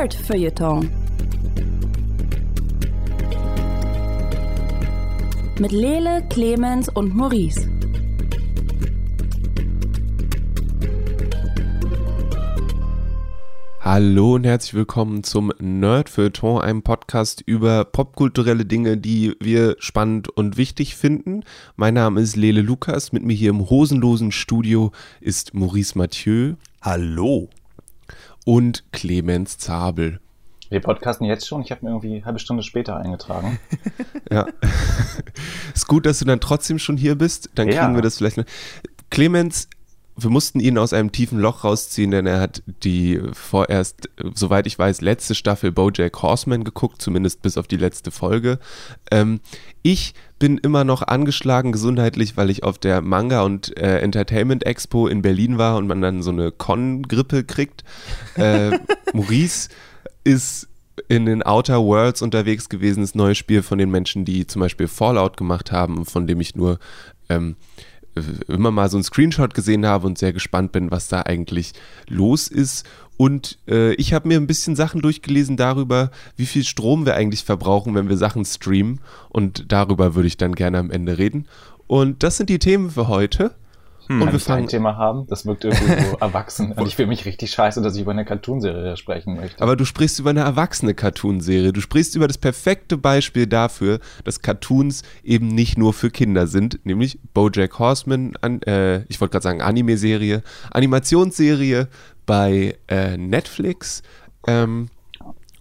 Nerd 0.00 0.14
Feuilleton. 0.14 0.88
Mit 5.58 5.72
Lele, 5.72 6.26
Clemens 6.30 6.88
und 6.88 7.14
Maurice. 7.14 7.68
Hallo 13.80 14.36
und 14.36 14.44
herzlich 14.44 14.72
willkommen 14.72 15.22
zum 15.22 15.52
Nerd 15.58 16.08
Feuilleton, 16.08 16.62
einem 16.62 16.80
Podcast 16.80 17.42
über 17.44 17.84
popkulturelle 17.84 18.64
Dinge, 18.64 18.96
die 18.96 19.36
wir 19.38 19.76
spannend 19.80 20.30
und 20.30 20.56
wichtig 20.56 20.96
finden. 20.96 21.42
Mein 21.76 21.92
Name 21.92 22.22
ist 22.22 22.36
Lele 22.36 22.62
Lukas, 22.62 23.12
mit 23.12 23.22
mir 23.22 23.34
hier 23.34 23.50
im 23.50 23.68
hosenlosen 23.68 24.32
Studio 24.32 24.92
ist 25.20 25.52
Maurice 25.52 25.98
Mathieu. 25.98 26.54
Hallo. 26.80 27.50
Und 28.44 28.84
Clemens 28.92 29.58
Zabel. 29.58 30.20
Wir 30.70 30.80
podcasten 30.80 31.26
jetzt 31.26 31.48
schon. 31.48 31.62
Ich 31.62 31.72
habe 31.72 31.84
mir 31.84 31.90
irgendwie 31.90 32.14
eine 32.14 32.24
halbe 32.24 32.38
Stunde 32.38 32.62
später 32.62 32.96
eingetragen. 32.96 33.58
ja. 34.30 34.46
ist 35.74 35.88
gut, 35.88 36.06
dass 36.06 36.20
du 36.20 36.24
dann 36.24 36.40
trotzdem 36.40 36.78
schon 36.78 36.96
hier 36.96 37.16
bist. 37.16 37.50
Dann 37.56 37.66
kriegen 37.66 37.80
ja. 37.80 37.94
wir 37.94 38.02
das 38.02 38.18
vielleicht. 38.18 38.44
Clemens 39.10 39.68
wir 40.16 40.30
mussten 40.30 40.60
ihn 40.60 40.78
aus 40.78 40.92
einem 40.92 41.12
tiefen 41.12 41.38
Loch 41.38 41.64
rausziehen, 41.64 42.10
denn 42.10 42.26
er 42.26 42.40
hat 42.40 42.62
die 42.66 43.20
vorerst, 43.32 44.08
soweit 44.34 44.66
ich 44.66 44.78
weiß, 44.78 45.00
letzte 45.00 45.34
Staffel 45.34 45.72
Bojack 45.72 46.20
Horseman 46.22 46.64
geguckt, 46.64 47.00
zumindest 47.00 47.42
bis 47.42 47.56
auf 47.56 47.66
die 47.66 47.76
letzte 47.76 48.10
Folge. 48.10 48.58
Ähm, 49.10 49.40
ich 49.82 50.14
bin 50.38 50.58
immer 50.58 50.84
noch 50.84 51.02
angeschlagen 51.02 51.72
gesundheitlich, 51.72 52.36
weil 52.36 52.50
ich 52.50 52.64
auf 52.64 52.78
der 52.78 53.00
Manga 53.02 53.42
und 53.42 53.76
äh, 53.76 54.00
Entertainment 54.00 54.64
Expo 54.66 55.06
in 55.06 55.22
Berlin 55.22 55.58
war 55.58 55.76
und 55.76 55.86
man 55.86 56.00
dann 56.00 56.22
so 56.22 56.30
eine 56.30 56.52
Con-Grippe 56.52 57.44
kriegt. 57.44 57.84
Äh, 58.36 58.78
Maurice 59.12 59.68
ist 60.24 60.68
in 61.08 61.26
den 61.26 61.42
Outer 61.42 61.82
Worlds 61.82 62.22
unterwegs 62.22 62.68
gewesen, 62.68 63.00
das 63.00 63.14
neue 63.14 63.34
Spiel 63.34 63.62
von 63.62 63.78
den 63.78 63.90
Menschen, 63.90 64.24
die 64.24 64.46
zum 64.46 64.60
Beispiel 64.60 64.88
Fallout 64.88 65.36
gemacht 65.36 65.72
haben, 65.72 66.04
von 66.04 66.26
dem 66.26 66.40
ich 66.40 66.54
nur 66.54 66.78
ähm, 67.28 67.56
immer 68.48 68.70
mal 68.70 68.88
so 68.88 68.96
einen 68.96 69.04
Screenshot 69.04 69.54
gesehen 69.54 69.86
habe 69.86 70.06
und 70.06 70.18
sehr 70.18 70.32
gespannt 70.32 70.72
bin, 70.72 70.90
was 70.90 71.08
da 71.08 71.22
eigentlich 71.22 71.72
los 72.08 72.48
ist. 72.48 72.86
Und 73.16 73.58
äh, 73.68 73.92
ich 73.94 74.14
habe 74.14 74.28
mir 74.28 74.38
ein 74.38 74.46
bisschen 74.46 74.76
Sachen 74.76 75.02
durchgelesen 75.02 75.56
darüber, 75.56 76.10
wie 76.36 76.46
viel 76.46 76.64
Strom 76.64 77.04
wir 77.04 77.14
eigentlich 77.16 77.44
verbrauchen, 77.44 77.94
wenn 77.94 78.08
wir 78.08 78.16
Sachen 78.16 78.44
streamen. 78.44 79.00
Und 79.28 79.70
darüber 79.72 80.14
würde 80.14 80.26
ich 80.26 80.38
dann 80.38 80.54
gerne 80.54 80.78
am 80.78 80.90
Ende 80.90 81.18
reden. 81.18 81.46
Und 81.86 82.22
das 82.22 82.38
sind 82.38 82.48
die 82.48 82.58
Themen 82.58 82.90
für 82.90 83.08
heute. 83.08 83.54
Hm, 84.06 84.22
und 84.22 84.32
wir 84.32 84.40
fangen 84.40 84.64
ein 84.64 84.68
Thema 84.68 84.96
haben, 84.96 85.26
das 85.26 85.46
wirkt 85.46 85.64
irgendwie 85.64 86.04
so 86.04 86.16
erwachsen. 86.20 86.72
Und 86.72 86.86
ich 86.86 86.96
fühle 86.96 87.08
mich 87.08 87.24
richtig 87.24 87.50
scheiße, 87.50 87.82
dass 87.82 87.94
ich 87.94 88.02
über 88.02 88.12
eine 88.12 88.24
Cartoonserie 88.24 88.96
sprechen 88.96 89.36
möchte. 89.36 89.62
Aber 89.62 89.76
du 89.76 89.84
sprichst 89.84 90.18
über 90.18 90.30
eine 90.30 90.40
erwachsene 90.40 90.94
Cartoonserie. 90.94 91.72
Du 91.72 91.80
sprichst 91.80 92.16
über 92.16 92.26
das 92.26 92.38
perfekte 92.38 92.96
Beispiel 92.96 93.46
dafür, 93.46 94.00
dass 94.24 94.42
Cartoons 94.42 95.02
eben 95.22 95.48
nicht 95.48 95.78
nur 95.78 95.92
für 95.92 96.10
Kinder 96.10 96.46
sind, 96.46 96.84
nämlich 96.84 97.18
BoJack 97.34 97.78
Horseman, 97.78 98.34
an, 98.40 98.62
äh, 98.62 99.04
ich 99.04 99.20
wollte 99.20 99.32
gerade 99.32 99.44
sagen 99.44 99.62
Anime-Serie, 99.62 100.42
Animationsserie 100.70 101.88
bei 102.26 102.76
äh, 102.88 103.16
Netflix. 103.16 104.02
Ähm, 104.46 104.88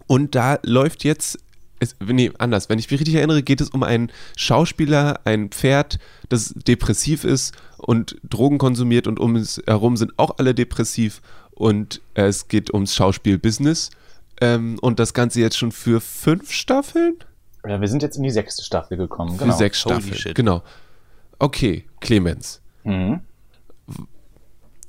und 0.08 0.36
da 0.36 0.60
läuft 0.64 1.04
jetzt 1.04 1.40
es, 1.80 1.96
nee, 2.06 2.32
anders. 2.38 2.70
Wenn 2.70 2.78
ich 2.78 2.92
mich 2.92 3.00
richtig 3.00 3.16
erinnere, 3.16 3.42
geht 3.42 3.62
es 3.62 3.70
um 3.70 3.84
einen 3.84 4.12
Schauspieler, 4.36 5.22
ein 5.24 5.50
Pferd, 5.50 6.00
das 6.28 6.54
depressiv 6.54 7.24
ist 7.24 7.56
und 7.80 8.18
Drogen 8.24 8.58
konsumiert 8.58 9.08
und 9.08 9.20
um 9.20 9.36
es 9.36 9.62
herum 9.66 9.98
sind 9.98 10.14
auch 10.18 10.38
alle 10.38 10.54
depressiv 10.54 11.22
und 11.52 12.02
es 12.14 12.48
geht 12.48 12.74
ums 12.74 12.96
Schauspielbusiness. 12.96 13.90
Ähm, 14.42 14.78
und 14.82 15.00
das 15.00 15.14
Ganze 15.14 15.42
jetzt 15.42 15.58
schon 15.58 15.72
für 15.72 16.00
fünf 16.00 16.52
Staffeln? 16.52 17.16
Ja, 17.68 17.82
wir 17.82 17.88
sind 17.90 18.02
jetzt 18.02 18.16
in 18.16 18.24
die 18.24 18.32
sechste 18.32 18.64
Staffel 18.64 18.98
gekommen. 18.98 19.38
Für 19.38 19.44
genau. 19.44 19.58
sechs 19.58 19.80
Staffeln, 19.80 20.34
genau. 20.34 20.64
Okay, 21.40 21.86
Clemens. 22.00 22.62
Mhm. 22.84 23.22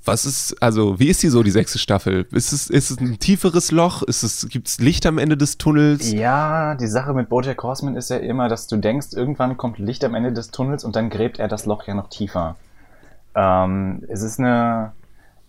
Was 0.04 0.24
ist, 0.24 0.62
also, 0.62 0.98
wie 0.98 1.08
ist 1.08 1.22
die 1.22 1.28
so, 1.28 1.42
die 1.42 1.50
sechste 1.50 1.78
Staffel? 1.78 2.26
Ist 2.32 2.52
es, 2.52 2.70
ist 2.70 2.90
es 2.90 2.98
ein 2.98 3.18
tieferes 3.18 3.70
Loch? 3.70 4.02
Ist 4.02 4.22
es, 4.22 4.48
gibt 4.48 4.68
es 4.68 4.78
Licht 4.78 5.04
am 5.04 5.18
Ende 5.18 5.36
des 5.36 5.58
Tunnels? 5.58 6.10
Ja, 6.10 6.74
die 6.74 6.86
Sache 6.86 7.12
mit 7.12 7.28
Bojack 7.28 7.62
Horseman 7.62 7.96
ist 7.96 8.08
ja 8.08 8.16
immer, 8.16 8.48
dass 8.48 8.66
du 8.66 8.76
denkst, 8.76 9.08
irgendwann 9.12 9.56
kommt 9.56 9.78
Licht 9.78 10.02
am 10.04 10.14
Ende 10.14 10.32
des 10.32 10.50
Tunnels 10.50 10.84
und 10.84 10.96
dann 10.96 11.10
gräbt 11.10 11.38
er 11.38 11.48
das 11.48 11.66
Loch 11.66 11.86
ja 11.86 11.94
noch 11.94 12.08
tiefer. 12.08 12.56
Ähm, 13.34 14.04
es 14.08 14.22
ist 14.22 14.38
eine 14.38 14.92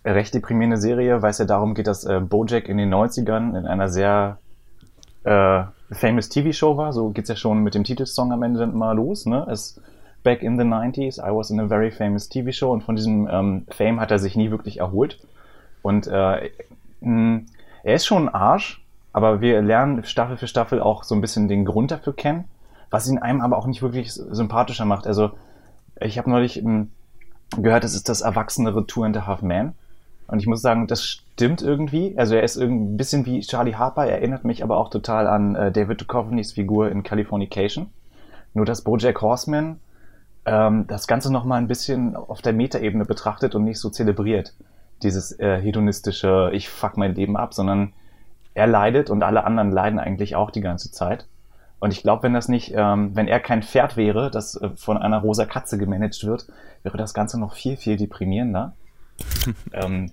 recht 0.04 0.34
deprimierende 0.34 0.76
Serie, 0.76 1.22
weil 1.22 1.30
es 1.30 1.38
ja 1.38 1.44
darum 1.44 1.74
geht, 1.74 1.86
dass 1.86 2.04
äh, 2.04 2.20
Bojack 2.20 2.68
in 2.68 2.78
den 2.78 2.92
90ern 2.92 3.58
in 3.58 3.66
einer 3.66 3.88
sehr 3.88 4.38
äh, 5.24 5.64
famous 5.90 6.28
TV-Show 6.28 6.76
war. 6.76 6.92
So 6.92 7.10
geht's 7.10 7.28
ja 7.28 7.36
schon 7.36 7.60
mit 7.60 7.74
dem 7.74 7.84
Titelsong 7.84 8.32
am 8.32 8.42
Ende 8.42 8.64
immer 8.64 8.94
los. 8.94 9.26
Ne? 9.26 9.46
Es, 9.50 9.80
back 10.22 10.42
in 10.42 10.58
the 10.58 10.64
90s, 10.64 11.18
I 11.18 11.34
was 11.34 11.50
in 11.50 11.60
a 11.60 11.66
very 11.66 11.90
famous 11.90 12.28
TV-Show 12.28 12.70
und 12.72 12.82
von 12.82 12.96
diesem 12.96 13.28
ähm, 13.30 13.66
Fame 13.70 14.00
hat 14.00 14.10
er 14.10 14.18
sich 14.18 14.36
nie 14.36 14.50
wirklich 14.50 14.78
erholt. 14.78 15.18
Und 15.82 16.06
äh, 16.06 16.50
mh, 17.00 17.42
er 17.82 17.94
ist 17.94 18.06
schon 18.06 18.28
ein 18.28 18.34
Arsch, 18.34 18.84
aber 19.12 19.40
wir 19.40 19.60
lernen 19.62 20.04
Staffel 20.04 20.36
für 20.36 20.46
Staffel 20.46 20.80
auch 20.80 21.04
so 21.04 21.14
ein 21.14 21.20
bisschen 21.20 21.48
den 21.48 21.64
Grund 21.64 21.90
dafür 21.90 22.14
kennen, 22.14 22.44
was 22.90 23.08
ihn 23.08 23.18
einem 23.18 23.40
aber 23.40 23.58
auch 23.58 23.66
nicht 23.66 23.82
wirklich 23.82 24.12
sympathischer 24.12 24.84
macht. 24.84 25.06
Also 25.06 25.32
ich 26.00 26.18
habe 26.18 26.30
neulich 26.30 26.62
mh, 26.62 26.86
gehört, 27.58 27.84
es 27.84 27.94
ist 27.94 28.08
das 28.08 28.20
erwachsenere 28.20 28.84
and 28.96 29.16
a 29.16 29.26
Half 29.26 29.42
Man. 29.42 29.74
Und 30.26 30.38
ich 30.38 30.46
muss 30.46 30.62
sagen, 30.62 30.86
das 30.86 31.04
stimmt 31.04 31.60
irgendwie. 31.60 32.16
Also 32.16 32.34
er 32.34 32.42
ist 32.42 32.56
ein 32.56 32.96
bisschen 32.96 33.26
wie 33.26 33.40
Charlie 33.40 33.74
Harper, 33.74 34.06
erinnert 34.06 34.44
mich 34.44 34.62
aber 34.62 34.78
auch 34.78 34.88
total 34.88 35.26
an 35.26 35.54
äh, 35.54 35.70
David 35.72 36.00
Duchovnys 36.00 36.52
Figur 36.52 36.90
in 36.90 37.02
Californication. 37.02 37.90
Nur 38.54 38.64
dass 38.64 38.82
Bojack 38.82 39.20
Horseman 39.20 39.80
ähm, 40.46 40.86
das 40.86 41.06
Ganze 41.06 41.32
nochmal 41.32 41.58
ein 41.58 41.68
bisschen 41.68 42.16
auf 42.16 42.42
der 42.42 42.52
Metaebene 42.52 43.04
betrachtet 43.04 43.54
und 43.54 43.64
nicht 43.64 43.78
so 43.78 43.90
zelebriert. 43.90 44.54
Dieses 45.02 45.38
äh, 45.38 45.60
hedonistische, 45.60 46.50
ich 46.54 46.68
fuck 46.68 46.96
mein 46.96 47.14
Leben 47.14 47.36
ab, 47.36 47.54
sondern 47.54 47.92
er 48.54 48.66
leidet 48.66 49.10
und 49.10 49.22
alle 49.22 49.44
anderen 49.44 49.70
leiden 49.70 49.98
eigentlich 49.98 50.36
auch 50.36 50.50
die 50.50 50.60
ganze 50.60 50.90
Zeit. 50.90 51.26
Und 51.82 51.92
ich 51.92 52.04
glaube, 52.04 52.22
wenn 52.22 52.32
das 52.32 52.48
nicht, 52.48 52.72
ähm, 52.76 53.16
wenn 53.16 53.26
er 53.26 53.40
kein 53.40 53.64
Pferd 53.64 53.96
wäre, 53.96 54.30
das 54.30 54.54
äh, 54.54 54.70
von 54.76 54.98
einer 54.98 55.18
rosa 55.18 55.46
Katze 55.46 55.78
gemanagt 55.78 56.22
wird, 56.22 56.46
wäre 56.84 56.96
das 56.96 57.12
Ganze 57.12 57.40
noch 57.40 57.54
viel, 57.54 57.76
viel 57.76 57.96
deprimierender. 57.96 58.76
ähm, 59.72 60.12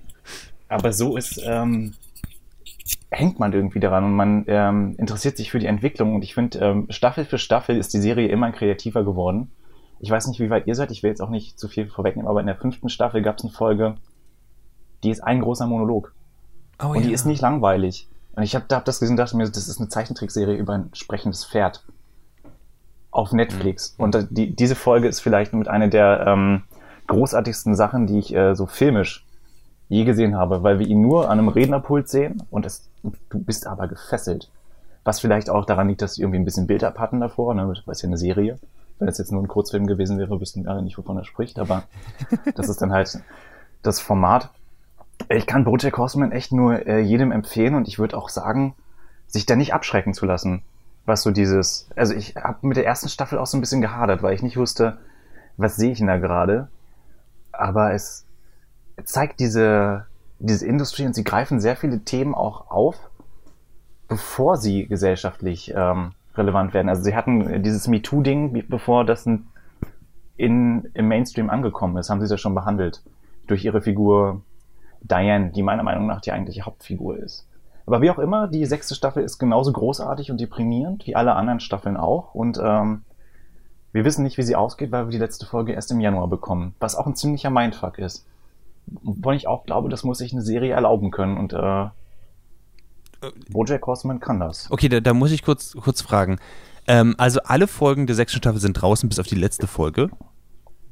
aber 0.68 0.94
so 0.94 1.16
ist, 1.16 1.40
ähm, 1.46 1.94
hängt 3.12 3.38
man 3.38 3.54
irgendwie 3.54 3.80
daran 3.80 4.04
und 4.04 4.16
man 4.16 4.46
ähm, 4.48 4.96
interessiert 4.98 5.38
sich 5.38 5.52
für 5.52 5.60
die 5.60 5.68
Entwicklung. 5.68 6.16
Und 6.16 6.24
ich 6.24 6.34
finde, 6.34 6.58
ähm, 6.58 6.88
Staffel 6.90 7.24
für 7.24 7.38
Staffel 7.38 7.78
ist 7.78 7.94
die 7.94 8.02
Serie 8.02 8.30
immer 8.30 8.52
kreativer 8.52 9.04
geworden. 9.04 9.52
Ich 10.00 10.10
weiß 10.10 10.26
nicht, 10.26 10.40
wie 10.40 10.50
weit 10.50 10.66
ihr 10.66 10.74
seid, 10.74 10.90
ich 10.90 11.04
will 11.04 11.12
jetzt 11.12 11.22
auch 11.22 11.30
nicht 11.30 11.60
zu 11.60 11.68
viel 11.68 11.86
vorwegnehmen, 11.86 12.28
aber 12.28 12.40
in 12.40 12.48
der 12.48 12.56
fünften 12.56 12.90
Staffel 12.90 13.22
gab 13.22 13.38
es 13.38 13.44
eine 13.44 13.54
Folge, 13.54 13.96
die 15.04 15.12
ist 15.12 15.24
ein 15.24 15.42
großer 15.42 15.68
Monolog. 15.68 16.16
Oh, 16.82 16.88
und 16.88 16.96
ja. 16.96 17.02
die 17.04 17.14
ist 17.14 17.28
nicht 17.28 17.44
langweilig. 17.44 18.08
Und 18.40 18.44
ich 18.44 18.56
habe 18.56 18.64
hab 18.72 18.86
das 18.86 19.02
gesehen 19.02 19.16
und 19.16 19.18
dachte 19.18 19.36
mir, 19.36 19.50
das 19.50 19.68
ist 19.68 19.82
eine 19.82 19.90
Zeichentrickserie 19.90 20.56
über 20.56 20.72
ein 20.72 20.92
sprechendes 20.94 21.44
Pferd 21.44 21.84
auf 23.12 23.34
Netflix. 23.34 23.96
Mhm. 23.98 24.04
Und 24.06 24.28
die, 24.30 24.56
diese 24.56 24.76
Folge 24.76 25.10
ist 25.10 25.20
vielleicht 25.20 25.52
mit 25.52 25.68
einer 25.68 25.90
der 25.90 26.24
ähm, 26.26 26.64
großartigsten 27.08 27.76
Sachen, 27.76 28.08
die 28.08 28.18
ich 28.18 28.34
äh, 28.34 28.56
so 28.56 28.66
filmisch 28.66 29.28
je 29.90 30.06
gesehen 30.06 30.38
habe, 30.38 30.64
weil 30.64 30.80
wir 30.80 30.88
ihn 30.88 31.02
nur 31.02 31.30
an 31.30 31.38
einem 31.38 31.50
Rednerpult 31.50 32.08
sehen 32.08 32.42
und 32.50 32.66
es, 32.66 32.90
du 33.04 33.40
bist 33.40 33.68
aber 33.68 33.90
gefesselt. 33.90 34.50
Was 35.04 35.20
vielleicht 35.20 35.50
auch 35.50 35.66
daran 35.66 35.90
liegt, 35.90 36.02
dass 36.02 36.14
sie 36.14 36.22
irgendwie 36.22 36.40
ein 36.40 36.46
bisschen 36.46 36.66
Bild 36.66 36.86
ab 36.86 36.98
hatten 36.98 37.20
davor, 37.20 37.54
ne? 37.54 37.68
weil 37.68 37.92
es 37.92 38.02
ja 38.02 38.08
eine 38.08 38.18
Serie. 38.18 38.58
Wenn 39.00 39.10
es 39.10 39.18
jetzt 39.18 39.34
nur 39.34 39.44
ein 39.44 39.50
Kurzfilm 39.50 39.86
gewesen 39.86 40.18
wäre, 40.18 40.40
wüssten 40.40 40.64
wir 40.64 40.72
alle 40.72 40.82
nicht, 40.82 40.98
wovon 40.98 41.18
er 41.18 41.26
spricht, 41.26 41.60
aber 41.60 41.84
das 42.56 42.70
ist 42.70 42.82
dann 42.82 42.94
halt 42.94 43.20
das 43.82 44.00
Format. 44.00 44.50
Ich 45.30 45.46
kann 45.46 45.64
Bojack 45.64 45.98
Horseman 45.98 46.32
echt 46.32 46.52
nur 46.52 46.86
äh, 46.88 47.00
jedem 47.00 47.32
empfehlen 47.32 47.76
und 47.76 47.88
ich 47.88 48.00
würde 48.00 48.18
auch 48.18 48.30
sagen, 48.30 48.76
sich 49.28 49.46
da 49.46 49.56
nicht 49.56 49.74
abschrecken 49.74 50.14
zu 50.14 50.26
lassen 50.26 50.64
was 51.10 51.24
so 51.24 51.32
dieses, 51.32 51.90
also 51.98 52.14
ich 52.14 52.36
habe 52.38 52.66
mit 52.66 52.78
der 52.78 52.86
ersten 52.86 53.10
Staffel 53.10 53.38
auch 53.38 53.48
so 53.48 53.58
ein 53.58 53.62
bisschen 53.62 53.82
gehadert, 53.82 54.24
weil 54.24 54.34
ich 54.34 54.44
nicht 54.44 54.56
wusste, 54.56 55.00
was 55.58 55.76
sehe 55.76 55.92
ich 55.92 55.98
denn 55.98 56.08
da 56.08 56.18
gerade. 56.18 56.70
Aber 57.52 57.94
es 57.94 58.26
zeigt 59.04 59.42
diese, 59.42 60.06
diese 60.40 60.66
Industrie 60.66 61.06
und 61.06 61.14
sie 61.14 61.26
greifen 61.26 61.60
sehr 61.60 61.76
viele 61.76 62.00
Themen 62.06 62.34
auch 62.34 62.72
auf, 62.72 62.96
bevor 64.08 64.56
sie 64.56 64.88
gesellschaftlich 64.88 65.74
ähm, 65.76 66.14
relevant 66.36 66.74
werden. 66.74 66.88
Also 66.88 67.02
sie 67.02 67.16
hatten 67.16 67.62
dieses 67.64 67.88
MeToo-Ding, 67.88 68.68
bevor 68.70 69.04
das 69.04 69.26
in, 69.26 69.46
im 70.38 71.08
Mainstream 71.08 71.50
angekommen 71.50 71.98
ist, 71.98 72.10
haben 72.10 72.22
sie 72.22 72.30
das 72.30 72.40
schon 72.40 72.56
behandelt. 72.56 73.04
Durch 73.48 73.66
ihre 73.66 73.82
Figur 73.82 74.42
Diane, 75.02 75.52
die 75.52 75.64
meiner 75.64 75.84
Meinung 75.84 76.08
nach 76.08 76.22
die 76.22 76.32
eigentliche 76.32 76.64
Hauptfigur 76.64 77.18
ist. 77.18 77.48
Aber 77.86 78.02
wie 78.02 78.12
auch 78.12 78.20
immer, 78.20 78.48
die 78.48 78.66
sechste 78.66 78.94
Staffel 78.94 79.24
ist 79.24 79.40
genauso 79.40 79.74
großartig 79.74 80.30
und 80.30 80.40
deprimierend 80.40 81.08
wie 81.08 81.16
alle 81.16 81.34
anderen 81.36 81.60
Staffeln 81.60 81.98
auch. 81.98 82.36
Und 82.36 82.60
ähm, 82.64 83.02
wir 83.92 84.06
wissen 84.06 84.24
nicht, 84.24 84.38
wie 84.38 84.44
sie 84.44 84.56
ausgeht, 84.56 84.92
weil 84.92 85.08
wir 85.08 85.12
die 85.12 85.18
letzte 85.18 85.48
Folge 85.48 85.74
erst 85.74 85.92
im 85.92 86.00
Januar 86.00 86.28
bekommen. 86.28 86.76
Was 86.80 86.96
auch 86.96 87.08
ein 87.08 87.16
ziemlicher 87.16 87.50
Mindfuck 87.50 87.98
ist. 87.98 88.28
Wobei 88.86 89.36
ich 89.36 89.48
auch 89.48 89.66
glaube, 89.66 89.90
das 89.90 90.04
muss 90.04 90.20
sich 90.20 90.34
eine 90.34 90.44
Serie 90.44 90.74
erlauben 90.74 91.10
können. 91.10 91.38
Und 91.38 91.54
äh, 91.54 91.88
Bojack 93.50 93.86
Horseman 93.88 94.20
kann 94.20 94.40
das. 94.40 94.70
Okay, 94.70 94.90
da, 94.90 95.00
da 95.00 95.14
muss 95.14 95.32
ich 95.32 95.42
kurz, 95.42 95.76
kurz 95.76 96.02
fragen. 96.02 96.38
Ähm, 96.88 97.16
also 97.18 97.40
alle 97.44 97.68
Folgen 97.68 98.08
der 98.08 98.16
sechsten 98.16 98.38
Staffel 98.38 98.60
sind 98.60 98.74
draußen 98.74 99.10
bis 99.10 99.20
auf 99.20 99.28
die 99.28 99.36
letzte 99.36 99.68
Folge. 99.68 100.10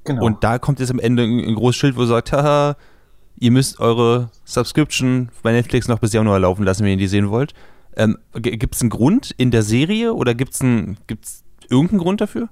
Genau. 0.03 0.25
Und 0.25 0.43
da 0.43 0.57
kommt 0.57 0.79
jetzt 0.79 0.91
am 0.91 0.99
Ende 0.99 1.23
ein, 1.23 1.39
ein 1.39 1.55
großes 1.55 1.75
Schild, 1.75 1.97
wo 1.97 2.05
sagt, 2.05 2.31
haha, 2.31 2.75
ihr 3.39 3.51
müsst 3.51 3.79
eure 3.79 4.29
Subscription 4.45 5.29
bei 5.43 5.51
Netflix 5.51 5.87
noch 5.87 5.99
bis 5.99 6.13
Januar 6.13 6.39
laufen 6.39 6.63
lassen, 6.63 6.83
wenn 6.83 6.91
ihr 6.91 6.97
die 6.97 7.07
sehen 7.07 7.29
wollt. 7.29 7.53
Ähm, 7.95 8.17
gibt 8.33 8.75
es 8.75 8.81
einen 8.81 8.89
Grund 8.89 9.31
in 9.31 9.51
der 9.51 9.63
Serie 9.63 10.13
oder 10.13 10.35
gibt 10.35 10.53
es 10.53 10.63
gibt's 11.07 11.43
irgendeinen 11.69 11.99
Grund 11.99 12.21
dafür? 12.21 12.49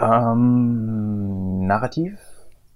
Ähm, 0.00 1.66
narrativ 1.66 2.18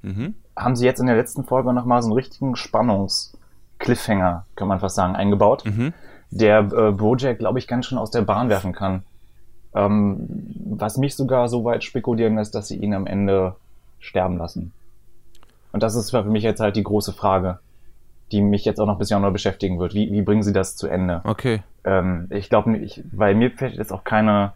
mhm. 0.02 0.34
haben 0.56 0.76
sie 0.76 0.84
jetzt 0.84 1.00
in 1.00 1.06
der 1.06 1.16
letzten 1.16 1.44
Folge 1.44 1.72
nochmal 1.72 2.02
so 2.02 2.08
einen 2.08 2.14
richtigen 2.14 2.56
Spannungs-Cliffhanger, 2.56 4.46
kann 4.56 4.68
man 4.68 4.80
fast 4.80 4.96
sagen, 4.96 5.16
eingebaut, 5.16 5.64
mhm. 5.66 5.92
der 6.30 6.60
äh, 6.60 6.92
Bojack, 6.92 7.38
glaube 7.38 7.58
ich, 7.58 7.66
ganz 7.66 7.86
schön 7.86 7.98
aus 7.98 8.10
der 8.10 8.22
Bahn 8.22 8.48
werfen 8.48 8.72
kann. 8.72 9.02
Ähm, 9.74 10.26
was 10.64 10.96
mich 10.96 11.14
sogar 11.14 11.48
so 11.48 11.64
weit 11.64 11.84
spekulieren 11.84 12.36
lässt, 12.36 12.54
dass 12.54 12.68
sie 12.68 12.76
ihn 12.76 12.94
am 12.94 13.06
Ende 13.06 13.54
sterben 14.00 14.38
lassen. 14.38 14.72
Und 15.72 15.82
das 15.82 15.94
ist 15.94 16.10
für 16.10 16.24
mich 16.24 16.42
jetzt 16.42 16.60
halt 16.60 16.76
die 16.76 16.82
große 16.82 17.12
Frage, 17.12 17.60
die 18.32 18.40
mich 18.40 18.64
jetzt 18.64 18.80
auch 18.80 18.86
noch 18.86 18.98
bis 18.98 19.10
Januar 19.10 19.30
beschäftigen 19.30 19.78
wird. 19.78 19.94
Wie, 19.94 20.10
wie 20.12 20.22
bringen 20.22 20.42
sie 20.42 20.52
das 20.52 20.76
zu 20.76 20.86
Ende? 20.86 21.20
Okay. 21.24 21.62
Ähm, 21.84 22.26
ich 22.30 22.48
glaube, 22.48 22.76
ich, 22.78 23.02
weil 23.12 23.34
mir 23.34 23.50
fällt 23.50 23.74
jetzt 23.74 23.92
auch 23.92 24.04
keine 24.04 24.52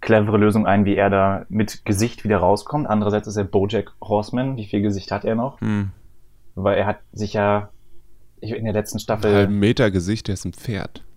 clevere 0.00 0.38
Lösung 0.38 0.66
ein, 0.66 0.84
wie 0.84 0.96
er 0.96 1.10
da 1.10 1.44
mit 1.48 1.84
Gesicht 1.84 2.24
wieder 2.24 2.38
rauskommt. 2.38 2.88
Andererseits 2.88 3.26
ist 3.26 3.36
er 3.36 3.44
Bojack 3.44 3.92
Horseman. 4.00 4.56
Wie 4.56 4.66
viel 4.66 4.82
Gesicht 4.82 5.10
hat 5.10 5.24
er 5.24 5.34
noch? 5.34 5.60
Hm. 5.60 5.90
Weil 6.54 6.78
er 6.78 6.86
hat 6.86 6.98
sich 7.12 7.32
ja 7.34 7.70
in 8.40 8.64
der 8.64 8.72
letzten 8.72 8.98
Staffel. 9.00 9.46
Ein 9.46 9.58
Meter 9.58 9.90
Gesicht, 9.90 10.28
der 10.28 10.34
ist 10.34 10.44
ein 10.44 10.52
Pferd. 10.52 11.04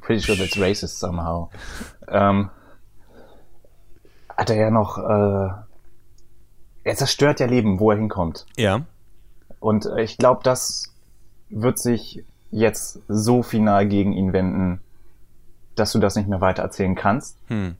Pretty 0.00 0.20
sure 0.20 0.36
that's 0.36 0.58
racist 0.58 0.98
somehow. 0.98 1.48
ähm, 2.08 2.50
hat 4.36 4.50
er 4.50 4.56
ja 4.56 4.70
noch. 4.70 4.98
Äh, 4.98 5.71
er 6.84 6.96
zerstört 6.96 7.40
ja 7.40 7.46
Leben, 7.46 7.80
wo 7.80 7.90
er 7.90 7.98
hinkommt. 7.98 8.46
Ja. 8.56 8.86
Und 9.60 9.86
äh, 9.86 10.02
ich 10.02 10.18
glaube, 10.18 10.40
das 10.42 10.92
wird 11.48 11.78
sich 11.78 12.24
jetzt 12.50 13.00
so 13.08 13.42
final 13.42 13.86
gegen 13.86 14.12
ihn 14.12 14.32
wenden, 14.32 14.80
dass 15.74 15.92
du 15.92 15.98
das 15.98 16.16
nicht 16.16 16.28
mehr 16.28 16.40
weiter 16.40 16.62
erzählen 16.62 16.94
kannst. 16.94 17.38
Hm. 17.46 17.76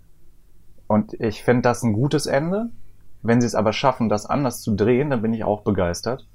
Und 0.87 1.14
ich 1.20 1.43
finde 1.43 1.62
das 1.62 1.82
ein 1.82 1.93
gutes 1.93 2.26
Ende. 2.26 2.70
Wenn 3.22 3.40
sie 3.40 3.46
es 3.46 3.54
aber 3.54 3.72
schaffen, 3.72 4.08
das 4.08 4.26
anders 4.26 4.62
zu 4.62 4.75
drehen, 4.75 5.10
dann 5.10 5.22
bin 5.22 5.32
ich 5.32 5.44
auch 5.44 5.62
begeistert. 5.62 6.26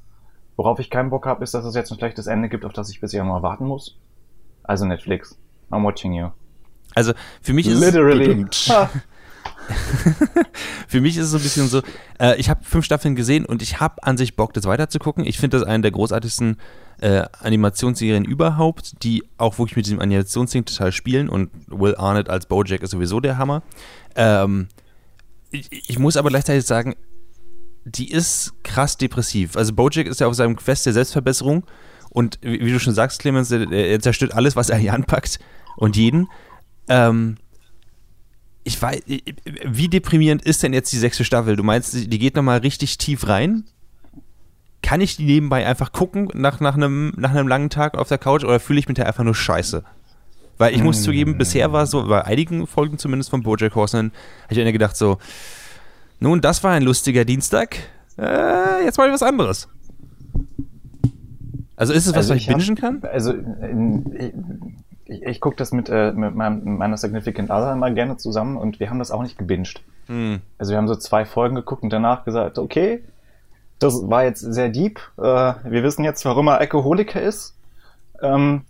Worauf 0.55 0.79
ich 0.79 0.89
keinen 0.89 1.09
Bock 1.09 1.25
habe, 1.25 1.43
ist, 1.43 1.53
dass 1.53 1.65
es 1.65 1.75
jetzt 1.75 1.91
ein 1.91 1.97
schlechtes 1.97 2.27
Ende 2.27 2.49
gibt, 2.49 2.65
auf 2.65 2.73
das 2.73 2.89
ich 2.89 3.01
bis 3.01 3.11
Januar 3.11 3.43
warten 3.43 3.65
muss. 3.65 3.99
Also 4.63 4.85
Netflix, 4.85 5.37
I'm 5.69 5.83
watching 5.83 6.13
you. 6.13 6.29
Also 6.95 7.13
für 7.41 7.53
mich 7.53 7.67
ist 7.67 7.79
Literally. 7.79 8.45
Für 10.87 11.01
mich 11.01 11.17
ist 11.17 11.25
es 11.25 11.31
so 11.31 11.37
ein 11.37 11.43
bisschen 11.43 11.67
so, 11.67 11.81
äh, 12.19 12.35
ich 12.37 12.49
habe 12.49 12.63
fünf 12.63 12.85
Staffeln 12.85 13.15
gesehen 13.15 13.45
und 13.45 13.61
ich 13.61 13.79
habe 13.79 14.03
an 14.03 14.17
sich 14.17 14.35
Bock, 14.35 14.53
das 14.53 14.65
weiterzugucken. 14.65 15.25
Ich 15.25 15.37
finde 15.37 15.57
das 15.57 15.67
eine 15.67 15.81
der 15.81 15.91
großartigsten 15.91 16.57
äh, 17.01 17.23
Animationsserien 17.39 18.25
überhaupt, 18.25 19.03
die 19.03 19.23
auch 19.37 19.59
wirklich 19.59 19.75
mit 19.75 19.85
diesem 19.85 19.99
Animationsding 19.99 20.65
total 20.65 20.91
spielen 20.91 21.29
und 21.29 21.49
Will 21.67 21.95
Arnett 21.95 22.29
als 22.29 22.45
Bojack 22.45 22.81
ist 22.81 22.91
sowieso 22.91 23.19
der 23.19 23.37
Hammer. 23.37 23.63
Ähm, 24.15 24.67
ich, 25.51 25.69
ich 25.71 25.99
muss 25.99 26.17
aber 26.17 26.29
gleichzeitig 26.29 26.65
sagen, 26.65 26.95
die 27.85 28.11
ist 28.11 28.53
krass 28.63 28.97
depressiv. 28.97 29.55
Also 29.55 29.73
Bojack 29.73 30.07
ist 30.07 30.19
ja 30.19 30.27
auf 30.27 30.35
seinem 30.35 30.55
Quest 30.55 30.85
der 30.85 30.93
Selbstverbesserung 30.93 31.65
und 32.09 32.39
wie, 32.41 32.65
wie 32.65 32.71
du 32.71 32.79
schon 32.79 32.93
sagst, 32.93 33.19
Clemens, 33.19 33.51
er, 33.51 33.71
er, 33.71 33.99
zerstört 33.99 34.33
alles, 34.33 34.55
was 34.55 34.69
er 34.69 34.77
hier 34.77 34.93
anpackt 34.93 35.39
und 35.75 35.95
jeden. 35.95 36.27
Ähm, 36.89 37.37
ich 38.67 38.81
weiß, 38.81 39.01
wie 39.65 39.87
deprimierend 39.87 40.41
ist 40.41 40.61
denn 40.61 40.73
jetzt 40.73 40.91
die 40.91 40.97
sechste 40.97 41.23
Staffel? 41.23 41.55
Du 41.55 41.63
meinst, 41.63 41.93
die 41.93 42.19
geht 42.19 42.35
nochmal 42.35 42.59
richtig 42.59 42.97
tief 42.97 43.27
rein? 43.27 43.63
Kann 44.83 44.99
ich 44.99 45.15
die 45.15 45.23
nebenbei 45.23 45.65
einfach 45.65 45.93
gucken 45.93 46.29
nach, 46.33 46.59
nach, 46.59 46.75
einem, 46.75 47.13
nach 47.15 47.31
einem 47.31 47.47
langen 47.47 47.69
Tag 47.69 47.97
auf 47.97 48.09
der 48.09 48.17
Couch 48.17 48.43
oder 48.43 48.59
fühle 48.59 48.79
ich 48.79 48.89
mich 48.89 48.97
da 48.97 49.03
einfach 49.03 49.23
nur 49.23 49.35
scheiße? 49.35 49.83
Weil 50.57 50.75
ich 50.75 50.83
muss 50.83 51.01
zugeben, 51.01 51.35
mm. 51.35 51.37
bisher 51.37 51.71
war 51.71 51.85
so, 51.85 52.07
bei 52.07 52.25
einigen 52.25 52.67
Folgen 52.67 52.97
zumindest 52.97 53.29
von 53.29 53.41
Bojack 53.41 53.73
Horseman, 53.73 54.11
habe 54.43 54.53
ich 54.53 54.57
mir 54.57 54.71
gedacht 54.73 54.97
so, 54.97 55.17
nun, 56.19 56.41
das 56.41 56.61
war 56.63 56.73
ein 56.73 56.83
lustiger 56.83 57.23
Dienstag, 57.23 57.77
äh, 58.17 58.83
jetzt 58.83 58.97
mal 58.97 59.09
was 59.11 59.23
anderes. 59.23 59.69
Also 61.77 61.93
ist 61.93 62.05
es 62.05 62.11
was, 62.11 62.29
also 62.29 62.33
was 62.33 62.37
ich, 62.41 62.49
ich 62.49 62.57
bingen 62.57 62.75
kann? 62.75 63.01
Also 63.03 63.33
ich, 65.07 65.23
ich 65.23 65.41
gucke 65.41 65.55
das 65.55 65.71
mit, 65.71 65.89
äh, 65.89 66.11
mit 66.11 66.35
meinem, 66.35 66.77
meiner 66.77 66.97
Significant 66.97 67.49
Other 67.49 67.73
immer 67.73 67.91
gerne 67.91 68.17
zusammen 68.17 68.57
und 68.57 68.79
wir 68.79 68.89
haben 68.89 68.99
das 68.99 69.11
auch 69.11 69.23
nicht 69.23 69.37
gebinged. 69.37 69.81
Hm. 70.07 70.41
Also 70.57 70.71
wir 70.71 70.77
haben 70.77 70.87
so 70.87 70.95
zwei 70.95 71.25
Folgen 71.25 71.55
geguckt 71.55 71.83
und 71.83 71.91
danach 71.91 72.25
gesagt, 72.25 72.57
okay, 72.57 73.03
das 73.79 74.09
war 74.09 74.23
jetzt 74.23 74.41
sehr 74.41 74.69
deep. 74.69 74.99
Äh, 75.17 75.21
wir 75.21 75.83
wissen 75.83 76.03
jetzt, 76.03 76.25
warum 76.25 76.47
er 76.47 76.57
Alkoholiker 76.59 77.21
ist. 77.21 77.57
Ähm, 78.21 78.63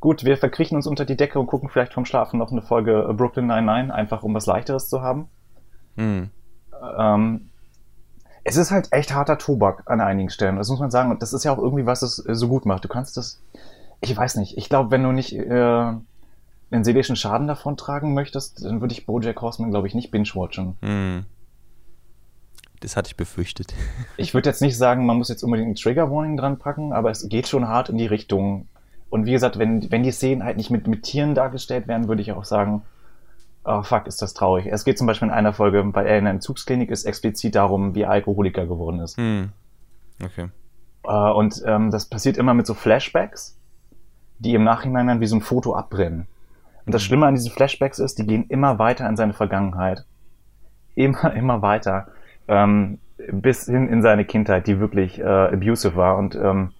gut, 0.00 0.24
wir 0.24 0.36
verkriechen 0.36 0.76
uns 0.76 0.86
unter 0.86 1.04
die 1.04 1.16
Decke 1.16 1.38
und 1.38 1.46
gucken 1.46 1.68
vielleicht 1.68 1.94
vom 1.94 2.04
Schlafen 2.04 2.38
noch 2.38 2.50
eine 2.50 2.62
Folge 2.62 3.12
Brooklyn 3.16 3.46
99, 3.46 3.94
einfach 3.94 4.22
um 4.22 4.34
was 4.34 4.46
Leichteres 4.46 4.88
zu 4.88 5.02
haben. 5.02 5.28
Hm. 5.96 6.30
Ähm, 6.98 7.50
es 8.42 8.56
ist 8.56 8.70
halt 8.70 8.88
echt 8.90 9.14
harter 9.14 9.38
Tobak 9.38 9.82
an 9.86 10.00
einigen 10.00 10.30
Stellen. 10.30 10.56
Das 10.56 10.70
muss 10.70 10.80
man 10.80 10.90
sagen. 10.90 11.10
Und 11.10 11.22
das 11.22 11.32
ist 11.32 11.44
ja 11.44 11.52
auch 11.52 11.58
irgendwie, 11.58 11.86
was 11.86 12.02
es 12.02 12.16
so 12.16 12.48
gut 12.48 12.64
macht. 12.64 12.84
Du 12.84 12.88
kannst 12.88 13.16
das 13.16 13.40
ich 14.00 14.16
weiß 14.16 14.36
nicht. 14.36 14.56
Ich 14.56 14.68
glaube, 14.68 14.90
wenn 14.90 15.02
du 15.02 15.12
nicht 15.12 15.34
äh, 15.34 15.92
einen 16.70 16.84
seelischen 16.84 17.16
Schaden 17.16 17.46
davon 17.46 17.76
tragen 17.76 18.14
möchtest, 18.14 18.64
dann 18.64 18.80
würde 18.80 18.92
ich 18.92 19.06
Bojack 19.06 19.40
Horseman, 19.40 19.70
glaube 19.70 19.88
ich, 19.88 19.94
nicht 19.94 20.10
binge-watchen. 20.10 20.76
Hm. 20.80 21.24
Das 22.80 22.96
hatte 22.96 23.08
ich 23.08 23.16
befürchtet. 23.16 23.74
ich 24.16 24.32
würde 24.32 24.48
jetzt 24.48 24.62
nicht 24.62 24.76
sagen, 24.76 25.04
man 25.04 25.18
muss 25.18 25.28
jetzt 25.28 25.42
unbedingt 25.42 25.70
ein 25.70 25.74
Trigger-Warning 25.74 26.36
dran 26.36 26.58
packen, 26.58 26.92
aber 26.92 27.10
es 27.10 27.28
geht 27.28 27.46
schon 27.46 27.68
hart 27.68 27.90
in 27.90 27.98
die 27.98 28.06
Richtung. 28.06 28.68
Und 29.10 29.26
wie 29.26 29.32
gesagt, 29.32 29.58
wenn, 29.58 29.90
wenn 29.90 30.02
die 30.02 30.12
Szenen 30.12 30.44
halt 30.44 30.56
nicht 30.56 30.70
mit, 30.70 30.86
mit 30.86 31.02
Tieren 31.02 31.34
dargestellt 31.34 31.88
werden, 31.88 32.08
würde 32.08 32.22
ich 32.22 32.32
auch 32.32 32.44
sagen, 32.44 32.82
oh 33.64 33.82
fuck, 33.82 34.06
ist 34.06 34.22
das 34.22 34.32
traurig. 34.32 34.66
Es 34.70 34.84
geht 34.84 34.96
zum 34.96 35.06
Beispiel 35.06 35.28
in 35.28 35.34
einer 35.34 35.52
Folge, 35.52 35.84
weil 35.92 36.06
er 36.06 36.16
in 36.16 36.26
einer 36.26 36.30
Entzugsklinik 36.30 36.90
ist, 36.90 37.04
explizit 37.04 37.54
darum, 37.54 37.94
wie 37.94 38.02
er 38.02 38.10
Alkoholiker 38.10 38.66
geworden 38.66 39.00
ist. 39.00 39.18
Hm. 39.18 39.50
Okay. 40.24 40.48
Uh, 41.06 41.32
und 41.32 41.62
ähm, 41.66 41.90
das 41.90 42.06
passiert 42.06 42.36
immer 42.36 42.54
mit 42.54 42.66
so 42.66 42.74
Flashbacks 42.74 43.58
die 44.40 44.54
im 44.54 44.64
Nachhinein 44.64 45.06
dann 45.06 45.20
wie 45.20 45.26
so 45.26 45.36
ein 45.36 45.42
Foto 45.42 45.74
abbrennen. 45.74 46.26
Und 46.86 46.94
das 46.94 47.02
mhm. 47.02 47.06
Schlimme 47.06 47.26
an 47.26 47.34
diesen 47.34 47.52
Flashbacks 47.52 47.98
ist, 47.98 48.18
die 48.18 48.26
gehen 48.26 48.46
immer 48.48 48.78
weiter 48.78 49.08
in 49.08 49.16
seine 49.16 49.32
Vergangenheit. 49.32 50.04
Immer, 50.94 51.32
immer 51.34 51.62
weiter. 51.62 52.08
Ähm, 52.48 52.98
bis 53.30 53.66
hin 53.66 53.88
in 53.88 54.02
seine 54.02 54.24
Kindheit, 54.24 54.66
die 54.66 54.80
wirklich 54.80 55.20
äh, 55.20 55.24
abusive 55.24 55.94
war. 55.94 56.16
Und 56.16 56.34
ähm, 56.34 56.72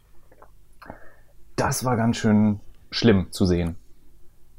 das 1.57 1.85
war 1.85 1.97
ganz 1.97 2.17
schön 2.17 2.61
schlimm 2.91 3.31
zu 3.31 3.45
sehen. 3.45 3.77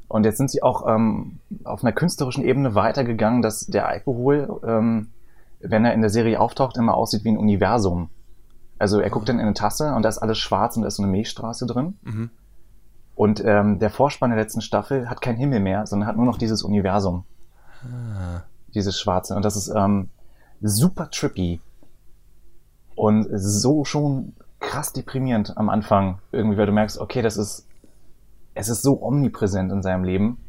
Und 0.07 0.25
jetzt 0.25 0.37
sind 0.37 0.51
sie 0.51 0.61
auch 0.61 0.87
ähm, 0.87 1.39
auf 1.63 1.83
einer 1.83 1.93
künstlerischen 1.93 2.43
Ebene 2.43 2.75
weitergegangen, 2.75 3.41
dass 3.41 3.65
der 3.65 3.87
Alkohol, 3.87 4.59
ähm, 4.65 5.09
wenn 5.59 5.85
er 5.85 5.93
in 5.93 6.01
der 6.01 6.09
Serie 6.09 6.39
auftaucht, 6.39 6.77
immer 6.77 6.95
aussieht 6.95 7.23
wie 7.23 7.29
ein 7.29 7.37
Universum. 7.37 8.09
Also 8.77 8.99
er 8.99 9.09
guckt 9.09 9.29
dann 9.29 9.39
in 9.39 9.45
eine 9.45 9.53
Tasse 9.53 9.93
und 9.95 10.03
da 10.03 10.09
ist 10.09 10.17
alles 10.17 10.37
schwarz 10.37 10.75
und 10.75 10.81
da 10.81 10.87
ist 10.87 10.97
so 10.97 11.03
eine 11.03 11.11
Milchstraße 11.11 11.65
drin. 11.65 11.97
Mhm. 12.03 12.29
Und 13.21 13.39
ähm, 13.45 13.77
der 13.77 13.91
Vorspann 13.91 14.31
der 14.31 14.39
letzten 14.39 14.61
Staffel 14.61 15.07
hat 15.07 15.21
keinen 15.21 15.37
Himmel 15.37 15.59
mehr, 15.59 15.85
sondern 15.85 16.07
hat 16.07 16.15
nur 16.15 16.25
noch 16.25 16.39
dieses 16.39 16.63
Universum. 16.63 17.23
Ah. 17.83 18.41
Dieses 18.73 18.99
Schwarze. 18.99 19.35
Und 19.35 19.45
das 19.45 19.55
ist 19.55 19.71
ähm, 19.77 20.09
super 20.59 21.07
trippy. 21.11 21.61
Und 22.95 23.27
so 23.31 23.85
schon 23.85 24.33
krass 24.59 24.91
deprimierend 24.91 25.55
am 25.55 25.69
Anfang. 25.69 26.17
Irgendwie, 26.31 26.57
weil 26.57 26.65
du 26.65 26.71
merkst, 26.71 26.97
okay, 26.97 27.21
das 27.21 27.37
ist, 27.37 27.67
es 28.55 28.69
ist 28.69 28.81
so 28.81 28.99
omnipräsent 29.03 29.71
in 29.71 29.83
seinem 29.83 30.03
Leben, 30.03 30.39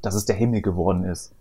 dass 0.00 0.14
es 0.14 0.26
der 0.26 0.36
Himmel 0.36 0.62
geworden 0.62 1.02
ist. 1.02 1.34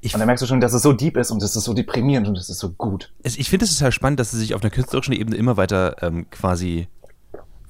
Ich 0.00 0.12
und 0.12 0.18
dann 0.18 0.26
merkst 0.26 0.42
du 0.42 0.48
schon, 0.48 0.60
dass 0.60 0.72
es 0.72 0.82
so 0.82 0.92
deep 0.92 1.16
ist 1.16 1.30
und 1.30 1.40
es 1.40 1.54
ist 1.54 1.62
so 1.62 1.72
deprimierend 1.72 2.26
und 2.26 2.36
es 2.36 2.50
ist 2.50 2.58
so 2.58 2.70
gut. 2.70 3.12
Ich 3.22 3.48
finde 3.48 3.66
es 3.66 3.78
total 3.78 3.92
spannend, 3.92 4.18
dass 4.18 4.32
sie 4.32 4.38
sich 4.38 4.56
auf 4.56 4.62
einer 4.62 4.70
künstlerischen 4.70 5.14
Ebene 5.14 5.36
immer 5.36 5.56
weiter 5.56 6.02
ähm, 6.02 6.28
quasi 6.30 6.88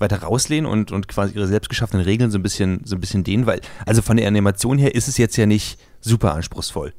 weiter 0.03 0.23
rauslehnen 0.23 0.71
und, 0.71 0.93
und 0.93 1.09
quasi 1.09 1.35
ihre 1.35 1.47
selbstgeschaffenen 1.47 2.05
Regeln 2.05 2.31
so 2.31 2.39
ein 2.39 2.43
bisschen, 2.43 2.83
so 2.85 2.97
ein 2.97 3.01
bisschen 3.01 3.25
dehnen, 3.25 3.47
weil, 3.47 3.63
also 3.87 4.03
von 4.03 4.19
der 4.19 4.29
Animation 4.29 4.77
her 4.77 4.95
ist 4.95 5.09
es 5.09 5.17
jetzt 5.17 5.37
ja 5.37 5.47
nicht 5.47 5.79
super 6.01 6.35
anspruchsvoll. 6.35 6.93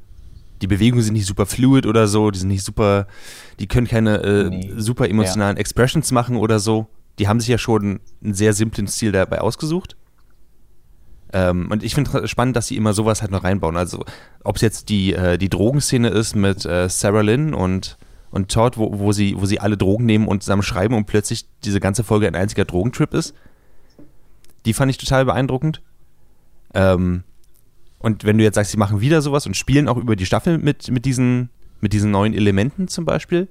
Die 0.64 0.68
Bewegungen 0.68 1.04
sind 1.04 1.14
nicht 1.14 1.28
super 1.28 1.46
fluid 1.46 1.86
oder 1.86 2.08
so, 2.08 2.32
die 2.32 2.40
sind 2.40 2.48
nicht 2.48 2.64
super, 2.64 3.08
die 3.60 3.68
können 3.68 3.88
keine 3.88 4.24
äh, 4.24 4.50
nee. 4.50 4.72
super 4.78 5.10
emotionalen 5.10 5.58
ja. 5.58 5.60
Expressions 5.60 6.12
machen 6.12 6.38
oder 6.38 6.60
so. 6.60 6.88
Die 7.20 7.28
haben 7.28 7.40
sich 7.40 7.50
ja 7.50 7.58
schon 7.60 8.00
einen 8.24 8.34
sehr 8.34 8.54
simplen 8.54 8.88
Stil 8.88 9.12
dabei 9.12 9.42
ausgesucht. 9.42 9.96
Ähm, 11.34 11.70
und 11.70 11.84
ich 11.84 11.96
finde 11.96 12.28
spannend, 12.28 12.56
dass 12.56 12.68
sie 12.68 12.78
immer 12.78 12.94
sowas 12.94 13.22
halt 13.22 13.32
noch 13.32 13.44
reinbauen. 13.44 13.76
Also, 13.76 14.06
ob 14.44 14.56
es 14.56 14.62
jetzt 14.62 14.90
die, 14.90 15.14
äh, 15.14 15.38
die 15.38 15.50
Drogenszene 15.50 16.10
ist 16.10 16.36
mit 16.36 16.66
äh, 16.66 16.88
Sarah 16.90 17.22
Lynn 17.22 17.54
und 17.54 17.98
und 18.34 18.52
Todd, 18.52 18.78
wo, 18.78 18.98
wo, 18.98 19.12
sie, 19.12 19.36
wo 19.38 19.46
sie 19.46 19.60
alle 19.60 19.78
Drogen 19.78 20.08
nehmen 20.08 20.28
und 20.28 20.42
zusammen 20.42 20.64
schreiben 20.64 20.96
und 20.96 21.06
plötzlich 21.06 21.46
diese 21.64 21.80
ganze 21.80 22.04
Folge 22.04 22.26
ein 22.26 22.34
einziger 22.34 22.66
Drogentrip 22.66 23.14
ist. 23.14 23.36
Die 24.66 24.74
fand 24.74 24.90
ich 24.90 24.98
total 24.98 25.24
beeindruckend. 25.26 25.84
Ähm, 26.74 27.24
und 28.00 28.24
wenn 28.24 28.40
du 28.40 28.44
jetzt 28.44 28.56
sagst, 28.56 28.72
sie 28.72 28.78
machen 28.78 29.02
wieder 29.02 29.22
sowas 29.22 29.46
und 29.46 29.56
spielen 29.56 29.88
auch 29.88 29.98
über 29.98 30.16
die 30.16 30.26
Staffel 30.26 30.58
mit, 30.58 30.90
mit, 30.90 31.06
diesen, 31.06 31.52
mit 31.80 31.94
diesen 31.94 32.10
neuen 32.10 32.34
Elementen 32.34 32.88
zum 32.88 33.06
Beispiel, 33.06 33.50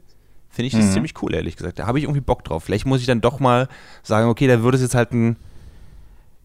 finde 0.51 0.67
ich 0.67 0.73
das 0.73 0.87
mhm. 0.87 0.91
ziemlich 0.91 1.23
cool, 1.23 1.33
ehrlich 1.33 1.55
gesagt. 1.55 1.79
Da 1.79 1.87
habe 1.87 1.99
ich 1.99 2.05
irgendwie 2.05 2.21
Bock 2.21 2.43
drauf. 2.43 2.65
Vielleicht 2.65 2.85
muss 2.85 3.01
ich 3.01 3.07
dann 3.07 3.21
doch 3.21 3.39
mal 3.39 3.69
sagen, 4.03 4.29
okay, 4.29 4.49
da 4.49 4.65
würde 4.65 4.75
es 4.75 4.83
jetzt 4.83 4.97
halt 4.97 5.13
ein 5.13 5.37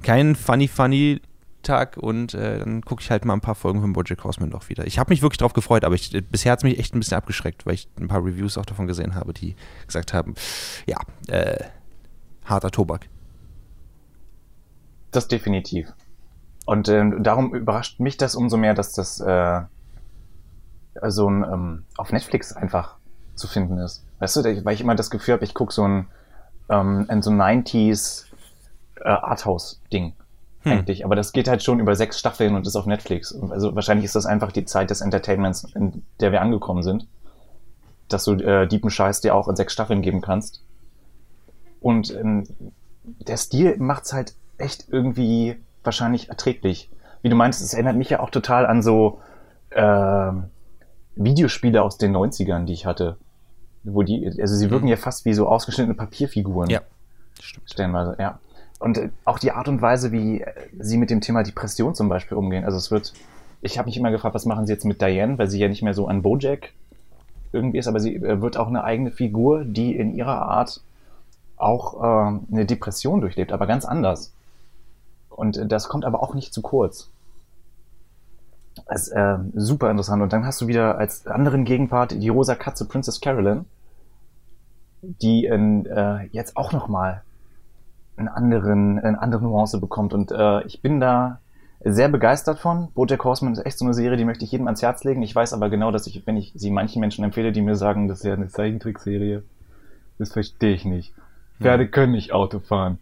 kein 0.03 0.35
funny, 0.35 0.67
funny 0.67 1.21
Tag 1.67 1.97
und 1.97 2.33
äh, 2.33 2.59
dann 2.59 2.81
gucke 2.81 3.01
ich 3.01 3.11
halt 3.11 3.25
mal 3.25 3.33
ein 3.33 3.41
paar 3.41 3.55
Folgen 3.55 3.81
von 3.81 3.93
Bojack 3.93 4.23
Horseman 4.23 4.49
doch 4.49 4.69
wieder. 4.69 4.87
Ich 4.87 4.97
habe 4.97 5.11
mich 5.11 5.21
wirklich 5.21 5.37
drauf 5.37 5.53
gefreut, 5.53 5.83
aber 5.83 5.95
ich, 5.95 6.11
bisher 6.31 6.51
hat 6.51 6.59
es 6.59 6.63
mich 6.63 6.79
echt 6.79 6.95
ein 6.95 6.99
bisschen 6.99 7.17
abgeschreckt, 7.17 7.65
weil 7.65 7.75
ich 7.75 7.87
ein 7.99 8.07
paar 8.07 8.23
Reviews 8.23 8.57
auch 8.57 8.65
davon 8.65 8.87
gesehen 8.87 9.15
habe, 9.15 9.33
die 9.33 9.55
gesagt 9.85 10.13
haben, 10.13 10.35
ja, 10.85 10.97
äh, 11.27 11.63
harter 12.45 12.71
Tobak. 12.71 13.07
Das 15.11 15.27
definitiv. 15.27 15.93
Und 16.65 16.89
ähm, 16.89 17.23
darum 17.23 17.53
überrascht 17.53 17.99
mich 17.99 18.17
das 18.17 18.35
umso 18.35 18.57
mehr, 18.57 18.73
dass 18.73 18.93
das 18.93 19.19
äh, 19.19 19.61
so 21.07 21.29
ein 21.29 21.43
ähm, 21.43 21.83
auf 21.97 22.11
Netflix 22.11 22.53
einfach 22.53 22.95
zu 23.35 23.47
finden 23.47 23.77
ist. 23.77 24.05
Weißt 24.19 24.35
du, 24.35 24.65
weil 24.65 24.73
ich 24.73 24.81
immer 24.81 24.95
das 24.95 25.09
Gefühl 25.09 25.35
habe, 25.35 25.45
ich 25.45 25.53
gucke 25.53 25.73
so 25.73 25.87
ein 25.87 26.07
ähm, 26.69 27.05
so 27.21 27.31
90s 27.31 28.25
äh, 29.01 29.09
Arthouse-Ding 29.09 30.13
hm. 30.61 30.71
eigentlich. 30.71 31.05
Aber 31.05 31.15
das 31.15 31.31
geht 31.31 31.47
halt 31.47 31.63
schon 31.63 31.79
über 31.79 31.95
sechs 31.95 32.19
Staffeln 32.19 32.55
und 32.55 32.67
ist 32.67 32.75
auf 32.75 32.85
Netflix. 32.85 33.35
Also 33.49 33.75
wahrscheinlich 33.75 34.05
ist 34.05 34.15
das 34.15 34.25
einfach 34.25 34.51
die 34.51 34.65
Zeit 34.65 34.89
des 34.89 35.01
Entertainments, 35.01 35.65
in 35.75 36.03
der 36.19 36.31
wir 36.31 36.41
angekommen 36.41 36.83
sind. 36.83 37.07
Dass 38.07 38.23
du 38.23 38.33
äh, 38.33 38.67
Deepen 38.67 38.89
Scheiß 38.89 39.21
dir 39.21 39.35
auch 39.35 39.47
in 39.47 39.55
sechs 39.55 39.73
Staffeln 39.73 40.01
geben 40.01 40.21
kannst. 40.21 40.61
Und 41.81 42.13
ähm, 42.15 42.45
der 43.03 43.37
Stil 43.37 43.77
macht's 43.77 44.13
halt 44.13 44.33
echt 44.57 44.87
irgendwie 44.89 45.57
wahrscheinlich 45.83 46.29
erträglich. 46.29 46.89
Wie 47.21 47.29
du 47.29 47.35
meinst, 47.35 47.61
es 47.61 47.73
erinnert 47.73 47.95
mich 47.95 48.09
ja 48.09 48.19
auch 48.19 48.29
total 48.29 48.65
an 48.65 48.81
so 48.81 49.19
äh, 49.71 50.31
Videospiele 51.15 51.81
aus 51.81 51.97
den 51.97 52.15
90ern, 52.15 52.65
die 52.65 52.73
ich 52.73 52.85
hatte. 52.85 53.17
Wo 53.83 54.03
die, 54.03 54.25
also 54.41 54.55
sie 54.55 54.69
wirken 54.69 54.85
mhm. 54.85 54.91
ja 54.91 54.97
fast 54.97 55.25
wie 55.25 55.33
so 55.33 55.47
ausgeschnittene 55.47 55.95
Papierfiguren. 55.95 56.69
Ja, 56.69 56.81
stimmt. 57.39 57.69
Stellenweise, 57.69 58.15
ja. 58.19 58.39
Und 58.79 58.97
äh, 58.97 59.09
auch 59.25 59.39
die 59.39 59.51
Art 59.51 59.67
und 59.67 59.81
Weise, 59.81 60.11
wie 60.11 60.41
äh, 60.41 60.53
sie 60.79 60.97
mit 60.97 61.09
dem 61.09 61.21
Thema 61.21 61.43
Depression 61.43 61.95
zum 61.95 62.09
Beispiel 62.09 62.37
umgehen. 62.37 62.65
Also 62.65 62.77
es 62.77 62.91
wird, 62.91 63.13
ich 63.61 63.77
habe 63.77 63.87
mich 63.87 63.97
immer 63.97 64.11
gefragt, 64.11 64.35
was 64.35 64.45
machen 64.45 64.65
sie 64.65 64.73
jetzt 64.73 64.85
mit 64.85 65.01
Diane, 65.01 65.37
weil 65.37 65.49
sie 65.49 65.59
ja 65.59 65.67
nicht 65.67 65.81
mehr 65.81 65.93
so 65.93 66.07
an 66.07 66.21
Bojack 66.21 66.73
irgendwie 67.51 67.79
ist, 67.79 67.87
aber 67.87 67.99
sie 67.99 68.15
äh, 68.15 68.41
wird 68.41 68.57
auch 68.57 68.67
eine 68.67 68.83
eigene 68.83 69.11
Figur, 69.11 69.65
die 69.65 69.95
in 69.95 70.13
ihrer 70.13 70.41
Art 70.41 70.81
auch 71.55 72.01
äh, 72.01 72.39
eine 72.51 72.65
Depression 72.65 73.21
durchlebt, 73.21 73.51
aber 73.51 73.67
ganz 73.67 73.85
anders. 73.85 74.33
Und 75.29 75.71
das 75.71 75.87
kommt 75.87 76.05
aber 76.05 76.23
auch 76.23 76.33
nicht 76.33 76.53
zu 76.53 76.61
kurz. 76.61 77.09
Das 78.87 79.07
ist 79.07 79.09
äh, 79.09 79.37
super 79.53 79.89
interessant. 79.89 80.21
Und 80.21 80.33
dann 80.33 80.45
hast 80.45 80.61
du 80.61 80.67
wieder 80.67 80.97
als 80.97 81.27
anderen 81.27 81.65
Gegenpart 81.65 82.11
die 82.11 82.29
rosa 82.29 82.55
Katze 82.55 82.87
Princess 82.87 83.21
Carolyn, 83.21 83.65
die 85.01 85.45
in, 85.45 85.85
äh, 85.85 86.25
jetzt 86.31 86.57
auch 86.57 86.71
nochmal 86.71 87.23
einen 88.17 88.27
anderen, 88.27 88.99
eine 88.99 89.21
andere 89.21 89.43
Nuance 89.43 89.79
bekommt. 89.79 90.13
Und 90.13 90.31
äh, 90.31 90.63
ich 90.65 90.81
bin 90.81 90.99
da 90.99 91.39
sehr 91.83 92.09
begeistert 92.09 92.59
von. 92.59 92.91
Bojack 92.93 93.23
Horseman 93.23 93.53
ist 93.53 93.65
echt 93.65 93.77
so 93.77 93.85
eine 93.85 93.93
Serie, 93.93 94.17
die 94.17 94.25
möchte 94.25 94.43
ich 94.43 94.51
jedem 94.51 94.67
ans 94.67 94.81
Herz 94.81 95.03
legen. 95.03 95.21
Ich 95.21 95.35
weiß 95.35 95.53
aber 95.53 95.69
genau, 95.69 95.91
dass 95.91 96.07
ich, 96.07 96.25
wenn 96.25 96.35
ich 96.37 96.51
sie 96.55 96.71
manchen 96.71 96.99
Menschen 96.99 97.23
empfehle, 97.23 97.51
die 97.51 97.61
mir 97.61 97.75
sagen, 97.75 98.07
das 98.07 98.19
ist 98.19 98.25
ja 98.25 98.33
eine 98.33 98.47
Zeichentrickserie, 98.47 99.43
das 100.17 100.33
verstehe 100.33 100.73
ich 100.73 100.85
nicht. 100.85 101.13
Pferde 101.61 101.83
ja. 101.83 101.89
können 101.89 102.13
nicht 102.13 102.33
Auto 102.33 102.59
fahren. 102.59 102.99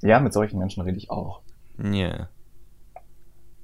Ja, 0.00 0.20
mit 0.20 0.32
solchen 0.32 0.58
Menschen 0.58 0.82
rede 0.82 0.96
ich 0.96 1.10
auch. 1.10 1.40
Ja. 1.82 2.28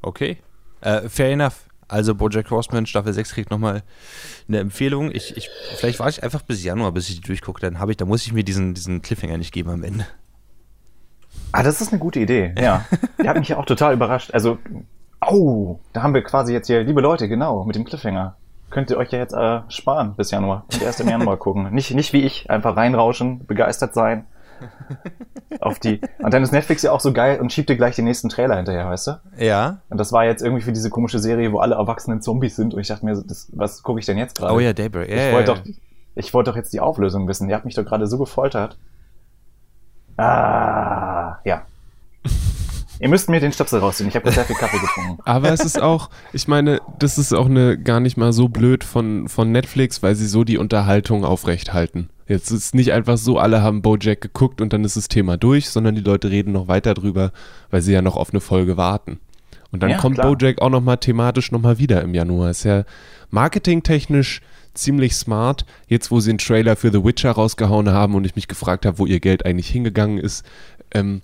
Okay. 0.03 0.39
Äh, 0.81 1.09
fair 1.09 1.31
enough. 1.33 1.69
Also 1.95 2.17
Bojack 2.17 2.51
Horseman 2.51 2.87
Staffel 2.87 3.13
6 3.13 3.35
kriegt 3.35 3.53
nochmal 3.53 3.85
eine 4.49 4.59
Empfehlung. 4.59 5.13
Ich, 5.13 5.37
ich, 5.37 5.49
vielleicht 5.77 6.01
warte 6.01 6.19
ich 6.19 6.25
einfach 6.25 6.43
bis 6.43 6.65
Januar, 6.65 6.91
bis 6.91 7.09
ich 7.09 7.21
die 7.21 7.27
durchgucke. 7.29 7.61
Dann 7.61 7.79
habe 7.79 7.93
ich, 7.93 7.97
da 7.97 8.05
muss 8.05 8.27
ich 8.27 8.33
mir 8.33 8.43
diesen, 8.43 8.75
diesen 8.75 9.01
Cliffhanger 9.01 9.39
nicht 9.39 9.53
geben 9.53 9.71
am 9.71 9.85
Ende. 9.85 10.05
Ah, 11.53 11.63
das 11.63 11.81
ist 11.81 11.93
eine 11.93 12.01
gute 12.01 12.19
Idee. 12.19 12.53
Ja. 12.59 12.85
Der 13.19 13.31
hat 13.31 13.39
mich 13.39 13.51
ja 13.51 13.59
auch 13.59 13.65
total 13.65 13.95
überrascht. 13.95 14.35
Also, 14.35 14.59
oh, 15.25 15.79
da 15.93 16.03
haben 16.03 16.15
wir 16.15 16.25
quasi 16.25 16.53
jetzt 16.53 16.67
hier, 16.67 16.83
liebe 16.83 17.01
Leute, 17.01 17.29
genau, 17.29 17.65
mit 17.65 17.77
dem 17.77 17.85
Cliffhanger. 17.85 18.35
Könnt 18.71 18.91
ihr 18.91 18.97
euch 18.97 19.13
ja 19.13 19.21
jetzt 19.21 19.33
äh, 19.33 19.61
sparen 19.69 20.17
bis 20.17 20.33
Januar. 20.33 20.65
Und 20.73 20.83
erst 20.83 21.01
im 21.01 21.09
Januar 21.09 21.37
gucken. 21.37 21.73
Nicht, 21.73 21.95
nicht 21.95 22.13
wie 22.13 22.23
ich, 22.23 22.51
einfach 22.51 22.77
reinrauschen, 22.77 23.47
begeistert 23.47 23.95
sein 23.95 24.27
auf 25.61 25.79
die. 25.79 26.01
Und 26.19 26.33
dann 26.33 26.43
ist 26.43 26.53
Netflix 26.53 26.83
ja 26.83 26.93
auch 26.93 27.01
so 27.01 27.13
geil 27.13 27.41
und 27.41 27.53
schiebt 27.53 27.69
dir 27.69 27.77
gleich 27.77 27.97
den 27.97 28.05
nächsten 28.05 28.29
Trailer 28.29 28.57
hinterher, 28.57 28.89
weißt 28.89 29.07
du? 29.07 29.21
Ja. 29.39 29.79
Und 29.89 29.99
das 29.99 30.13
war 30.13 30.25
jetzt 30.25 30.43
irgendwie 30.43 30.63
für 30.63 30.73
diese 30.73 30.91
komische 30.91 31.19
Serie, 31.19 31.53
wo 31.53 31.59
alle 31.59 31.77
erwachsenen 31.77 32.21
Zombies 32.21 32.57
sind 32.57 32.75
und 32.75 32.81
ich 32.81 32.89
dachte 32.89 33.05
mir, 33.05 33.15
das, 33.15 33.49
was 33.53 33.83
gucke 33.83 34.01
ich 34.01 34.07
denn 34.07 34.19
jetzt 34.19 34.37
gerade? 34.37 34.55
Oh 34.55 34.61
ja, 34.61 34.73
Daybreak. 34.73 35.09
Yeah, 35.09 35.29
ich 35.29 35.35
wollte 35.35 35.55
doch, 35.55 35.63
ich 36.15 36.35
wollte 36.35 36.51
doch 36.51 36.57
jetzt 36.57 36.73
die 36.73 36.81
Auflösung 36.81 37.29
wissen. 37.29 37.49
Ihr 37.49 37.55
habt 37.55 37.65
mich 37.65 37.75
doch 37.75 37.85
gerade 37.85 38.07
so 38.07 38.19
gefoltert. 38.19 38.79
Ah, 40.17 41.39
ja. 41.45 41.63
Ihr 43.01 43.09
müsst 43.09 43.29
mir 43.29 43.41
den 43.41 43.53
Stöpsel 43.53 43.81
rausziehen. 43.81 44.09
Ich 44.09 44.17
habe 44.17 44.31
sehr 44.31 44.45
viel 44.45 44.57
Kaffee 44.57 44.79
getrunken. 44.79 45.21
Aber 45.25 45.51
es 45.53 45.61
ist 45.61 45.81
auch, 45.81 46.11
ich 46.33 46.49
meine, 46.49 46.81
das 46.99 47.19
ist 47.19 47.33
auch 47.33 47.47
eine 47.47 47.79
gar 47.79 48.01
nicht 48.01 48.17
mal 48.17 48.33
so 48.33 48.49
blöd 48.49 48.85
von, 48.85 49.29
von 49.29 49.51
Netflix, 49.51 50.03
weil 50.03 50.15
sie 50.15 50.27
so 50.27 50.45
die 50.45 50.59
Unterhaltung 50.59 51.25
aufrecht 51.25 51.73
halten. 51.73 52.09
Jetzt 52.27 52.51
ist 52.51 52.75
nicht 52.75 52.93
einfach 52.93 53.19
so, 53.19 53.39
alle 53.39 53.63
haben 53.63 53.83
Bojack 53.83 54.21
geguckt 54.21 54.61
und 54.61 54.73
dann 54.73 54.85
ist 54.85 54.97
das 54.97 55.09
Thema 55.09 55.37
durch, 55.37 55.69
sondern 55.69 55.95
die 55.95 56.01
Leute 56.01 56.31
reden 56.31 56.53
noch 56.53 56.69
weiter 56.69 56.95
drüber, 56.95 57.33
weil 57.71 57.83
sie 57.83 57.93
ja 57.93 58.01
noch 58.01 58.17
auf 58.17 58.31
eine 58.31 58.41
Folge 58.41 58.77
warten. 58.77 59.19
Und 59.71 59.83
dann 59.83 59.91
ja, 59.91 59.99
kommt 59.99 60.15
klar. 60.17 60.35
Bojack 60.35 60.63
auch 60.63 60.71
nochmal 60.71 60.99
thematisch 60.99 61.53
nochmal 61.53 61.79
wieder 61.79 62.01
im 62.03 62.15
Januar. 62.15 62.51
Ist 62.51 62.65
ja 62.65 62.85
marketingtechnisch 63.31 64.41
ziemlich 64.73 65.17
smart. 65.17 65.67
Jetzt, 65.89 66.11
wo 66.11 66.21
sie 66.21 66.31
einen 66.31 66.39
Trailer 66.39 66.77
für 66.77 66.91
The 66.91 67.05
Witcher 67.05 67.33
rausgehauen 67.33 67.91
haben 67.91 68.15
und 68.15 68.25
ich 68.25 68.37
mich 68.37 68.49
gefragt 68.49 68.87
habe, 68.87 68.99
wo 68.99 69.07
ihr 69.07 69.21
Geld 69.21 69.45
eigentlich 69.45 69.69
hingegangen 69.69 70.19
ist, 70.19 70.45
ähm, 70.93 71.23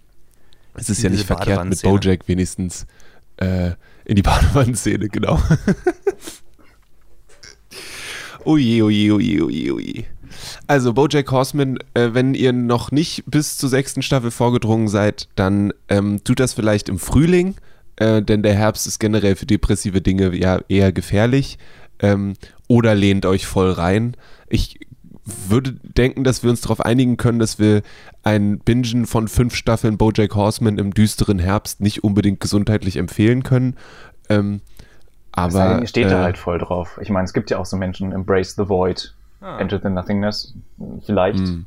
es 0.75 0.89
ist 0.89 1.03
ja 1.03 1.11
nicht 1.11 1.27
verkehrt 1.27 1.65
mit 1.65 1.83
Bojack 1.83 2.29
wenigstens 2.29 2.87
äh, 3.37 3.73
in 4.05 4.17
die 4.17 4.23
Badewannenszene, 4.23 5.09
genau. 5.09 5.41
oje, 8.45 8.85
oje, 8.85 9.15
oje, 9.15 9.45
oje, 9.45 9.75
oje. 9.75 10.05
Also 10.67 10.93
Bojack 10.93 11.31
Horseman, 11.31 11.79
äh, 11.95 12.11
wenn 12.13 12.35
ihr 12.35 12.53
noch 12.53 12.91
nicht 12.93 13.25
bis 13.27 13.57
zur 13.57 13.69
sechsten 13.69 14.03
Staffel 14.03 14.31
vorgedrungen 14.31 14.89
seid, 14.89 15.29
dann 15.35 15.73
ähm, 15.89 16.23
tut 16.25 16.41
das 16.41 16.55
vielleicht 16.55 16.89
im 16.89 16.99
Frühling, 16.99 17.57
äh, 17.97 18.23
denn 18.23 18.43
der 18.43 18.55
Herbst 18.55 18.87
ist 18.87 18.99
generell 18.99 19.37
für 19.37 19.47
depressive 19.47 20.01
Dinge 20.01 20.35
ja 20.37 20.61
eher 20.69 20.93
gefährlich. 20.93 21.59
Ähm, 21.99 22.35
oder 22.69 22.95
lehnt 22.95 23.27
euch 23.27 23.47
voll 23.47 23.73
rein. 23.73 24.17
Ich 24.49 24.79
würde 25.25 25.73
denken, 25.83 26.25
dass 26.25 26.43
wir 26.43 26.51
uns 26.51 26.61
darauf 26.61 26.81
einigen 26.81 27.17
können, 27.17 27.39
dass 27.39 27.59
wir 27.59 27.83
ein 28.23 28.59
Bingen 28.59 29.07
von 29.07 29.29
fünf 29.29 29.55
Staffeln 29.55 29.99
Bojack 29.99 30.35
Horseman 30.35 30.79
im 30.79 30.93
düsteren 30.93 31.39
Herbst 31.39 31.81
nicht 31.81 32.05
unbedingt 32.05 32.41
gesundheitlich 32.41 32.97
empfehlen 32.97 33.43
können. 33.43 33.77
Ähm, 34.29 34.61
aber 35.33 35.81
ihr 35.81 35.87
steht 35.87 36.07
äh, 36.07 36.11
da 36.11 36.23
halt 36.23 36.39
voll 36.39 36.59
drauf. 36.59 36.99
Ich 37.03 37.11
meine, 37.11 37.25
es 37.25 37.33
gibt 37.33 37.51
ja 37.51 37.59
auch 37.59 37.67
so 37.67 37.77
Menschen, 37.77 38.13
Embrace 38.13 38.55
the 38.57 38.69
Void, 38.69 39.15
ah. 39.41 39.59
Enter 39.59 39.81
the 39.83 39.89
Nothingness, 39.89 40.55
vielleicht. 41.05 41.39
Mm. 41.39 41.67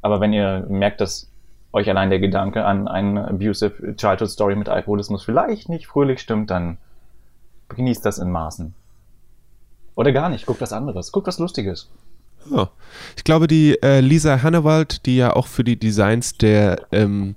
Aber 0.00 0.20
wenn 0.20 0.32
ihr 0.32 0.66
merkt, 0.68 1.00
dass 1.00 1.28
euch 1.72 1.88
allein 1.88 2.10
der 2.10 2.20
Gedanke 2.20 2.64
an 2.64 2.88
eine 2.88 3.28
abusive 3.28 3.96
Childhood 3.96 4.30
Story 4.30 4.56
mit 4.56 4.68
Alkoholismus 4.68 5.24
vielleicht 5.24 5.68
nicht 5.68 5.86
fröhlich 5.86 6.20
stimmt, 6.20 6.50
dann 6.50 6.78
genießt 7.70 8.04
das 8.04 8.18
in 8.18 8.30
Maßen. 8.30 8.74
Oder 9.94 10.12
gar 10.12 10.28
nicht, 10.28 10.46
guckt 10.46 10.60
was 10.60 10.72
anderes, 10.72 11.12
guckt 11.12 11.26
was 11.26 11.38
Lustiges. 11.38 11.90
Ja. 12.50 12.70
Ich 13.16 13.24
glaube, 13.24 13.46
die 13.46 13.80
äh, 13.82 14.00
Lisa 14.00 14.42
Hannewald, 14.42 15.06
die 15.06 15.16
ja 15.16 15.34
auch 15.34 15.46
für 15.46 15.64
die 15.64 15.78
Designs 15.78 16.36
der, 16.36 16.86
ähm, 16.92 17.36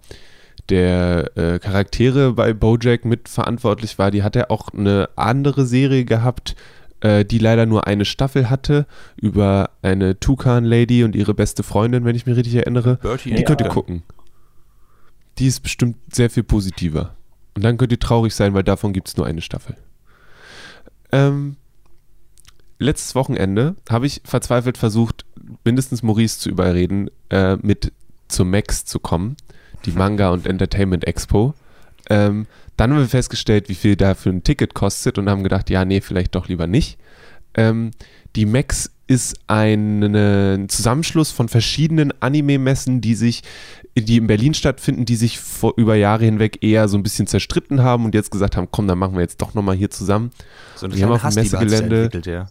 der 0.70 1.32
äh, 1.38 1.60
Charaktere 1.60 2.34
bei 2.34 2.54
Bojack 2.54 3.06
mitverantwortlich 3.06 3.98
war, 3.98 4.12
die 4.12 4.24
hat 4.24 4.36
ja 4.36 4.50
auch 4.50 4.70
eine 4.70 5.10
andere 5.16 5.66
Serie 5.66 6.06
gehabt, 6.06 6.56
äh, 7.02 7.26
die 7.26 7.40
leider 7.40 7.66
nur 7.66 7.88
eine 7.88 8.06
Staffel 8.06 8.50
hatte, 8.50 8.86
über 9.16 9.72
eine 9.82 10.20
Tukan-Lady 10.20 11.04
und 11.04 11.16
ihre 11.16 11.34
beste 11.34 11.64
Freundin, 11.64 12.06
wenn 12.06 12.16
ich 12.16 12.26
mich 12.26 12.36
richtig 12.36 12.56
erinnere. 12.56 12.98
Bertie 12.98 13.36
die 13.36 13.44
könnt 13.44 13.62
ihr 13.62 13.70
gucken. 13.70 14.04
Die 15.38 15.48
ist 15.48 15.62
bestimmt 15.62 15.98
sehr 16.12 16.30
viel 16.30 16.44
positiver. 16.44 17.16
Und 17.56 17.64
dann 17.64 17.78
könnt 17.78 17.92
ihr 17.92 18.00
traurig 18.00 18.34
sein, 18.34 18.54
weil 18.54 18.64
davon 18.64 18.94
gibt 18.94 19.08
es 19.08 19.18
nur 19.18 19.26
eine 19.26 19.42
Staffel. 19.42 19.76
Ähm, 21.12 21.58
letztes 22.80 23.16
Wochenende 23.16 23.76
habe 23.90 24.06
ich 24.06 24.22
verzweifelt 24.24 24.78
versucht, 24.78 25.26
mindestens 25.64 26.04
Maurice 26.04 26.40
zu 26.40 26.50
überreden, 26.50 27.10
äh, 27.30 27.58
mit 27.58 27.92
zum 28.28 28.50
Max 28.50 28.86
zu 28.86 29.00
kommen, 29.00 29.38
die 29.86 29.92
Manga 29.94 30.30
und 30.30 30.48
Entertainment 30.48 31.06
Expo. 31.06 31.54
Ähm, 32.10 32.48
dann 32.78 32.92
haben 32.92 33.00
wir 33.00 33.08
festgestellt, 33.08 33.70
wie 33.70 33.76
viel 33.76 33.96
da 33.96 34.16
für 34.16 34.30
ein 34.30 34.44
Ticket 34.44 34.74
kostet 34.74 35.18
und 35.18 35.30
haben 35.30 35.44
gedacht, 35.44 35.70
ja, 35.70 35.86
nee, 35.86 36.02
vielleicht 36.02 36.36
doch 36.36 36.48
lieber 36.48 36.68
nicht. 36.68 36.98
Ähm, 37.54 37.92
die 38.36 38.46
Max 38.46 38.92
ist 39.08 39.40
ein 39.48 40.68
Zusammenschluss 40.68 41.32
von 41.32 41.48
verschiedenen 41.48 42.12
Anime-Messen, 42.22 43.02
die 43.02 43.16
sich, 43.16 43.44
die 43.96 44.18
in 44.18 44.28
Berlin 44.28 44.54
stattfinden, 44.54 45.06
die 45.06 45.16
sich 45.16 45.40
vor, 45.40 45.74
über 45.78 45.96
Jahre 45.96 46.26
hinweg 46.26 46.64
eher 46.64 46.88
so 46.88 46.98
ein 46.98 47.04
bisschen 47.04 47.28
zerstritten 47.28 47.84
haben 47.84 48.06
und 48.06 48.16
jetzt 48.16 48.32
gesagt 48.32 48.58
haben, 48.58 48.68
komm, 48.72 48.88
dann 48.88 48.98
machen 48.98 49.14
wir 49.14 49.22
jetzt 49.22 49.42
doch 49.42 49.54
nochmal 49.54 49.76
hier 49.76 49.92
zusammen. 49.92 50.32
So 50.76 50.88
eine 50.88 50.96
wir 50.96 51.06
haben 51.06 51.14
auf 51.14 51.22
dem 51.22 51.36
Messegelände, 51.36 52.10
ja. 52.26 52.48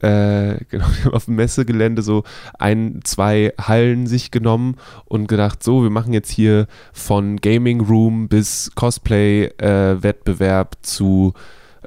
Äh, 0.00 0.64
genau, 0.68 0.86
auf 1.12 1.26
dem 1.26 1.36
Messegelände 1.36 2.02
so 2.02 2.24
ein, 2.58 3.00
zwei 3.04 3.52
Hallen 3.60 4.06
sich 4.06 4.30
genommen 4.30 4.76
und 5.04 5.28
gedacht, 5.28 5.62
so, 5.62 5.82
wir 5.82 5.90
machen 5.90 6.12
jetzt 6.12 6.30
hier 6.30 6.66
von 6.92 7.36
Gaming 7.36 7.80
Room 7.80 8.28
bis 8.28 8.70
Cosplay-Wettbewerb 8.74 10.74
äh, 10.74 10.82
zu 10.82 11.34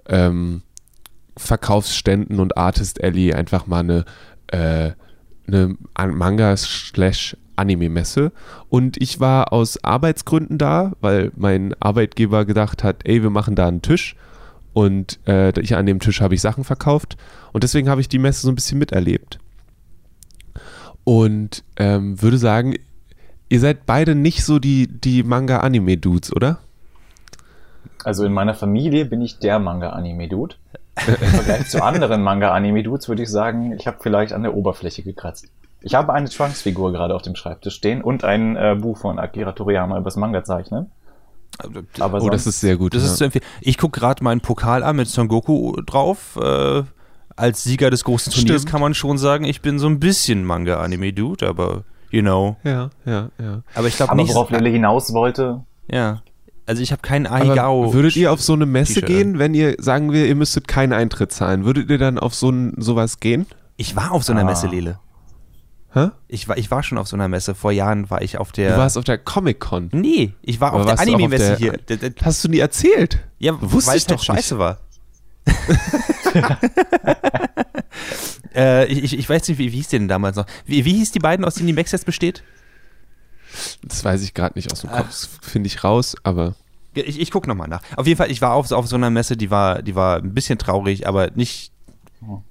ähm, 0.07 0.61
Verkaufsständen 1.37 2.39
und 2.39 2.57
Artist 2.57 3.03
Alley 3.03 3.33
einfach 3.33 3.67
mal 3.67 3.79
eine, 3.79 4.05
äh, 4.47 4.91
eine 5.47 5.75
Manga-Anime-Messe. 5.97 8.31
Und 8.69 9.01
ich 9.01 9.19
war 9.19 9.51
aus 9.53 9.83
Arbeitsgründen 9.83 10.57
da, 10.57 10.93
weil 11.01 11.31
mein 11.35 11.75
Arbeitgeber 11.79 12.45
gedacht 12.45 12.83
hat, 12.83 13.05
ey, 13.05 13.21
wir 13.23 13.29
machen 13.29 13.55
da 13.55 13.67
einen 13.67 13.81
Tisch. 13.81 14.15
Und 14.73 15.19
äh, 15.27 15.57
ich 15.59 15.75
an 15.75 15.85
dem 15.85 15.99
Tisch 15.99 16.21
habe 16.21 16.35
ich 16.35 16.41
Sachen 16.41 16.63
verkauft. 16.63 17.17
Und 17.51 17.63
deswegen 17.63 17.89
habe 17.89 18.01
ich 18.01 18.09
die 18.09 18.19
Messe 18.19 18.41
so 18.41 18.49
ein 18.49 18.55
bisschen 18.55 18.79
miterlebt. 18.79 19.39
Und 21.03 21.63
ähm, 21.77 22.21
würde 22.21 22.37
sagen, 22.37 22.75
ihr 23.49 23.59
seid 23.59 23.85
beide 23.85 24.15
nicht 24.15 24.45
so 24.45 24.59
die, 24.59 24.87
die 24.87 25.23
Manga-Anime-Dudes, 25.23 26.33
oder? 26.35 26.59
Also 28.03 28.25
in 28.25 28.33
meiner 28.33 28.53
Familie 28.53 29.05
bin 29.05 29.21
ich 29.21 29.39
der 29.39 29.59
Manga-Anime-Dude. 29.59 30.55
Im 31.07 31.27
Vergleich 31.27 31.69
zu 31.69 31.83
anderen 31.83 32.21
Manga-Anime-Dudes 32.21 33.09
würde 33.09 33.23
ich 33.23 33.29
sagen, 33.29 33.73
ich 33.73 33.87
habe 33.87 33.97
vielleicht 34.01 34.33
an 34.33 34.43
der 34.43 34.55
Oberfläche 34.55 35.03
gekratzt. 35.03 35.47
Ich 35.81 35.95
habe 35.95 36.13
eine 36.13 36.29
Trunks-Figur 36.29 36.91
gerade 36.91 37.15
auf 37.15 37.23
dem 37.23 37.35
Schreibtisch 37.35 37.75
stehen 37.75 38.01
und 38.01 38.23
ein 38.23 38.55
äh, 38.55 38.75
Buch 38.79 38.97
von 38.97 39.17
Akira 39.17 39.51
Toriyama 39.53 39.97
übers 39.97 40.15
Manga 40.15 40.43
zeichnen. 40.43 40.91
Aber 41.99 42.21
oh, 42.21 42.29
das 42.29 42.47
ist 42.47 42.59
sehr 42.59 42.77
gut. 42.77 42.93
Das 42.93 43.03
ja. 43.03 43.09
ist 43.09 43.17
zu 43.17 43.25
empfehlen. 43.25 43.45
Ich 43.61 43.77
gucke 43.77 43.99
gerade 43.99 44.23
meinen 44.23 44.41
Pokal 44.41 44.83
an 44.83 44.95
mit 44.95 45.07
Son 45.07 45.27
Goku 45.27 45.73
drauf. 45.81 46.37
Äh, 46.41 46.83
als 47.35 47.63
Sieger 47.63 47.89
des 47.89 48.03
großen 48.03 48.31
Turniers 48.31 48.61
Stimmt. 48.61 48.71
kann 48.71 48.81
man 48.81 48.93
schon 48.93 49.17
sagen, 49.17 49.45
ich 49.45 49.61
bin 49.61 49.79
so 49.79 49.87
ein 49.87 49.99
bisschen 49.99 50.43
Manga-Anime-Dude, 50.43 51.47
aber 51.47 51.83
you 52.11 52.21
know. 52.21 52.57
Ja, 52.63 52.89
ja, 53.05 53.29
ja. 53.39 53.61
Aber 53.73 53.87
ich 53.87 53.95
glaube 53.95 54.15
nicht. 54.15 54.33
worauf 54.33 54.51
Lille 54.51 54.69
hinaus 54.69 55.13
wollte. 55.13 55.63
Ja. 55.89 56.21
Also 56.65 56.83
ich 56.83 56.91
habe 56.91 57.01
keinen 57.01 57.27
Ahigao. 57.27 57.93
Würdet 57.93 58.15
ihr 58.15 58.31
auf 58.31 58.41
so 58.41 58.53
eine 58.53 58.65
Messe 58.65 59.01
gehen, 59.01 59.39
wenn 59.39 59.53
ihr, 59.53 59.75
sagen 59.79 60.11
wir, 60.11 60.27
ihr 60.27 60.35
müsstet 60.35 60.67
keinen 60.67 60.93
Eintritt 60.93 61.31
zahlen? 61.31 61.65
Würdet 61.65 61.89
ihr 61.89 61.97
dann 61.97 62.19
auf 62.19 62.35
so 62.35 62.49
ein, 62.49 62.75
sowas 62.77 63.19
gehen? 63.19 63.45
Ich 63.77 63.95
war 63.95 64.11
auf 64.11 64.23
so 64.23 64.31
einer 64.31 64.41
ah. 64.41 64.45
Messe, 64.45 64.67
Lele. 64.67 64.99
Hä? 65.93 66.09
Ich 66.29 66.47
war, 66.47 66.57
ich 66.57 66.71
war 66.71 66.83
schon 66.83 66.97
auf 66.97 67.07
so 67.07 67.17
einer 67.17 67.27
Messe. 67.27 67.53
Vor 67.53 67.71
Jahren 67.71 68.09
war 68.09 68.21
ich 68.21 68.37
auf 68.37 68.51
der. 68.51 68.71
Du 68.75 68.77
warst 68.77 68.97
auf 68.97 69.03
der 69.03 69.17
Comic-Con? 69.17 69.89
Nee, 69.91 70.33
ich 70.41 70.61
war 70.61 70.73
auf 70.73 70.85
der 70.85 70.99
Anime-Messe 70.99 71.57
hier. 71.57 71.77
Hast 72.23 72.43
du 72.43 72.49
nie 72.49 72.59
erzählt? 72.59 73.19
Ja, 73.39 73.59
wusste 73.59 73.97
ich 73.97 74.03
halt 74.03 74.11
doch 74.11 74.23
scheiße 74.23 74.57
war. 74.57 74.79
äh, 78.55 78.85
ich, 78.85 79.17
ich, 79.17 79.29
weiß 79.29 79.47
nicht, 79.47 79.57
wie, 79.57 79.71
wie 79.71 79.77
hieß 79.77 79.89
die 79.89 79.97
denn 79.99 80.07
damals 80.07 80.37
noch? 80.37 80.45
Wie, 80.65 80.85
wie 80.85 80.93
hieß 80.93 81.11
die 81.11 81.19
beiden, 81.19 81.43
aus 81.45 81.55
denen 81.55 81.67
die 81.67 81.73
Max 81.73 81.91
jetzt 81.91 82.05
besteht? 82.05 82.43
Das 83.83 84.05
weiß 84.05 84.21
ich 84.23 84.33
gerade 84.33 84.57
nicht 84.57 84.71
aus 84.71 84.81
dem 84.81 84.91
Kopf, 84.91 85.07
das 85.07 85.29
finde 85.41 85.67
ich 85.67 85.83
raus, 85.83 86.15
aber. 86.23 86.55
Ich, 86.93 87.19
ich 87.19 87.31
gucke 87.31 87.49
nochmal 87.49 87.67
nach. 87.67 87.81
Auf 87.95 88.05
jeden 88.05 88.17
Fall, 88.17 88.31
ich 88.31 88.41
war 88.41 88.53
auf, 88.53 88.71
auf 88.71 88.87
so 88.87 88.95
einer 88.95 89.09
Messe, 89.09 89.35
die 89.35 89.49
war, 89.49 89.81
die 89.81 89.95
war 89.95 90.17
ein 90.17 90.33
bisschen 90.33 90.57
traurig, 90.57 91.07
aber 91.07 91.31
nicht, 91.31 91.71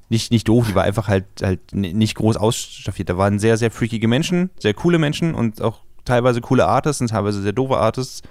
nicht, 0.09 0.33
nicht 0.33 0.49
doof, 0.49 0.67
die 0.69 0.75
war 0.75 0.83
einfach 0.83 1.09
halt, 1.09 1.27
halt 1.43 1.73
nicht 1.73 2.17
groß 2.17 2.37
ausstaffiert. 2.37 3.09
Da 3.09 3.17
waren 3.17 3.39
sehr, 3.39 3.57
sehr 3.57 3.71
freakige 3.71 4.09
Menschen, 4.09 4.51
sehr 4.59 4.75
coole 4.75 4.99
Menschen 4.99 5.35
und 5.35 5.63
auch 5.63 5.81
teilweise 6.05 6.41
coole 6.41 6.67
Artists 6.67 7.01
und 7.01 7.09
teilweise 7.09 7.43
sehr 7.43 7.53
doofe 7.53 7.77
Artists. 7.77 8.23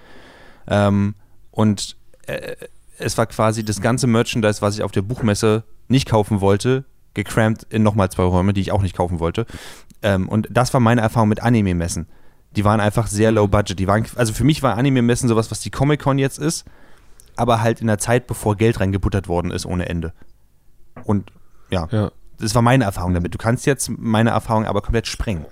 Ähm, 0.67 1.15
und 1.51 1.95
äh, 2.27 2.55
es 2.97 3.17
war 3.17 3.25
quasi 3.25 3.63
das 3.63 3.81
ganze 3.81 4.07
Merchandise, 4.07 4.61
was 4.61 4.75
ich 4.75 4.83
auf 4.83 4.91
der 4.91 5.01
Buchmesse 5.01 5.63
nicht 5.87 6.07
kaufen 6.07 6.41
wollte, 6.41 6.83
gecrampt 7.13 7.65
in 7.69 7.83
nochmal 7.83 8.11
zwei 8.11 8.23
Räume, 8.23 8.53
die 8.53 8.61
ich 8.61 8.71
auch 8.71 8.81
nicht 8.81 8.95
kaufen 8.95 9.19
wollte. 9.19 9.45
Ähm, 10.01 10.27
und 10.27 10.47
das 10.51 10.73
war 10.73 10.81
meine 10.81 11.01
Erfahrung 11.01 11.29
mit 11.29 11.41
Anime-Messen. 11.41 12.07
Die 12.55 12.65
waren 12.65 12.79
einfach 12.79 13.07
sehr 13.07 13.31
low 13.31 13.47
budget. 13.47 13.79
Die 13.79 13.87
waren, 13.87 14.05
also 14.15 14.33
für 14.33 14.43
mich 14.43 14.61
war 14.61 14.77
Anime-Messen 14.77 15.29
sowas, 15.29 15.51
was 15.51 15.61
die 15.61 15.71
Comic-Con 15.71 16.17
jetzt 16.17 16.39
ist, 16.39 16.65
aber 17.35 17.61
halt 17.61 17.81
in 17.81 17.87
der 17.87 17.97
Zeit, 17.97 18.27
bevor 18.27 18.55
Geld 18.55 18.79
reingebuttert 18.79 19.27
worden 19.27 19.51
ist 19.51 19.65
ohne 19.65 19.87
Ende. 19.87 20.13
Und 21.05 21.31
ja, 21.69 21.87
ja, 21.91 22.11
das 22.39 22.55
war 22.55 22.61
meine 22.61 22.83
Erfahrung 22.85 23.13
damit. 23.13 23.33
Du 23.33 23.37
kannst 23.37 23.65
jetzt 23.65 23.89
meine 23.97 24.31
Erfahrung 24.31 24.65
aber 24.65 24.81
komplett 24.81 25.07
sprengen. 25.07 25.45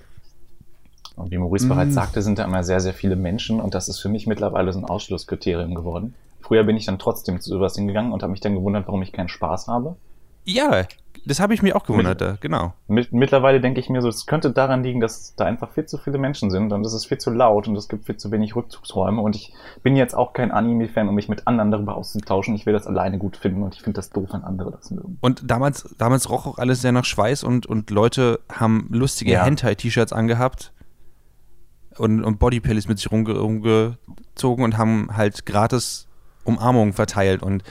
Und 1.16 1.30
wie 1.30 1.38
Maurice 1.38 1.66
mm. 1.66 1.68
bereits 1.68 1.94
sagte, 1.94 2.22
sind 2.22 2.38
da 2.38 2.44
immer 2.44 2.62
sehr, 2.62 2.80
sehr 2.80 2.94
viele 2.94 3.16
Menschen 3.16 3.60
und 3.60 3.74
das 3.74 3.88
ist 3.88 3.98
für 3.98 4.08
mich 4.08 4.26
mittlerweile 4.26 4.72
so 4.72 4.78
ein 4.78 4.84
Ausschlusskriterium 4.84 5.74
geworden. 5.74 6.14
Früher 6.40 6.64
bin 6.64 6.76
ich 6.76 6.86
dann 6.86 6.98
trotzdem 6.98 7.40
zu 7.40 7.50
sowas 7.50 7.74
hingegangen 7.74 8.12
und 8.12 8.22
habe 8.22 8.30
mich 8.30 8.40
dann 8.40 8.54
gewundert, 8.54 8.86
warum 8.86 9.02
ich 9.02 9.12
keinen 9.12 9.28
Spaß 9.28 9.66
habe. 9.66 9.96
Ja, 10.44 10.84
das 11.28 11.40
habe 11.40 11.54
ich 11.54 11.62
mir 11.62 11.76
auch 11.76 11.84
gewundert, 11.84 12.20
mit, 12.20 12.40
genau. 12.40 12.72
Mit, 12.88 13.12
mittlerweile 13.12 13.60
denke 13.60 13.80
ich 13.80 13.88
mir 13.88 14.02
so, 14.02 14.08
es 14.08 14.26
könnte 14.26 14.50
daran 14.50 14.82
liegen, 14.82 15.00
dass 15.00 15.34
da 15.36 15.44
einfach 15.44 15.70
viel 15.70 15.86
zu 15.86 15.98
viele 15.98 16.18
Menschen 16.18 16.50
sind 16.50 16.72
und 16.72 16.84
es 16.84 16.94
ist 16.94 17.06
viel 17.06 17.18
zu 17.18 17.30
laut 17.30 17.68
und 17.68 17.76
es 17.76 17.88
gibt 17.88 18.06
viel 18.06 18.16
zu 18.16 18.30
wenig 18.32 18.56
Rückzugsräume 18.56 19.20
und 19.20 19.36
ich 19.36 19.52
bin 19.82 19.94
jetzt 19.94 20.14
auch 20.14 20.32
kein 20.32 20.50
Anime-Fan, 20.50 21.08
um 21.08 21.14
mich 21.14 21.28
mit 21.28 21.46
anderen 21.46 21.70
darüber 21.70 21.96
auszutauschen. 21.96 22.54
Ich 22.54 22.66
will 22.66 22.72
das 22.72 22.86
alleine 22.86 23.18
gut 23.18 23.36
finden 23.36 23.62
und 23.62 23.74
ich 23.74 23.82
finde 23.82 23.98
das 23.98 24.10
doof, 24.10 24.30
wenn 24.32 24.42
andere 24.42 24.70
das 24.72 24.90
mögen. 24.90 25.18
Und 25.20 25.50
damals, 25.50 25.94
damals 25.98 26.30
roch 26.30 26.46
auch 26.46 26.58
alles 26.58 26.80
sehr 26.82 26.92
nach 26.92 27.04
Schweiß 27.04 27.44
und, 27.44 27.66
und 27.66 27.90
Leute 27.90 28.40
haben 28.50 28.88
lustige 28.90 29.32
ja. 29.32 29.44
Hentai-T-Shirts 29.44 30.12
angehabt 30.12 30.72
und, 31.98 32.24
und 32.24 32.38
Bodypills 32.38 32.88
mit 32.88 32.98
sich 32.98 33.10
rumge 33.10 33.38
rumgezogen 33.38 34.64
und 34.64 34.78
haben 34.78 35.10
halt 35.14 35.46
gratis 35.46 36.08
Umarmungen 36.44 36.94
verteilt 36.94 37.42
und 37.42 37.62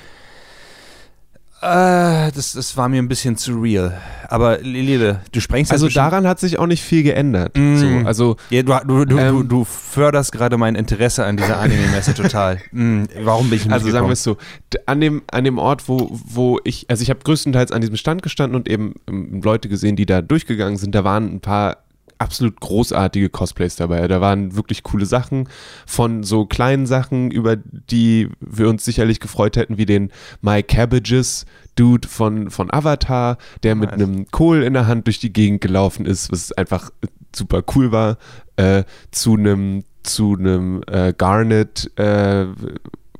äh, 1.62 2.32
das, 2.32 2.54
das 2.54 2.78
war 2.78 2.88
mir 2.88 3.02
ein 3.02 3.08
bisschen 3.08 3.36
zu 3.36 3.60
real. 3.60 4.00
Aber 4.30 4.60
Lele, 4.60 5.22
du 5.32 5.40
sprengst 5.40 5.72
Also 5.72 5.90
daran 5.90 6.28
hat 6.28 6.40
sich 6.40 6.60
auch 6.60 6.68
nicht 6.68 6.84
viel 6.84 7.02
geändert. 7.04 7.58
Mm. 7.58 7.78
So, 7.78 8.08
also, 8.08 8.38
ja, 8.50 8.62
du, 8.62 9.06
du, 9.06 9.18
ähm, 9.18 9.36
du, 9.38 9.44
du, 9.44 9.64
förderst 9.64 10.32
gerade 10.32 10.58
mein 10.58 10.76
Interesse 10.76 11.26
an 11.26 11.38
dieser 11.38 11.60
Anime-Messe 11.60 12.14
total. 12.14 12.60
Mm, 12.72 13.06
warum 13.22 13.50
bin 13.50 13.58
ich 13.58 13.66
nicht 13.66 13.74
Also 13.74 13.90
sagen 13.90 14.08
wir 14.08 14.14
es 14.14 14.24
so, 14.24 14.38
an 14.86 15.00
dem, 15.00 15.22
an 15.32 15.44
dem 15.46 15.58
Ort, 15.58 15.88
wo, 15.88 16.10
wo 16.12 16.60
ich, 16.64 16.90
also 16.90 17.02
ich 17.02 17.10
habe 17.10 17.22
größtenteils 17.24 17.72
an 17.72 17.82
diesem 17.82 17.96
Stand 17.96 18.22
gestanden 18.22 18.56
und 18.56 18.70
eben 18.70 18.94
ähm, 19.08 19.42
Leute 19.42 19.70
gesehen, 19.70 19.96
die 19.96 20.06
da 20.06 20.22
durchgegangen 20.22 20.78
sind. 20.78 20.94
Da 20.94 21.04
waren 21.04 21.34
ein 21.34 21.40
paar 21.40 21.78
absolut 22.20 22.60
großartige 22.60 23.30
Cosplays 23.30 23.76
dabei. 23.76 24.08
Da 24.08 24.22
waren 24.22 24.56
wirklich 24.56 24.84
coole 24.84 25.06
Sachen 25.06 25.48
von 25.86 26.24
so 26.24 26.46
kleinen 26.46 26.86
Sachen, 26.86 27.32
über 27.32 27.56
die 27.56 28.30
wir 28.40 28.70
uns 28.70 28.86
sicherlich 28.86 29.20
gefreut 29.20 29.58
hätten, 29.58 29.78
wie 29.78 29.86
den 29.86 30.12
My 30.42 30.64
Cabbages 30.64 31.46
Dude 31.76 32.08
von, 32.08 32.50
von 32.50 32.74
Avatar, 32.74 33.38
der 33.64 33.76
mit 33.76 33.92
einem 33.92 34.26
Kohl 34.32 34.64
in 34.64 34.74
der 34.74 34.88
Hand 34.88 35.08
durch 35.08 35.20
die 35.20 35.32
Gegend 35.32 35.62
gelaufen 35.62 36.06
ist, 36.06 36.32
was 36.32 36.52
einfach 36.52 36.90
super 37.36 37.64
cool 37.76 37.92
war, 37.92 38.18
äh, 38.56 38.84
zu 39.12 39.36
einem 39.36 39.84
zu 40.04 40.38
einem 40.40 40.82
äh, 40.88 41.14
Garnet 41.18 41.92
äh, 42.00 42.46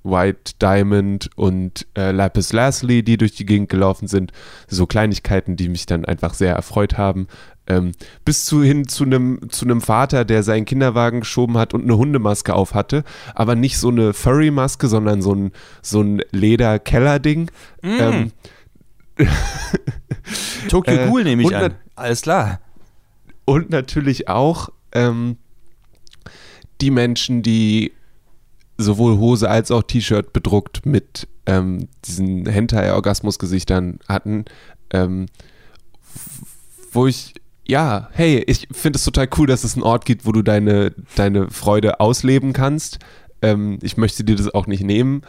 White 0.10 0.54
Diamond 0.62 1.30
und 1.36 1.88
äh, 1.98 2.12
Lapis 2.12 2.54
Lazuli, 2.54 3.04
die 3.04 3.18
durch 3.18 3.34
die 3.34 3.46
Gegend 3.46 3.70
gelaufen 3.70 4.08
sind. 4.08 4.32
So 4.68 4.86
Kleinigkeiten, 4.86 5.56
die 5.56 5.70
mich 5.70 5.86
dann 5.86 6.06
einfach 6.06 6.34
sehr 6.34 6.56
erfreut 6.56 6.98
haben. 6.98 7.28
Ähm, 7.70 7.92
bis 8.24 8.46
zu 8.46 8.64
hin 8.64 8.88
zu 8.88 9.04
einem 9.04 9.50
zu 9.50 9.66
einem 9.66 9.82
Vater, 9.82 10.24
der 10.24 10.42
seinen 10.44 10.64
Kinderwagen 10.66 11.20
geschoben 11.20 11.58
hat 11.58 11.74
und 11.74 11.84
eine 11.84 11.98
Hundemaske 11.98 12.54
auf 12.54 12.74
hatte, 12.74 13.04
aber 13.36 13.56
nicht 13.56 13.78
so 13.78 13.90
eine 13.90 14.14
Furry-Maske, 14.14 14.88
sondern 14.88 15.22
so 15.22 15.36
ein 15.36 15.52
so 15.82 16.02
ein 16.02 16.22
Leder-Keller-Ding. 16.32 17.52
Mm. 17.82 17.88
Ähm, 17.88 18.32
Tokyo 20.70 20.94
äh, 20.94 21.08
Ghoul 21.08 21.24
nehme 21.26 21.44
ich 21.44 21.56
an. 21.56 21.74
Alles 21.96 22.22
klar. 22.22 22.62
Und 23.44 23.70
natürlich 23.70 24.30
auch 24.30 24.70
ähm, 24.94 25.38
die 26.82 26.92
Menschen, 26.92 27.42
die 27.42 27.92
sowohl 28.78 29.18
Hose 29.18 29.50
als 29.50 29.72
auch 29.72 29.84
T-Shirt 29.84 30.34
bedruckt 30.34 30.86
mit 30.86 31.28
ähm, 31.46 31.88
diesen 32.06 32.46
Hentai-Orgasmus-Gesichtern 32.46 34.00
hatten, 34.08 34.46
ähm, 34.92 35.28
wo 36.92 37.08
ich 37.08 37.34
ja, 37.68 38.10
hey, 38.14 38.44
ich 38.48 38.68
finde 38.72 38.98
es 38.98 39.04
total 39.04 39.28
cool, 39.38 39.46
dass 39.46 39.66
es 39.66 39.74
einen 39.74 39.84
Ort 39.84 40.06
gibt, 40.06 40.26
wo 40.26 40.32
du 40.32 40.42
deine, 40.42 40.94
deine 41.16 41.50
Freude 41.50 42.00
ausleben 42.00 42.54
kannst. 42.54 43.00
Ähm, 43.42 43.78
ich 43.82 43.98
möchte 43.98 44.24
dir 44.24 44.38
das 44.38 44.54
auch 44.54 44.68
nicht 44.68 44.84
nehmen. 44.84 45.22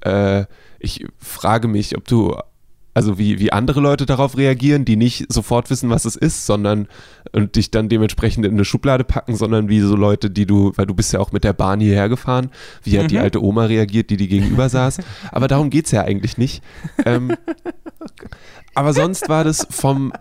Äh, 0.00 0.46
ich 0.80 1.06
frage 1.18 1.68
mich, 1.68 1.96
ob 1.96 2.06
du 2.08 2.36
also 2.94 3.18
wie, 3.18 3.40
wie 3.40 3.52
andere 3.52 3.80
Leute 3.80 4.06
darauf 4.06 4.36
reagieren, 4.36 4.84
die 4.84 4.96
nicht 4.96 5.32
sofort 5.32 5.68
wissen, 5.68 5.90
was 5.90 6.04
es 6.04 6.14
ist, 6.14 6.46
sondern 6.46 6.86
und 7.32 7.56
dich 7.56 7.72
dann 7.72 7.88
dementsprechend 7.88 8.46
in 8.46 8.52
eine 8.52 8.64
Schublade 8.64 9.02
packen, 9.02 9.34
sondern 9.34 9.68
wie 9.68 9.80
so 9.80 9.96
Leute, 9.96 10.30
die 10.30 10.46
du, 10.46 10.72
weil 10.76 10.86
du 10.86 10.94
bist 10.94 11.12
ja 11.12 11.18
auch 11.18 11.32
mit 11.32 11.42
der 11.42 11.52
Bahn 11.52 11.80
hierher 11.80 12.08
gefahren, 12.08 12.50
wie 12.84 12.96
hat 12.96 13.04
mhm. 13.04 13.08
die 13.08 13.18
alte 13.18 13.42
Oma 13.42 13.64
reagiert, 13.64 14.10
die 14.10 14.16
die 14.16 14.28
gegenüber 14.28 14.68
saß. 14.68 14.98
Aber 15.32 15.48
darum 15.48 15.70
geht 15.70 15.86
es 15.86 15.90
ja 15.90 16.02
eigentlich 16.02 16.38
nicht. 16.38 16.62
Ähm, 17.04 17.34
aber 18.76 18.92
sonst 18.92 19.28
war 19.28 19.42
das 19.42 19.66
vom, 19.70 20.12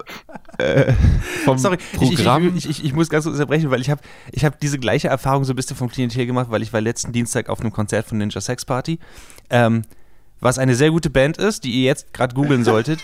äh, 0.58 0.94
vom 1.46 1.60
Sorry, 1.60 1.78
Programm. 1.96 2.56
Ich, 2.58 2.66
ich, 2.66 2.80
ich, 2.80 2.86
ich, 2.86 2.94
muss 2.94 3.10
ganz 3.10 3.26
kurz 3.26 3.36
unterbrechen, 3.36 3.70
weil 3.70 3.82
ich 3.82 3.92
habe 3.92 4.02
ich 4.32 4.44
hab 4.46 4.60
diese 4.60 4.80
gleiche 4.80 5.10
Erfahrung 5.10 5.44
so 5.44 5.54
ein 5.54 5.56
bisschen 5.56 5.78
vom 5.78 5.90
Klientel 5.90 6.26
gemacht, 6.26 6.48
weil 6.50 6.64
ich 6.64 6.74
war 6.74 6.82
letzten 6.82 7.12
Dienstag 7.12 7.50
auf 7.50 7.60
einem 7.60 7.72
Konzert 7.72 8.08
von 8.08 8.18
Ninja 8.18 8.42
Sex 8.42 8.66
Party. 8.66 8.98
Ähm, 9.52 9.84
was 10.44 10.58
eine 10.58 10.76
sehr 10.76 10.92
gute 10.92 11.10
Band 11.10 11.38
ist, 11.38 11.64
die 11.64 11.72
ihr 11.72 11.84
jetzt 11.84 12.14
gerade 12.14 12.36
googeln 12.36 12.64
solltet. 12.66 13.00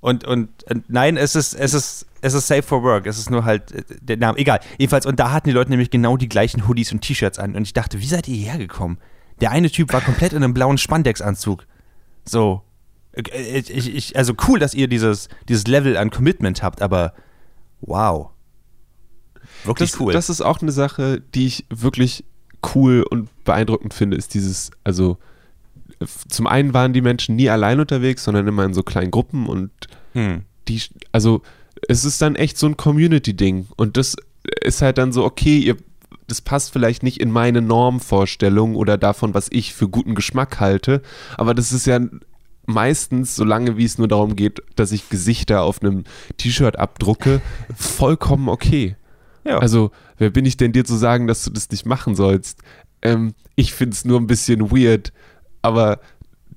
Und, 0.00 0.24
und, 0.24 0.48
und, 0.64 0.88
nein, 0.88 1.16
es 1.16 1.36
ist, 1.36 1.54
es 1.54 1.74
ist, 1.74 2.06
es 2.22 2.32
ist 2.32 2.46
safe 2.46 2.62
for 2.62 2.82
work. 2.82 3.06
Es 3.06 3.18
ist 3.18 3.30
nur 3.30 3.44
halt 3.44 3.72
äh, 3.72 3.84
der 4.00 4.16
Name. 4.16 4.38
Egal. 4.38 4.60
Jedenfalls, 4.78 5.04
und 5.06 5.20
da 5.20 5.30
hatten 5.30 5.48
die 5.48 5.54
Leute 5.54 5.70
nämlich 5.70 5.90
genau 5.90 6.16
die 6.16 6.28
gleichen 6.28 6.66
Hoodies 6.66 6.92
und 6.92 7.02
T-Shirts 7.02 7.38
an. 7.38 7.54
Und 7.54 7.62
ich 7.62 7.74
dachte, 7.74 8.00
wie 8.00 8.06
seid 8.06 8.26
ihr 8.26 8.36
hierher 8.36 8.58
gekommen? 8.58 8.98
Der 9.40 9.50
eine 9.50 9.70
Typ 9.70 9.92
war 9.92 10.00
komplett 10.00 10.32
in 10.32 10.42
einem 10.42 10.54
blauen 10.54 10.78
Spandex-Anzug. 10.78 11.66
So. 12.24 12.62
Äh, 13.12 13.58
ich, 13.58 13.94
ich, 13.94 14.16
also 14.16 14.32
cool, 14.48 14.58
dass 14.58 14.74
ihr 14.74 14.88
dieses, 14.88 15.28
dieses 15.48 15.66
Level 15.66 15.96
an 15.98 16.10
Commitment 16.10 16.62
habt, 16.62 16.80
aber 16.80 17.12
wow. 17.82 18.30
Wirklich 19.64 19.90
das, 19.90 20.00
cool. 20.00 20.12
Das 20.14 20.30
ist 20.30 20.40
auch 20.40 20.62
eine 20.62 20.72
Sache, 20.72 21.20
die 21.34 21.46
ich 21.46 21.66
wirklich 21.68 22.24
cool 22.74 23.02
und 23.02 23.28
beeindruckend 23.44 23.92
finde, 23.92 24.16
ist 24.16 24.32
dieses, 24.32 24.70
also 24.84 25.18
zum 26.28 26.46
einen 26.46 26.72
waren 26.74 26.92
die 26.92 27.02
Menschen 27.02 27.36
nie 27.36 27.50
allein 27.50 27.80
unterwegs, 27.80 28.24
sondern 28.24 28.46
immer 28.46 28.64
in 28.64 28.74
so 28.74 28.82
kleinen 28.82 29.10
Gruppen 29.10 29.46
und 29.46 29.70
hm. 30.12 30.42
die, 30.68 30.80
also 31.12 31.42
es 31.88 32.04
ist 32.04 32.22
dann 32.22 32.36
echt 32.36 32.58
so 32.58 32.66
ein 32.66 32.76
Community-Ding 32.76 33.66
und 33.76 33.96
das 33.96 34.16
ist 34.62 34.82
halt 34.82 34.98
dann 34.98 35.12
so, 35.12 35.24
okay, 35.24 35.58
ihr, 35.58 35.76
das 36.26 36.40
passt 36.40 36.72
vielleicht 36.72 37.02
nicht 37.02 37.20
in 37.20 37.30
meine 37.30 37.60
Normvorstellung 37.60 38.76
oder 38.76 38.96
davon, 38.96 39.34
was 39.34 39.48
ich 39.50 39.74
für 39.74 39.88
guten 39.88 40.14
Geschmack 40.14 40.60
halte, 40.60 41.02
aber 41.36 41.54
das 41.54 41.72
ist 41.72 41.86
ja 41.86 42.00
meistens, 42.66 43.36
solange 43.36 43.76
wie 43.76 43.84
es 43.84 43.98
nur 43.98 44.08
darum 44.08 44.36
geht, 44.36 44.62
dass 44.76 44.92
ich 44.92 45.08
Gesichter 45.08 45.62
auf 45.62 45.82
einem 45.82 46.04
T-Shirt 46.36 46.78
abdrucke, 46.78 47.40
vollkommen 47.76 48.48
okay. 48.48 48.96
Ja. 49.44 49.58
Also, 49.58 49.90
wer 50.18 50.30
bin 50.30 50.44
ich 50.44 50.56
denn 50.56 50.72
dir 50.72 50.84
zu 50.84 50.96
sagen, 50.96 51.26
dass 51.26 51.44
du 51.44 51.50
das 51.50 51.70
nicht 51.70 51.86
machen 51.86 52.14
sollst? 52.14 52.60
Ähm, 53.02 53.34
ich 53.56 53.72
finde 53.72 53.94
es 53.94 54.04
nur 54.04 54.20
ein 54.20 54.26
bisschen 54.26 54.70
weird, 54.70 55.12
aber 55.62 56.00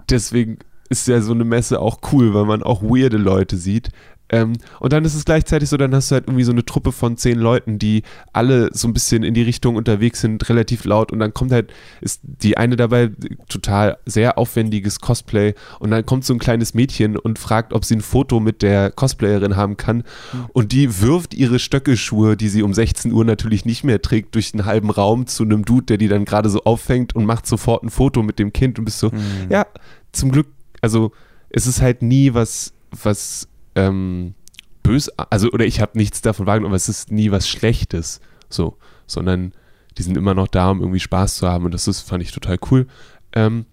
deswegen 0.09 0.59
ist 0.89 1.07
ja 1.07 1.21
so 1.21 1.33
eine 1.33 1.43
Messe 1.43 1.79
auch 1.79 1.99
cool, 2.11 2.33
weil 2.33 2.45
man 2.45 2.61
auch 2.63 2.83
weirde 2.83 3.17
Leute 3.17 3.57
sieht. 3.57 3.89
Ähm, 4.33 4.53
und 4.79 4.91
dann 4.93 5.05
ist 5.05 5.13
es 5.13 5.25
gleichzeitig 5.25 5.69
so, 5.69 5.77
dann 5.77 5.93
hast 5.93 6.09
du 6.09 6.15
halt 6.15 6.25
irgendwie 6.25 6.43
so 6.43 6.51
eine 6.51 6.65
Truppe 6.65 6.91
von 6.91 7.17
zehn 7.17 7.37
Leuten, 7.37 7.77
die 7.77 8.01
alle 8.33 8.69
so 8.73 8.87
ein 8.87 8.93
bisschen 8.93 9.21
in 9.21 9.35
die 9.35 9.43
Richtung 9.43 9.75
unterwegs 9.75 10.21
sind, 10.21 10.49
relativ 10.49 10.85
laut. 10.85 11.11
Und 11.11 11.19
dann 11.19 11.35
kommt 11.35 11.51
halt, 11.51 11.71
ist 12.01 12.21
die 12.23 12.57
eine 12.57 12.75
dabei 12.75 13.11
total 13.47 13.97
sehr 14.07 14.39
aufwendiges 14.39 14.99
Cosplay. 14.99 15.53
Und 15.77 15.91
dann 15.91 16.03
kommt 16.03 16.25
so 16.25 16.33
ein 16.33 16.39
kleines 16.39 16.73
Mädchen 16.73 17.15
und 17.15 17.37
fragt, 17.37 17.73
ob 17.73 17.85
sie 17.85 17.95
ein 17.95 18.01
Foto 18.01 18.39
mit 18.39 18.63
der 18.63 18.89
Cosplayerin 18.89 19.55
haben 19.55 19.77
kann. 19.77 19.97
Mhm. 19.97 20.45
Und 20.51 20.71
die 20.71 20.99
wirft 20.99 21.35
ihre 21.35 21.59
Stöckelschuhe, 21.59 22.35
die 22.35 22.49
sie 22.49 22.63
um 22.63 22.73
16 22.73 23.11
Uhr 23.11 23.25
natürlich 23.25 23.65
nicht 23.65 23.83
mehr 23.83 24.01
trägt, 24.01 24.33
durch 24.33 24.51
den 24.51 24.65
halben 24.65 24.89
Raum 24.89 25.27
zu 25.27 25.43
einem 25.43 25.63
Dude, 25.63 25.85
der 25.85 25.97
die 25.97 26.07
dann 26.07 26.25
gerade 26.25 26.49
so 26.49 26.63
auffängt 26.63 27.15
und 27.15 27.25
macht 27.25 27.45
sofort 27.45 27.83
ein 27.83 27.91
Foto 27.91 28.23
mit 28.23 28.39
dem 28.39 28.51
Kind 28.51 28.79
und 28.79 28.85
bist 28.85 28.97
so, 28.97 29.09
mhm. 29.09 29.51
ja, 29.51 29.67
zum 30.11 30.31
Glück, 30.31 30.47
also 30.81 31.11
es 31.49 31.67
ist 31.67 31.83
halt 31.83 32.01
nie 32.01 32.33
was, 32.33 32.73
was 33.03 33.47
ähm, 33.75 34.35
bös, 34.83 35.09
also 35.17 35.49
oder 35.51 35.65
ich 35.65 35.79
habe 35.81 35.97
nichts 35.97 36.21
davon 36.21 36.45
wahrgenommen, 36.45 36.71
aber 36.71 36.77
es 36.77 36.89
ist 36.89 37.11
nie 37.11 37.31
was 37.31 37.47
Schlechtes, 37.47 38.19
so, 38.49 38.77
sondern 39.07 39.53
die 39.97 40.03
sind 40.03 40.17
immer 40.17 40.33
noch 40.33 40.47
da, 40.47 40.69
um 40.69 40.81
irgendwie 40.81 40.99
Spaß 40.99 41.35
zu 41.37 41.47
haben 41.47 41.65
und 41.65 41.73
das 41.73 41.87
ist, 41.87 42.01
fand 42.01 42.23
ich 42.23 42.31
total 42.31 42.57
cool. 42.71 42.87
Ähm, 43.33 43.65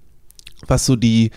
was 0.67 0.87
so 0.87 0.97
die, 0.97 1.31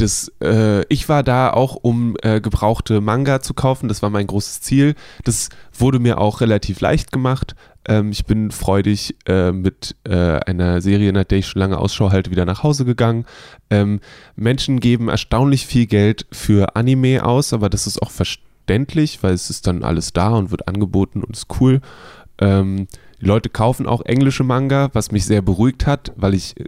das, 0.00 0.32
äh, 0.42 0.84
ich 0.86 1.08
war 1.08 1.22
da 1.22 1.50
auch, 1.50 1.76
um 1.76 2.16
äh, 2.22 2.40
gebrauchte 2.40 3.00
Manga 3.00 3.40
zu 3.40 3.54
kaufen. 3.54 3.88
Das 3.88 4.02
war 4.02 4.10
mein 4.10 4.26
großes 4.26 4.60
Ziel. 4.60 4.94
Das 5.24 5.48
wurde 5.76 5.98
mir 5.98 6.18
auch 6.18 6.40
relativ 6.40 6.80
leicht 6.80 7.12
gemacht. 7.12 7.54
Ähm, 7.86 8.10
ich 8.10 8.24
bin 8.24 8.50
freudig 8.50 9.16
äh, 9.26 9.52
mit 9.52 9.96
äh, 10.04 10.14
einer 10.14 10.80
Serie, 10.80 11.12
nach 11.12 11.24
der 11.24 11.38
ich 11.38 11.46
schon 11.46 11.60
lange 11.60 11.78
Ausschau 11.78 12.10
halte, 12.10 12.30
wieder 12.30 12.44
nach 12.44 12.62
Hause 12.62 12.84
gegangen. 12.84 13.26
Ähm, 13.70 14.00
Menschen 14.36 14.80
geben 14.80 15.08
erstaunlich 15.08 15.66
viel 15.66 15.86
Geld 15.86 16.26
für 16.30 16.76
Anime 16.76 17.24
aus, 17.24 17.52
aber 17.52 17.68
das 17.68 17.86
ist 17.86 18.00
auch 18.02 18.10
verständlich, 18.10 19.22
weil 19.22 19.34
es 19.34 19.50
ist 19.50 19.66
dann 19.66 19.82
alles 19.82 20.12
da 20.12 20.30
und 20.30 20.50
wird 20.50 20.68
angeboten 20.68 21.22
und 21.22 21.36
ist 21.36 21.46
cool. 21.60 21.80
Ähm, 22.38 22.86
die 23.20 23.26
Leute 23.26 23.50
kaufen 23.50 23.86
auch 23.86 24.02
englische 24.02 24.44
Manga, 24.44 24.90
was 24.92 25.12
mich 25.12 25.26
sehr 25.26 25.42
beruhigt 25.42 25.86
hat, 25.86 26.12
weil 26.16 26.34
ich 26.34 26.58
äh, 26.58 26.64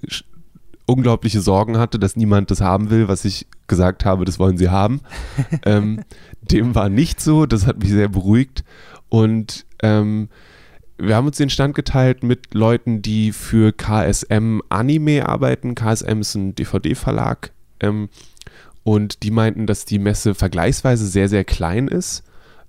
unglaubliche 0.93 1.41
Sorgen 1.41 1.79
hatte, 1.79 1.99
dass 1.99 2.17
niemand 2.17 2.51
das 2.51 2.61
haben 2.61 2.91
will, 2.91 3.09
was 3.09 3.25
ich 3.25 3.47
gesagt 3.67 4.05
habe, 4.05 4.25
das 4.25 4.39
wollen 4.39 4.59
sie 4.59 4.69
haben. 4.69 5.01
ähm, 5.65 6.03
dem 6.43 6.75
war 6.75 6.89
nicht 6.89 7.21
so, 7.21 7.47
das 7.47 7.67
hat 7.67 7.79
mich 7.79 7.91
sehr 7.91 8.09
beruhigt. 8.09 8.65
Und 9.09 9.67
ähm, 9.83 10.29
wir 10.99 11.17
haben 11.17 11.27
uns 11.27 11.37
den 11.37 11.51
Stand 11.51 11.75
geteilt 11.75 12.23
mit 12.23 12.55
Leuten, 12.55 13.03
die 13.03 13.33
für 13.33 13.73
KSM 13.73 14.61
Anime 14.69 15.29
arbeiten. 15.29 15.75
KSM 15.75 16.21
ist 16.21 16.35
ein 16.35 16.55
DVD-Verlag. 16.55 17.53
Ähm, 17.81 18.09
und 18.85 19.23
die 19.23 19.31
meinten, 19.31 19.67
dass 19.67 19.85
die 19.85 19.99
Messe 19.99 20.35
vergleichsweise 20.35 21.07
sehr, 21.07 21.29
sehr 21.29 21.45
klein 21.45 21.89
ist, 21.89 22.25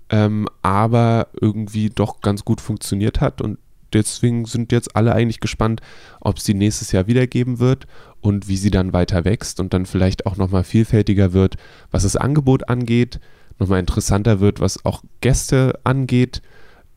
ähm, 0.09 0.47
aber 0.61 1.27
irgendwie 1.39 1.89
doch 1.89 2.21
ganz 2.21 2.45
gut 2.45 2.61
funktioniert 2.61 3.21
hat. 3.21 3.41
Und 3.41 3.57
deswegen 3.93 4.45
sind 4.45 4.71
jetzt 4.71 4.95
alle 4.95 5.13
eigentlich 5.13 5.39
gespannt, 5.39 5.81
ob 6.21 6.37
es 6.37 6.43
die 6.43 6.53
nächstes 6.53 6.91
Jahr 6.91 7.07
wiedergeben 7.07 7.59
wird 7.59 7.87
und 8.21 8.47
wie 8.47 8.57
sie 8.57 8.71
dann 8.71 8.93
weiter 8.93 9.25
wächst 9.25 9.59
und 9.59 9.73
dann 9.73 9.85
vielleicht 9.85 10.25
auch 10.25 10.37
nochmal 10.37 10.63
vielfältiger 10.63 11.33
wird, 11.33 11.55
was 11.91 12.03
das 12.03 12.15
Angebot 12.15 12.69
angeht, 12.69 13.19
nochmal 13.59 13.79
interessanter 13.79 14.39
wird, 14.39 14.59
was 14.59 14.85
auch 14.85 15.03
Gäste 15.21 15.79
angeht. 15.83 16.41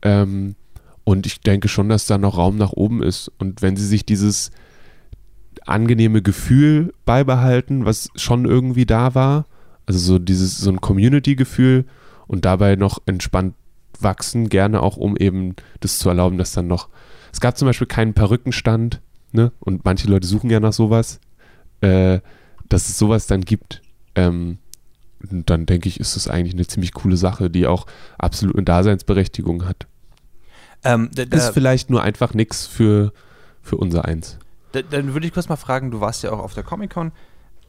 Ähm, 0.01 0.55
und 1.03 1.25
ich 1.25 1.39
denke 1.41 1.67
schon, 1.67 1.89
dass 1.89 2.05
da 2.05 2.17
noch 2.17 2.37
Raum 2.37 2.57
nach 2.57 2.73
oben 2.73 3.01
ist. 3.01 3.31
Und 3.39 3.61
wenn 3.61 3.77
sie 3.77 3.85
sich 3.85 4.05
dieses 4.05 4.51
angenehme 5.65 6.21
Gefühl 6.21 6.93
beibehalten, 7.05 7.85
was 7.85 8.09
schon 8.15 8.45
irgendwie 8.45 8.85
da 8.85 9.15
war, 9.15 9.45
also 9.85 9.99
so 9.99 10.19
dieses, 10.19 10.57
so 10.57 10.69
ein 10.69 10.81
Community-Gefühl 10.81 11.85
und 12.27 12.45
dabei 12.45 12.75
noch 12.75 12.99
entspannt 13.05 13.55
wachsen, 14.03 14.49
gerne 14.49 14.81
auch, 14.81 14.97
um 14.97 15.17
eben 15.17 15.55
das 15.79 15.99
zu 15.99 16.09
erlauben, 16.09 16.37
dass 16.37 16.51
dann 16.51 16.67
noch, 16.67 16.89
es 17.31 17.39
gab 17.39 17.57
zum 17.57 17.67
Beispiel 17.67 17.87
keinen 17.87 18.13
Perückenstand, 18.13 19.01
ne? 19.31 19.51
Und 19.59 19.85
manche 19.85 20.07
Leute 20.07 20.27
suchen 20.27 20.49
ja 20.49 20.59
nach 20.59 20.73
sowas, 20.73 21.19
äh, 21.81 22.19
dass 22.69 22.89
es 22.89 22.97
sowas 22.97 23.27
dann 23.27 23.41
gibt. 23.41 23.81
Ähm, 24.15 24.57
dann 25.19 25.65
denke 25.65 25.89
ich, 25.89 25.99
ist 25.99 26.15
das 26.15 26.27
eigentlich 26.27 26.53
eine 26.53 26.67
ziemlich 26.67 26.93
coole 26.93 27.17
Sache, 27.17 27.49
die 27.49 27.67
auch 27.67 27.85
absolut 28.17 28.55
eine 28.55 28.65
Daseinsberechtigung 28.65 29.65
hat. 29.65 29.87
Ähm, 30.83 31.09
da, 31.13 31.25
da, 31.25 31.37
ist 31.37 31.49
vielleicht 31.49 31.89
nur 31.89 32.03
einfach 32.03 32.33
nichts 32.33 32.67
für, 32.67 33.11
für 33.61 33.77
unser 33.77 34.05
Eins. 34.05 34.37
Da, 34.71 34.81
dann 34.81 35.13
würde 35.13 35.25
ich 35.25 35.33
kurz 35.33 35.49
mal 35.49 35.55
fragen, 35.55 35.91
du 35.91 36.01
warst 36.01 36.23
ja 36.23 36.31
auch 36.31 36.39
auf 36.39 36.53
der 36.53 36.63
Comic-Con. 36.63 37.11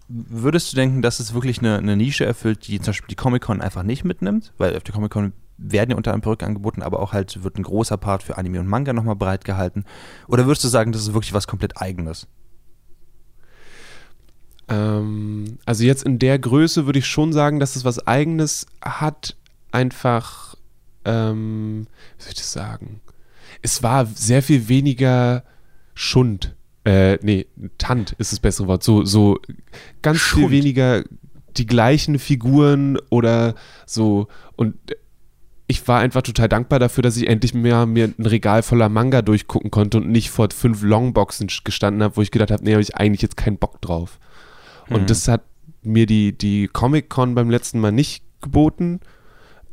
Würdest 0.08 0.72
du 0.72 0.76
denken, 0.76 1.02
dass 1.02 1.20
es 1.20 1.34
wirklich 1.34 1.58
eine, 1.58 1.78
eine, 1.78 1.96
Nische 1.96 2.24
erfüllt, 2.24 2.66
die 2.66 2.78
zum 2.78 2.92
Beispiel 2.92 3.08
die 3.08 3.16
Comic-Con 3.16 3.60
einfach 3.60 3.82
nicht 3.82 4.04
mitnimmt? 4.04 4.52
Weil 4.58 4.76
auf 4.76 4.82
der 4.82 4.94
Comic-Con 4.94 5.32
werden 5.58 5.90
ja 5.90 5.96
unter 5.96 6.12
anderem 6.12 6.22
Perücke 6.22 6.46
angeboten, 6.46 6.82
aber 6.82 7.00
auch 7.00 7.12
halt 7.12 7.42
wird 7.42 7.58
ein 7.58 7.64
großer 7.64 7.96
Part 7.96 8.22
für 8.22 8.38
Anime 8.38 8.60
und 8.60 8.68
Manga 8.68 8.92
nochmal 8.92 9.16
bereitgehalten. 9.16 9.84
Oder 10.26 10.46
würdest 10.46 10.64
du 10.64 10.68
sagen, 10.68 10.92
das 10.92 11.02
ist 11.02 11.12
wirklich 11.14 11.34
was 11.34 11.46
komplett 11.46 11.80
Eigenes? 11.80 12.26
Ähm, 14.68 15.58
also 15.66 15.84
jetzt 15.84 16.04
in 16.04 16.18
der 16.18 16.38
Größe 16.38 16.86
würde 16.86 17.00
ich 17.00 17.06
schon 17.06 17.32
sagen, 17.32 17.58
dass 17.58 17.76
es 17.76 17.84
was 17.84 18.06
Eigenes 18.06 18.66
hat. 18.82 19.36
Einfach 19.70 20.56
ähm, 21.08 21.86
wie 22.16 22.22
soll 22.22 22.32
ich 22.32 22.38
das 22.38 22.52
sagen? 22.52 23.00
Es 23.62 23.82
war 23.82 24.06
sehr 24.06 24.42
viel 24.42 24.68
weniger 24.68 25.42
Schund. 25.94 26.54
Äh, 26.84 27.18
nee, 27.22 27.46
Tant 27.78 28.12
ist 28.18 28.32
das 28.32 28.40
bessere 28.40 28.66
Wort. 28.68 28.82
So, 28.82 29.04
so 29.04 29.40
ganz 30.02 30.18
Schund. 30.18 30.50
viel 30.50 30.50
weniger 30.50 31.04
die 31.56 31.66
gleichen 31.66 32.18
Figuren 32.18 32.98
oder 33.10 33.54
so. 33.86 34.28
Und 34.54 34.76
ich 35.70 35.86
war 35.86 36.00
einfach 36.00 36.22
total 36.22 36.48
dankbar 36.48 36.78
dafür, 36.78 37.02
dass 37.02 37.18
ich 37.18 37.28
endlich 37.28 37.52
mehr 37.52 37.84
mir 37.84 38.12
ein 38.18 38.26
Regal 38.26 38.62
voller 38.62 38.88
Manga 38.88 39.20
durchgucken 39.20 39.70
konnte 39.70 39.98
und 39.98 40.08
nicht 40.08 40.30
vor 40.30 40.48
fünf 40.50 40.82
Longboxen 40.82 41.48
gestanden 41.62 42.02
habe, 42.02 42.16
wo 42.16 42.22
ich 42.22 42.30
gedacht 42.30 42.50
habe, 42.50 42.64
nee, 42.64 42.72
habe 42.72 42.82
ich 42.82 42.96
eigentlich 42.96 43.20
jetzt 43.20 43.36
keinen 43.36 43.58
Bock 43.58 43.80
drauf. 43.82 44.18
Und 44.88 45.00
hm. 45.00 45.06
das 45.06 45.28
hat 45.28 45.42
mir 45.82 46.06
die, 46.06 46.36
die 46.36 46.68
Comic-Con 46.68 47.34
beim 47.34 47.50
letzten 47.50 47.80
Mal 47.80 47.92
nicht 47.92 48.24
geboten. 48.40 49.00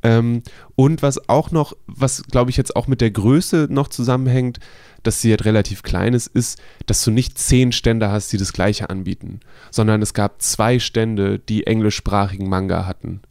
Ähm, 0.03 0.43
und 0.75 1.01
was 1.01 1.29
auch 1.29 1.51
noch, 1.51 1.77
was 1.87 2.23
glaube 2.23 2.51
ich 2.51 2.57
jetzt 2.57 2.75
auch 2.75 2.87
mit 2.87 2.99
der 2.99 3.11
Größe 3.11 3.67
noch 3.69 3.87
zusammenhängt, 3.87 4.59
dass 5.03 5.21
sie 5.21 5.29
halt 5.29 5.45
relativ 5.45 5.81
klein 5.81 6.13
ist, 6.13 6.27
ist, 6.27 6.61
dass 6.87 7.03
du 7.05 7.11
nicht 7.11 7.39
zehn 7.39 7.71
Stände 7.71 8.11
hast, 8.11 8.33
die 8.33 8.37
das 8.37 8.51
gleiche 8.51 8.89
anbieten, 8.89 9.39
sondern 9.71 10.01
es 10.01 10.13
gab 10.13 10.41
zwei 10.41 10.79
Stände, 10.79 11.39
die 11.39 11.65
englischsprachigen 11.65 12.49
Manga 12.49 12.85
hatten. 12.85 13.21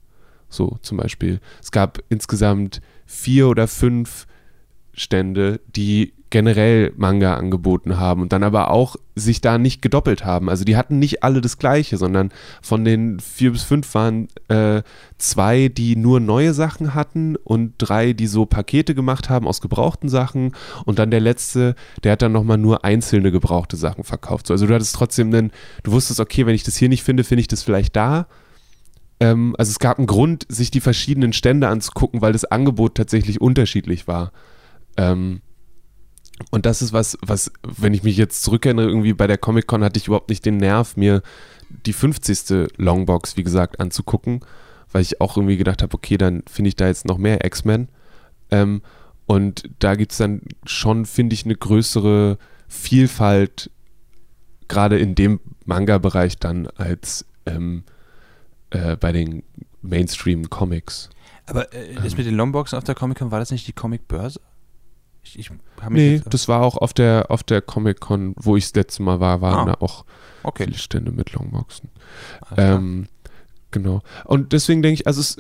So 0.55 0.79
zum 0.83 0.99
Beispiel. 0.99 1.41
Es 1.63 1.71
gab 1.71 2.03
insgesamt 2.09 2.81
vier 3.07 3.49
oder 3.49 3.69
fünf 3.69 4.27
Stände, 4.95 5.61
die 5.75 6.13
generell 6.35 6.93
Manga 6.97 7.37
angeboten 7.37 7.97
haben 7.97 8.21
und 8.21 8.33
dann 8.33 8.43
aber 8.43 8.73
auch 8.73 8.97
sich 9.15 9.41
da 9.41 9.57
nicht 9.57 9.83
gedoppelt 9.83 10.25
haben. 10.25 10.51
Also 10.51 10.65
die 10.65 10.77
hatten 10.77 10.99
nicht 10.99 11.23
alle 11.23 11.41
das 11.41 11.59
gleiche, 11.59 11.97
sondern 11.97 12.33
von 12.61 12.85
den 12.85 13.21
vier 13.21 13.53
bis 13.53 13.63
fünf 13.63 13.95
waren 13.95 14.27
äh, 14.49 14.83
zwei, 15.17 15.69
die 15.69 15.95
nur 15.95 16.19
neue 16.19 16.53
Sachen 16.53 16.93
hatten 16.93 17.37
und 17.37 17.75
drei, 17.79 18.15
die 18.15 18.27
so 18.27 18.47
Pakete 18.47 18.97
gemacht 18.97 19.31
haben 19.31 19.47
aus 19.47 19.61
gebrauchten 19.61 20.09
Sachen 20.09 20.57
und 20.85 20.99
dann 20.99 21.13
der 21.13 21.21
letzte, 21.21 21.77
der 22.03 22.11
hat 22.11 22.23
dann 22.23 22.33
nochmal 22.33 22.59
nur 22.59 22.85
einzelne 22.85 23.31
gebrauchte 23.31 23.77
Sachen 23.77 24.03
verkauft. 24.03 24.49
So, 24.49 24.55
also 24.55 24.67
du 24.67 24.75
hattest 24.75 24.97
trotzdem 24.97 25.33
einen, 25.33 25.53
du 25.85 25.93
wusstest, 25.93 26.19
okay, 26.19 26.47
wenn 26.47 26.57
ich 26.57 26.65
das 26.65 26.77
hier 26.77 26.89
nicht 26.89 27.05
finde, 27.05 27.23
finde 27.23 27.43
ich 27.43 27.49
das 27.49 27.63
vielleicht 27.63 27.95
da. 27.95 28.27
Ähm, 29.25 29.55
also 29.57 29.71
es 29.71 29.79
gab 29.79 29.97
einen 29.97 30.07
Grund, 30.07 30.45
sich 30.51 30.71
die 30.71 30.81
verschiedenen 30.81 31.33
Stände 31.33 31.69
anzugucken, 31.69 32.21
weil 32.21 32.35
das 32.35 32.45
Angebot 32.45 32.95
tatsächlich 32.95 33.41
unterschiedlich 33.41 34.07
war. 34.07 34.33
Ähm, 34.99 35.41
und 36.51 36.67
das 36.67 36.83
ist 36.83 36.93
was, 36.93 37.17
was, 37.23 37.51
wenn 37.63 37.95
ich 37.95 38.03
mich 38.03 38.19
jetzt 38.19 38.43
zurückerinnere, 38.43 38.87
irgendwie 38.87 39.15
bei 39.15 39.27
der 39.27 39.39
Comic-Con 39.39 39.83
hatte 39.83 39.99
ich 39.99 40.09
überhaupt 40.09 40.29
nicht 40.29 40.45
den 40.45 40.59
Nerv, 40.59 40.97
mir 40.99 41.23
die 41.71 41.95
50. 41.95 42.69
Longbox, 42.77 43.39
wie 43.39 43.45
gesagt, 43.45 43.81
anzugucken, 43.81 44.41
weil 44.93 45.01
ich 45.01 45.23
auch 45.23 45.39
irgendwie 45.39 45.57
gedacht 45.57 45.81
habe, 45.83 45.95
okay, 45.95 46.19
dann 46.19 46.43
finde 46.47 46.69
ich 46.69 46.77
da 46.77 46.87
jetzt 46.87 47.07
noch 47.07 47.17
mehr 47.17 47.45
X-Men. 47.47 47.89
Ähm, 48.51 48.83
und 49.25 49.71
da 49.79 49.95
gibt 49.95 50.13
es 50.13 50.19
dann 50.19 50.43
schon, 50.67 51.07
finde 51.07 51.33
ich, 51.33 51.47
eine 51.47 51.55
größere 51.55 52.37
Vielfalt, 52.69 53.71
gerade 54.69 54.99
in 54.99 55.15
dem 55.15 55.41
Manga-Bereich 55.65 56.37
dann, 56.37 56.67
als 56.67 57.25
ähm, 57.47 57.85
äh, 58.75 58.97
bei 58.97 59.13
den 59.13 59.43
Mainstream-Comics. 59.83 61.11
Aber 61.47 61.73
äh, 61.73 61.95
das 61.95 62.13
ähm. 62.13 62.19
mit 62.19 62.27
den 62.27 62.35
Longboxen 62.35 62.77
auf 62.77 62.85
der 62.85 62.95
Comic-Con, 62.95 63.31
war 63.31 63.39
das 63.39 63.51
nicht 63.51 63.67
die 63.67 63.73
Comic-Börse? 63.73 64.41
Ich, 65.23 65.39
ich 65.39 65.51
nee, 65.89 66.21
das 66.29 66.49
war 66.49 66.61
auch 66.61 66.77
auf 66.77 66.93
der, 66.93 67.31
auf 67.31 67.43
der 67.43 67.63
Comic-Con, 67.63 68.35
wo 68.37 68.57
ich 68.57 68.65
das 68.65 68.75
letzte 68.75 69.03
Mal 69.03 69.21
war, 69.21 69.41
waren 69.41 69.69
ah. 69.69 69.73
da 69.73 69.81
auch 69.81 70.05
okay. 70.43 70.65
viele 70.65 70.77
Stände 70.77 71.13
mit 71.13 71.33
Longboxen. 71.33 71.89
Ähm, 72.57 73.07
genau. 73.71 74.03
Und 74.25 74.53
deswegen 74.53 74.83
denke 74.83 75.01
ich, 75.01 75.07
also 75.07 75.21
es, 75.21 75.39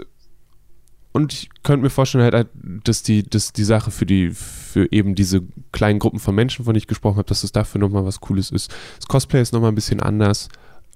und 1.12 1.32
ich 1.32 1.50
könnte 1.62 1.84
mir 1.84 1.90
vorstellen, 1.90 2.32
halt, 2.32 2.48
dass 2.82 3.02
die, 3.02 3.22
dass 3.22 3.52
die 3.52 3.62
Sache 3.62 3.90
für 3.90 4.06
die, 4.06 4.30
für 4.30 4.90
eben 4.90 5.14
diese 5.14 5.42
kleinen 5.70 5.98
Gruppen 6.00 6.18
von 6.18 6.34
Menschen, 6.34 6.64
von 6.64 6.74
denen 6.74 6.80
ich 6.80 6.88
gesprochen 6.88 7.18
habe, 7.18 7.28
dass 7.28 7.42
das 7.42 7.52
dafür 7.52 7.80
nochmal 7.80 8.04
was 8.04 8.20
Cooles 8.20 8.50
ist. 8.50 8.74
Das 8.96 9.06
Cosplay 9.06 9.40
ist 9.40 9.52
nochmal 9.52 9.70
ein 9.70 9.76
bisschen 9.76 10.00
anders. 10.00 10.48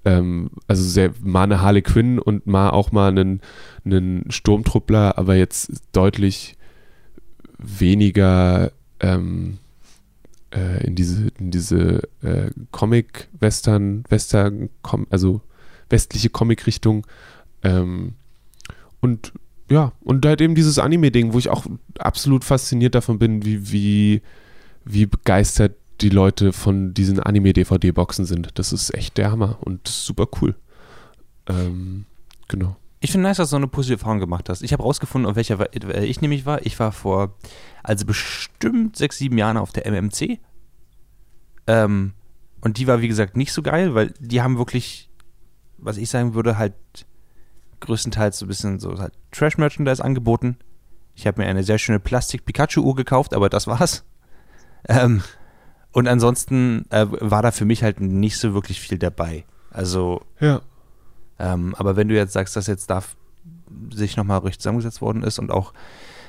Ähm, 0.05 0.51
also 0.67 0.83
sehr, 0.83 1.13
mal 1.21 1.43
eine 1.43 1.61
Harley 1.61 1.81
Quinn 1.81 2.19
und 2.19 2.47
mal 2.47 2.69
auch 2.69 2.91
mal 2.91 3.09
einen, 3.09 3.41
einen 3.85 4.29
Sturmtruppler, 4.31 5.17
aber 5.17 5.35
jetzt 5.35 5.71
deutlich 5.91 6.57
weniger 7.57 8.71
ähm, 9.01 9.57
äh, 10.53 10.85
in 10.85 10.95
diese, 10.95 11.29
in 11.39 11.51
diese 11.51 12.01
äh, 12.21 12.49
Comic-Western, 12.71 14.03
Western, 14.09 14.69
also 15.09 15.41
westliche 15.89 16.29
Comic-Richtung. 16.29 17.05
Ähm, 17.63 18.13
und 19.01 19.33
ja, 19.69 19.93
und 20.01 20.25
halt 20.25 20.41
eben 20.41 20.55
dieses 20.55 20.79
Anime-Ding, 20.79 21.33
wo 21.33 21.39
ich 21.39 21.49
auch 21.49 21.65
absolut 21.99 22.43
fasziniert 22.43 22.95
davon 22.95 23.19
bin, 23.19 23.45
wie, 23.45 23.71
wie, 23.71 24.21
wie 24.85 25.05
begeistert 25.05 25.75
die 26.01 26.09
Leute 26.09 26.53
von 26.53 26.93
diesen 26.93 27.19
Anime-DVD-Boxen 27.19 28.25
sind. 28.25 28.49
Das 28.55 28.73
ist 28.73 28.93
echt 28.93 29.17
der 29.17 29.31
Hammer 29.31 29.57
und 29.61 29.87
super 29.87 30.27
cool. 30.41 30.55
Ähm, 31.47 32.05
genau. 32.47 32.75
Ich 33.01 33.11
finde 33.11 33.27
nice, 33.27 33.37
dass 33.37 33.49
du 33.49 33.51
so 33.51 33.57
eine 33.57 33.67
positive 33.67 33.99
Erfahrung 33.99 34.19
gemacht 34.19 34.49
hast. 34.49 34.61
Ich 34.61 34.73
habe 34.73 34.83
rausgefunden, 34.83 35.29
auf 35.29 35.35
welcher 35.35 35.73
äh, 35.73 36.05
ich 36.05 36.21
nämlich 36.21 36.45
war. 36.45 36.65
Ich 36.65 36.79
war 36.79 36.91
vor 36.91 37.37
also 37.81 38.05
bestimmt 38.05 38.97
sechs, 38.97 39.17
sieben 39.17 39.37
Jahren 39.37 39.57
auf 39.57 39.71
der 39.71 39.85
MMC. 39.85 40.39
Ähm, 41.67 42.13
und 42.61 42.77
die 42.77 42.87
war, 42.87 43.01
wie 43.01 43.07
gesagt, 43.07 43.37
nicht 43.37 43.53
so 43.53 43.61
geil, 43.61 43.95
weil 43.95 44.13
die 44.19 44.41
haben 44.41 44.57
wirklich, 44.57 45.09
was 45.77 45.97
ich 45.97 46.09
sagen 46.09 46.33
würde, 46.33 46.57
halt 46.57 46.73
größtenteils 47.79 48.39
so 48.39 48.45
ein 48.45 48.49
bisschen 48.49 48.79
so 48.79 48.97
halt 48.99 49.13
Trash-Merchandise 49.31 50.03
angeboten. 50.03 50.57
Ich 51.15 51.25
habe 51.25 51.41
mir 51.41 51.47
eine 51.47 51.63
sehr 51.63 51.77
schöne 51.77 51.99
Plastik-Pikachu-Uhr 51.99 52.95
gekauft, 52.95 53.33
aber 53.33 53.49
das 53.49 53.67
war's. 53.67 54.05
Ähm, 54.87 55.21
und 55.99 56.07
ansonsten 56.07 56.85
äh, 56.91 57.05
war 57.09 57.41
da 57.41 57.51
für 57.51 57.65
mich 57.65 57.83
halt 57.83 57.99
nicht 57.99 58.37
so 58.37 58.53
wirklich 58.53 58.79
viel 58.79 58.97
dabei. 58.97 59.43
Also, 59.69 60.21
ja. 60.39 60.61
Ähm, 61.37 61.75
aber 61.77 61.97
wenn 61.97 62.07
du 62.07 62.15
jetzt 62.15 62.33
sagst, 62.33 62.55
dass 62.55 62.67
jetzt 62.67 62.89
da 62.89 63.03
sich 63.93 64.15
nochmal 64.15 64.39
richtig 64.39 64.59
zusammengesetzt 64.59 65.01
worden 65.01 65.23
ist 65.23 65.39
und 65.39 65.51
auch 65.51 65.73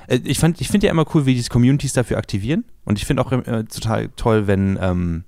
äh, 0.09 0.16
ich, 0.24 0.42
ich 0.42 0.68
finde 0.68 0.87
ja 0.87 0.90
immer 0.90 1.06
cool, 1.14 1.24
wie 1.24 1.37
die 1.37 1.48
Communities 1.48 1.92
dafür 1.92 2.18
aktivieren. 2.18 2.64
Und 2.85 2.98
ich 2.98 3.06
finde 3.06 3.24
auch 3.24 3.30
äh, 3.30 3.64
total 3.64 4.09
toll, 4.16 4.48
wenn, 4.48 4.76
ähm, 4.80 5.22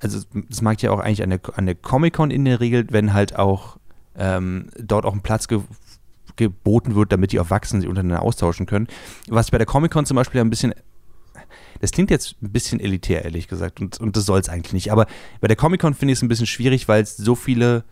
also 0.00 0.20
das 0.48 0.62
mag 0.62 0.80
ja 0.80 0.92
auch 0.92 1.00
eigentlich 1.00 1.24
an 1.24 1.30
der, 1.30 1.40
an 1.54 1.66
der 1.66 1.74
Comic-Con 1.74 2.30
in 2.30 2.44
der 2.44 2.60
Regel, 2.60 2.86
wenn 2.90 3.14
halt 3.14 3.36
auch 3.36 3.78
ähm, 4.16 4.68
dort 4.78 5.04
auch 5.04 5.12
ein 5.12 5.22
Platz 5.22 5.48
ge 5.48 5.60
geboten 6.36 6.94
wird, 6.94 7.10
damit 7.10 7.32
die 7.32 7.36
Erwachsenen 7.36 7.80
sich 7.80 7.88
untereinander 7.88 8.22
austauschen 8.22 8.66
können. 8.66 8.86
Was 9.26 9.46
ich 9.46 9.50
bei 9.50 9.58
der 9.58 9.66
Comic-Con 9.66 10.06
zum 10.06 10.14
Beispiel 10.14 10.40
ein 10.40 10.50
bisschen 10.50 10.72
das 11.80 11.90
klingt 11.90 12.10
jetzt 12.10 12.36
ein 12.42 12.50
bisschen 12.50 12.80
elitär, 12.80 13.24
ehrlich 13.24 13.48
gesagt, 13.48 13.80
und, 13.80 13.98
und 14.00 14.16
das 14.16 14.26
soll 14.26 14.40
es 14.40 14.48
eigentlich 14.48 14.72
nicht. 14.72 14.92
Aber 14.92 15.06
bei 15.40 15.48
der 15.48 15.56
Comic-Con 15.56 15.94
finde 15.94 16.12
ich 16.12 16.18
es 16.18 16.22
ein 16.22 16.28
bisschen 16.28 16.46
schwierig, 16.46 16.88
weil 16.88 17.02
es 17.02 17.16
so 17.16 17.34
viele 17.34 17.84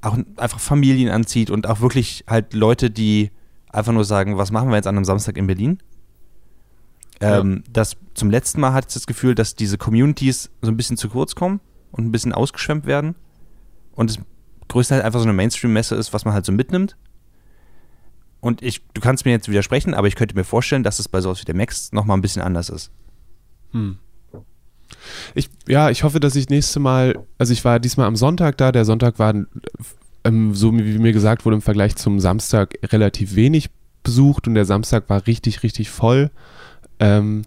auch 0.00 0.18
einfach 0.36 0.60
Familien 0.60 1.10
anzieht 1.10 1.50
und 1.50 1.66
auch 1.68 1.80
wirklich 1.80 2.24
halt 2.26 2.54
Leute, 2.54 2.90
die 2.90 3.30
einfach 3.68 3.92
nur 3.92 4.04
sagen, 4.04 4.36
was 4.36 4.50
machen 4.50 4.68
wir 4.68 4.76
jetzt 4.76 4.86
an 4.86 4.96
einem 4.96 5.04
Samstag 5.04 5.36
in 5.36 5.46
Berlin? 5.46 5.78
Ähm, 7.20 7.62
ja. 7.64 7.72
das, 7.72 7.96
zum 8.14 8.30
letzten 8.30 8.60
Mal 8.60 8.72
hatte 8.72 8.88
ich 8.88 8.94
das 8.94 9.06
Gefühl, 9.06 9.34
dass 9.34 9.54
diese 9.54 9.78
Communities 9.78 10.50
so 10.60 10.70
ein 10.70 10.76
bisschen 10.76 10.96
zu 10.96 11.08
kurz 11.08 11.34
kommen 11.34 11.60
und 11.92 12.04
ein 12.04 12.12
bisschen 12.12 12.32
ausgeschwemmt 12.32 12.84
werden. 12.84 13.14
Und 13.92 14.10
das 14.10 14.18
größte 14.68 14.94
halt 14.94 15.04
einfach 15.04 15.20
so 15.20 15.24
eine 15.24 15.32
Mainstream-Messe 15.32 15.94
ist, 15.94 16.12
was 16.12 16.24
man 16.24 16.34
halt 16.34 16.44
so 16.44 16.52
mitnimmt. 16.52 16.96
Und 18.42 18.60
ich, 18.60 18.82
du 18.92 19.00
kannst 19.00 19.24
mir 19.24 19.30
jetzt 19.30 19.48
widersprechen, 19.48 19.94
aber 19.94 20.08
ich 20.08 20.16
könnte 20.16 20.34
mir 20.34 20.44
vorstellen, 20.44 20.82
dass 20.82 20.98
es 20.98 21.08
bei 21.08 21.20
sowas 21.20 21.40
wie 21.40 21.44
der 21.46 21.54
Max 21.54 21.92
nochmal 21.92 22.18
ein 22.18 22.22
bisschen 22.22 22.42
anders 22.42 22.68
ist. 22.68 22.90
Hm. 23.70 23.96
Ich, 25.34 25.48
ja, 25.66 25.90
ich 25.90 26.02
hoffe, 26.02 26.20
dass 26.20 26.36
ich 26.36 26.50
nächste 26.50 26.80
Mal, 26.80 27.18
also 27.38 27.52
ich 27.52 27.64
war 27.64 27.80
diesmal 27.80 28.06
am 28.06 28.16
Sonntag 28.16 28.58
da, 28.58 28.72
der 28.72 28.84
Sonntag 28.84 29.18
war 29.18 29.32
ähm, 30.24 30.54
so 30.54 30.76
wie 30.76 30.98
mir 30.98 31.12
gesagt 31.12 31.44
wurde, 31.44 31.56
im 31.56 31.62
Vergleich 31.62 31.96
zum 31.96 32.20
Samstag 32.20 32.74
relativ 32.84 33.34
wenig 33.34 33.70
besucht 34.02 34.48
und 34.48 34.54
der 34.54 34.64
Samstag 34.64 35.08
war 35.08 35.26
richtig, 35.26 35.62
richtig 35.62 35.90
voll. 35.90 36.30
Ähm, 36.98 37.42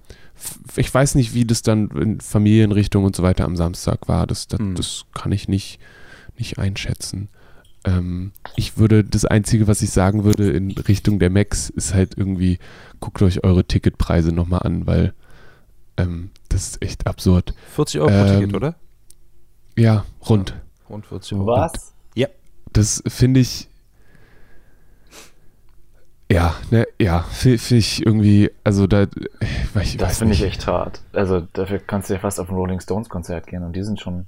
ich 0.76 0.94
weiß 0.94 1.16
nicht, 1.16 1.34
wie 1.34 1.46
das 1.46 1.62
dann 1.62 1.90
in 1.90 2.22
Familienrichtung 2.22 3.04
und 3.04 3.16
so 3.16 3.24
weiter 3.24 3.46
am 3.46 3.56
Samstag 3.56 4.08
war. 4.08 4.28
Das, 4.28 4.48
das, 4.48 4.60
mhm. 4.60 4.76
das 4.76 5.06
kann 5.14 5.32
ich 5.32 5.48
nicht, 5.48 5.80
nicht 6.38 6.58
einschätzen. 6.60 7.30
Ähm, 7.86 8.32
ich 8.56 8.78
würde, 8.78 9.04
das 9.04 9.26
Einzige, 9.26 9.68
was 9.68 9.82
ich 9.82 9.92
sagen 9.92 10.24
würde 10.24 10.52
in 10.52 10.72
Richtung 10.72 11.20
der 11.20 11.30
Max, 11.30 11.70
ist 11.70 11.94
halt 11.94 12.18
irgendwie, 12.18 12.60
guckt 13.00 13.22
euch 13.22 13.44
eure 13.44 13.66
Ticketpreise 13.66 14.32
nochmal 14.32 14.62
an, 14.64 14.88
weil 14.88 15.14
ähm, 15.98 16.32
das 16.50 16.68
ist 16.68 16.82
echt 16.82 17.08
absurd. 17.08 17.54
40 17.76 18.02
Euro 18.02 18.10
pro 18.10 18.26
Ticket, 18.26 18.50
ähm, 18.50 18.56
oder? 18.56 18.76
Ja, 19.78 20.06
rund. 20.28 20.50
Ja, 20.50 20.62
rund 20.90 21.06
40 21.06 21.38
Euro. 21.38 21.48
Was? 21.48 21.96
das 22.76 23.02
finde 23.08 23.40
ich. 23.40 23.70
Ja, 26.32 26.56
ne, 26.72 26.88
ja, 27.00 27.22
finde 27.22 27.76
ich 27.76 28.04
irgendwie, 28.04 28.52
also 28.64 28.88
da, 28.88 29.06
ich 29.82 29.98
Das 29.98 30.18
finde 30.18 30.34
ich 30.34 30.42
echt 30.42 30.66
hart. 30.66 31.02
Also 31.14 31.42
dafür 31.54 31.80
kannst 31.80 32.10
du 32.10 32.16
ja 32.16 32.20
fast 32.20 32.40
auf 32.40 32.50
ein 32.50 32.56
Rolling 32.56 32.80
Stones 32.80 33.10
Konzert 33.10 33.46
gehen 33.46 33.64
und 33.64 33.74
die 33.74 33.84
sind 33.84 34.00
schon 34.00 34.26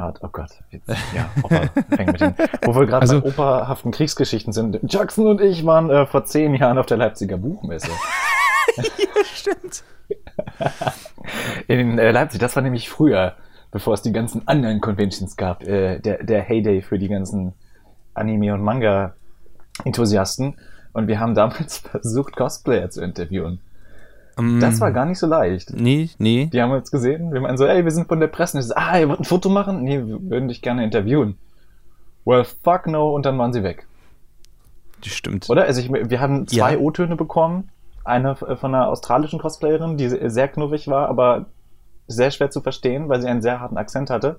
hart. 0.00 0.20
Oh 0.22 0.28
Gott, 0.30 0.50
jetzt, 0.70 0.88
ja, 1.14 1.28
Opa 1.42 1.68
fängt 1.96 2.12
mit 2.12 2.20
den, 2.20 2.34
wo 2.62 2.74
wir 2.74 2.86
gerade 2.86 3.02
also, 3.02 3.20
bei 3.20 3.28
operhaften 3.28 3.90
Kriegsgeschichten 3.90 4.52
sind. 4.52 4.78
Jackson 4.82 5.26
und 5.26 5.40
ich 5.40 5.64
waren 5.64 5.90
äh, 5.90 6.06
vor 6.06 6.24
zehn 6.24 6.54
Jahren 6.54 6.78
auf 6.78 6.86
der 6.86 6.96
Leipziger 6.96 7.36
Buchmesse. 7.36 7.90
ja, 8.76 9.24
stimmt. 9.24 9.82
In 11.66 11.98
äh, 11.98 12.12
Leipzig, 12.12 12.40
das 12.40 12.56
war 12.56 12.62
nämlich 12.62 12.88
früher, 12.88 13.34
bevor 13.70 13.94
es 13.94 14.02
die 14.02 14.12
ganzen 14.12 14.46
anderen 14.46 14.80
Conventions 14.80 15.36
gab, 15.36 15.62
äh, 15.64 15.98
der, 15.98 16.24
der 16.24 16.42
Heyday 16.42 16.82
für 16.82 16.98
die 16.98 17.08
ganzen 17.08 17.54
Anime- 18.14 18.54
und 18.54 18.62
Manga-Enthusiasten. 18.62 20.56
Und 20.92 21.06
wir 21.06 21.20
haben 21.20 21.34
damals 21.34 21.78
versucht, 21.90 22.36
Cosplayer 22.36 22.90
zu 22.90 23.02
interviewen. 23.02 23.60
Um, 24.38 24.60
das 24.60 24.80
war 24.80 24.92
gar 24.92 25.04
nicht 25.04 25.18
so 25.18 25.26
leicht. 25.26 25.72
Nee, 25.74 26.10
nee. 26.18 26.48
Die 26.52 26.62
haben 26.62 26.70
uns 26.70 26.90
gesehen. 26.90 27.32
Wir 27.32 27.40
meinen 27.40 27.58
so, 27.58 27.66
ey, 27.66 27.84
wir 27.84 27.90
sind 27.90 28.06
von 28.06 28.20
der 28.20 28.28
Presse. 28.28 28.56
Und 28.56 28.62
ich 28.62 28.68
so, 28.68 28.74
ah, 28.76 28.98
ihr 28.98 29.08
wollt 29.08 29.20
ein 29.20 29.24
Foto 29.24 29.48
machen? 29.48 29.82
Nee, 29.82 30.06
wir 30.06 30.30
würden 30.30 30.48
dich 30.48 30.62
gerne 30.62 30.84
interviewen. 30.84 31.36
Well, 32.24 32.44
fuck 32.44 32.86
no. 32.86 33.14
Und 33.14 33.26
dann 33.26 33.36
waren 33.36 33.52
sie 33.52 33.64
weg. 33.64 33.86
Die 35.04 35.10
stimmt. 35.10 35.50
Oder? 35.50 35.64
Also 35.64 35.80
ich, 35.80 35.90
wir 35.90 36.20
haben 36.20 36.46
zwei 36.46 36.74
ja. 36.74 36.78
O-Töne 36.78 37.16
bekommen. 37.16 37.70
Eine 38.04 38.36
von 38.36 38.74
einer 38.74 38.88
australischen 38.88 39.38
Cosplayerin, 39.38 39.96
die 39.96 40.08
sehr 40.08 40.48
knuffig 40.48 40.88
war, 40.88 41.08
aber 41.08 41.46
sehr 42.06 42.30
schwer 42.30 42.50
zu 42.50 42.62
verstehen, 42.62 43.08
weil 43.08 43.20
sie 43.20 43.28
einen 43.28 43.42
sehr 43.42 43.60
harten 43.60 43.76
Akzent 43.76 44.08
hatte. 44.08 44.38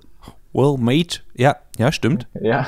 Well, 0.52 0.76
mate. 0.78 1.20
Ja, 1.34 1.56
ja, 1.78 1.92
stimmt. 1.92 2.26
Ja. 2.40 2.66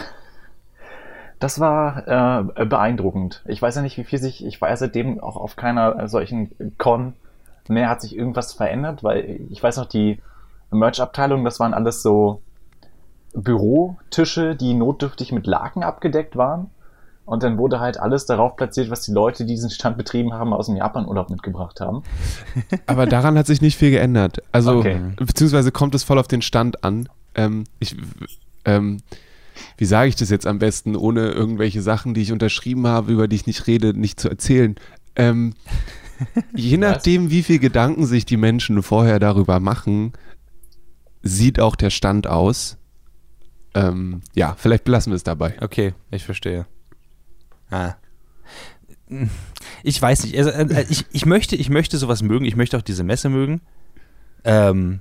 Das 1.42 1.58
war 1.58 2.48
äh, 2.56 2.64
beeindruckend. 2.64 3.42
Ich 3.46 3.60
weiß 3.60 3.74
ja 3.74 3.82
nicht, 3.82 3.98
wie 3.98 4.04
viel 4.04 4.20
sich, 4.20 4.44
ich 4.46 4.60
war 4.60 4.68
ja 4.68 4.76
seitdem 4.76 5.20
auch 5.20 5.36
auf 5.36 5.56
keiner 5.56 6.08
solchen 6.08 6.50
Con 6.78 7.14
mehr 7.68 7.88
hat 7.88 8.00
sich 8.00 8.16
irgendwas 8.16 8.52
verändert, 8.52 9.02
weil 9.02 9.40
ich 9.50 9.62
weiß 9.62 9.76
noch, 9.76 9.86
die 9.86 10.20
Merch-Abteilung, 10.70 11.44
das 11.44 11.60
waren 11.60 11.74
alles 11.74 12.02
so 12.02 12.42
Bürotische, 13.34 14.56
die 14.56 14.74
notdürftig 14.74 15.32
mit 15.32 15.46
Laken 15.46 15.82
abgedeckt 15.82 16.36
waren. 16.36 16.70
Und 17.24 17.44
dann 17.44 17.56
wurde 17.56 17.78
halt 17.78 18.00
alles 18.00 18.26
darauf 18.26 18.56
platziert, 18.56 18.90
was 18.90 19.02
die 19.02 19.12
Leute, 19.12 19.44
die 19.44 19.54
diesen 19.54 19.70
Stand 19.70 19.96
betrieben 19.96 20.34
haben, 20.34 20.52
aus 20.52 20.66
dem 20.66 20.76
Japan-Urlaub 20.76 21.30
mitgebracht 21.30 21.80
haben. 21.80 22.02
Aber 22.86 23.06
daran 23.06 23.38
hat 23.38 23.46
sich 23.46 23.62
nicht 23.62 23.76
viel 23.76 23.92
geändert. 23.92 24.42
Also, 24.50 24.78
okay. 24.78 25.00
beziehungsweise 25.16 25.70
kommt 25.70 25.94
es 25.94 26.02
voll 26.02 26.18
auf 26.18 26.26
den 26.26 26.42
Stand 26.42 26.82
an. 26.84 27.08
Ähm, 27.34 27.64
ich, 27.78 27.96
ähm, 28.64 28.98
wie 29.76 29.84
sage 29.84 30.08
ich 30.08 30.16
das 30.16 30.30
jetzt 30.30 30.46
am 30.46 30.58
besten, 30.58 30.96
ohne 30.96 31.30
irgendwelche 31.30 31.82
Sachen, 31.82 32.14
die 32.14 32.22
ich 32.22 32.32
unterschrieben 32.32 32.86
habe, 32.86 33.12
über 33.12 33.28
die 33.28 33.36
ich 33.36 33.46
nicht 33.46 33.66
rede, 33.66 33.98
nicht 33.98 34.20
zu 34.20 34.28
erzählen. 34.28 34.76
Ähm, 35.16 35.54
je 36.54 36.76
nachdem, 36.76 37.30
wie 37.30 37.42
viel 37.42 37.58
Gedanken 37.58 38.06
sich 38.06 38.24
die 38.24 38.36
Menschen 38.36 38.82
vorher 38.82 39.18
darüber 39.18 39.60
machen, 39.60 40.12
sieht 41.22 41.60
auch 41.60 41.76
der 41.76 41.90
Stand 41.90 42.26
aus. 42.26 42.78
Ähm, 43.74 44.20
ja, 44.34 44.54
vielleicht 44.58 44.84
belassen 44.84 45.12
wir 45.12 45.16
es 45.16 45.24
dabei. 45.24 45.56
Okay, 45.60 45.94
ich 46.10 46.24
verstehe. 46.24 46.66
Ah. 47.70 47.94
Ich 49.82 50.00
weiß 50.00 50.24
nicht. 50.24 50.36
Also, 50.36 50.50
äh, 50.50 50.86
ich, 50.88 51.06
ich, 51.12 51.26
möchte, 51.26 51.56
ich 51.56 51.70
möchte 51.70 51.98
sowas 51.98 52.22
mögen. 52.22 52.44
Ich 52.44 52.56
möchte 52.56 52.76
auch 52.76 52.82
diese 52.82 53.04
Messe 53.04 53.28
mögen. 53.28 53.60
Ähm, 54.44 55.00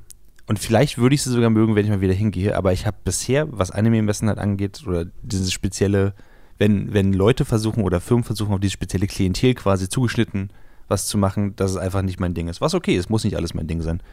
und 0.51 0.59
vielleicht 0.59 0.97
würde 0.97 1.15
ich 1.15 1.21
sie 1.23 1.29
sogar 1.29 1.49
mögen, 1.49 1.75
wenn 1.75 1.85
ich 1.85 1.91
mal 1.91 2.01
wieder 2.01 2.13
hingehe. 2.13 2.57
Aber 2.57 2.73
ich 2.73 2.85
habe 2.85 2.97
bisher, 3.05 3.47
was 3.57 3.71
Anime-Messen 3.71 4.27
halt 4.27 4.37
angeht, 4.37 4.83
oder 4.85 5.05
dieses 5.21 5.53
spezielle, 5.53 6.13
wenn, 6.57 6.93
wenn 6.93 7.13
Leute 7.13 7.45
versuchen 7.45 7.83
oder 7.83 8.01
Firmen 8.01 8.25
versuchen, 8.25 8.53
auf 8.53 8.59
dieses 8.59 8.73
spezielle 8.73 9.07
Klientel 9.07 9.53
quasi 9.53 9.87
zugeschnitten 9.87 10.49
was 10.89 11.07
zu 11.07 11.17
machen, 11.17 11.55
dass 11.55 11.71
es 11.71 11.77
einfach 11.77 12.01
nicht 12.01 12.19
mein 12.19 12.33
Ding 12.33 12.49
ist. 12.49 12.59
Was 12.59 12.73
okay 12.73 12.97
ist, 12.97 13.09
muss 13.09 13.23
nicht 13.23 13.37
alles 13.37 13.53
mein 13.53 13.67
Ding 13.67 13.81
sein. 13.81 14.03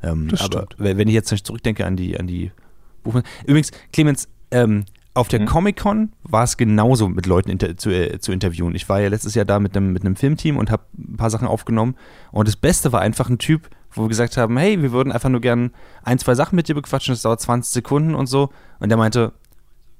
Ähm, 0.00 0.30
aber 0.38 0.68
wenn 0.78 1.08
ich 1.08 1.14
jetzt 1.14 1.36
zurückdenke 1.44 1.84
an 1.84 1.96
die, 1.96 2.16
an 2.20 2.28
die 2.28 2.52
Buchmesse. 3.02 3.26
Übrigens, 3.44 3.72
Clemens, 3.92 4.28
ähm, 4.52 4.84
auf 5.12 5.26
der 5.26 5.40
mhm. 5.40 5.46
Comic-Con 5.46 6.12
war 6.22 6.44
es 6.44 6.56
genauso 6.56 7.08
mit 7.08 7.26
Leuten 7.26 7.50
inter 7.50 7.76
zu, 7.76 7.90
äh, 7.90 8.20
zu 8.20 8.30
interviewen. 8.30 8.76
Ich 8.76 8.88
war 8.88 9.00
ja 9.00 9.08
letztes 9.08 9.34
Jahr 9.34 9.44
da 9.44 9.58
mit 9.58 9.76
einem, 9.76 9.92
mit 9.92 10.04
einem 10.04 10.14
Filmteam 10.14 10.56
und 10.56 10.70
habe 10.70 10.84
ein 10.96 11.16
paar 11.16 11.30
Sachen 11.30 11.48
aufgenommen. 11.48 11.96
Und 12.30 12.46
das 12.46 12.54
Beste 12.54 12.92
war 12.92 13.00
einfach 13.00 13.28
ein 13.28 13.38
Typ, 13.38 13.70
wo 13.94 14.02
wir 14.02 14.08
gesagt 14.08 14.36
haben, 14.36 14.56
hey, 14.56 14.80
wir 14.82 14.92
würden 14.92 15.12
einfach 15.12 15.28
nur 15.28 15.40
gern 15.40 15.70
ein, 16.02 16.18
zwei 16.18 16.34
Sachen 16.34 16.56
mit 16.56 16.68
dir 16.68 16.74
bequatschen, 16.74 17.12
das 17.14 17.22
dauert 17.22 17.40
20 17.40 17.72
Sekunden 17.72 18.14
und 18.14 18.26
so. 18.26 18.50
Und 18.80 18.88
der 18.88 18.98
meinte, 18.98 19.32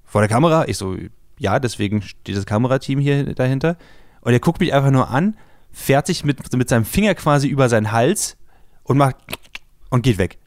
vor 0.04 0.20
der 0.20 0.28
Kamera? 0.28 0.66
Ich 0.66 0.78
so, 0.78 0.96
ja, 1.38 1.58
deswegen 1.58 2.02
steht 2.02 2.36
das 2.36 2.46
Kamerateam 2.46 2.98
hier 2.98 3.34
dahinter. 3.34 3.76
Und 4.20 4.32
er 4.32 4.40
guckt 4.40 4.60
mich 4.60 4.72
einfach 4.72 4.90
nur 4.90 5.10
an, 5.10 5.36
fährt 5.72 6.06
sich 6.06 6.24
mit, 6.24 6.52
mit 6.56 6.68
seinem 6.68 6.84
Finger 6.84 7.14
quasi 7.14 7.48
über 7.48 7.68
seinen 7.68 7.92
Hals 7.92 8.36
und 8.82 8.98
macht 8.98 9.16
und 9.90 10.02
geht 10.02 10.18
weg. 10.18 10.38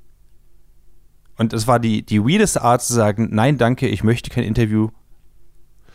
Und 1.37 1.53
es 1.53 1.67
war 1.67 1.79
die, 1.79 2.03
die 2.03 2.23
weirdeste 2.23 2.61
Art 2.61 2.81
zu 2.81 2.93
sagen, 2.93 3.29
nein, 3.31 3.57
danke, 3.57 3.87
ich 3.87 4.03
möchte 4.03 4.29
kein 4.29 4.43
Interview, 4.43 4.89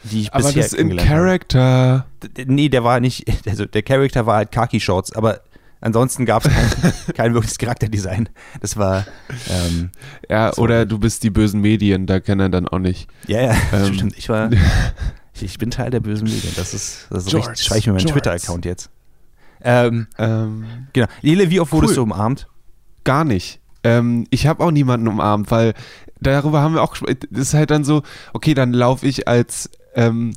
die 0.05 0.23
ich 0.23 0.33
aber 0.33 0.45
bisher 0.45 0.63
das 0.63 0.73
in 0.73 0.97
Character. 0.97 2.07
Habe. 2.23 2.45
Nee, 2.47 2.69
der 2.69 2.85
war 2.85 3.01
nicht, 3.01 3.27
also 3.47 3.67
der 3.67 3.83
Charakter 3.83 4.27
war 4.27 4.37
halt 4.37 4.53
Khaki-Shorts, 4.53 5.13
aber 5.13 5.41
ansonsten 5.83 6.25
gab 6.25 6.47
es 6.47 6.53
kein, 6.53 6.93
kein 7.15 7.35
wirkliches 7.35 7.59
Charakterdesign. 7.59 8.31
Das 8.61 8.79
war. 8.79 9.05
Ähm, 9.51 9.91
ja, 10.31 10.49
das 10.49 10.59
oder 10.59 10.87
du 10.87 10.99
bist 10.99 11.23
die 11.23 11.31
bösen 11.31 11.61
Medien, 11.61 12.07
da 12.07 12.21
kann 12.21 12.41
er 12.41 12.49
dann 12.49 12.67
auch 12.67 12.79
nicht. 12.79 13.09
Ja, 13.27 13.43
ja, 13.43 13.57
ähm, 13.73 13.95
stimmt. 13.95 14.17
Ich 14.17 14.29
war. 14.31 14.51
ich, 15.35 15.43
ich, 15.43 15.59
bin 15.59 15.71
Teil 15.71 15.91
der 15.91 16.01
bösen 16.01 16.25
Medien. 16.25 16.55
Das 16.57 16.73
ist, 16.73 17.09
das 17.11 17.25
ist 17.25 17.31
George, 17.31 17.51
richtig. 17.51 17.67
Schreibe 17.67 17.79
ich 17.81 17.87
mir 17.87 17.93
meinen 17.93 18.07
Twitter-Account 18.07 18.65
jetzt. 18.65 18.91
Ähm, 19.63 20.07
ähm, 20.19 20.65
genau. 20.93 21.07
Lele, 21.21 21.51
wie 21.51 21.61
oft 21.61 21.73
wurdest 21.73 21.93
cool. 21.93 21.97
du 21.97 22.03
umarmt? 22.15 22.49
Gar 23.05 23.25
nicht. 23.25 23.61
Ähm, 23.85 24.27
ich 24.31 24.47
habe 24.47 24.65
auch 24.65 24.71
niemanden 24.71 25.09
umarmt, 25.09 25.51
weil 25.51 25.75
darüber 26.21 26.63
haben 26.63 26.75
wir 26.75 26.83
auch 26.83 26.93
gesprochen. 26.93 27.17
Das 27.31 27.49
ist 27.49 27.55
halt 27.55 27.71
dann 27.71 27.85
so, 27.85 28.03
okay, 28.33 28.55
dann 28.55 28.73
laufe 28.73 29.07
ich 29.07 29.29
als 29.29 29.71
ähm, 29.95 30.35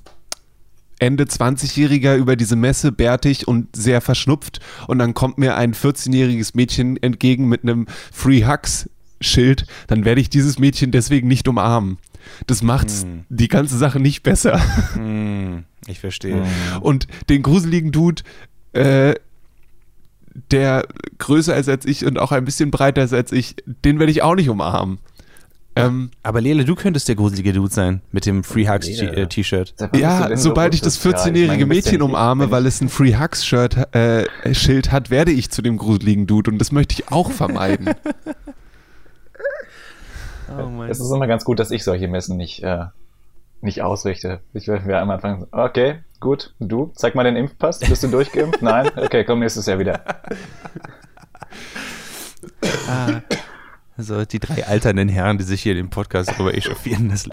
Ende 1.00 1.26
20-Jähriger 1.26 2.16
über 2.16 2.36
diese 2.36 2.56
Messe 2.56 2.92
bärtig 2.92 3.48
und 3.48 3.76
sehr 3.76 4.02
verschnupft 4.02 4.60
und 4.88 5.00
dann 5.00 5.14
kommt 5.14 5.38
mir 5.38 5.56
ein 5.56 5.74
14-jähriges 5.74 6.52
Mädchen 6.54 7.02
entgegen 7.02 7.48
mit 7.48 7.64
einem 7.64 7.88
Free 8.12 8.46
Hugs 8.46 8.90
Schild, 9.22 9.66
dann 9.88 10.06
werde 10.06 10.22
ich 10.22 10.30
dieses 10.30 10.60
Mädchen 10.60 10.92
deswegen 10.92 11.28
nicht 11.28 11.48
umarmen. 11.48 11.98
Das 12.48 12.62
macht 12.62 12.88
mm. 12.90 13.26
die 13.30 13.48
ganze 13.48 13.78
Sache 13.78 14.00
nicht 14.00 14.24
besser. 14.24 14.60
Mm, 14.98 15.64
ich 15.88 16.00
verstehe. 16.00 16.44
Und 16.82 17.08
den 17.30 17.42
gruseligen 17.42 17.92
Dude 17.92 18.24
äh, 18.74 19.16
der 20.52 20.88
größer 21.18 21.56
ist 21.56 21.70
als 21.70 21.86
ich 21.86 22.06
und 22.06 22.20
auch 22.20 22.32
ein 22.32 22.46
bisschen 22.46 22.72
breiter 22.72 23.04
ist 23.04 23.14
als 23.14 23.32
ich, 23.32 23.56
den 23.66 24.00
werde 24.00 24.12
ich 24.12 24.22
auch 24.22 24.36
nicht 24.36 24.50
umarmen. 24.50 25.00
Ähm, 25.78 26.12
aber 26.24 26.40
Lele, 26.40 26.64
du 26.64 26.76
könntest 26.76 27.10
der 27.10 27.16
gruselige 27.16 27.52
Dude 27.52 27.74
sein 27.74 28.02
mit 28.12 28.26
dem 28.26 28.46
Free 28.46 28.68
Hugs 28.68 28.88
äh, 28.88 29.28
T-Shirt. 29.28 29.74
Ja, 29.96 30.36
sobald 30.38 30.74
ich 30.74 30.82
das 30.82 31.04
14-jährige 31.04 31.66
Mädchen 31.66 32.02
umarme, 32.02 32.50
weil 32.50 32.66
es 32.66 32.80
ein 32.80 32.88
Free 32.88 33.16
Hugs 33.16 33.46
Shirt 33.46 33.94
äh, 33.94 34.26
Schild 34.54 34.92
hat, 34.94 35.10
werde 35.10 35.32
ich 35.32 35.52
zu 35.52 35.62
dem 35.62 35.78
gruseligen 35.78 36.28
Dude 36.28 36.52
und 36.52 36.60
das 36.60 36.72
möchte 36.72 36.94
ich 36.94 37.12
auch 37.12 37.30
vermeiden. 37.32 37.90
oh 40.58 40.84
es 40.84 41.02
ist 41.02 41.12
immer 41.12 41.28
ganz 41.28 41.44
gut, 41.44 41.60
dass 41.60 41.72
ich 41.72 41.84
solche 41.84 42.08
Messen 42.08 42.38
nicht 42.38 42.64
äh, 42.64 42.86
nicht 43.62 43.82
ausrichte. 43.82 44.40
Ich 44.54 44.68
werde 44.68 45.00
am 45.00 45.10
Anfang, 45.10 45.48
okay, 45.52 46.00
gut, 46.22 46.54
du, 46.60 46.92
zeig 46.96 47.16
mal 47.16 47.24
den 47.24 47.36
Impfpass, 47.36 47.80
bist 47.80 48.04
du 48.04 48.08
durchgeimpft? 48.08 48.62
Nein? 48.62 48.90
Okay, 48.96 49.26
komm 49.26 49.40
nächstes 49.40 49.66
Jahr 49.66 49.80
wieder. 49.80 50.02
ah, 52.88 53.22
also 53.98 54.26
die 54.26 54.40
drei 54.40 54.66
alternden 54.66 55.10
Herren, 55.10 55.38
die 55.38 55.44
sich 55.44 55.62
hier 55.64 55.72
in 55.72 55.78
dem 55.78 55.90
Podcast 55.90 56.30
darüber 56.30 56.54
echauffieren, 56.54 57.10
dass, 57.10 57.30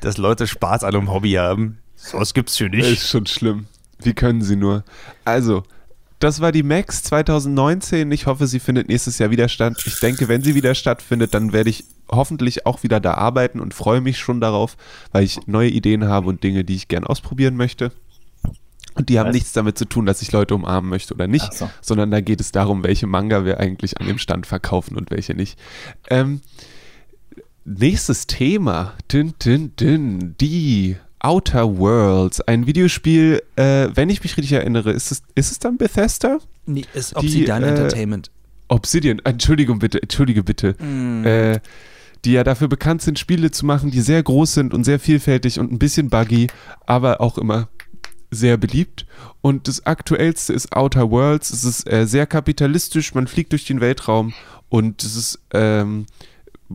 dass 0.00 0.18
Leute 0.18 0.46
Spaß 0.46 0.84
an 0.84 0.94
einem 0.94 1.10
Hobby 1.12 1.32
haben. 1.32 1.78
So 1.96 2.18
was 2.18 2.34
gibt's 2.34 2.56
hier 2.58 2.68
nicht. 2.68 2.84
Das 2.84 2.92
ist 2.92 3.08
schon 3.08 3.26
schlimm. 3.26 3.66
Wie 4.02 4.12
können 4.12 4.42
sie 4.42 4.56
nur? 4.56 4.84
Also, 5.24 5.62
das 6.18 6.40
war 6.40 6.52
die 6.52 6.62
Max 6.62 7.02
2019. 7.04 8.10
Ich 8.12 8.26
hoffe, 8.26 8.46
sie 8.46 8.60
findet 8.60 8.88
nächstes 8.88 9.18
Jahr 9.18 9.30
wieder 9.30 9.48
statt. 9.48 9.82
Ich 9.86 10.00
denke, 10.00 10.28
wenn 10.28 10.42
sie 10.42 10.54
wieder 10.54 10.74
stattfindet, 10.74 11.34
dann 11.34 11.52
werde 11.52 11.70
ich 11.70 11.84
hoffentlich 12.10 12.66
auch 12.66 12.82
wieder 12.82 13.00
da 13.00 13.14
arbeiten 13.14 13.60
und 13.60 13.74
freue 13.74 14.00
mich 14.00 14.18
schon 14.18 14.40
darauf, 14.40 14.76
weil 15.12 15.24
ich 15.24 15.46
neue 15.46 15.68
Ideen 15.68 16.04
habe 16.04 16.28
und 16.28 16.42
Dinge, 16.42 16.64
die 16.64 16.76
ich 16.76 16.88
gern 16.88 17.04
ausprobieren 17.04 17.56
möchte. 17.56 17.92
Und 18.94 19.08
die 19.08 19.18
haben 19.18 19.28
Was? 19.28 19.34
nichts 19.34 19.52
damit 19.52 19.76
zu 19.76 19.86
tun, 19.86 20.06
dass 20.06 20.22
ich 20.22 20.30
Leute 20.32 20.54
umarmen 20.54 20.88
möchte 20.88 21.14
oder 21.14 21.26
nicht, 21.26 21.52
so. 21.52 21.68
sondern 21.80 22.10
da 22.10 22.20
geht 22.20 22.40
es 22.40 22.52
darum, 22.52 22.84
welche 22.84 23.06
Manga 23.06 23.44
wir 23.44 23.58
eigentlich 23.58 24.00
an 24.00 24.06
dem 24.06 24.18
Stand 24.18 24.46
verkaufen 24.46 24.96
und 24.96 25.10
welche 25.10 25.34
nicht. 25.34 25.58
Ähm, 26.10 26.40
nächstes 27.64 28.26
Thema. 28.26 28.94
Dün, 29.10 29.34
dün, 29.44 29.72
dün. 29.76 30.36
Die 30.40 30.96
Outer 31.18 31.78
Worlds, 31.78 32.40
ein 32.42 32.66
Videospiel, 32.66 33.42
äh, 33.56 33.88
wenn 33.94 34.10
ich 34.10 34.22
mich 34.22 34.36
richtig 34.36 34.52
erinnere, 34.52 34.92
ist 34.92 35.10
es, 35.10 35.22
ist 35.34 35.52
es 35.52 35.58
dann 35.58 35.78
Bethesda? 35.78 36.38
Nee, 36.66 36.84
ist 36.92 37.16
Obsidian 37.16 37.62
die, 37.62 37.68
äh, 37.68 37.70
Entertainment. 37.70 38.30
Obsidian, 38.68 39.20
Entschuldigung 39.24 39.78
bitte, 39.78 40.02
entschuldige 40.02 40.42
bitte. 40.42 40.74
Mm. 40.78 41.24
Äh, 41.24 41.60
die 42.24 42.32
ja 42.32 42.44
dafür 42.44 42.68
bekannt 42.68 43.02
sind, 43.02 43.18
Spiele 43.18 43.50
zu 43.50 43.66
machen, 43.66 43.90
die 43.90 44.00
sehr 44.00 44.22
groß 44.22 44.54
sind 44.54 44.74
und 44.74 44.84
sehr 44.84 44.98
vielfältig 44.98 45.58
und 45.58 45.72
ein 45.72 45.78
bisschen 45.78 46.08
buggy, 46.08 46.46
aber 46.86 47.20
auch 47.20 47.38
immer 47.38 47.68
sehr 48.30 48.56
beliebt. 48.56 49.06
Und 49.40 49.68
das 49.68 49.86
aktuellste 49.86 50.52
ist 50.52 50.74
Outer 50.74 51.10
Worlds. 51.10 51.50
Es 51.50 51.64
ist 51.64 51.90
äh, 51.90 52.06
sehr 52.06 52.26
kapitalistisch, 52.26 53.14
man 53.14 53.26
fliegt 53.26 53.52
durch 53.52 53.64
den 53.64 53.80
Weltraum 53.80 54.32
und 54.68 55.02
es 55.02 55.16
ist, 55.16 55.38
ähm, 55.52 56.06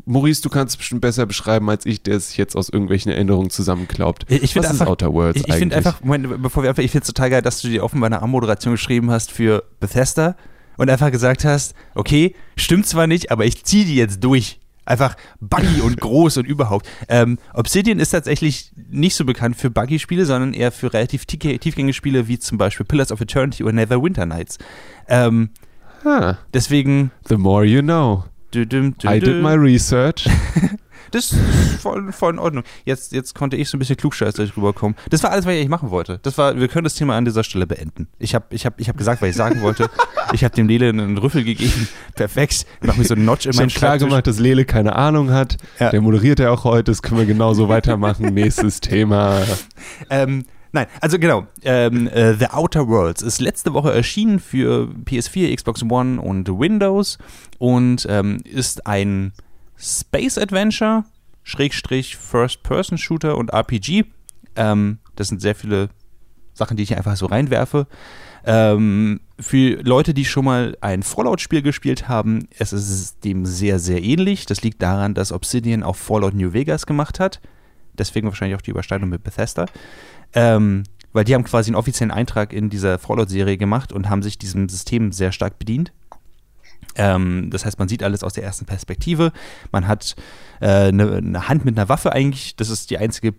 Maurice, 0.05 0.41
du 0.41 0.49
kannst 0.49 0.75
es 0.75 0.77
bestimmt 0.77 1.01
besser 1.01 1.25
beschreiben 1.25 1.69
als 1.69 1.85
ich, 1.85 2.01
der 2.01 2.19
sich 2.19 2.37
jetzt 2.37 2.55
aus 2.55 2.69
irgendwelchen 2.69 3.11
Erinnerungen 3.11 3.49
zusammenklaubt. 3.49 4.25
Ich, 4.29 4.55
Was 4.55 4.67
einfach, 4.67 4.85
ist 4.85 4.89
Outer 4.89 5.13
Worlds 5.13 5.41
ich, 5.41 5.47
ich 5.47 5.55
finde 5.55 5.75
einfach, 5.75 6.01
Moment, 6.01 6.41
bevor 6.41 6.63
wir 6.63 6.69
einfach, 6.69 6.83
ich 6.83 6.91
finde 6.91 7.03
es 7.03 7.07
total 7.07 7.29
geil, 7.29 7.41
dass 7.41 7.61
du 7.61 7.67
dir 7.67 7.83
offenbar 7.83 8.07
eine 8.07 8.21
Anmoderation 8.21 8.73
geschrieben 8.73 9.11
hast 9.11 9.31
für 9.31 9.63
Bethesda 9.79 10.35
und 10.77 10.89
einfach 10.89 11.11
gesagt 11.11 11.43
hast, 11.43 11.73
okay, 11.95 12.35
stimmt 12.55 12.87
zwar 12.87 13.07
nicht, 13.07 13.31
aber 13.31 13.45
ich 13.45 13.65
ziehe 13.65 13.85
die 13.85 13.95
jetzt 13.95 14.23
durch. 14.23 14.58
Einfach 14.89 15.15
buggy 15.39 15.81
und 15.81 16.01
groß 16.01 16.37
und 16.37 16.47
überhaupt. 16.47 16.89
Ähm, 17.07 17.37
Obsidian 17.53 17.99
ist 17.99 18.09
tatsächlich 18.09 18.71
nicht 18.89 19.15
so 19.15 19.23
bekannt 19.23 19.55
für 19.55 19.69
Buggy-Spiele, 19.69 20.25
sondern 20.25 20.53
eher 20.53 20.71
für 20.71 20.91
relativ 20.91 21.25
tiefgängige 21.25 21.93
Spiele 21.93 22.27
wie 22.27 22.39
zum 22.39 22.57
Beispiel 22.57 22.87
Pillars 22.87 23.11
of 23.11 23.21
Eternity 23.21 23.63
oder 23.63 23.73
Neverwinter 23.73 24.25
Nights. 24.25 24.57
Ähm, 25.07 25.49
huh. 26.03 26.33
Deswegen. 26.55 27.11
The 27.27 27.37
more 27.37 27.65
you 27.65 27.83
know. 27.83 28.23
Du, 28.49 28.65
du, 28.65 28.91
du, 28.91 29.07
I 29.07 29.19
did 29.19 29.43
my 29.43 29.53
research. 29.53 30.27
Das 31.11 31.31
ist 31.31 31.39
voll, 31.81 32.11
voll 32.11 32.33
in 32.33 32.39
Ordnung. 32.39 32.63
Jetzt, 32.85 33.11
jetzt 33.11 33.35
konnte 33.35 33.57
ich 33.57 33.69
so 33.69 33.77
ein 33.77 33.79
bisschen 33.79 33.97
klugscheißerig 33.97 34.55
rüberkommen. 34.55 34.95
Das 35.09 35.23
war 35.23 35.31
alles, 35.31 35.45
was 35.45 35.53
ich 35.53 35.59
eigentlich 35.59 35.69
machen 35.69 35.91
wollte. 35.91 36.19
Das 36.23 36.37
war, 36.37 36.55
wir 36.55 36.67
können 36.67 36.83
das 36.83 36.95
Thema 36.95 37.15
an 37.15 37.25
dieser 37.25 37.43
Stelle 37.43 37.67
beenden. 37.67 38.07
Ich 38.19 38.35
habe 38.35 38.45
ich 38.49 38.65
hab, 38.65 38.79
ich 38.79 38.89
hab 38.89 38.97
gesagt, 38.97 39.21
was 39.21 39.29
ich 39.29 39.35
sagen 39.35 39.61
wollte. 39.61 39.89
Ich 40.31 40.43
habe 40.43 40.53
dem 40.53 40.67
Lele 40.67 40.89
einen 40.89 41.17
Rüffel 41.17 41.43
gegeben. 41.43 41.87
Perfekt. 42.13 42.67
Ich 42.81 42.87
mache 42.87 42.99
mir 42.99 43.05
so 43.05 43.15
einen 43.15 43.25
Notch 43.25 43.47
in 43.47 43.55
meinen 43.55 43.69
klar 43.69 43.97
gemacht, 43.97 44.27
dass 44.27 44.37
Lele 44.37 44.63
keine 44.63 44.95
Ahnung 44.95 45.31
hat. 45.31 45.57
Ja. 45.79 45.89
Der 45.89 46.01
moderiert 46.01 46.37
ja 46.37 46.51
auch 46.51 46.65
heute. 46.65 46.91
Das 46.91 47.01
können 47.01 47.19
wir 47.19 47.25
genauso 47.25 47.67
weitermachen. 47.67 48.25
Nächstes 48.35 48.79
Thema. 48.79 49.41
Ähm, 50.11 50.45
Nein, 50.71 50.85
also 51.01 51.17
genau. 51.17 51.47
Ähm, 51.63 52.07
äh, 52.07 52.35
The 52.35 52.47
Outer 52.51 52.87
Worlds 52.87 53.23
ist 53.23 53.41
letzte 53.41 53.73
Woche 53.73 53.91
erschienen 53.91 54.39
für 54.39 54.87
PS4, 55.05 55.55
Xbox 55.55 55.81
One 55.81 56.21
und 56.21 56.47
Windows 56.47 57.17
und 57.57 58.05
ähm, 58.07 58.37
ist 58.43 58.85
ein 58.85 59.33
Space 59.79 60.37
Adventure, 60.37 61.05
Schrägstrich 61.43 62.17
First-Person-Shooter 62.17 63.37
und 63.37 63.49
RPG. 63.51 64.05
Ähm, 64.55 64.99
das 65.15 65.29
sind 65.29 65.41
sehr 65.41 65.55
viele 65.55 65.89
Sachen, 66.53 66.77
die 66.77 66.83
ich 66.83 66.97
einfach 66.97 67.15
so 67.15 67.25
reinwerfe. 67.25 67.87
Ähm, 68.45 69.21
für 69.39 69.81
Leute, 69.81 70.13
die 70.13 70.25
schon 70.25 70.45
mal 70.45 70.77
ein 70.81 71.03
Fallout-Spiel 71.03 71.61
gespielt 71.61 72.09
haben, 72.09 72.47
es 72.57 72.73
ist 72.73 73.23
dem 73.23 73.45
sehr, 73.45 73.79
sehr 73.79 74.03
ähnlich. 74.03 74.45
Das 74.45 74.61
liegt 74.61 74.81
daran, 74.81 75.13
dass 75.13 75.31
Obsidian 75.31 75.83
auch 75.83 75.95
Fallout 75.95 76.33
New 76.33 76.53
Vegas 76.53 76.85
gemacht 76.85 77.19
hat. 77.19 77.39
Deswegen 77.93 78.27
wahrscheinlich 78.27 78.57
auch 78.57 78.61
die 78.61 78.71
Überschneidung 78.71 79.09
mit 79.09 79.23
Bethesda. 79.23 79.65
Ähm, 80.33 80.83
weil 81.11 81.23
die 81.23 81.33
haben 81.33 81.43
quasi 81.43 81.69
einen 81.69 81.75
offiziellen 81.75 82.11
Eintrag 82.11 82.53
in 82.53 82.69
dieser 82.69 82.99
Fallout-Serie 82.99 83.57
gemacht 83.57 83.91
und 83.91 84.09
haben 84.09 84.21
sich 84.21 84.37
diesem 84.37 84.69
System 84.69 85.11
sehr 85.11 85.31
stark 85.31 85.57
bedient. 85.57 85.91
Ähm, 86.95 87.49
das 87.51 87.65
heißt, 87.65 87.79
man 87.79 87.87
sieht 87.87 88.03
alles 88.03 88.23
aus 88.23 88.33
der 88.33 88.43
ersten 88.43 88.65
Perspektive. 88.65 89.31
Man 89.71 89.87
hat 89.87 90.15
äh, 90.59 90.87
eine, 90.87 91.17
eine 91.17 91.47
Hand 91.47 91.65
mit 91.65 91.77
einer 91.77 91.89
Waffe 91.89 92.11
eigentlich. 92.11 92.55
Das 92.55 92.69
ist 92.69 92.89
die 92.89 92.97
einzige 92.97 93.33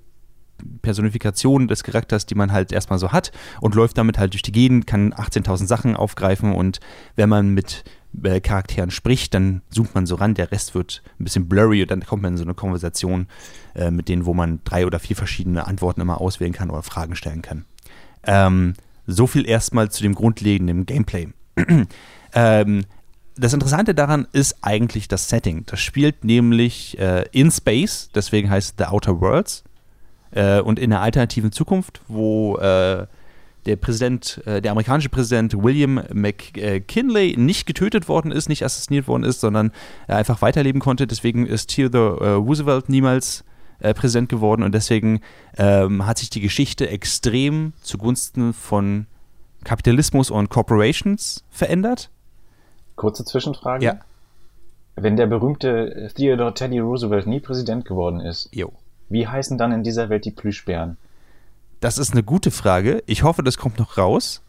Personifikation 0.82 1.68
des 1.68 1.82
Charakters, 1.82 2.26
die 2.26 2.34
man 2.34 2.52
halt 2.52 2.72
erstmal 2.72 2.98
so 2.98 3.12
hat 3.12 3.32
und 3.60 3.74
läuft 3.74 3.98
damit 3.98 4.18
halt 4.18 4.32
durch 4.32 4.42
die 4.42 4.52
Gegend, 4.52 4.86
kann 4.86 5.12
18.000 5.12 5.66
Sachen 5.66 5.96
aufgreifen 5.96 6.52
und 6.52 6.80
wenn 7.16 7.28
man 7.28 7.50
mit 7.50 7.84
äh, 8.22 8.40
Charakteren 8.40 8.90
spricht, 8.90 9.34
dann 9.34 9.62
zoomt 9.70 9.94
man 9.94 10.06
so 10.06 10.16
ran, 10.16 10.34
der 10.34 10.52
Rest 10.52 10.74
wird 10.74 11.02
ein 11.18 11.24
bisschen 11.24 11.48
blurry 11.48 11.82
und 11.82 11.90
dann 11.90 12.04
kommt 12.04 12.22
man 12.22 12.34
in 12.34 12.38
so 12.38 12.44
eine 12.44 12.54
Konversation 12.54 13.26
äh, 13.74 13.90
mit 13.90 14.08
denen, 14.08 14.26
wo 14.26 14.34
man 14.34 14.60
drei 14.64 14.86
oder 14.86 14.98
vier 14.98 15.16
verschiedene 15.16 15.66
Antworten 15.66 16.00
immer 16.00 16.20
auswählen 16.20 16.52
kann 16.52 16.70
oder 16.70 16.82
Fragen 16.82 17.16
stellen 17.16 17.42
kann. 17.42 17.64
Ähm, 18.24 18.74
so 19.06 19.26
viel 19.26 19.48
erstmal 19.48 19.90
zu 19.90 20.02
dem 20.02 20.14
grundlegenden 20.14 20.86
Gameplay. 20.86 21.28
ähm, 22.34 22.84
das 23.40 23.54
Interessante 23.54 23.94
daran 23.94 24.28
ist 24.32 24.56
eigentlich 24.60 25.08
das 25.08 25.28
Setting. 25.28 25.64
Das 25.66 25.80
spielt 25.80 26.24
nämlich 26.24 26.98
äh, 26.98 27.24
in 27.32 27.50
Space, 27.50 28.10
deswegen 28.14 28.50
heißt 28.50 28.70
es 28.70 28.74
The 28.78 28.92
Outer 28.92 29.20
Worlds, 29.20 29.64
äh, 30.32 30.60
und 30.60 30.78
in 30.78 30.92
einer 30.92 31.02
alternativen 31.02 31.50
Zukunft, 31.50 32.02
wo 32.06 32.58
äh, 32.58 33.06
der 33.66 33.76
Präsident, 33.76 34.42
äh, 34.46 34.60
der 34.60 34.72
amerikanische 34.72 35.08
Präsident 35.08 35.54
William 35.54 36.02
McKinley 36.12 37.36
nicht 37.38 37.66
getötet 37.66 38.08
worden 38.08 38.30
ist, 38.30 38.48
nicht 38.48 38.64
assassiniert 38.64 39.08
worden 39.08 39.24
ist, 39.24 39.40
sondern 39.40 39.72
er 40.06 40.18
einfach 40.18 40.42
weiterleben 40.42 40.80
konnte. 40.80 41.06
Deswegen 41.06 41.46
ist 41.46 41.68
Theodore 41.68 42.24
äh, 42.24 42.30
Roosevelt 42.32 42.88
niemals 42.88 43.44
äh, 43.80 43.94
Präsident 43.94 44.28
geworden 44.28 44.62
und 44.62 44.74
deswegen 44.74 45.20
ähm, 45.56 46.06
hat 46.06 46.18
sich 46.18 46.28
die 46.28 46.40
Geschichte 46.40 46.88
extrem 46.88 47.72
zugunsten 47.80 48.52
von 48.52 49.06
Kapitalismus 49.64 50.30
und 50.30 50.50
Corporations 50.50 51.44
verändert. 51.50 52.10
Kurze 53.00 53.24
Zwischenfrage. 53.24 53.82
Ja. 53.82 54.00
Wenn 54.94 55.16
der 55.16 55.26
berühmte 55.26 56.10
Theodore 56.14 56.52
Teddy 56.52 56.80
Roosevelt 56.80 57.26
nie 57.26 57.40
Präsident 57.40 57.86
geworden 57.86 58.20
ist, 58.20 58.54
jo. 58.54 58.74
wie 59.08 59.26
heißen 59.26 59.56
dann 59.56 59.72
in 59.72 59.82
dieser 59.82 60.10
Welt 60.10 60.26
die 60.26 60.30
Plüschbären? 60.30 60.98
Das 61.80 61.96
ist 61.96 62.12
eine 62.12 62.22
gute 62.22 62.50
Frage. 62.50 63.02
Ich 63.06 63.22
hoffe, 63.22 63.42
das 63.42 63.56
kommt 63.56 63.78
noch 63.78 63.96
raus. 63.96 64.42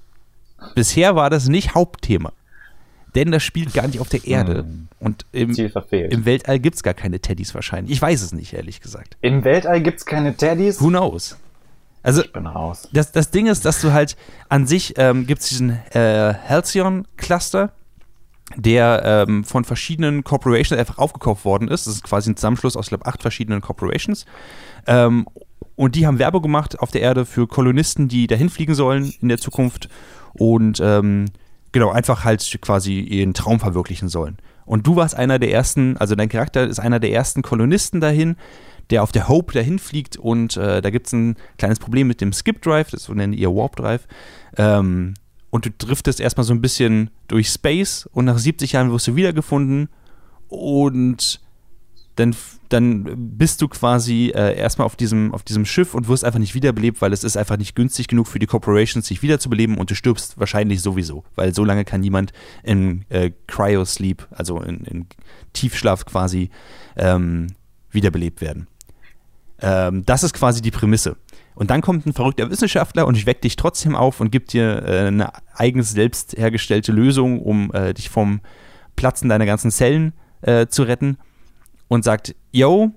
Bisher 0.75 1.15
war 1.15 1.29
das 1.29 1.47
nicht 1.47 1.75
Hauptthema. 1.75 2.33
Denn 3.15 3.31
das 3.31 3.41
spielt 3.41 3.73
gar 3.73 3.87
nicht 3.87 4.01
auf 4.01 4.09
der 4.09 4.25
Erde. 4.25 4.63
Hm. 4.63 4.89
Und 4.99 5.25
im, 5.31 5.55
im 5.55 6.25
Weltall 6.25 6.59
gibt 6.59 6.75
es 6.75 6.83
gar 6.83 6.93
keine 6.93 7.21
Teddys 7.21 7.55
wahrscheinlich. 7.55 7.93
Ich 7.93 8.01
weiß 8.01 8.21
es 8.21 8.33
nicht, 8.33 8.51
ehrlich 8.51 8.81
gesagt. 8.81 9.15
Im 9.21 9.45
Weltall 9.45 9.81
gibt 9.81 9.99
es 9.99 10.05
keine 10.05 10.35
Teddys? 10.35 10.81
Who 10.81 10.89
knows? 10.89 11.37
Also, 12.03 12.21
ich 12.21 12.33
bin 12.33 12.47
raus. 12.47 12.89
Das, 12.91 13.13
das 13.13 13.31
Ding 13.31 13.47
ist, 13.47 13.63
dass 13.63 13.79
du 13.79 13.93
halt 13.93 14.17
an 14.49 14.67
sich 14.67 14.95
ähm, 14.97 15.25
gibt 15.25 15.41
es 15.41 15.47
diesen 15.47 15.69
äh, 15.93 16.33
Halcyon-Cluster, 16.49 17.71
der 18.57 19.25
ähm, 19.27 19.43
von 19.43 19.63
verschiedenen 19.63 20.23
Corporations 20.23 20.79
einfach 20.79 20.97
aufgekauft 20.97 21.45
worden 21.45 21.67
ist. 21.67 21.87
Das 21.87 21.95
ist 21.95 22.03
quasi 22.03 22.31
ein 22.31 22.37
Zusammenschluss 22.37 22.75
aus, 22.75 22.87
glaube 22.87 23.05
acht 23.05 23.21
verschiedenen 23.21 23.61
Corporations. 23.61 24.25
Ähm, 24.87 25.27
und 25.75 25.95
die 25.95 26.05
haben 26.05 26.19
Werbung 26.19 26.41
gemacht 26.41 26.79
auf 26.79 26.91
der 26.91 27.01
Erde 27.01 27.25
für 27.25 27.47
Kolonisten, 27.47 28.07
die 28.07 28.27
dahin 28.27 28.49
fliegen 28.49 28.75
sollen 28.75 29.13
in 29.21 29.29
der 29.29 29.37
Zukunft 29.37 29.89
und 30.33 30.79
ähm, 30.81 31.25
genau, 31.71 31.91
einfach 31.91 32.23
halt 32.23 32.59
quasi 32.61 32.99
ihren 32.99 33.33
Traum 33.33 33.59
verwirklichen 33.59 34.09
sollen. 34.09 34.37
Und 34.65 34.87
du 34.87 34.95
warst 34.95 35.15
einer 35.15 35.39
der 35.39 35.51
ersten, 35.51 35.97
also 35.97 36.15
dein 36.15 36.29
Charakter 36.29 36.67
ist 36.67 36.79
einer 36.79 36.99
der 36.99 37.11
ersten 37.11 37.41
Kolonisten 37.41 37.99
dahin, 37.99 38.35
der 38.89 39.03
auf 39.03 39.11
der 39.11 39.27
Hope 39.27 39.53
dahin 39.53 39.79
fliegt 39.79 40.17
und 40.17 40.57
äh, 40.57 40.81
da 40.81 40.89
gibt 40.89 41.07
es 41.07 41.13
ein 41.13 41.35
kleines 41.57 41.79
Problem 41.79 42.07
mit 42.07 42.21
dem 42.21 42.33
Skip 42.33 42.61
Drive, 42.61 42.91
das 42.91 43.03
so 43.03 43.13
nennen 43.13 43.33
ihr 43.33 43.49
Warp 43.49 43.75
Drive. 43.77 44.07
Ähm, 44.57 45.13
und 45.51 45.65
du 45.65 45.69
driftest 45.77 46.19
erstmal 46.19 46.45
so 46.45 46.53
ein 46.53 46.61
bisschen 46.61 47.11
durch 47.27 47.49
Space 47.49 48.09
und 48.11 48.25
nach 48.25 48.39
70 48.39 48.71
Jahren 48.71 48.91
wirst 48.91 49.07
du 49.07 49.15
wiedergefunden 49.15 49.89
und 50.47 51.39
dann, 52.15 52.35
dann 52.69 53.37
bist 53.37 53.61
du 53.61 53.67
quasi 53.67 54.31
äh, 54.35 54.57
erstmal 54.57 54.85
auf 54.85 54.95
diesem, 54.95 55.33
auf 55.33 55.43
diesem 55.43 55.65
Schiff 55.65 55.93
und 55.93 56.07
wirst 56.07 56.25
einfach 56.25 56.39
nicht 56.39 56.55
wiederbelebt, 56.55 57.01
weil 57.01 57.13
es 57.13 57.23
ist 57.23 57.37
einfach 57.37 57.57
nicht 57.57 57.75
günstig 57.75 58.07
genug 58.07 58.27
für 58.27 58.39
die 58.39 58.47
Corporations, 58.47 59.07
sich 59.07 59.21
wiederzubeleben 59.21 59.77
und 59.77 59.91
du 59.91 59.95
stirbst 59.95 60.37
wahrscheinlich 60.39 60.81
sowieso, 60.81 61.23
weil 61.35 61.53
so 61.53 61.63
lange 61.63 61.85
kann 61.85 62.01
niemand 62.01 62.33
in 62.63 63.05
äh, 63.09 63.31
Cryo-Sleep, 63.47 64.27
also 64.31 64.61
in, 64.61 64.83
in, 64.85 65.05
Tiefschlaf 65.53 66.05
quasi, 66.05 66.49
ähm, 66.95 67.47
wiederbelebt 67.91 68.41
werden. 68.41 68.67
Ähm, 69.59 70.05
das 70.05 70.23
ist 70.23 70.33
quasi 70.33 70.61
die 70.61 70.71
Prämisse. 70.71 71.17
Und 71.55 71.69
dann 71.69 71.81
kommt 71.81 72.05
ein 72.05 72.13
verrückter 72.13 72.49
Wissenschaftler 72.49 73.05
und 73.07 73.25
weckt 73.25 73.43
dich 73.43 73.55
trotzdem 73.55 73.95
auf 73.95 74.19
und 74.19 74.31
gibt 74.31 74.53
dir 74.53 74.83
äh, 74.85 75.07
eine 75.07 75.31
eigens 75.53 75.91
selbst 75.91 76.37
hergestellte 76.37 76.91
Lösung, 76.91 77.41
um 77.41 77.71
äh, 77.73 77.93
dich 77.93 78.09
vom 78.09 78.41
Platzen 78.95 79.29
deiner 79.29 79.45
ganzen 79.45 79.71
Zellen 79.71 80.13
äh, 80.41 80.67
zu 80.67 80.83
retten 80.83 81.17
und 81.87 82.03
sagt, 82.03 82.35
yo, 82.51 82.91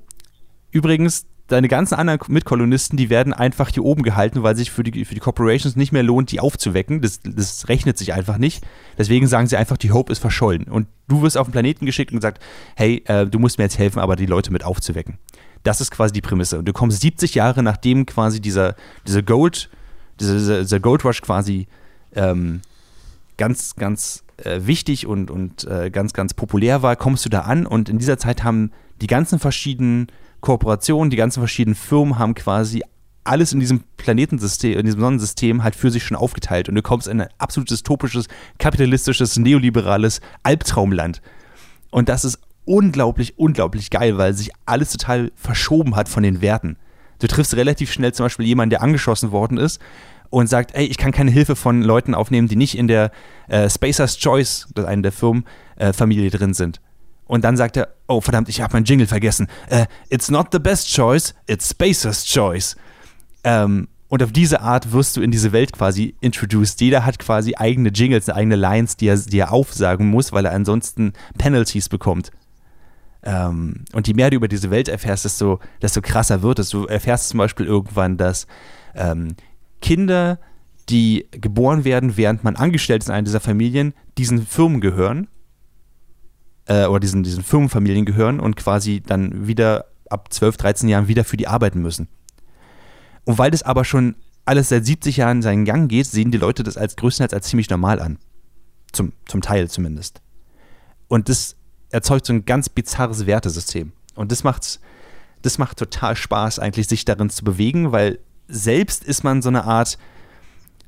übrigens, 0.71 1.27
deine 1.47 1.69
ganzen 1.69 1.95
anderen 1.95 2.21
Mitkolonisten, 2.29 2.97
die 2.97 3.11
werden 3.11 3.33
einfach 3.33 3.69
hier 3.69 3.85
oben 3.85 4.03
gehalten, 4.03 4.43
weil 4.43 4.57
sich 4.57 4.71
für 4.71 4.83
die, 4.83 5.05
für 5.05 5.15
die 5.15 5.21
Corporations 5.21 5.77
nicht 5.77 5.93
mehr 5.93 6.03
lohnt, 6.03 6.33
die 6.33 6.41
aufzuwecken. 6.41 7.01
Das, 7.03 7.21
das 7.23 7.69
rechnet 7.69 7.99
sich 7.99 8.15
einfach 8.15 8.39
nicht. 8.39 8.65
Deswegen 8.97 9.27
sagen 9.27 9.47
sie 9.47 9.57
einfach, 9.57 9.77
die 9.77 9.93
Hope 9.93 10.11
ist 10.11 10.21
verschollen. 10.21 10.65
Und 10.65 10.87
du 11.09 11.23
wirst 11.23 11.37
auf 11.37 11.47
den 11.47 11.53
Planeten 11.53 11.87
geschickt 11.87 12.13
und 12.13 12.19
gesagt, 12.19 12.43
hey, 12.77 13.03
äh, 13.07 13.27
du 13.27 13.39
musst 13.39 13.59
mir 13.59 13.65
jetzt 13.65 13.79
helfen, 13.79 13.99
aber 13.99 14.17
die 14.17 14.27
Leute 14.27 14.53
mit 14.53 14.65
aufzuwecken. 14.65 15.19
Das 15.65 15.81
ist 15.81 15.91
quasi 15.91 16.13
die 16.13 16.21
Prämisse. 16.21 16.59
Und 16.59 16.67
du 16.67 16.73
kommst 16.73 17.01
70 17.01 17.35
Jahre, 17.35 17.63
nachdem 17.63 18.07
quasi 18.07 18.41
dieser, 18.41 18.77
dieser 19.07 19.23
Gold, 19.23 19.69
dieser, 20.21 20.61
dieser 20.61 20.79
Gold 20.79 21.05
Rush 21.05 21.21
quasi 21.21 21.67
ähm, 22.15 22.61
ganz, 23.37 23.75
ganz 23.75 24.23
äh, 24.37 24.61
wichtig 24.63 25.07
und, 25.07 25.31
und 25.31 25.65
äh, 25.65 25.91
ganz, 25.91 26.13
ganz 26.13 26.35
populär 26.35 26.83
war, 26.83 26.97
kommst 26.97 27.25
du 27.25 27.29
da 27.29 27.41
an 27.41 27.67
und 27.67 27.89
in 27.89 27.99
dieser 27.99 28.19
Zeit 28.19 28.45
haben 28.45 28.71
die 29.01 29.07
ganzen 29.07 29.39
verschiedenen 29.39 30.09
Kooperationen, 30.41 31.11
die 31.11 31.17
ganzen 31.17 31.41
verschiedenen 31.41 31.75
Firmen 31.75 32.19
haben 32.19 32.35
quasi 32.35 32.83
alles 33.25 33.53
in 33.53 33.61
diesem 33.61 33.85
Planetensystem, 33.97 34.79
in 34.79 34.85
diesem 34.85 35.01
Sonnensystem 35.01 35.63
halt 35.63 35.75
für 35.75 35.91
sich 35.91 36.05
schon 36.05 36.17
aufgeteilt 36.17 36.69
und 36.69 36.75
du 36.75 36.83
kommst 36.83 37.09
in 37.09 37.21
ein 37.21 37.29
absolut 37.39 37.71
dystopisches, 37.71 38.27
kapitalistisches, 38.59 39.39
neoliberales 39.39 40.21
Albtraumland. 40.43 41.23
Und 41.91 42.09
das 42.09 42.25
ist 42.25 42.39
unglaublich, 42.65 43.39
unglaublich 43.39 43.91
geil, 43.91 44.19
weil 44.19 44.35
sich 44.35 44.51
alles 44.67 44.93
total 44.93 45.33
verschoben 45.35 45.97
hat 45.97 46.09
von 46.09 46.23
den 46.23 46.41
Werten. 46.41 46.77
Du 47.19 47.27
triffst 47.27 47.55
relativ 47.57 47.93
schnell 47.93 48.13
zum 48.13 48.27
Beispiel 48.27 48.47
jemanden, 48.47 48.71
der 48.71 48.83
angeschossen 48.83 49.33
worden 49.33 49.59
ist 49.59 49.81
und 50.31 50.49
sagt, 50.49 50.75
ey, 50.75 50.85
ich 50.87 50.99
kann 50.99 51.13
keine 51.13 51.31
Hilfe 51.31 51.57
von 51.57 51.83
Leuten 51.83 52.15
aufnehmen, 52.15 52.49
die 52.49 52.57
nicht 52.57 52.77
in 52.77 52.89
der 52.89 53.11
äh, 53.49 53.69
Spacers 53.71 54.19
Choice, 54.19 54.67
das 54.75 54.85
ist 54.85 54.89
eine 54.89 55.03
der 55.03 55.13
Firmen, 55.13 55.45
äh, 55.77 55.93
Familie 55.93 56.31
drin 56.31 56.55
sind. 56.55 56.81
Und 57.27 57.45
dann 57.45 57.57
sagt 57.57 57.77
er, 57.77 57.89
oh 58.09 58.21
verdammt, 58.21 58.49
ich 58.49 58.61
habe 58.61 58.75
meinen 58.75 58.85
Jingle 58.85 59.07
vergessen. 59.07 59.49
Uh, 59.71 59.85
it's 60.11 60.31
not 60.31 60.49
the 60.53 60.59
best 60.59 60.93
choice, 60.93 61.35
it's 61.47 61.71
Spacer's 61.71 62.25
choice. 62.25 62.77
Ähm, 63.45 63.89
und 64.09 64.23
auf 64.23 64.33
diese 64.33 64.61
Art 64.61 64.93
wirst 64.93 65.17
du 65.17 65.23
in 65.23 65.31
diese 65.31 65.53
Welt 65.53 65.73
quasi 65.73 66.15
introduced. 66.21 66.81
Jeder 66.81 67.05
hat 67.05 67.19
quasi 67.19 67.55
eigene 67.57 67.89
Jingles, 67.89 68.29
eigene 68.29 68.57
Lines, 68.57 68.97
die 68.97 69.09
er, 69.09 69.17
die 69.17 69.39
er 69.39 69.53
aufsagen 69.53 70.07
muss, 70.09 70.33
weil 70.33 70.45
er 70.45 70.53
ansonsten 70.53 71.15
Penalties 71.39 71.89
bekommt. 71.89 72.31
Ähm, 73.25 73.85
und 73.93 74.07
je 74.07 74.15
mehr 74.15 74.31
du 74.31 74.37
über 74.37 74.49
diese 74.49 74.71
Welt 74.71 74.89
erfährst, 74.89 75.25
desto, 75.25 75.59
desto 75.81 76.03
krasser 76.03 76.43
wird 76.43 76.59
es. 76.59 76.69
Du 76.69 76.85
erfährst 76.85 77.31
zum 77.31 77.39
Beispiel 77.39 77.67
irgendwann, 77.67 78.19
dass 78.19 78.47
ähm, 78.95 79.35
Kinder, 79.81 80.39
die 80.91 81.27
geboren 81.31 81.85
werden, 81.85 82.19
während 82.19 82.45
man 82.45 82.57
angestellt 82.57 83.03
ist 83.03 83.09
in 83.09 83.15
einer 83.15 83.25
dieser 83.25 83.41
Familien, 83.41 83.95
diesen 84.19 84.47
Firmen 84.47 84.83
gehören 84.83 85.29
äh, 86.67 86.85
oder 86.85 87.01
diesen, 87.01 87.23
diesen 87.23 87.43
Firmenfamilien 87.43 88.05
gehören 88.05 88.41
und 88.41 88.57
quasi 88.57 89.01
dann 89.01 89.47
wieder 89.47 89.87
ab 90.11 90.33
12, 90.33 90.59
13 90.59 90.89
Jahren 90.91 91.09
wieder 91.09 91.25
für 91.25 91.39
die 91.39 91.49
arbeiten 91.49 91.81
müssen. 91.81 92.09
Und 93.25 93.39
weil 93.39 93.51
das 93.51 93.63
aber 93.63 93.87
schon 93.87 94.17
alles 94.45 94.69
seit 94.69 94.85
70 94.85 95.17
Jahren 95.17 95.41
seinen 95.41 95.65
Gang 95.65 95.91
geht, 95.91 96.07
sehen 96.07 96.31
die 96.31 96.39
Leute 96.39 96.63
das 96.63 96.77
als 96.77 96.97
größtenteils 96.97 97.33
als 97.33 97.49
ziemlich 97.49 97.71
normal 97.71 98.01
an. 98.01 98.19
Zum, 98.93 99.13
zum 99.27 99.41
Teil 99.41 99.69
zumindest. 99.71 100.21
Und 101.09 101.29
das 101.29 101.57
erzeugt 101.91 102.27
so 102.27 102.33
ein 102.33 102.45
ganz 102.45 102.69
bizarres 102.69 103.27
Wertesystem. 103.27 103.93
Und 104.15 104.33
das 104.33 104.45
macht, 104.45 104.81
das 105.43 105.59
macht 105.59 105.79
total 105.79 106.17
Spaß, 106.17 106.59
eigentlich 106.59 106.89
sich 106.89 107.05
darin 107.05 107.31
zu 107.31 107.45
bewegen, 107.45 107.93
weil 107.93 108.19
selbst 108.49 109.05
ist 109.05 109.25
man 109.25 109.43
so 109.43 109.49
eine 109.49 109.65
Art, 109.65 109.99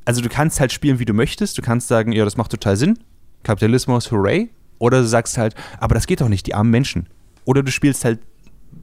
also 0.04 0.20
du 0.20 0.28
kannst 0.28 0.60
halt 0.60 0.72
spielen, 0.72 0.98
wie 0.98 1.04
du 1.04 1.14
möchtest. 1.14 1.58
Du 1.58 1.62
kannst 1.62 1.88
sagen, 1.88 2.12
ja, 2.12 2.24
das 2.24 2.36
macht 2.36 2.50
total 2.50 2.76
Sinn. 2.76 2.98
Kapitalismus, 3.42 4.10
hooray. 4.10 4.50
Oder 4.78 5.00
du 5.00 5.06
sagst 5.06 5.38
halt, 5.38 5.54
aber 5.78 5.94
das 5.94 6.06
geht 6.06 6.20
doch 6.20 6.28
nicht, 6.28 6.46
die 6.46 6.54
armen 6.54 6.70
Menschen. 6.70 7.08
Oder 7.44 7.62
du 7.62 7.72
spielst 7.72 8.04
halt, 8.04 8.20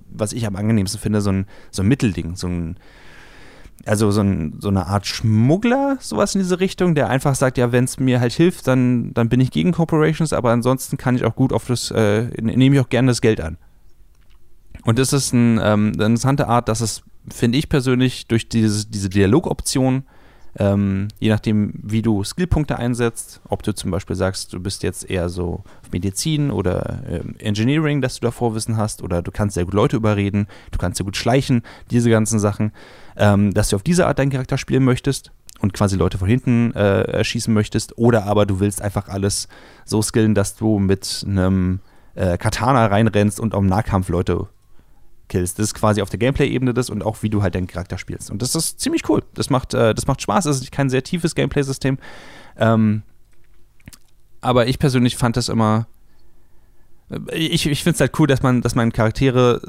was 0.10 0.34
ich 0.34 0.46
am 0.48 0.56
angenehmsten 0.56 1.00
finde, 1.00 1.22
so 1.22 1.32
ein, 1.32 1.46
so 1.72 1.84
ein 1.84 1.88
Mittelding, 1.88 2.36
so 2.36 2.48
ein, 2.48 2.78
also 3.86 4.12
so, 4.12 4.22
ein, 4.22 4.56
so, 4.60 4.70
eine 4.70 4.88
Art 4.88 5.06
Schmuggler, 5.06 5.98
sowas 6.00 6.36
in 6.36 6.42
diese 6.42 6.60
Richtung, 6.60 6.96
der 6.96 7.10
einfach 7.10 7.36
sagt, 7.36 7.58
ja, 7.58 7.72
wenn 7.72 7.84
es 7.84 8.00
mir 8.00 8.20
halt 8.20 8.34
hilft, 8.34 8.68
dann, 8.68 9.14
dann 9.14 9.30
bin 9.30 9.42
ich 9.42 9.52
gegen 9.52 9.74
Corporations, 9.74 10.32
aber 10.32 10.52
ansonsten 10.52 10.98
kann 10.98 11.16
ich 11.16 11.26
auch 11.26 11.36
gut 11.36 11.52
auf 11.52 11.66
das, 11.66 11.92
äh, 11.92 12.30
nehme 12.42 12.76
ich 12.76 12.82
auch 12.82 12.90
gerne 12.90 13.10
das 13.10 13.22
Geld 13.22 13.42
an. 13.42 13.58
Und 14.86 15.00
das 15.00 15.14
ist 15.14 15.34
ein, 15.34 15.60
ähm, 15.62 15.92
eine 15.96 16.06
interessante 16.06 16.48
Art, 16.48 16.70
dass 16.70 16.82
es, 16.82 17.04
finde 17.30 17.58
ich 17.58 17.70
persönlich, 17.70 18.28
durch 18.28 18.48
diese, 18.48 18.88
diese 18.88 19.10
Dialogoption 19.10 20.04
ähm, 20.60 21.08
je 21.20 21.30
nachdem, 21.30 21.74
wie 21.82 22.02
du 22.02 22.24
Skillpunkte 22.24 22.78
einsetzt, 22.78 23.42
ob 23.48 23.64
du 23.64 23.74
zum 23.74 23.90
Beispiel 23.90 24.16
sagst, 24.16 24.54
du 24.54 24.60
bist 24.60 24.84
jetzt 24.84 25.10
eher 25.10 25.30
so 25.30 25.64
Medizin 25.92 26.52
oder 26.52 27.02
ähm, 27.10 27.36
Engineering, 27.40 28.02
dass 28.02 28.20
du 28.20 28.22
da 28.22 28.32
Vorwissen 28.32 28.78
hast, 28.78 29.02
oder 29.02 29.22
du 29.22 29.32
kannst 29.32 29.56
sehr 29.56 29.66
gut 29.66 29.74
Leute 29.74 29.96
überreden, 29.96 30.48
du 30.72 30.78
kannst 30.78 30.98
sehr 30.98 31.06
gut 31.06 31.18
schleichen, 31.18 31.64
diese 31.90 32.10
ganzen 32.10 32.40
Sachen, 32.40 32.72
ähm, 33.18 33.54
dass 33.54 33.70
du 33.70 33.76
auf 33.76 33.84
diese 33.84 34.06
Art 34.06 34.20
deinen 34.20 34.32
Charakter 34.32 34.58
spielen 34.58 34.84
möchtest 34.84 35.32
und 35.60 35.74
quasi 35.74 35.96
Leute 35.96 36.18
von 36.18 36.28
hinten 36.28 36.74
äh, 36.76 37.02
erschießen 37.04 37.54
möchtest, 37.54 37.98
oder 37.98 38.26
aber 38.26 38.46
du 38.46 38.60
willst 38.60 38.82
einfach 38.82 39.08
alles 39.08 39.48
so 39.86 40.02
skillen, 40.02 40.36
dass 40.36 40.56
du 40.56 40.78
mit 40.78 41.26
einem 41.28 41.80
äh, 42.16 42.38
Katana 42.38 42.86
reinrennst 42.86 43.40
und 43.40 43.56
am 43.56 43.66
Nahkampf 43.66 44.10
Leute 44.10 44.48
killst. 45.34 45.58
Das 45.58 45.66
ist 45.66 45.74
quasi 45.74 46.02
auf 46.02 46.12
der 46.12 46.20
Gameplay-Ebene 46.20 46.76
das 46.76 46.92
und 46.92 47.04
auch 47.04 47.24
wie 47.24 47.30
du 47.30 47.42
halt 47.42 47.56
deinen 47.56 47.66
Charakter 47.66 47.98
spielst. 47.98 48.30
Und 48.30 48.44
das 48.44 48.54
ist 48.54 48.80
ziemlich 48.80 49.10
cool. 49.10 49.24
Das 49.34 49.50
macht, 49.50 49.74
äh, 49.74 49.96
das 49.96 50.06
macht 50.06 50.22
Spaß. 50.22 50.46
Es 50.46 50.62
ist 50.62 50.72
kein 50.72 50.92
sehr 50.92 51.04
tiefes 51.04 51.34
Gameplay-System. 51.34 51.98
Ähm, 52.56 53.02
aber 54.42 54.68
ich 54.68 54.78
persönlich 54.78 55.18
fand 55.18 55.36
das 55.36 55.50
immer. 55.50 55.88
Äh, 57.10 57.36
ich, 57.36 57.66
ich 57.66 57.84
finde 57.84 57.96
es 57.96 58.00
halt 58.00 58.20
cool, 58.20 58.28
dass 58.28 58.44
man, 58.44 58.62
dass 58.62 58.76
man 58.76 58.94
Charaktere 58.94 59.60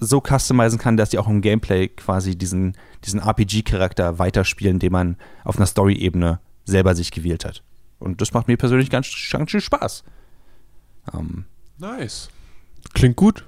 so 0.00 0.20
customizen 0.20 0.80
kann, 0.80 0.96
dass 0.96 1.10
die 1.10 1.18
auch 1.18 1.28
im 1.28 1.40
Gameplay 1.40 1.86
quasi 1.86 2.36
diesen, 2.36 2.76
diesen 3.04 3.20
RPG-Charakter 3.20 4.18
weiterspielen, 4.18 4.80
den 4.80 4.90
man 4.90 5.16
auf 5.44 5.56
einer 5.56 5.66
Story-Ebene 5.66 6.40
selber 6.64 6.96
sich 6.96 7.12
gewählt 7.12 7.44
hat. 7.44 7.62
Und 8.00 8.20
das 8.20 8.32
macht 8.32 8.48
mir 8.48 8.56
persönlich 8.56 8.90
ganz, 8.90 9.06
ganz 9.30 9.52
schön 9.52 9.60
Spaß. 9.60 10.02
Ähm, 11.14 11.44
nice. 11.78 12.28
Klingt 12.94 13.14
gut 13.14 13.44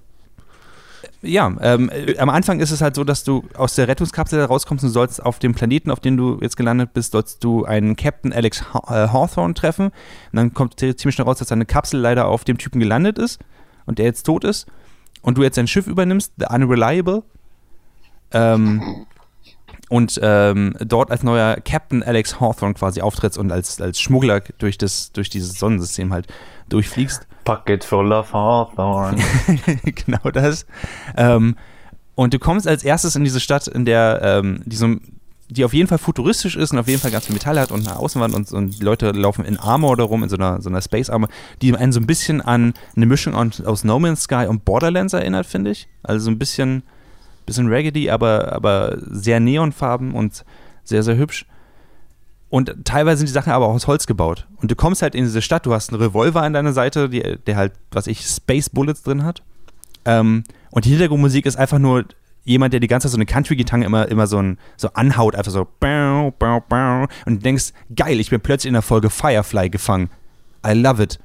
ja, 1.23 1.55
ähm, 1.61 1.91
äh, 1.91 2.19
am 2.19 2.29
Anfang 2.29 2.61
ist 2.61 2.71
es 2.71 2.81
halt 2.81 2.95
so, 2.95 3.05
dass 3.05 3.25
du 3.25 3.45
aus 3.57 3.75
der 3.75 3.89
Rettungskapsel 3.89 4.43
rauskommst 4.45 4.85
und 4.85 4.91
sollst 4.91 5.23
auf 5.23 5.39
dem 5.39 5.55
Planeten, 5.55 5.91
auf 5.91 6.01
dem 6.01 6.17
du 6.17 6.39
jetzt 6.41 6.57
gelandet 6.57 6.93
bist, 6.93 7.13
sollst 7.13 7.43
du 7.43 7.65
einen 7.65 7.97
Captain 7.97 8.33
Alex 8.33 8.63
äh, 8.89 9.09
Hawthorne 9.09 9.55
treffen. 9.55 9.87
Und 9.87 9.93
dann 10.33 10.55
kommt 10.55 10.79
ziemlich 10.79 11.15
schnell 11.15 11.27
raus, 11.27 11.39
dass 11.39 11.49
seine 11.49 11.67
Kapsel 11.67 12.01
leider 12.01 12.27
auf 12.27 12.45
dem 12.45 12.59
Typen 12.59 12.81
gelandet 12.81 13.19
ist 13.19 13.41
und 13.87 13.99
der 13.99 14.07
jetzt 14.07 14.25
tot 14.25 14.45
ist. 14.45 14.67
Und 15.23 15.39
du 15.39 15.43
jetzt 15.43 15.57
sein 15.57 15.67
Schiff 15.67 15.87
übernimmst, 15.87 16.33
The 16.37 16.47
Unreliable. 16.51 17.23
Ähm, 18.33 19.07
und 19.89 20.19
ähm, 20.23 20.75
dort 20.81 21.11
als 21.11 21.23
neuer 21.23 21.57
Captain 21.65 22.03
Alex 22.03 22.41
Hawthorne 22.41 22.75
quasi 22.75 23.01
auftrittst 23.01 23.39
und 23.39 23.53
als, 23.53 23.81
als 23.81 24.01
Schmuggler 24.01 24.41
durch, 24.59 24.79
das, 24.79 25.13
durch 25.13 25.31
dieses 25.31 25.59
Sonnensystem 25.59 26.13
halt 26.13 26.27
durchfliegst. 26.69 27.27
Pocket 27.45 27.85
full 27.85 28.13
of 28.13 28.33
Hawthorne. 28.33 29.23
genau 29.85 30.31
das. 30.31 30.67
Ähm, 31.17 31.57
und 32.15 32.33
du 32.33 32.39
kommst 32.39 32.67
als 32.67 32.85
erstes 32.85 33.17
in 33.17 33.25
diese 33.25 33.41
Stadt, 33.41 33.67
in 33.67 33.85
der 33.85 34.21
ähm, 34.23 34.63
die, 34.65 34.77
so, 34.77 34.97
die 35.49 35.65
auf 35.65 35.75
jeden 35.75 35.89
Fall 35.89 35.99
futuristisch 35.99 36.57
ist 36.57 36.73
und 36.73 36.79
auf 36.79 36.89
jeden 36.89 37.01
Fall 37.01 37.11
ganz 37.11 37.27
viel 37.27 37.35
Metall 37.35 37.59
hat 37.59 37.73
und 37.73 37.87
eine 37.87 37.99
Außenwand 37.99 38.35
und, 38.35 38.51
und 38.53 38.79
die 38.79 38.85
Leute 38.85 39.11
laufen 39.11 39.45
in 39.45 39.59
Armor 39.59 39.97
darum, 39.97 40.23
in 40.23 40.29
so 40.29 40.37
einer, 40.37 40.63
so 40.63 40.71
einer 40.71 40.81
Space 40.81 41.11
Armor, 41.11 41.29
die 41.61 41.75
einen 41.77 41.93
so 41.93 42.01
ein 42.01 42.07
bisschen 42.07 42.41
an 42.41 42.75
eine 42.97 43.07
Mischung 43.07 43.35
aus 43.35 43.85
No 43.85 43.99
Man's 43.99 44.23
Sky 44.23 44.47
und 44.49 44.65
Borderlands 44.65 45.13
erinnert, 45.13 45.47
finde 45.47 45.73
ich. 45.73 45.89
Also 46.03 46.25
so 46.25 46.31
ein 46.31 46.39
bisschen, 46.39 46.83
bisschen 47.47 47.71
raggedy, 47.71 48.11
aber, 48.11 48.53
aber 48.53 48.97
sehr 49.01 49.41
neonfarben 49.41 50.15
und 50.15 50.45
sehr, 50.85 51.03
sehr 51.03 51.17
hübsch. 51.17 51.47
Und 52.55 52.73
teilweise 52.85 53.19
sind 53.19 53.27
die 53.27 53.33
Sachen 53.33 53.53
aber 53.53 53.67
auch 53.67 53.75
aus 53.75 53.89
Holz 53.89 54.07
gebaut. 54.07 54.47
Und 54.59 54.71
du 54.71 54.77
kommst 54.77 55.03
halt 55.03 55.17
in 55.17 55.25
diese 55.25 55.43
Stadt, 55.43 55.67
du 55.67 55.75
hast 55.75 55.93
einen 55.93 56.01
Revolver 56.01 56.43
an 56.43 56.53
deiner 56.53 56.73
Seite, 56.73 57.09
die, 57.09 57.37
der 57.45 57.57
halt, 57.57 57.73
was 57.91 58.07
ich, 58.07 58.25
Space 58.25 58.71
Bullets 58.71 59.03
drin 59.03 59.25
hat. 59.25 59.43
Ähm, 60.05 60.45
und 60.71 60.85
die 60.85 60.91
Hintergrundmusik 60.91 61.47
ist 61.47 61.57
einfach 61.57 61.81
nur 61.81 62.05
jemand, 62.45 62.73
der 62.73 62.79
die 62.79 62.87
ganze 62.87 63.09
Zeit 63.09 63.11
so 63.11 63.17
eine 63.17 63.27
Country-Gitarre 63.27 63.83
immer, 63.83 64.07
immer 64.07 64.29
so, 64.29 64.39
ein, 64.39 64.59
so 64.77 64.89
anhaut, 64.93 65.35
einfach 65.35 65.51
so 65.51 65.67
und 65.81 66.39
du 67.27 67.39
denkst, 67.39 67.73
geil, 67.97 68.21
ich 68.21 68.31
bin 68.31 68.41
plötzlich 68.41 68.69
in 68.69 68.75
der 68.75 68.83
Folge 68.83 69.11
Firefly 69.11 69.69
gefangen. 69.69 70.09
I 70.65 70.75
love 70.75 71.03
it. 71.03 71.19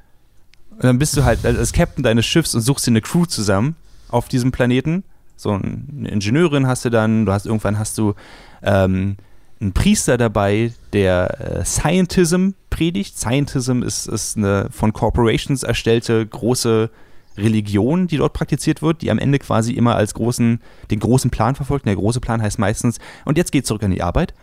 Und 0.72 0.86
dann 0.86 0.98
bist 0.98 1.16
du 1.16 1.26
halt 1.26 1.46
als 1.46 1.74
Captain 1.74 2.04
deines 2.04 2.26
Schiffs 2.26 2.56
und 2.56 2.62
suchst 2.62 2.88
dir 2.88 2.92
eine 2.92 3.02
Crew 3.02 3.28
zusammen 3.28 3.76
auf 4.08 4.30
diesem 4.30 4.52
Planeten. 4.52 5.04
So 5.36 5.52
eine 5.52 6.10
Ingenieurin 6.10 6.66
hast 6.66 6.86
du 6.86 6.90
dann, 6.90 7.28
du 7.28 7.32
hast 7.32 7.46
irgendwann 7.46 7.78
hast 7.78 8.00
du 8.00 8.16
ähm, 8.64 9.18
ein 9.62 9.74
Priester 9.74 10.18
dabei, 10.18 10.74
der 10.94 11.60
äh, 11.60 11.66
Scientism 11.66 12.52
predigt. 12.70 13.18
Scientism 13.18 13.84
ist, 13.84 14.08
ist 14.08 14.38
eine 14.38 14.70
von 14.72 14.94
Corporations 14.94 15.64
erstellte 15.64 16.26
große 16.26 16.90
Religion, 17.38 18.08
die 18.08 18.18
dort 18.18 18.34
praktiziert 18.34 18.82
wird, 18.82 19.02
die 19.02 19.12
am 19.12 19.20
Ende 19.20 19.40
quasi 19.40 19.74
immer 19.74 19.96
als 19.96 20.14
großen, 20.14 20.62
den 20.92 21.00
großen 21.00 21.32
Plan 21.32 21.56
verfolgt. 21.56 21.86
Und 21.86 21.90
der 21.90 21.96
große 21.96 22.20
Plan 22.20 22.42
heißt 22.42 22.60
meistens, 22.60 23.00
und 23.26 23.38
jetzt 23.38 23.52
geht 23.52 23.66
zurück 23.66 23.84
an 23.84 23.92
die 23.92 24.02
Arbeit. 24.02 24.34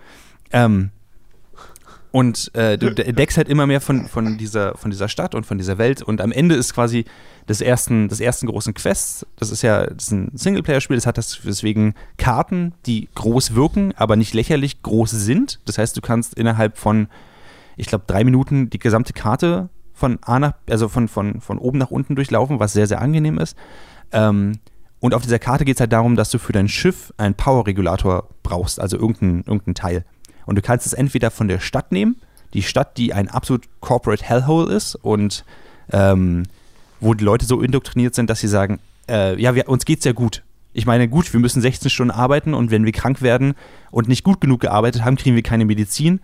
Ähm, 0.53 0.91
und 2.17 2.51
äh, 2.55 2.79
du 2.79 2.87
entdeckst 2.87 3.37
halt 3.37 3.47
immer 3.47 3.67
mehr 3.67 3.83
von, 3.83 4.09
von, 4.09 4.39
dieser, 4.39 4.75
von 4.79 4.91
dieser 4.91 5.07
Stadt 5.07 5.35
und 5.35 5.45
von 5.45 5.59
dieser 5.59 5.77
Welt. 5.77 6.01
Und 6.01 6.23
am 6.23 6.33
Ende 6.33 6.55
ist 6.55 6.73
quasi 6.73 7.05
des 7.47 7.61
ersten, 7.61 8.09
des 8.09 8.21
ersten 8.21 8.47
großen 8.47 8.73
Quests, 8.73 9.27
das 9.37 9.51
ist 9.51 9.61
ja 9.61 9.85
das 9.85 10.05
ist 10.05 10.13
ein 10.13 10.31
Singleplayer-Spiel, 10.33 10.97
das 10.97 11.05
hat 11.05 11.19
das 11.19 11.39
deswegen 11.45 11.95
Karten, 12.17 12.73
die 12.87 13.11
groß 13.15 13.55
wirken, 13.55 13.93
aber 13.97 14.17
nicht 14.17 14.33
lächerlich 14.33 14.83
groß 14.83 15.11
sind. 15.11 15.61
Das 15.67 15.77
heißt, 15.77 15.95
du 15.95 16.01
kannst 16.01 16.33
innerhalb 16.33 16.79
von, 16.79 17.09
ich 17.77 17.87
glaube, 17.87 18.05
drei 18.07 18.25
Minuten 18.25 18.71
die 18.71 18.79
gesamte 18.79 19.13
Karte 19.13 19.69
von 19.93 20.19
A 20.23 20.39
nach, 20.39 20.55
also 20.71 20.89
von, 20.89 21.09
von, 21.09 21.43
von 21.43 21.59
oben 21.59 21.77
nach 21.77 21.91
unten 21.91 22.17
durchlaufen, 22.17 22.61
was 22.61 22.73
sehr, 22.73 22.87
sehr 22.87 23.03
angenehm 23.03 23.39
ist. 23.39 23.59
Ähm, 24.13 24.53
und 25.01 25.13
auf 25.13 25.21
dieser 25.21 25.39
Karte 25.39 25.67
geht 25.67 25.77
es 25.77 25.81
halt 25.81 25.93
darum, 25.93 26.17
dass 26.17 26.31
du 26.31 26.39
für 26.39 26.55
dein 26.55 26.69
Schiff 26.69 27.13
einen 27.19 27.35
Power-Regulator 27.35 28.27
brauchst, 28.43 28.81
also 28.81 28.97
irgendein, 28.97 29.45
irgendein 29.47 29.75
Teil. 29.75 30.07
Und 30.47 30.57
du 30.57 30.63
kannst 30.63 30.87
es 30.87 30.93
entweder 30.93 31.31
von 31.31 31.49
der 31.49 31.61
Stadt 31.61 31.93
nehmen, 31.93 32.17
die 32.55 32.63
Stadt, 32.63 32.97
die 32.97 33.13
ein 33.13 33.29
absolut 33.29 33.65
corporate 33.81 34.25
Hellhole 34.25 34.73
ist 34.73 34.95
und 34.95 35.45
ähm, 35.93 36.45
wo 37.01 37.15
die 37.15 37.25
Leute 37.25 37.45
so 37.45 37.61
indoktriniert 37.61 38.15
sind, 38.15 38.31
dass 38.31 38.41
sie 38.41 38.49
sagen, 38.49 38.81
äh, 39.09 39.41
ja, 39.41 39.55
wir, 39.55 39.69
uns 39.69 39.85
geht's 39.85 40.05
ja 40.05 40.13
gut. 40.13 40.43
Ich 40.73 40.87
meine, 40.87 41.09
gut, 41.09 41.33
wir 41.33 41.41
müssen 41.41 41.61
16 41.61 41.91
Stunden 41.91 42.11
arbeiten 42.11 42.55
und 42.55 42.71
wenn 42.71 42.85
wir 42.85 42.93
krank 42.93 43.23
werden 43.23 43.55
und 43.91 44.09
nicht 44.09 44.25
gut 44.25 44.41
genug 44.41 44.61
gearbeitet 44.61 45.05
haben, 45.05 45.17
kriegen 45.17 45.37
wir 45.37 45.43
keine 45.43 45.65
Medizin. 45.65 46.21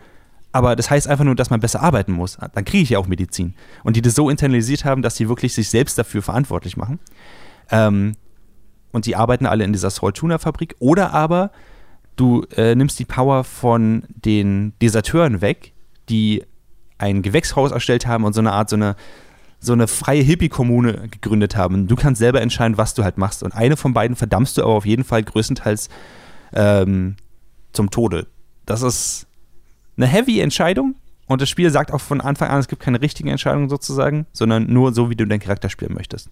Aber 0.53 0.77
das 0.77 0.91
heißt 0.91 1.09
einfach 1.09 1.25
nur, 1.25 1.35
dass 1.35 1.49
man 1.49 1.61
besser 1.61 1.81
arbeiten 1.81 2.13
muss. 2.13 2.37
Dann 2.55 2.65
kriege 2.67 2.83
ich 2.83 2.91
ja 2.91 2.99
auch 2.99 3.07
Medizin. 3.07 3.55
Und 3.85 3.97
die 3.97 4.03
das 4.03 4.15
so 4.15 4.29
internalisiert 4.29 4.85
haben, 4.85 5.01
dass 5.01 5.17
sie 5.17 5.29
wirklich 5.29 5.55
sich 5.55 5.71
selbst 5.71 5.97
dafür 5.97 6.21
verantwortlich 6.21 6.77
machen. 6.77 6.99
Ähm, 7.71 8.17
und 8.93 9.07
die 9.07 9.17
arbeiten 9.17 9.47
alle 9.47 9.65
in 9.65 9.73
dieser 9.73 9.89
Salt 9.89 10.17
Tuna 10.17 10.37
Fabrik. 10.37 10.77
Oder 10.79 11.15
aber 11.15 11.51
Du 12.17 12.45
äh, 12.57 12.75
nimmst 12.75 12.99
die 12.99 13.05
Power 13.05 13.45
von 13.45 14.05
den 14.09 14.75
Deserteuren 14.81 15.41
weg, 15.41 15.73
die 16.09 16.45
ein 16.99 17.23
Gewächshaus 17.23 17.73
erstellt 17.73 18.07
haben 18.07 18.25
und 18.25 18.33
so 18.33 18.41
eine 18.41 18.53
Art, 18.53 18.69
so 18.69 18.77
eine, 18.77 18.97
so 19.59 19.73
eine 19.73 19.89
freie 19.89 20.23
Hippie-Kommune 20.23 21.09
gegründet 21.09 21.57
haben. 21.57 21.89
Du 21.89 21.97
kannst 21.97 22.19
selber 22.19 22.41
entscheiden, 22.41 22.79
was 22.79 22.95
du 22.95 23.03
halt 23.03 23.19
machst. 23.19 23.43
Und 23.43 23.55
eine 23.55 23.77
von 23.77 23.95
beiden 23.95 24.15
verdammst 24.15 24.57
du 24.57 24.63
aber 24.63 24.73
auf 24.73 24.87
jeden 24.87 25.05
Fall 25.05 25.23
größtenteils 25.23 25.89
ähm, 26.53 27.17
zum 27.73 27.91
Tode. 27.91 28.27
Das 28.67 28.83
ist 28.83 29.27
eine 29.97 30.07
heavy 30.07 30.41
Entscheidung. 30.41 30.95
Und 31.27 31.41
das 31.41 31.49
Spiel 31.49 31.71
sagt 31.71 31.93
auch 31.93 32.01
von 32.01 32.21
Anfang 32.21 32.51
an, 32.51 32.59
es 32.59 32.69
gibt 32.69 32.83
keine 32.83 33.01
richtigen 33.01 33.31
Entscheidungen 33.31 33.71
sozusagen, 33.71 34.27
sondern 34.33 34.71
nur 34.71 34.93
so, 34.93 35.09
wie 35.09 35.17
du 35.17 35.27
deinen 35.27 35.41
Charakter 35.41 35.71
spielen 35.71 35.95
möchtest. 35.95 36.29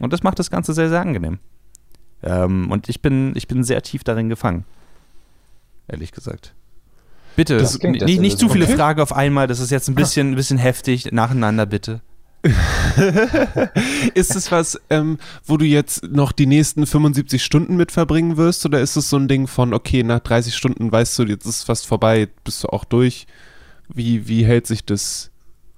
Und 0.00 0.12
das 0.12 0.22
macht 0.22 0.38
das 0.38 0.50
Ganze 0.50 0.74
sehr, 0.74 0.90
sehr 0.90 1.00
angenehm. 1.00 1.38
Ähm, 2.22 2.70
und 2.70 2.88
ich 2.88 3.00
bin, 3.00 3.32
ich 3.36 3.48
bin 3.48 3.64
sehr 3.64 3.82
tief 3.82 4.04
darin 4.04 4.28
gefangen 4.28 4.64
ehrlich 5.88 6.12
gesagt. 6.12 6.54
Bitte, 7.36 7.56
nicht, 7.82 8.20
nicht 8.20 8.38
zu 8.38 8.48
viele 8.48 8.66
okay. 8.66 8.76
Fragen 8.76 9.00
auf 9.00 9.12
einmal, 9.12 9.46
das 9.46 9.60
ist 9.60 9.70
jetzt 9.70 9.88
ein 9.88 9.94
bisschen, 9.94 10.32
ein 10.32 10.34
bisschen 10.34 10.58
heftig. 10.58 11.12
Nacheinander 11.12 11.64
bitte. 11.66 12.02
ist 14.14 14.34
es 14.34 14.50
was, 14.50 14.80
ähm, 14.90 15.18
wo 15.44 15.56
du 15.56 15.64
jetzt 15.64 16.02
noch 16.10 16.32
die 16.32 16.46
nächsten 16.46 16.86
75 16.86 17.42
Stunden 17.42 17.76
mit 17.76 17.92
verbringen 17.92 18.36
wirst? 18.36 18.66
Oder 18.66 18.80
ist 18.80 18.96
es 18.96 19.08
so 19.08 19.16
ein 19.16 19.28
Ding 19.28 19.46
von, 19.46 19.72
okay, 19.72 20.02
nach 20.02 20.20
30 20.20 20.54
Stunden 20.54 20.90
weißt 20.90 21.18
du, 21.20 21.24
jetzt 21.24 21.46
ist 21.46 21.62
fast 21.64 21.86
vorbei, 21.86 22.28
bist 22.44 22.64
du 22.64 22.68
auch 22.68 22.84
durch? 22.84 23.26
Wie, 23.88 24.26
wie 24.28 24.44
hält 24.44 24.66
sich 24.66 24.84
das? 24.84 25.30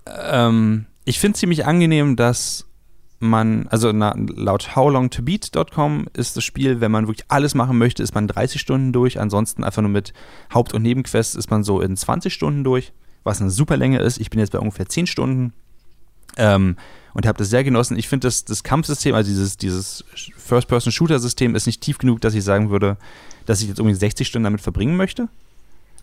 Ähm, 0.06 0.86
ich 1.04 1.20
finde 1.20 1.34
es 1.34 1.40
ziemlich 1.40 1.66
angenehm, 1.66 2.16
dass 2.16 2.66
man, 3.20 3.66
also 3.68 3.92
na, 3.92 4.14
laut 4.16 4.76
howlongtobeat.com 4.76 6.06
ist 6.12 6.36
das 6.36 6.44
Spiel, 6.44 6.80
wenn 6.80 6.90
man 6.90 7.06
wirklich 7.06 7.24
alles 7.28 7.54
machen 7.54 7.78
möchte, 7.78 8.02
ist 8.02 8.14
man 8.14 8.28
30 8.28 8.60
Stunden 8.60 8.92
durch. 8.92 9.20
Ansonsten 9.20 9.64
einfach 9.64 9.82
nur 9.82 9.90
mit 9.90 10.12
Haupt- 10.52 10.74
und 10.74 10.82
Nebenquests 10.82 11.34
ist 11.34 11.50
man 11.50 11.64
so 11.64 11.80
in 11.80 11.96
20 11.96 12.32
Stunden 12.32 12.64
durch, 12.64 12.92
was 13.22 13.40
eine 13.40 13.50
super 13.50 13.76
Länge 13.76 14.00
ist. 14.00 14.18
Ich 14.18 14.30
bin 14.30 14.40
jetzt 14.40 14.50
bei 14.50 14.58
ungefähr 14.58 14.88
10 14.88 15.06
Stunden 15.06 15.52
ähm, 16.36 16.76
und 17.14 17.26
habe 17.26 17.38
das 17.38 17.48
sehr 17.48 17.64
genossen. 17.64 17.96
Ich 17.96 18.08
finde, 18.08 18.26
das, 18.26 18.44
das 18.44 18.62
Kampfsystem, 18.62 19.14
also 19.14 19.30
dieses, 19.30 19.56
dieses 19.56 20.04
First-Person-Shooter-System 20.36 21.54
ist 21.54 21.66
nicht 21.66 21.80
tief 21.80 21.98
genug, 21.98 22.20
dass 22.20 22.34
ich 22.34 22.44
sagen 22.44 22.70
würde, 22.70 22.96
dass 23.46 23.62
ich 23.62 23.68
jetzt 23.68 23.78
irgendwie 23.78 23.96
60 23.96 24.26
Stunden 24.26 24.44
damit 24.44 24.60
verbringen 24.60 24.96
möchte. 24.96 25.28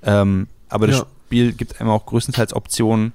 Ähm, 0.03 0.47
aber 0.69 0.87
das 0.87 0.99
ja. 0.99 1.05
Spiel 1.27 1.53
gibt 1.53 1.79
einem 1.79 1.89
auch 1.89 2.05
größtenteils 2.05 2.53
Optionen, 2.53 3.13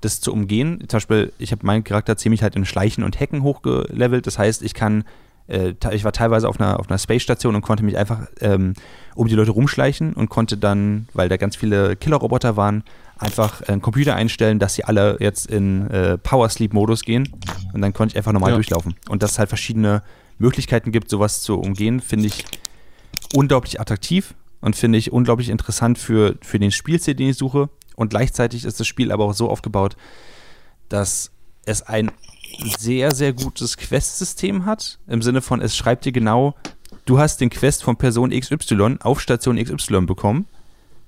das 0.00 0.20
zu 0.20 0.32
umgehen. 0.32 0.84
Zum 0.88 0.98
Beispiel, 0.98 1.32
ich 1.38 1.52
habe 1.52 1.66
meinen 1.66 1.84
Charakter 1.84 2.16
ziemlich 2.16 2.42
halt 2.42 2.56
in 2.56 2.64
Schleichen 2.64 3.04
und 3.04 3.18
Hacken 3.18 3.42
hochgelevelt. 3.42 4.26
Das 4.26 4.38
heißt, 4.38 4.62
ich 4.62 4.74
kann, 4.74 5.04
äh, 5.48 5.74
ich 5.92 6.04
war 6.04 6.12
teilweise 6.12 6.48
auf 6.48 6.60
einer, 6.60 6.78
auf 6.78 6.88
einer 6.88 6.98
Space-Station 6.98 7.54
und 7.54 7.62
konnte 7.62 7.84
mich 7.84 7.96
einfach 7.96 8.26
ähm, 8.40 8.74
um 9.14 9.28
die 9.28 9.34
Leute 9.34 9.50
rumschleichen 9.50 10.12
und 10.12 10.28
konnte 10.28 10.56
dann, 10.56 11.08
weil 11.14 11.28
da 11.28 11.36
ganz 11.36 11.56
viele 11.56 11.96
Killer-Roboter 11.96 12.56
waren, 12.56 12.84
einfach 13.18 13.62
einen 13.62 13.82
Computer 13.82 14.14
einstellen, 14.14 14.58
dass 14.58 14.74
sie 14.74 14.84
alle 14.84 15.16
jetzt 15.20 15.46
in 15.46 15.88
äh, 15.90 16.18
Power-Sleep-Modus 16.18 17.02
gehen. 17.02 17.28
Und 17.72 17.82
dann 17.82 17.92
konnte 17.92 18.12
ich 18.12 18.16
einfach 18.16 18.32
normal 18.32 18.50
ja. 18.50 18.56
durchlaufen. 18.56 18.94
Und 19.08 19.22
dass 19.22 19.32
es 19.32 19.38
halt 19.38 19.48
verschiedene 19.48 20.02
Möglichkeiten 20.38 20.92
gibt, 20.92 21.10
sowas 21.10 21.42
zu 21.42 21.58
umgehen, 21.58 22.00
finde 22.00 22.28
ich 22.28 22.44
unglaublich 23.34 23.80
attraktiv 23.80 24.34
und 24.60 24.76
finde 24.76 24.98
ich 24.98 25.12
unglaublich 25.12 25.48
interessant 25.48 25.98
für, 25.98 26.36
für 26.42 26.58
den 26.58 26.70
Spielstil, 26.70 27.14
den 27.14 27.30
ich 27.30 27.36
suche. 27.36 27.68
Und 27.98 28.10
gleichzeitig 28.10 28.64
ist 28.64 28.78
das 28.78 28.86
Spiel 28.86 29.10
aber 29.10 29.24
auch 29.24 29.34
so 29.34 29.50
aufgebaut, 29.50 29.96
dass 30.88 31.32
es 31.64 31.82
ein 31.82 32.12
sehr, 32.78 33.12
sehr 33.12 33.32
gutes 33.32 33.76
Quest-System 33.76 34.66
hat. 34.66 35.00
Im 35.08 35.20
Sinne 35.20 35.42
von, 35.42 35.60
es 35.60 35.76
schreibt 35.76 36.04
dir 36.04 36.12
genau, 36.12 36.54
du 37.06 37.18
hast 37.18 37.40
den 37.40 37.50
Quest 37.50 37.82
von 37.82 37.96
Person 37.96 38.30
XY 38.30 38.98
auf 39.00 39.20
Station 39.20 39.56
XY 39.56 40.02
bekommen. 40.02 40.46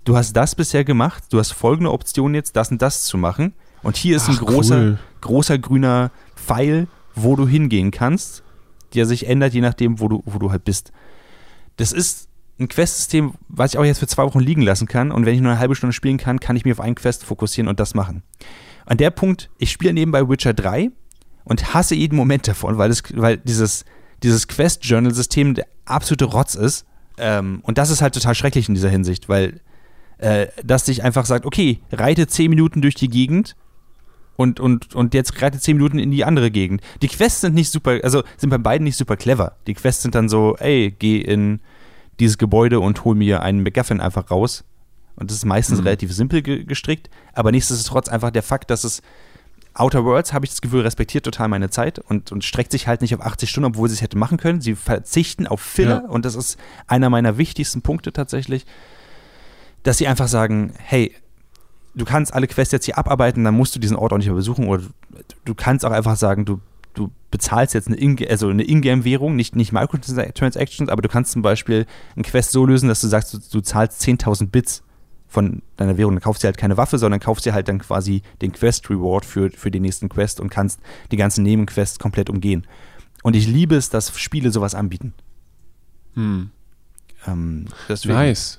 Du 0.02 0.16
hast 0.16 0.32
das 0.32 0.56
bisher 0.56 0.82
gemacht, 0.82 1.22
du 1.30 1.38
hast 1.38 1.52
folgende 1.52 1.92
Option 1.92 2.34
jetzt, 2.34 2.56
das 2.56 2.72
und 2.72 2.82
das 2.82 3.04
zu 3.04 3.16
machen. 3.16 3.54
Und 3.84 3.96
hier 3.96 4.16
ist 4.16 4.24
Ach, 4.24 4.30
ein 4.30 4.44
großer, 4.44 4.78
cool. 4.80 4.98
großer 5.20 5.58
grüner 5.58 6.10
Pfeil, 6.34 6.88
wo 7.14 7.36
du 7.36 7.46
hingehen 7.46 7.92
kannst, 7.92 8.42
der 8.94 9.06
sich 9.06 9.28
ändert, 9.28 9.54
je 9.54 9.60
nachdem, 9.60 10.00
wo 10.00 10.08
du, 10.08 10.22
wo 10.26 10.40
du 10.40 10.50
halt 10.50 10.64
bist. 10.64 10.90
Das 11.76 11.92
ist 11.92 12.29
ein 12.60 12.68
Quest-System, 12.68 13.34
was 13.48 13.72
ich 13.72 13.78
auch 13.78 13.84
jetzt 13.84 13.98
für 13.98 14.06
zwei 14.06 14.24
Wochen 14.24 14.40
liegen 14.40 14.62
lassen 14.62 14.86
kann. 14.86 15.10
Und 15.10 15.26
wenn 15.26 15.34
ich 15.34 15.40
nur 15.40 15.50
eine 15.50 15.60
halbe 15.60 15.74
Stunde 15.74 15.94
spielen 15.94 16.18
kann, 16.18 16.38
kann 16.38 16.56
ich 16.56 16.64
mich 16.64 16.72
auf 16.72 16.80
einen 16.80 16.94
Quest 16.94 17.24
fokussieren 17.24 17.68
und 17.68 17.80
das 17.80 17.94
machen. 17.94 18.22
An 18.86 18.98
der 18.98 19.10
Punkt, 19.10 19.50
ich 19.58 19.72
spiele 19.72 19.92
nebenbei 19.92 20.28
Witcher 20.28 20.52
3 20.52 20.90
und 21.44 21.74
hasse 21.74 21.94
jeden 21.94 22.16
Moment 22.16 22.46
davon, 22.46 22.76
weil, 22.78 22.90
das, 22.90 23.02
weil 23.14 23.38
dieses, 23.38 23.84
dieses 24.22 24.46
Quest-Journal-System 24.46 25.54
der 25.54 25.66
absolute 25.86 26.26
Rotz 26.26 26.54
ist. 26.54 26.86
Ähm, 27.16 27.60
und 27.62 27.78
das 27.78 27.90
ist 27.90 28.02
halt 28.02 28.14
total 28.14 28.34
schrecklich 28.34 28.68
in 28.68 28.74
dieser 28.74 28.90
Hinsicht, 28.90 29.28
weil 29.28 29.60
äh, 30.18 30.48
das 30.62 30.84
dich 30.84 31.02
einfach 31.02 31.24
sagt, 31.24 31.46
okay, 31.46 31.80
reite 31.90 32.26
10 32.26 32.50
Minuten 32.50 32.82
durch 32.82 32.94
die 32.94 33.08
Gegend 33.08 33.56
und, 34.36 34.60
und, 34.60 34.94
und 34.94 35.14
jetzt 35.14 35.40
reite 35.40 35.58
10 35.58 35.76
Minuten 35.76 35.98
in 35.98 36.10
die 36.10 36.24
andere 36.24 36.50
Gegend. 36.50 36.82
Die 37.00 37.08
Quests 37.08 37.40
sind 37.40 37.54
nicht 37.54 37.70
super, 37.70 38.00
also 38.02 38.22
sind 38.36 38.50
bei 38.50 38.58
beiden 38.58 38.84
nicht 38.84 38.96
super 38.96 39.16
clever. 39.16 39.56
Die 39.66 39.74
Quests 39.74 40.02
sind 40.02 40.14
dann 40.14 40.28
so, 40.28 40.56
ey, 40.58 40.94
geh 40.98 41.18
in 41.18 41.60
dieses 42.20 42.38
Gebäude 42.38 42.80
und 42.80 43.04
hol 43.04 43.14
mir 43.14 43.42
einen 43.42 43.62
McGuffin 43.62 44.00
einfach 44.00 44.30
raus. 44.30 44.64
Und 45.16 45.30
das 45.30 45.38
ist 45.38 45.44
meistens 45.44 45.80
mhm. 45.80 45.84
relativ 45.84 46.12
simpel 46.12 46.42
ge 46.42 46.64
gestrickt, 46.64 47.10
aber 47.32 47.50
nichtsdestotrotz 47.50 48.08
einfach 48.08 48.30
der 48.30 48.42
Fakt, 48.42 48.70
dass 48.70 48.84
es 48.84 49.02
Outer 49.74 50.04
Worlds, 50.04 50.32
habe 50.32 50.44
ich 50.44 50.50
das 50.50 50.60
Gefühl, 50.60 50.80
respektiert 50.80 51.24
total 51.24 51.48
meine 51.48 51.70
Zeit 51.70 51.98
und, 51.98 52.32
und 52.32 52.44
streckt 52.44 52.72
sich 52.72 52.88
halt 52.88 53.02
nicht 53.02 53.14
auf 53.14 53.20
80 53.20 53.48
Stunden, 53.48 53.66
obwohl 53.66 53.88
sie 53.88 53.94
es 53.94 54.02
hätte 54.02 54.18
machen 54.18 54.36
können. 54.36 54.60
Sie 54.60 54.74
verzichten 54.74 55.46
auf 55.46 55.60
Filler 55.60 56.02
ja. 56.04 56.08
und 56.08 56.24
das 56.24 56.34
ist 56.34 56.58
einer 56.86 57.08
meiner 57.08 57.38
wichtigsten 57.38 57.82
Punkte 57.82 58.12
tatsächlich, 58.12 58.66
dass 59.82 59.98
sie 59.98 60.08
einfach 60.08 60.28
sagen, 60.28 60.74
hey, 60.76 61.14
du 61.94 62.04
kannst 62.04 62.34
alle 62.34 62.48
Quests 62.48 62.72
jetzt 62.72 62.84
hier 62.86 62.98
abarbeiten, 62.98 63.44
dann 63.44 63.54
musst 63.54 63.74
du 63.74 63.78
diesen 63.78 63.96
Ort 63.96 64.12
auch 64.12 64.18
nicht 64.18 64.26
mehr 64.26 64.34
besuchen 64.34 64.66
oder 64.68 64.82
du 65.44 65.54
kannst 65.54 65.84
auch 65.84 65.92
einfach 65.92 66.16
sagen, 66.16 66.44
du 66.44 66.60
bezahlst 67.30 67.74
jetzt 67.74 67.88
eine 67.88 67.96
Ingame, 67.96 68.30
also 68.30 68.48
eine 68.48 68.64
Ingame-Währung, 68.64 69.36
nicht, 69.36 69.56
nicht 69.56 69.72
Microtransactions, 69.72 70.88
aber 70.88 71.02
du 71.02 71.08
kannst 71.08 71.32
zum 71.32 71.42
Beispiel 71.42 71.86
einen 72.16 72.24
Quest 72.24 72.52
so 72.52 72.66
lösen, 72.66 72.88
dass 72.88 73.00
du 73.00 73.08
sagst, 73.08 73.32
du, 73.34 73.38
du 73.38 73.60
zahlst 73.60 74.02
10.000 74.02 74.50
Bits 74.50 74.82
von 75.28 75.62
deiner 75.76 75.96
Währung. 75.96 76.14
Dann 76.14 76.22
kaufst 76.22 76.42
du 76.42 76.46
halt 76.46 76.58
keine 76.58 76.76
Waffe, 76.76 76.98
sondern 76.98 77.20
kaufst 77.20 77.46
dir 77.46 77.54
halt 77.54 77.68
dann 77.68 77.78
quasi 77.78 78.22
den 78.42 78.52
Quest-Reward 78.52 79.24
für, 79.24 79.50
für 79.50 79.70
den 79.70 79.82
nächsten 79.82 80.08
Quest 80.08 80.40
und 80.40 80.50
kannst 80.50 80.80
die 81.12 81.16
ganzen 81.16 81.44
Nebenquests 81.44 81.98
komplett 81.98 82.28
umgehen. 82.28 82.66
Und 83.22 83.36
ich 83.36 83.46
liebe 83.46 83.76
es, 83.76 83.90
dass 83.90 84.18
Spiele 84.18 84.50
sowas 84.50 84.74
anbieten. 84.74 85.14
Hm. 86.14 86.50
Ähm, 87.26 87.66
nice. 88.04 88.58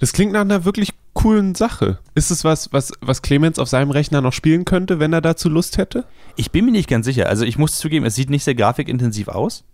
Das 0.00 0.12
klingt 0.12 0.32
nach 0.32 0.40
einer 0.40 0.64
wirklich 0.64 0.94
coolen 1.16 1.54
Sache. 1.56 1.98
Ist 2.14 2.30
es 2.30 2.44
was, 2.44 2.72
was, 2.72 2.92
was 3.00 3.22
Clemens 3.22 3.58
auf 3.58 3.68
seinem 3.68 3.90
Rechner 3.90 4.20
noch 4.20 4.32
spielen 4.32 4.64
könnte, 4.64 5.00
wenn 5.00 5.12
er 5.12 5.22
dazu 5.22 5.48
Lust 5.48 5.78
hätte? 5.78 6.04
Ich 6.36 6.52
bin 6.52 6.64
mir 6.64 6.70
nicht 6.70 6.88
ganz 6.88 7.06
sicher. 7.06 7.28
Also 7.28 7.44
ich 7.44 7.58
muss 7.58 7.78
zugeben, 7.78 8.06
es 8.06 8.14
sieht 8.14 8.30
nicht 8.30 8.44
sehr 8.44 8.54
grafikintensiv 8.54 9.28
aus. 9.28 9.64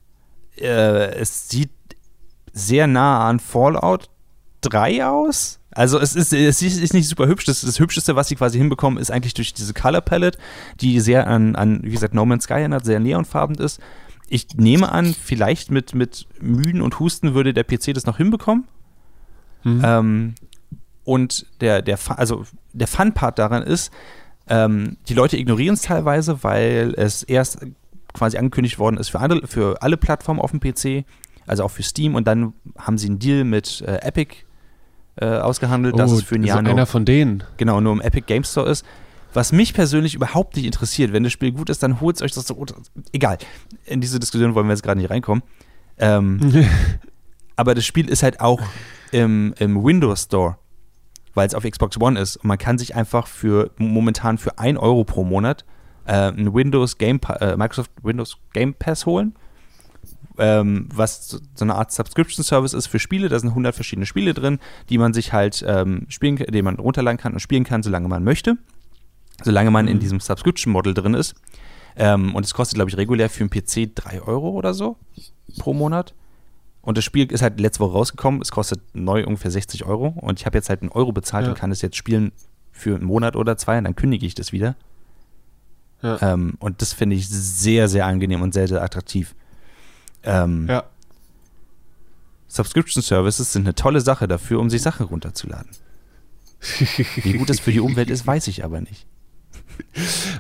Äh, 0.56 1.14
es 1.16 1.48
sieht 1.48 1.70
sehr 2.52 2.86
nah 2.86 3.28
an 3.28 3.40
Fallout 3.40 4.08
3 4.62 5.06
aus. 5.06 5.58
Also 5.72 5.98
es 5.98 6.14
ist, 6.14 6.32
es 6.32 6.62
ist 6.62 6.94
nicht 6.94 7.08
super 7.08 7.26
hübsch. 7.26 7.44
Das, 7.44 7.62
das 7.62 7.80
Hübscheste, 7.80 8.14
was 8.14 8.28
sie 8.28 8.36
quasi 8.36 8.58
hinbekommen, 8.58 9.00
ist 9.00 9.10
eigentlich 9.10 9.34
durch 9.34 9.52
diese 9.52 9.74
Color 9.74 10.02
Palette, 10.02 10.38
die 10.80 11.00
sehr 11.00 11.26
an, 11.26 11.56
an 11.56 11.80
wie 11.82 11.90
gesagt, 11.90 12.14
No 12.14 12.24
Man's 12.24 12.44
Sky 12.44 12.54
erinnert, 12.54 12.84
sehr 12.84 13.00
neonfarben 13.00 13.56
ist. 13.56 13.80
Ich 14.28 14.54
nehme 14.54 14.92
an, 14.92 15.12
vielleicht 15.12 15.70
mit, 15.70 15.94
mit 15.94 16.26
Müden 16.40 16.82
und 16.82 17.00
Husten 17.00 17.34
würde 17.34 17.52
der 17.52 17.64
PC 17.64 17.94
das 17.94 18.06
noch 18.06 18.18
hinbekommen. 18.18 18.64
Mhm. 19.64 19.82
Ähm, 19.84 20.34
und 21.04 21.46
der, 21.60 21.82
der, 21.82 21.98
also 22.16 22.44
der 22.72 22.86
Fun-Part 22.86 23.38
daran 23.38 23.62
ist, 23.62 23.92
ähm, 24.48 24.96
die 25.08 25.14
Leute 25.14 25.36
ignorieren 25.36 25.74
es 25.74 25.82
teilweise, 25.82 26.42
weil 26.42 26.94
es 26.96 27.22
erst 27.22 27.58
quasi 28.12 28.36
angekündigt 28.36 28.78
worden 28.78 28.98
ist 28.98 29.08
für 29.10 29.20
alle, 29.20 29.46
für 29.46 29.80
alle 29.82 29.96
Plattformen 29.96 30.40
auf 30.40 30.50
dem 30.50 30.60
PC, 30.60 31.06
also 31.46 31.64
auch 31.64 31.70
für 31.70 31.82
Steam. 31.82 32.14
Und 32.14 32.26
dann 32.26 32.52
haben 32.78 32.98
sie 32.98 33.08
einen 33.08 33.18
Deal 33.18 33.44
mit 33.44 33.82
äh, 33.82 33.96
Epic 34.02 34.36
äh, 35.16 35.26
ausgehandelt, 35.26 35.94
oh, 35.94 35.98
dass 35.98 36.12
es 36.12 36.22
für 36.22 36.36
ein 36.36 36.44
Jahr 36.44 36.58
so 36.58 36.62
nur, 36.62 36.72
einer 36.72 36.86
von 36.86 37.04
denen. 37.04 37.44
Genau, 37.56 37.80
nur 37.80 37.92
im 37.92 38.00
Epic 38.00 38.26
Game 38.26 38.44
Store 38.44 38.68
ist. 38.68 38.84
Was 39.34 39.52
mich 39.52 39.72
persönlich 39.72 40.14
überhaupt 40.14 40.56
nicht 40.56 40.66
interessiert, 40.66 41.12
wenn 41.12 41.22
das 41.22 41.32
Spiel 41.32 41.52
gut 41.52 41.70
ist, 41.70 41.82
dann 41.82 42.00
holt 42.00 42.16
es 42.16 42.22
euch 42.22 42.32
das 42.32 42.46
so. 42.46 42.66
Egal. 43.12 43.38
In 43.86 44.02
diese 44.02 44.20
Diskussion 44.20 44.54
wollen 44.54 44.66
wir 44.66 44.74
jetzt 44.74 44.82
gerade 44.82 45.00
nicht 45.00 45.10
reinkommen. 45.10 45.42
Ähm, 45.98 46.66
aber 47.56 47.74
das 47.74 47.86
Spiel 47.86 48.10
ist 48.10 48.22
halt 48.22 48.40
auch 48.40 48.60
im, 49.10 49.54
im 49.58 49.82
Windows 49.82 50.24
Store 50.24 50.56
weil 51.34 51.46
es 51.46 51.54
auf 51.54 51.64
Xbox 51.64 52.00
One 52.00 52.18
ist. 52.18 52.36
Und 52.36 52.46
man 52.46 52.58
kann 52.58 52.78
sich 52.78 52.94
einfach 52.94 53.26
für 53.26 53.70
momentan 53.78 54.38
für 54.38 54.58
1 54.58 54.78
Euro 54.78 55.04
pro 55.04 55.24
Monat 55.24 55.64
äh, 56.06 56.30
ein 56.30 56.52
Windows 56.54 56.98
Game 56.98 57.20
äh, 57.40 57.56
Microsoft 57.56 57.90
Windows 58.02 58.38
Game 58.52 58.74
Pass 58.74 59.06
holen. 59.06 59.34
Ähm, 60.38 60.88
was 60.92 61.42
so 61.54 61.64
eine 61.64 61.74
Art 61.74 61.92
Subscription 61.92 62.42
Service 62.42 62.72
ist 62.72 62.86
für 62.86 62.98
Spiele. 62.98 63.28
Da 63.28 63.38
sind 63.38 63.50
100 63.50 63.74
verschiedene 63.74 64.06
Spiele 64.06 64.32
drin, 64.32 64.58
die 64.88 64.96
man 64.96 65.12
sich 65.12 65.32
halt 65.32 65.62
ähm, 65.66 66.06
spielen, 66.08 66.36
die 66.36 66.62
man 66.62 66.76
runterladen 66.76 67.18
kann 67.18 67.34
und 67.34 67.40
spielen 67.40 67.64
kann, 67.64 67.82
solange 67.82 68.08
man 68.08 68.24
möchte. 68.24 68.56
Solange 69.42 69.70
man 69.70 69.84
mhm. 69.84 69.92
in 69.92 70.00
diesem 70.00 70.20
Subscription 70.20 70.72
Model 70.72 70.94
drin 70.94 71.14
ist. 71.14 71.34
Ähm, 71.96 72.34
und 72.34 72.46
es 72.46 72.54
kostet, 72.54 72.76
glaube 72.76 72.90
ich, 72.90 72.96
regulär 72.96 73.28
für 73.28 73.44
einen 73.44 73.50
PC 73.50 73.94
3 73.94 74.22
Euro 74.22 74.50
oder 74.50 74.72
so 74.72 74.96
pro 75.58 75.74
Monat. 75.74 76.14
Und 76.82 76.98
das 76.98 77.04
Spiel 77.04 77.30
ist 77.30 77.42
halt 77.42 77.60
letzte 77.60 77.80
Woche 77.80 77.92
rausgekommen. 77.92 78.42
Es 78.42 78.50
kostet 78.50 78.80
neu 78.92 79.24
ungefähr 79.24 79.50
60 79.50 79.84
Euro. 79.84 80.08
Und 80.08 80.40
ich 80.40 80.46
habe 80.46 80.58
jetzt 80.58 80.68
halt 80.68 80.82
einen 80.82 80.90
Euro 80.90 81.12
bezahlt 81.12 81.44
ja. 81.44 81.52
und 81.52 81.58
kann 81.58 81.70
es 81.70 81.80
jetzt 81.80 81.96
spielen 81.96 82.32
für 82.72 82.96
einen 82.96 83.04
Monat 83.04 83.36
oder 83.36 83.56
zwei. 83.56 83.78
Und 83.78 83.84
dann 83.84 83.94
kündige 83.94 84.26
ich 84.26 84.34
das 84.34 84.52
wieder. 84.52 84.74
Ja. 86.02 86.20
Ähm, 86.20 86.54
und 86.58 86.82
das 86.82 86.92
finde 86.92 87.14
ich 87.14 87.28
sehr, 87.28 87.88
sehr 87.88 88.06
angenehm 88.06 88.42
und 88.42 88.52
sehr, 88.52 88.66
sehr 88.66 88.82
attraktiv. 88.82 89.36
Ähm, 90.24 90.66
ja. 90.68 90.84
Subscription 92.48 93.02
Services 93.02 93.52
sind 93.52 93.62
eine 93.62 93.74
tolle 93.74 94.00
Sache 94.00 94.26
dafür, 94.28 94.60
um 94.60 94.68
sich 94.68 94.82
Sachen 94.82 95.06
runterzuladen. 95.06 95.70
Wie 97.16 97.32
gut 97.34 97.48
das 97.48 97.60
für 97.60 97.72
die 97.72 97.80
Umwelt 97.80 98.10
ist, 98.10 98.26
weiß 98.26 98.48
ich 98.48 98.64
aber 98.64 98.80
nicht. 98.80 99.06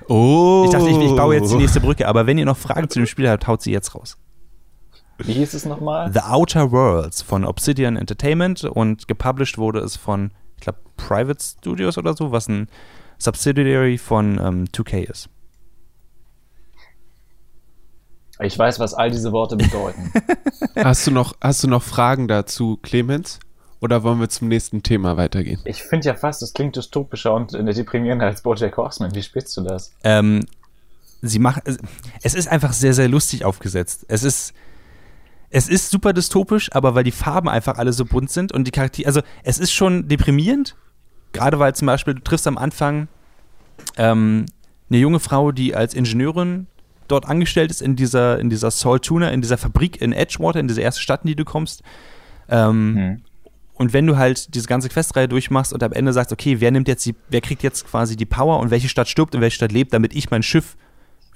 Oh. 0.08 0.62
Ich 0.66 0.70
dachte, 0.70 0.88
ich, 0.88 0.98
ich 0.98 1.16
baue 1.16 1.34
jetzt 1.34 1.50
die 1.50 1.56
nächste 1.56 1.80
Brücke, 1.80 2.06
aber 2.06 2.26
wenn 2.26 2.38
ihr 2.38 2.44
noch 2.44 2.56
Fragen 2.56 2.88
zu 2.88 2.98
dem 2.98 3.06
Spiel 3.06 3.28
habt, 3.28 3.46
haut 3.46 3.62
sie 3.62 3.72
jetzt 3.72 3.94
raus. 3.94 4.16
Wie 5.26 5.32
hieß 5.32 5.54
es 5.54 5.64
nochmal? 5.64 6.12
The 6.12 6.20
Outer 6.20 6.72
Worlds 6.72 7.22
von 7.22 7.44
Obsidian 7.44 7.96
Entertainment 7.96 8.64
und 8.64 9.08
gepublished 9.08 9.58
wurde 9.58 9.80
es 9.80 9.96
von, 9.96 10.30
ich 10.56 10.62
glaube, 10.62 10.78
Private 10.96 11.42
Studios 11.42 11.98
oder 11.98 12.14
so, 12.14 12.32
was 12.32 12.48
ein 12.48 12.68
Subsidiary 13.18 13.98
von 13.98 14.38
ähm, 14.38 14.64
2K 14.66 15.10
ist. 15.10 15.28
Ich 18.40 18.58
weiß, 18.58 18.80
was 18.80 18.94
all 18.94 19.10
diese 19.10 19.32
Worte 19.32 19.56
bedeuten. 19.56 20.12
hast, 20.76 21.06
du 21.06 21.10
noch, 21.10 21.34
hast 21.40 21.62
du 21.62 21.68
noch 21.68 21.82
Fragen 21.82 22.28
dazu, 22.28 22.78
Clemens? 22.82 23.38
Oder 23.80 24.04
wollen 24.04 24.20
wir 24.20 24.28
zum 24.28 24.48
nächsten 24.48 24.82
Thema 24.82 25.16
weitergehen? 25.16 25.60
Ich 25.64 25.82
finde 25.82 26.06
ja 26.06 26.14
fast, 26.14 26.40
das 26.40 26.52
klingt 26.52 26.76
dystopischer 26.76 27.34
und 27.34 27.52
deprimierender 27.52 28.26
als 28.26 28.42
Bojack 28.42 28.76
Horseman. 28.76 29.14
Wie 29.14 29.22
spielst 29.22 29.56
du 29.56 29.62
das? 29.62 29.92
Ähm, 30.04 30.46
sie 31.20 31.40
macht, 31.40 31.62
es 32.22 32.34
ist 32.34 32.48
einfach 32.48 32.72
sehr, 32.72 32.94
sehr 32.94 33.08
lustig 33.08 33.44
aufgesetzt. 33.44 34.04
Es 34.08 34.22
ist, 34.22 34.54
es 35.52 35.68
ist 35.68 35.90
super 35.90 36.14
dystopisch, 36.14 36.70
aber 36.72 36.94
weil 36.94 37.04
die 37.04 37.12
Farben 37.12 37.48
einfach 37.48 37.76
alle 37.76 37.92
so 37.92 38.06
bunt 38.06 38.30
sind 38.30 38.52
und 38.52 38.64
die 38.66 38.70
Charaktere, 38.70 39.06
also 39.06 39.20
es 39.44 39.58
ist 39.58 39.72
schon 39.72 40.08
deprimierend, 40.08 40.76
gerade 41.32 41.58
weil 41.58 41.74
zum 41.74 41.86
Beispiel 41.86 42.14
du 42.14 42.22
triffst 42.22 42.46
am 42.46 42.56
Anfang 42.56 43.08
ähm, 43.98 44.46
eine 44.88 44.98
junge 44.98 45.20
Frau, 45.20 45.52
die 45.52 45.74
als 45.74 45.92
Ingenieurin 45.92 46.66
dort 47.06 47.26
angestellt 47.26 47.70
ist 47.70 47.82
in 47.82 47.96
dieser, 47.96 48.38
in 48.38 48.48
dieser 48.48 48.70
Salt 48.70 49.04
Tuna, 49.04 49.30
in 49.30 49.42
dieser 49.42 49.58
Fabrik 49.58 50.00
in 50.00 50.12
Edgewater, 50.12 50.58
in 50.58 50.68
dieser 50.68 50.82
ersten 50.82 51.02
Stadt, 51.02 51.22
in 51.24 51.28
die 51.28 51.36
du 51.36 51.44
kommst. 51.44 51.82
Ähm, 52.48 52.96
hm. 52.96 53.22
Und 53.74 53.92
wenn 53.92 54.06
du 54.06 54.16
halt 54.16 54.54
diese 54.54 54.68
ganze 54.68 54.88
Questreihe 54.88 55.28
durchmachst 55.28 55.74
und 55.74 55.82
am 55.82 55.92
Ende 55.92 56.14
sagst, 56.14 56.32
okay, 56.32 56.60
wer 56.60 56.70
nimmt 56.70 56.88
jetzt 56.88 57.04
die, 57.04 57.14
wer 57.28 57.42
kriegt 57.42 57.62
jetzt 57.62 57.86
quasi 57.86 58.16
die 58.16 58.26
Power 58.26 58.60
und 58.60 58.70
welche 58.70 58.88
Stadt 58.88 59.08
stirbt 59.08 59.34
und 59.34 59.42
welche 59.42 59.56
Stadt 59.56 59.72
lebt, 59.72 59.92
damit 59.92 60.14
ich 60.14 60.30
mein 60.30 60.42
Schiff 60.42 60.76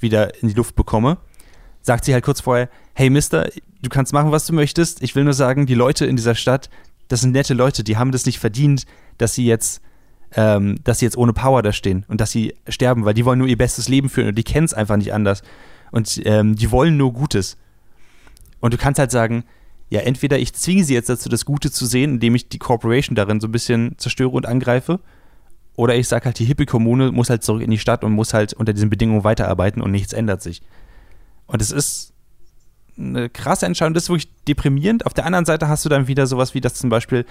wieder 0.01 0.41
in 0.43 0.49
die 0.49 0.55
Luft 0.55 0.75
bekomme, 0.75 1.19
sagt 1.87 2.05
sie 2.05 2.13
halt 2.13 2.25
kurz 2.25 2.41
vorher, 2.41 2.69
hey 2.95 3.11
Mister, 3.11 3.49
du 3.81 3.89
kannst 3.89 4.13
machen, 4.13 4.33
was 4.33 4.45
du 4.45 4.53
möchtest. 4.53 5.03
Ich 5.03 5.15
will 5.15 5.23
nur 5.23 5.35
sagen, 5.35 5.67
die 5.67 5.75
Leute 5.75 6.05
in 6.05 6.17
dieser 6.17 6.35
Stadt, 6.35 6.69
das 7.07 7.21
sind 7.21 7.31
nette 7.31 7.55
Leute, 7.55 7.85
die 7.85 7.97
haben 7.97 8.11
das 8.11 8.27
nicht 8.27 8.41
verdient, 8.41 8.87
dass 9.19 9.35
sie 9.35 9.47
jetzt, 9.47 9.81
ähm, 10.35 10.81
dass 10.83 10.99
sie 10.99 11.07
jetzt 11.07 11.17
ohne 11.17 11.33
Power 11.33 11.63
da 11.63 11.73
stehen 11.73 12.05
und 12.09 12.21
dass 12.21 12.33
sie 12.33 12.57
sterben, 12.69 13.05
weil 13.05 13.15
die 13.15 13.25
wollen 13.25 13.39
nur 13.39 13.47
ihr 13.47 13.57
bestes 13.57 13.89
Leben 13.89 14.09
führen 14.09 14.29
und 14.29 14.35
die 14.37 14.43
kennen 14.43 14.65
es 14.65 14.75
einfach 14.75 14.97
nicht 14.97 15.15
anders. 15.15 15.43
Und 15.93 16.21
ähm, 16.25 16.57
die 16.57 16.73
wollen 16.73 16.97
nur 16.97 17.13
Gutes. 17.13 17.57
Und 18.59 18.75
du 18.75 18.79
kannst 18.79 18.99
halt 18.99 19.13
sagen, 19.13 19.45
ja, 19.89 20.01
entweder 20.01 20.41
ich 20.41 20.53
zwinge 20.55 20.83
sie 20.83 20.95
jetzt 20.95 21.09
dazu, 21.09 21.29
das 21.29 21.45
Gute 21.45 21.71
zu 21.71 21.87
sehen, 21.87 22.15
indem 22.15 22.35
ich 22.35 22.49
die 22.49 22.59
Corporation 22.59 23.15
darin 23.15 23.41
so 23.41 23.47
ein 23.47 23.53
bisschen 23.53 23.97
zerstöre 23.97 24.31
und 24.31 24.45
angreife, 24.45 24.99
oder 25.77 25.95
ich 25.95 26.09
sage 26.09 26.25
halt, 26.25 26.39
die 26.41 26.47
Hippie-Kommune 26.47 27.13
muss 27.13 27.31
halt 27.31 27.45
zurück 27.45 27.63
in 27.63 27.71
die 27.71 27.79
Stadt 27.79 28.03
und 28.03 28.11
muss 28.11 28.35
halt 28.35 28.55
unter 28.55 28.73
diesen 28.73 28.91
Bedingungen 28.91 29.23
weiterarbeiten 29.23 29.83
und 29.83 29.93
nichts 29.93 30.13
ändert 30.13 30.43
sich. 30.43 30.63
Und 31.47 31.63
es 31.63 31.71
ist 31.71 32.13
eine 32.99 33.29
krasse 33.29 33.67
Entscheidung, 33.67 33.95
das 33.95 34.05
ist 34.05 34.09
wirklich 34.09 34.31
deprimierend. 34.49 35.07
Auf 35.07 35.15
der 35.15 35.27
anderen 35.27 35.45
Seite 35.45 35.69
hast 35.69 35.85
du 35.85 35.89
dann 35.89 36.09
wieder 36.09 36.27
sowas 36.27 36.55
wie 36.55 36.61
das 36.61 36.75
zum 36.75 36.91
Beispiel, 36.91 37.27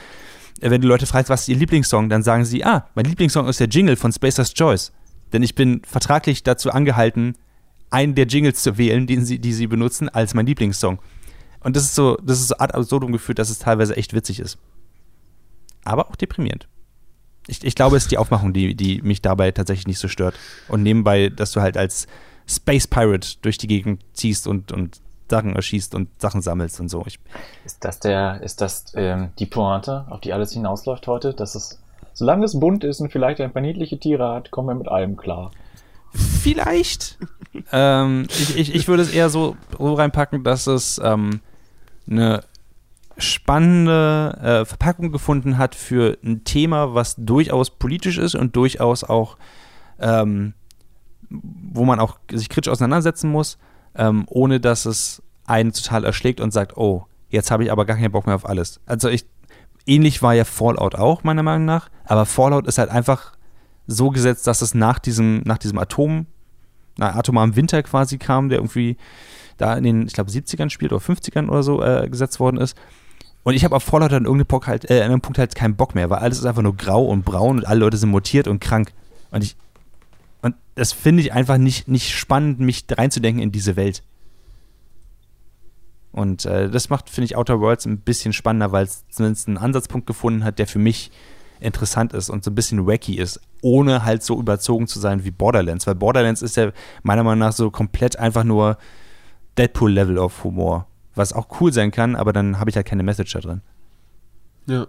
äh, 0.62 0.70
wenn 0.70 0.82
du 0.82 0.88
Leute 0.88 1.06
fragst, 1.06 1.30
was 1.30 1.42
ist 1.42 1.50
ihr 1.50 1.58
Lieblingssong, 1.58 2.10
dann 2.10 2.24
sagen 2.24 2.46
sie, 2.46 2.64
ah, 2.64 2.88
mein 2.96 3.06
Lieblingssong 3.06 3.48
ist 3.48 3.60
der 3.60 3.68
Jingle 3.68 3.96
von 3.96 4.12
Spacer's 4.12 4.54
Choice. 4.54 4.92
Denn 5.34 5.44
ich 5.44 5.56
bin 5.56 5.82
vertraglich 5.86 6.44
dazu 6.44 6.72
angehalten, 6.72 7.36
einen 7.90 8.16
der 8.16 8.26
Jingles 8.26 8.62
zu 8.62 8.78
wählen, 8.78 9.08
den 9.08 9.26
sie, 9.26 9.40
die 9.40 9.54
sie 9.54 9.68
benutzen, 9.68 10.10
als 10.10 10.34
mein 10.34 10.46
Lieblingssong. 10.46 11.00
Und 11.62 11.76
das 11.76 11.84
ist 11.84 11.96
so, 11.96 12.18
das 12.18 12.40
ist 12.40 12.50
so 12.50 12.58
ad 12.58 12.74
absurdum 12.74 13.12
geführt, 13.12 13.40
dass 13.40 13.50
es 13.50 13.60
teilweise 13.60 13.98
echt 13.98 14.14
witzig 14.14 14.40
ist. 14.40 14.60
Aber 15.84 16.10
auch 16.10 16.16
deprimierend. 16.16 16.68
Ich, 17.48 17.64
ich 17.64 17.76
glaube, 17.76 17.98
es 17.98 18.04
ist 18.04 18.12
die 18.12 18.18
Aufmachung, 18.18 18.54
die, 18.54 18.76
die 18.76 19.02
mich 19.02 19.22
dabei 19.22 19.52
tatsächlich 19.52 19.88
nicht 19.88 20.00
so 20.00 20.08
stört. 20.08 20.36
Und 20.68 20.84
nebenbei, 20.84 21.30
dass 21.30 21.52
du 21.52 21.62
halt 21.62 21.78
als 21.78 22.08
Space 22.48 22.88
Pirate 22.88 23.38
durch 23.42 23.58
die 23.58 23.68
Gegend 23.68 24.04
ziehst 24.14 24.48
und, 24.48 24.72
und 24.72 25.02
Sachen 25.30 25.56
erschießt 25.56 25.96
und 25.96 26.10
Sachen 26.22 26.42
sammelst 26.42 26.80
und 26.80 26.90
so. 26.90 27.04
Ich, 27.06 27.20
ist 27.66 27.84
das 27.84 28.00
der, 28.00 28.42
ist 28.42 28.62
das 28.62 28.94
ähm, 28.96 29.30
die 29.40 29.46
Pointe, 29.46 30.06
auf 30.10 30.22
die 30.22 30.34
alles 30.34 30.54
hinausläuft 30.54 31.08
heute? 31.08 31.34
Dass 31.34 31.56
es, 31.56 31.82
solange 32.14 32.46
es 32.46 32.60
bunt 32.60 32.84
ist 32.84 33.02
und 33.02 33.12
vielleicht 33.12 33.42
ein 33.42 33.52
paar 33.52 33.62
niedliche 33.62 34.00
Tiere 34.00 34.34
hat, 34.34 34.52
kommen 34.52 34.68
wir 34.70 34.76
mit 34.76 34.88
allem 34.88 35.18
klar. 35.18 35.52
Vielleicht. 36.14 37.18
ähm, 37.72 38.28
ich, 38.30 38.58
ich, 38.58 38.76
ich 38.76 38.88
würde 38.88 39.04
es 39.04 39.12
eher 39.12 39.30
so, 39.30 39.58
reinpacken, 39.80 40.44
dass 40.44 40.68
es 40.68 41.02
ähm, 41.04 41.42
eine 42.10 42.44
spannende 43.18 44.38
äh, 44.42 44.66
Verpackung 44.66 45.12
gefunden 45.12 45.58
hat 45.58 45.76
für 45.76 46.18
ein 46.24 46.44
Thema, 46.44 46.94
was 46.94 47.16
durchaus 47.18 47.70
politisch 47.70 48.18
ist 48.18 48.36
und 48.36 48.56
durchaus 48.56 49.04
auch, 49.04 49.38
ähm, 50.00 50.54
wo 51.30 51.86
man 51.86 52.00
auch 52.00 52.18
sich 52.32 52.50
kritisch 52.50 52.72
auseinandersetzen 52.72 53.30
muss, 53.30 53.58
ähm, 53.96 54.26
ohne 54.28 54.60
dass 54.60 54.86
es 54.86 55.22
einen 55.46 55.74
total 55.74 56.04
erschlägt 56.04 56.42
und 56.42 56.52
sagt, 56.52 56.78
oh, 56.78 57.06
jetzt 57.30 57.52
habe 57.52 57.64
ich 57.64 57.72
aber 57.72 57.86
gar 57.86 57.98
keinen 57.98 58.12
Bock 58.12 58.26
mehr 58.26 58.36
auf 58.36 58.48
alles. 58.48 58.80
Also 58.86 59.10
ich, 59.10 59.26
ähnlich 59.86 60.22
war 60.22 60.34
ja 60.34 60.46
Fallout 60.46 60.96
auch, 60.96 61.24
meiner 61.24 61.44
Meinung 61.44 61.66
nach, 61.66 61.90
aber 62.06 62.26
Fallout 62.26 62.68
ist 62.68 62.78
halt 62.78 62.90
einfach 62.90 63.34
so 63.88 64.10
gesetzt, 64.10 64.48
dass 64.48 64.62
es 64.62 64.74
nach 64.74 65.00
diesem, 65.00 65.42
nach 65.46 65.58
diesem 65.58 65.78
Atom, 65.78 66.26
na, 66.98 67.16
atomaren 67.16 67.56
Winter 67.56 67.84
quasi 67.84 68.18
kam, 68.18 68.50
der 68.50 68.60
irgendwie 68.60 68.98
da 69.58 69.76
in 69.76 69.84
den, 69.84 70.08
ich 70.08 70.14
glaube, 70.14 70.32
70ern 70.32 70.70
spielt 70.70 70.92
oder 70.92 71.04
50ern 71.04 71.50
oder 71.50 71.64
so 71.64 71.84
äh, 71.84 72.08
gesetzt 72.10 72.40
worden 72.40 72.58
ist. 72.58 72.76
Und 73.44 73.54
ich 73.54 73.64
habe 73.64 73.76
auf 73.76 73.84
Fallout 73.84 74.12
an 74.12 74.24
irgendeinem 74.26 74.48
Punkt, 74.48 74.68
halt, 74.68 74.90
äh, 74.90 75.04
an 75.04 75.22
Punkt 75.22 75.38
halt 75.38 75.54
keinen 75.54 75.76
Bock 75.76 75.94
mehr, 75.94 76.10
weil 76.10 76.20
alles 76.20 76.40
ist 76.40 76.46
einfach 76.46 76.64
nur 76.64 76.76
grau 76.76 77.06
und 77.06 77.24
braun 77.24 77.58
und 77.58 77.68
alle 77.68 77.82
Leute 77.82 77.98
sind 77.98 78.10
mutiert 78.10 78.48
und 78.48 78.60
krank. 78.60 78.92
Und 79.30 79.44
ich, 79.44 79.56
das 80.76 80.92
finde 80.92 81.24
ich 81.24 81.34
einfach 81.34 81.58
nicht, 81.58 81.88
nicht 81.88 82.12
spannend, 82.12 82.60
mich 82.60 82.86
reinzudenken 82.90 83.42
in 83.42 83.52
diese 83.52 83.76
Welt. 83.76 84.04
Und 86.12 86.46
äh, 86.46 86.70
das 86.70 86.90
macht, 86.90 87.10
finde 87.10 87.26
ich, 87.26 87.36
Outer 87.36 87.60
Worlds 87.60 87.86
ein 87.86 88.00
bisschen 88.00 88.34
spannender, 88.34 88.72
weil 88.72 88.86
es 88.86 89.06
zumindest 89.10 89.48
einen 89.48 89.58
Ansatzpunkt 89.58 90.08
gefunden 90.08 90.44
hat, 90.44 90.60
der 90.60 90.68
für 90.68 90.80
mich 90.80 91.12
interessant 91.60 92.14
ist 92.14 92.30
und 92.30 92.44
so 92.44 92.52
ein 92.52 92.56
bisschen 92.56 92.86
wacky 92.88 93.18
ist, 93.18 93.42
ohne 93.62 94.04
halt 94.06 94.24
so 94.24 94.40
überzogen 94.40 94.88
zu 94.88 95.00
sein 95.00 95.24
wie 95.24 95.32
Borderlands. 95.32 95.88
Weil 95.88 95.96
Borderlands 95.96 96.42
ist 96.42 96.58
ja 96.58 96.72
meiner 97.04 97.24
Meinung 97.24 97.40
nach 97.40 97.54
so 97.54 97.72
komplett 97.72 98.18
einfach 98.18 98.44
nur 98.44 98.78
Deadpool-Level 99.58 100.18
of 100.18 100.44
Humor. 100.44 100.88
Was 101.16 101.34
auch 101.34 101.62
cool 101.62 101.72
sein 101.72 101.92
kann, 101.92 102.16
aber 102.16 102.34
dann 102.34 102.60
habe 102.60 102.70
ich 102.70 102.76
halt 102.76 102.86
keine 102.86 103.04
Message 103.04 103.34
da 103.34 103.40
drin. 103.40 103.62
Ja. 104.68 104.88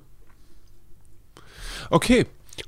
Okay, 1.91 2.26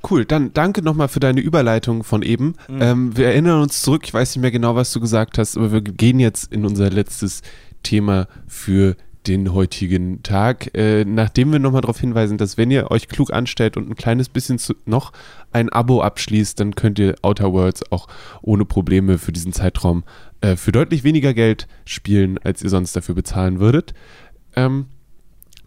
Cool, 0.08 0.24
dann 0.24 0.52
danke 0.52 0.82
nochmal 0.82 1.08
für 1.08 1.20
deine 1.20 1.40
Überleitung 1.40 2.04
von 2.04 2.22
eben. 2.22 2.54
Mhm. 2.68 2.82
Ähm, 2.82 3.16
wir 3.16 3.26
erinnern 3.26 3.62
uns 3.62 3.82
zurück, 3.82 4.02
ich 4.04 4.14
weiß 4.14 4.36
nicht 4.36 4.42
mehr 4.42 4.50
genau, 4.50 4.74
was 4.76 4.92
du 4.92 5.00
gesagt 5.00 5.38
hast, 5.38 5.56
aber 5.56 5.72
wir 5.72 5.80
gehen 5.80 6.20
jetzt 6.20 6.52
in 6.52 6.64
unser 6.64 6.90
letztes 6.90 7.42
Thema 7.82 8.28
für 8.46 8.96
den 9.26 9.52
heutigen 9.52 10.22
Tag, 10.22 10.74
äh, 10.74 11.04
nachdem 11.04 11.52
wir 11.52 11.58
nochmal 11.58 11.82
darauf 11.82 12.00
hinweisen, 12.00 12.38
dass 12.38 12.56
wenn 12.56 12.70
ihr 12.70 12.90
euch 12.90 13.08
klug 13.08 13.32
anstellt 13.32 13.76
und 13.76 13.90
ein 13.90 13.94
kleines 13.94 14.28
bisschen 14.28 14.58
zu, 14.58 14.74
noch 14.86 15.12
ein 15.52 15.68
Abo 15.68 16.00
abschließt, 16.00 16.58
dann 16.58 16.74
könnt 16.74 16.98
ihr 16.98 17.16
Outer 17.22 17.52
Worlds 17.52 17.92
auch 17.92 18.08
ohne 18.40 18.64
Probleme 18.64 19.18
für 19.18 19.32
diesen 19.32 19.52
Zeitraum 19.52 20.04
äh, 20.40 20.56
für 20.56 20.72
deutlich 20.72 21.04
weniger 21.04 21.34
Geld 21.34 21.68
spielen, 21.84 22.38
als 22.38 22.62
ihr 22.62 22.70
sonst 22.70 22.96
dafür 22.96 23.14
bezahlen 23.14 23.60
würdet. 23.60 23.92
Ähm, 24.56 24.86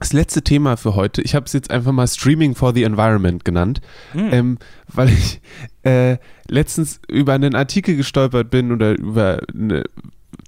das 0.02 0.14
letzte 0.14 0.41
Thema 0.41 0.78
für 0.78 0.95
heute, 0.95 1.22
ich 1.22 1.36
habe 1.36 1.45
es 1.45 1.54
jetzt 1.54 1.70
einfach 1.70 1.91
mal 1.91 2.08
Streaming 2.08 2.56
for 2.56 2.74
the 2.74 2.84
Environment 2.84 3.45
genannt, 3.45 3.82
mhm. 4.14 4.30
ähm, 4.32 4.58
weil 4.88 5.10
ich 5.10 5.41
äh, 5.84 6.18
letztens 6.47 6.99
über 7.08 7.34
einen 7.34 7.56
Artikel 7.56 7.95
gestolpert 7.95 8.49
bin 8.49 8.72
oder 8.72 8.97
über 8.97 9.41
eine 9.54 9.84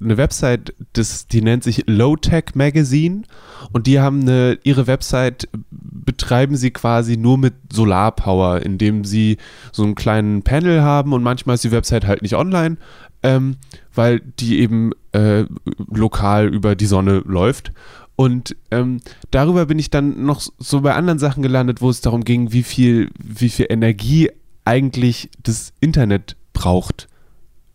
eine 0.02 0.18
Website, 0.18 0.74
das, 0.94 1.28
die 1.28 1.42
nennt 1.42 1.64
sich 1.64 1.84
Low 1.88 2.16
Tech 2.16 2.56
Magazine 2.56 3.24
und 3.72 3.88
die 3.88 4.00
haben 4.00 4.22
eine, 4.22 4.58
ihre 4.64 4.88
Website 4.88 5.48
betreiben 5.72 6.56
sie 6.56 6.72
quasi 6.72 7.16
nur 7.16 7.38
mit 7.38 7.54
Solarpower, 7.72 8.62
indem 8.62 9.06
sie 9.06 9.38
so 9.72 9.84
einen 9.84 9.96
kleinen 9.96 10.42
Panel 10.42 10.82
haben 10.82 11.14
und 11.14 11.24
manchmal 11.24 11.56
ist 11.56 11.64
die 11.64 11.72
Website 11.72 12.06
halt 12.06 12.22
nicht 12.22 12.36
online, 12.36 12.78
ähm, 13.24 13.58
weil 13.94 14.20
die 14.20 14.60
eben 14.60 14.92
äh, 15.14 15.46
lokal 15.94 16.54
über 16.54 16.76
die 16.76 16.88
Sonne 16.88 17.24
läuft. 17.26 17.72
Und 18.16 18.56
ähm, 18.72 19.02
darüber 19.32 19.66
bin 19.66 19.80
ich 19.80 19.90
dann 19.90 20.26
noch 20.26 20.42
so 20.60 20.82
bei 20.82 20.94
anderen 20.94 21.20
Sachen 21.20 21.42
gelandet, 21.42 21.82
wo 21.82 21.90
es 21.90 22.02
darum 22.02 22.24
ging, 22.24 22.52
wie 22.52 22.64
viel, 22.64 23.10
wie 23.18 23.50
viel 23.50 23.68
Energie 23.70 24.30
eigentlich 24.66 25.30
das 25.42 25.74
Internet 25.80 26.36
braucht. 26.54 27.08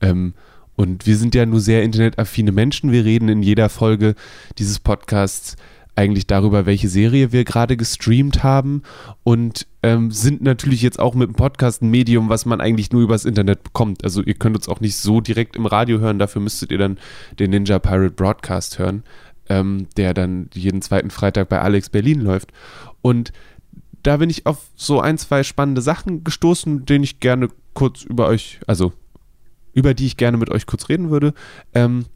Ähm, 0.00 0.34
und 0.76 1.06
wir 1.06 1.16
sind 1.16 1.34
ja 1.34 1.44
nur 1.44 1.60
sehr 1.60 1.82
internetaffine 1.82 2.52
Menschen. 2.52 2.92
Wir 2.92 3.04
reden 3.04 3.28
in 3.28 3.42
jeder 3.42 3.68
Folge 3.68 4.14
dieses 4.58 4.78
Podcasts 4.78 5.56
eigentlich 5.98 6.28
darüber, 6.28 6.64
welche 6.64 6.88
Serie 6.88 7.32
wir 7.32 7.42
gerade 7.42 7.76
gestreamt 7.76 8.44
haben 8.44 8.84
und 9.24 9.66
ähm, 9.82 10.12
sind 10.12 10.40
natürlich 10.42 10.80
jetzt 10.80 11.00
auch 11.00 11.16
mit 11.16 11.28
dem 11.28 11.34
Podcast 11.34 11.82
ein 11.82 11.90
Medium, 11.90 12.28
was 12.28 12.46
man 12.46 12.60
eigentlich 12.60 12.92
nur 12.92 13.02
übers 13.02 13.24
Internet 13.24 13.64
bekommt. 13.64 14.04
Also 14.04 14.22
ihr 14.22 14.34
könnt 14.34 14.54
uns 14.54 14.68
auch 14.68 14.78
nicht 14.78 14.96
so 14.96 15.20
direkt 15.20 15.56
im 15.56 15.66
Radio 15.66 15.98
hören, 15.98 16.20
dafür 16.20 16.40
müsstet 16.40 16.70
ihr 16.70 16.78
dann 16.78 16.98
den 17.40 17.50
Ninja 17.50 17.80
Pirate 17.80 18.12
Broadcast 18.12 18.78
hören, 18.78 19.02
ähm, 19.48 19.88
der 19.96 20.14
dann 20.14 20.48
jeden 20.54 20.82
zweiten 20.82 21.10
Freitag 21.10 21.48
bei 21.48 21.60
Alex 21.60 21.90
Berlin 21.90 22.20
läuft. 22.20 22.52
Und 23.02 23.32
da 24.02 24.16
bin 24.18 24.30
ich 24.30 24.46
auf 24.46 24.68
so 24.74 25.00
ein, 25.00 25.18
zwei 25.18 25.42
spannende 25.42 25.82
Sachen 25.82 26.24
gestoßen, 26.24 26.86
denen 26.86 27.04
ich 27.04 27.20
gerne 27.20 27.48
kurz 27.74 28.02
über 28.02 28.26
euch, 28.26 28.60
also 28.66 28.92
über 29.72 29.94
die 29.94 30.06
ich 30.06 30.16
gerne 30.16 30.36
mit 30.36 30.50
euch 30.50 30.66
kurz 30.66 30.88
reden 30.88 31.10
würde. 31.10 31.34
Ähm, 31.74 32.06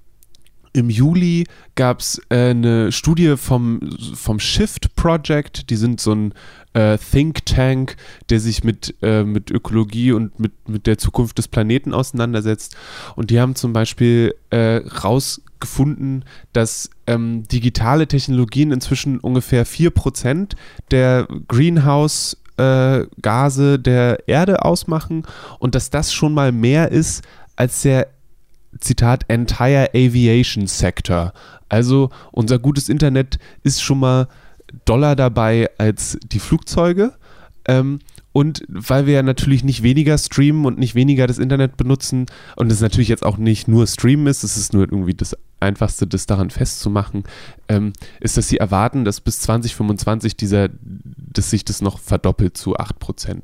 im 0.73 0.89
Juli 0.89 1.47
gab 1.75 2.01
es 2.01 2.21
äh, 2.31 2.51
eine 2.51 2.93
Studie 2.93 3.37
vom, 3.37 3.81
vom 4.15 4.41
Shift 4.41 4.97
Project. 4.97 5.69
Die 5.71 5.77
sind 5.77 6.01
so 6.01 6.13
ein 6.15 6.35
äh, 6.75 6.99
Think 6.99 7.45
Tank, 7.47 7.97
der 8.31 8.41
sich 8.41 8.65
mit, 8.65 8.95
äh, 9.03 9.25
mit 9.25 9.51
Ökologie 9.51 10.13
und 10.13 10.39
mit, 10.41 10.69
mit 10.69 10.87
der 10.87 10.99
Zukunft 10.99 11.39
des 11.39 11.49
Planeten 11.49 11.93
auseinandersetzt. 11.93 12.77
Und 13.17 13.31
die 13.31 13.41
haben 13.41 13.55
zum 13.55 13.73
Beispiel 13.73 14.35
äh, 14.51 14.77
rausgefunden, 14.77 16.25
dass 16.53 16.91
ähm, 17.07 17.47
digitale 17.49 18.07
Technologien 18.07 18.73
inzwischen 18.73 19.19
ungefähr 19.19 19.67
4% 19.67 20.55
der 20.91 21.29
Greenhouse 21.49 22.37
äh, 22.57 23.07
Gase 23.21 23.79
der 23.79 24.29
Erde 24.29 24.65
ausmachen 24.65 25.25
und 25.59 25.75
dass 25.75 25.91
das 25.91 26.13
schon 26.13 26.35
mal 26.35 26.53
mehr 26.53 26.91
ist 26.91 27.23
als 27.57 27.83
der 27.83 28.09
Zitat 28.81 29.25
Entire 29.29 29.91
Aviation 29.95 30.67
Sector. 30.67 31.33
Also 31.69 32.11
unser 32.31 32.59
gutes 32.59 32.89
Internet 32.89 33.39
ist 33.63 33.83
schon 33.83 34.01
mal 34.01 34.29
Dollar 34.85 35.17
dabei 35.17 35.71
als 35.79 36.19
die 36.25 36.39
Flugzeuge. 36.39 37.13
Ähm, 37.67 38.01
und 38.33 38.65
weil 38.69 39.07
wir 39.07 39.15
ja 39.15 39.23
natürlich 39.23 39.63
nicht 39.63 39.83
weniger 39.83 40.17
streamen 40.17 40.65
und 40.65 40.79
nicht 40.79 40.95
weniger 40.95 41.27
das 41.27 41.39
Internet 41.39 41.77
benutzen 41.77 42.27
und 42.57 42.73
es 42.73 42.81
natürlich 42.81 43.09
jetzt 43.09 43.25
auch 43.25 43.37
nicht 43.37 43.69
nur 43.69 43.87
Streamen 43.87 44.27
ist, 44.27 44.43
es 44.43 44.57
ist 44.57 44.73
nur 44.73 44.85
irgendwie 44.85 45.15
das 45.15 45.37
Einfachste, 45.61 46.07
das 46.07 46.27
daran 46.27 46.51
festzumachen, 46.51 47.25
ähm, 47.69 47.93
ist, 48.21 48.37
dass 48.37 48.49
sie 48.49 48.57
erwarten, 48.57 49.05
dass 49.05 49.21
bis 49.21 49.41
2025 49.41 50.37
dieser, 50.37 50.71
dass 50.81 51.51
sich 51.51 51.65
das 51.65 51.83
noch 51.83 51.99
verdoppelt 51.99 52.57
zu 52.57 52.77
8%. 52.77 53.43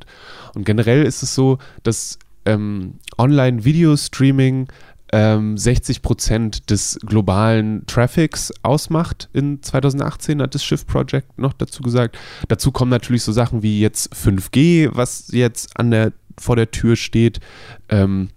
Und 0.54 0.64
generell 0.64 1.04
ist 1.04 1.22
es 1.22 1.34
so, 1.34 1.58
dass 1.82 2.18
ähm, 2.46 2.94
Online-Video-Streaming 3.18 4.68
ähm, 5.12 5.56
60 5.56 6.02
Prozent 6.02 6.70
des 6.70 6.98
globalen 7.04 7.86
Traffics 7.86 8.52
ausmacht 8.62 9.28
in 9.32 9.62
2018, 9.62 10.42
hat 10.42 10.54
das 10.54 10.64
Shift 10.64 10.86
Project 10.86 11.38
noch 11.38 11.52
dazu 11.52 11.82
gesagt. 11.82 12.18
Dazu 12.48 12.72
kommen 12.72 12.90
natürlich 12.90 13.22
so 13.22 13.32
Sachen 13.32 13.62
wie 13.62 13.80
jetzt 13.80 14.12
5G, 14.14 14.90
was 14.92 15.28
jetzt 15.32 15.78
an 15.78 15.90
der, 15.90 16.12
vor 16.38 16.56
der 16.56 16.70
Tür 16.70 16.96
steht. 16.96 17.40
Ähm, 17.88 18.28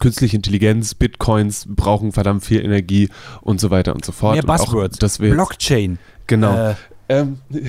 künstliche 0.00 0.36
Intelligenz, 0.36 0.94
Bitcoins 0.94 1.66
brauchen 1.68 2.10
verdammt 2.10 2.44
viel 2.44 2.64
Energie 2.64 3.08
und 3.40 3.60
so 3.60 3.70
weiter 3.70 3.94
und 3.94 4.04
so 4.04 4.12
fort. 4.12 4.34
Mehr 4.34 4.42
Buzzwords. 4.42 5.02
Auch, 5.02 5.18
Blockchain. 5.18 5.98
Genau. 6.26 6.70
Äh. 6.70 6.74
Ähm. 7.08 7.38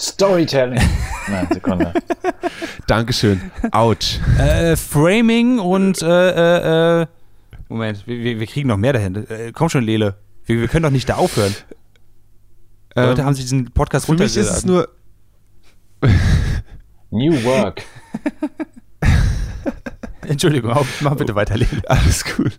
Storytelling. 0.00 0.80
Nein, 1.28 1.46
Sekunde. 1.52 1.92
Dankeschön. 2.86 3.50
Autsch. 3.70 4.18
Äh, 4.38 4.76
Framing 4.76 5.58
und 5.58 6.00
äh, 6.02 7.00
äh, 7.00 7.02
äh 7.02 7.06
Moment, 7.68 8.06
wir, 8.06 8.40
wir, 8.40 8.46
kriegen 8.46 8.68
noch 8.68 8.78
mehr 8.78 8.94
dahin. 8.94 9.14
Äh, 9.28 9.52
komm 9.54 9.68
schon, 9.68 9.84
Lele. 9.84 10.16
Wir, 10.44 10.60
wir, 10.60 10.68
können 10.68 10.82
doch 10.82 10.90
nicht 10.90 11.08
da 11.08 11.16
aufhören. 11.16 11.54
Ähm, 12.96 13.10
Leute 13.10 13.24
haben 13.24 13.34
sich 13.34 13.44
diesen 13.44 13.70
Podcast 13.70 14.06
Für 14.06 14.14
mich 14.14 14.36
ist 14.36 14.50
es 14.50 14.64
nur 14.64 14.88
New 17.10 17.44
Work. 17.44 17.82
Entschuldigung, 20.26 20.74
mach 21.00 21.14
bitte 21.16 21.34
weiter, 21.34 21.56
Lele. 21.56 21.82
Alles 21.86 22.24
gut. 22.24 22.58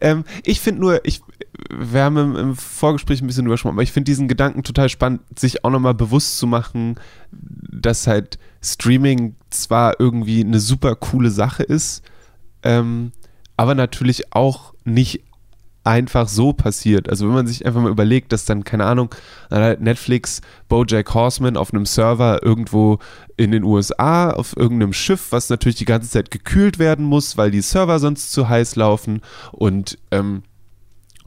Ähm, 0.00 0.24
ich 0.44 0.60
finde 0.60 0.80
nur, 0.80 1.04
ich, 1.04 1.22
wir 1.70 2.02
haben 2.02 2.16
im, 2.16 2.36
im, 2.36 2.56
Vorgespräch 2.56 3.20
ein 3.20 3.26
bisschen 3.26 3.46
übersprochen, 3.46 3.74
aber 3.74 3.82
ich 3.82 3.92
finde 3.92 4.10
diesen 4.10 4.28
Gedanken 4.28 4.62
total 4.62 4.88
spannend, 4.88 5.20
sich 5.38 5.64
auch 5.64 5.70
nochmal 5.70 5.94
bewusst 5.94 6.38
zu 6.38 6.46
machen, 6.46 6.96
dass 7.30 8.06
halt 8.06 8.38
Streaming 8.62 9.36
zwar 9.50 9.98
irgendwie 9.98 10.44
eine 10.44 10.60
super 10.60 10.94
coole 10.96 11.30
Sache 11.30 11.62
ist, 11.62 12.02
ähm, 12.62 13.12
aber 13.56 13.74
natürlich 13.74 14.32
auch 14.34 14.74
nicht 14.84 15.22
einfach 15.84 16.28
so 16.28 16.52
passiert. 16.52 17.08
Also 17.08 17.26
wenn 17.26 17.34
man 17.34 17.46
sich 17.46 17.64
einfach 17.64 17.80
mal 17.80 17.90
überlegt, 17.90 18.32
dass 18.32 18.44
dann, 18.44 18.64
keine 18.64 18.84
Ahnung, 18.84 19.14
Netflix 19.50 20.42
Bojack 20.68 21.14
Horseman 21.14 21.56
auf 21.56 21.72
einem 21.72 21.86
Server 21.86 22.42
irgendwo 22.42 22.98
in 23.36 23.50
den 23.50 23.64
USA 23.64 24.30
auf 24.30 24.56
irgendeinem 24.56 24.92
Schiff, 24.92 25.28
was 25.32 25.48
natürlich 25.48 25.76
die 25.76 25.86
ganze 25.86 26.10
Zeit 26.10 26.30
gekühlt 26.30 26.78
werden 26.78 27.04
muss, 27.04 27.38
weil 27.38 27.50
die 27.50 27.62
Server 27.62 27.98
sonst 27.98 28.32
zu 28.32 28.48
heiß 28.48 28.76
laufen 28.76 29.22
und 29.52 29.98
ähm, 30.10 30.42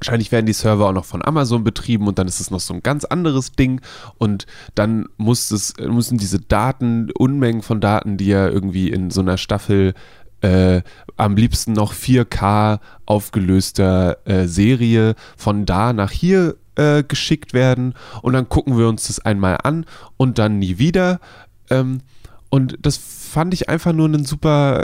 Wahrscheinlich 0.03 0.33
werden 0.33 0.45
die 0.45 0.51
Server 0.51 0.89
auch 0.89 0.91
noch 0.93 1.05
von 1.05 1.23
Amazon 1.23 1.63
betrieben 1.63 2.07
und 2.07 2.19
dann 2.19 2.27
ist 2.27 2.41
es 2.41 2.51
noch 2.51 2.59
so 2.59 2.73
ein 2.73 2.83
ganz 2.83 3.05
anderes 3.05 3.53
Ding 3.53 3.79
und 4.17 4.45
dann 4.75 5.05
muss 5.15 5.49
es, 5.49 5.75
müssen 5.77 6.17
diese 6.17 6.41
Daten, 6.41 7.09
Unmengen 7.17 7.61
von 7.61 7.79
Daten, 7.79 8.17
die 8.17 8.27
ja 8.27 8.49
irgendwie 8.49 8.89
in 8.89 9.11
so 9.11 9.21
einer 9.21 9.37
Staffel 9.37 9.93
äh, 10.41 10.81
am 11.15 11.37
liebsten 11.37 11.71
noch 11.71 11.93
4K 11.93 12.81
aufgelöster 13.05 14.17
äh, 14.27 14.45
Serie 14.45 15.15
von 15.37 15.65
da 15.65 15.93
nach 15.93 16.11
hier 16.11 16.57
äh, 16.75 17.03
geschickt 17.03 17.53
werden 17.53 17.93
und 18.21 18.33
dann 18.33 18.49
gucken 18.49 18.77
wir 18.77 18.89
uns 18.89 19.07
das 19.07 19.19
einmal 19.19 19.59
an 19.63 19.85
und 20.17 20.37
dann 20.37 20.59
nie 20.59 20.79
wieder. 20.79 21.21
Ähm, 21.69 22.01
und 22.49 22.77
das 22.81 22.97
fand 22.97 23.53
ich 23.53 23.69
einfach 23.69 23.93
nur 23.93 24.07
einen 24.07 24.25
super 24.25 24.83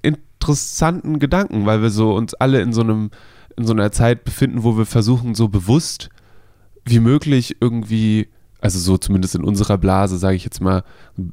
interessanten 0.00 1.18
Gedanken, 1.18 1.66
weil 1.66 1.82
wir 1.82 1.90
so 1.90 2.14
uns 2.14 2.34
alle 2.34 2.60
in 2.60 2.72
so 2.72 2.82
einem 2.82 3.10
in 3.56 3.66
so 3.66 3.72
einer 3.72 3.92
Zeit 3.92 4.24
befinden, 4.24 4.62
wo 4.62 4.76
wir 4.76 4.86
versuchen, 4.86 5.34
so 5.34 5.48
bewusst 5.48 6.10
wie 6.84 7.00
möglich 7.00 7.56
irgendwie, 7.60 8.28
also 8.60 8.78
so 8.78 8.98
zumindest 8.98 9.34
in 9.34 9.44
unserer 9.44 9.78
Blase, 9.78 10.18
sage 10.18 10.36
ich 10.36 10.44
jetzt 10.44 10.60
mal, 10.60 10.84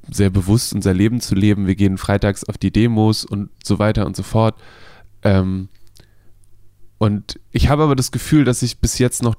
sehr 0.09 0.29
bewusst 0.29 0.73
unser 0.73 0.93
Leben 0.93 1.21
zu 1.21 1.35
leben. 1.35 1.67
Wir 1.67 1.75
gehen 1.75 1.97
freitags 1.97 2.43
auf 2.43 2.57
die 2.57 2.71
Demos 2.71 3.25
und 3.25 3.49
so 3.63 3.79
weiter 3.79 4.05
und 4.05 4.15
so 4.15 4.23
fort. 4.23 4.59
Ähm, 5.23 5.69
und 6.97 7.39
ich 7.51 7.69
habe 7.69 7.83
aber 7.83 7.95
das 7.95 8.11
Gefühl, 8.11 8.43
dass 8.43 8.61
ich 8.61 8.79
bis 8.79 8.99
jetzt 8.99 9.23
noch 9.23 9.35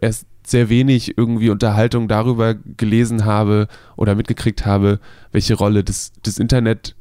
erst 0.00 0.26
sehr 0.44 0.68
wenig 0.68 1.16
irgendwie 1.16 1.50
Unterhaltung 1.50 2.08
darüber 2.08 2.54
gelesen 2.54 3.24
habe 3.24 3.68
oder 3.96 4.14
mitgekriegt 4.14 4.66
habe, 4.66 5.00
welche 5.32 5.54
Rolle 5.54 5.84
das, 5.84 6.12
das 6.22 6.38
Internet 6.38 6.94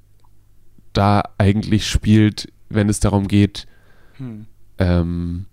da 0.94 1.24
eigentlich 1.38 1.88
spielt, 1.88 2.52
wenn 2.70 2.88
es 2.90 3.00
darum 3.00 3.28
geht, 3.28 3.68
hm 4.18 4.46
ähm, 4.78 5.46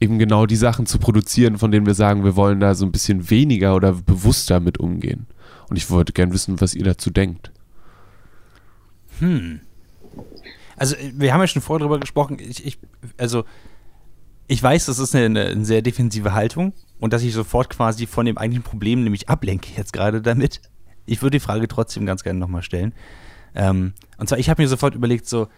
eben 0.00 0.18
genau 0.18 0.46
die 0.46 0.56
Sachen 0.56 0.86
zu 0.86 0.98
produzieren, 0.98 1.58
von 1.58 1.70
denen 1.70 1.86
wir 1.86 1.94
sagen, 1.94 2.24
wir 2.24 2.36
wollen 2.36 2.60
da 2.60 2.74
so 2.74 2.84
ein 2.84 2.92
bisschen 2.92 3.30
weniger 3.30 3.74
oder 3.74 3.92
bewusster 3.92 4.60
mit 4.60 4.78
umgehen. 4.78 5.26
Und 5.68 5.76
ich 5.76 5.90
wollte 5.90 6.12
gern 6.12 6.32
wissen, 6.32 6.60
was 6.60 6.74
ihr 6.74 6.84
dazu 6.84 7.10
denkt. 7.10 7.52
Hm. 9.18 9.60
Also, 10.76 10.96
wir 11.14 11.32
haben 11.32 11.40
ja 11.40 11.46
schon 11.46 11.62
vorher 11.62 11.80
darüber 11.80 12.00
gesprochen. 12.00 12.38
Ich, 12.40 12.66
ich, 12.66 12.78
also, 13.16 13.44
ich 14.46 14.62
weiß, 14.62 14.86
das 14.86 14.98
ist 14.98 15.14
eine, 15.14 15.40
eine, 15.40 15.64
sehr 15.64 15.82
defensive 15.82 16.34
Haltung 16.34 16.74
und 17.00 17.12
dass 17.12 17.22
ich 17.22 17.32
sofort 17.32 17.70
quasi 17.70 18.06
von 18.06 18.26
dem 18.26 18.36
eigentlichen 18.36 18.64
Problem 18.64 19.04
nämlich 19.04 19.28
ablenke 19.28 19.70
jetzt 19.76 19.92
gerade 19.92 20.20
damit. 20.20 20.60
Ich 21.06 21.22
würde 21.22 21.38
die 21.38 21.40
Frage 21.40 21.68
trotzdem 21.68 22.06
ganz 22.06 22.22
gerne 22.22 22.38
nochmal 22.38 22.62
stellen. 22.62 22.92
Ähm, 23.54 23.94
und 24.18 24.28
zwar, 24.28 24.38
ich 24.38 24.50
habe 24.50 24.62
mir 24.62 24.68
sofort 24.68 24.94
überlegt, 24.94 25.26
so, 25.26 25.48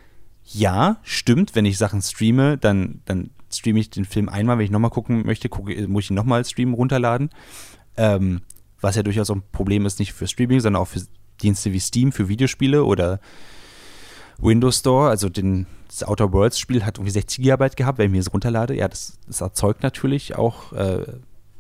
ja, 0.47 0.99
stimmt, 1.03 1.55
wenn 1.55 1.65
ich 1.65 1.79
Sachen 1.79 2.03
streame, 2.03 2.57
dann, 2.57 3.01
dann 3.05 3.31
streame 3.53 3.81
ich 3.81 3.91
den 3.91 4.05
Film 4.05 4.29
einmal, 4.29 4.59
wenn 4.59 4.65
ich 4.65 4.71
nochmal 4.71 4.91
gucken 4.91 5.27
möchte, 5.27 5.49
gucke, 5.49 5.89
muss 5.89 6.05
ich 6.05 6.11
ihn 6.11 6.17
nochmal 6.17 6.45
streamen, 6.45 6.75
runterladen. 6.75 7.31
Ähm, 7.97 8.43
was 8.81 8.95
ja 8.95 9.03
durchaus 9.03 9.31
ein 9.31 9.43
Problem 9.53 9.87
ist, 9.87 9.99
nicht 9.99 10.13
für 10.13 10.29
Streaming, 10.29 10.61
sondern 10.61 10.83
auch 10.83 10.89
für 10.89 11.01
Dienste 11.43 11.73
wie 11.73 11.81
Steam, 11.81 12.13
für 12.13 12.29
Videospiele 12.29 12.85
oder 12.85 13.21
Windows 14.39 14.79
Store, 14.79 15.09
also 15.09 15.29
den, 15.29 15.67
das 15.89 16.05
Outer 16.05 16.33
Worlds 16.33 16.59
Spiel 16.59 16.85
hat 16.85 16.99
irgendwie 16.99 17.11
60 17.11 17.43
GB 17.43 17.71
gehabt, 17.71 17.99
wenn 17.99 18.07
ich 18.07 18.13
mir 18.13 18.19
das 18.19 18.33
runterlade. 18.33 18.77
Ja, 18.77 18.87
das, 18.89 19.19
das 19.27 19.41
erzeugt 19.41 19.83
natürlich 19.83 20.37
auch, 20.37 20.73
äh, 20.73 21.05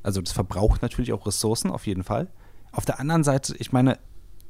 also 0.02 0.20
das 0.20 0.32
verbraucht 0.32 0.82
natürlich 0.82 1.12
auch 1.12 1.26
Ressourcen, 1.26 1.70
auf 1.70 1.86
jeden 1.86 2.04
Fall. 2.04 2.28
Auf 2.72 2.84
der 2.84 3.00
anderen 3.00 3.24
Seite, 3.24 3.54
ich 3.58 3.72
meine, 3.72 3.98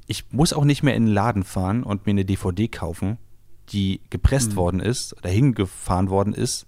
ich 0.09 0.32
muss 0.32 0.53
auch 0.53 0.64
nicht 0.64 0.82
mehr 0.82 0.95
in 0.95 1.07
den 1.07 1.14
Laden 1.14 1.45
fahren 1.45 1.82
und 1.82 2.07
mir 2.07 2.12
eine 2.12 2.24
DVD 2.24 2.68
kaufen, 2.68 3.18
die 3.71 4.01
gepresst 4.11 4.53
mhm. 4.53 4.57
worden 4.57 4.81
ist 4.81 5.17
oder 5.17 5.31
hingefahren 5.31 6.11
worden 6.11 6.35
ist, 6.35 6.67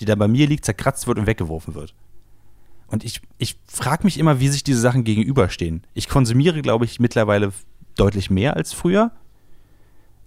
die 0.00 0.04
dann 0.04 0.18
bei 0.18 0.28
mir 0.28 0.46
liegt, 0.46 0.64
zerkratzt 0.64 1.06
wird 1.06 1.18
und 1.18 1.26
weggeworfen 1.26 1.74
wird. 1.74 1.94
Und 2.86 3.04
ich, 3.04 3.20
ich 3.38 3.56
frage 3.66 4.04
mich 4.04 4.18
immer, 4.18 4.40
wie 4.40 4.48
sich 4.48 4.64
diese 4.64 4.80
Sachen 4.80 5.04
gegenüberstehen. 5.04 5.86
Ich 5.94 6.08
konsumiere, 6.08 6.60
glaube 6.60 6.84
ich, 6.84 6.98
mittlerweile 6.98 7.52
deutlich 7.96 8.30
mehr 8.30 8.56
als 8.56 8.72
früher. 8.72 9.12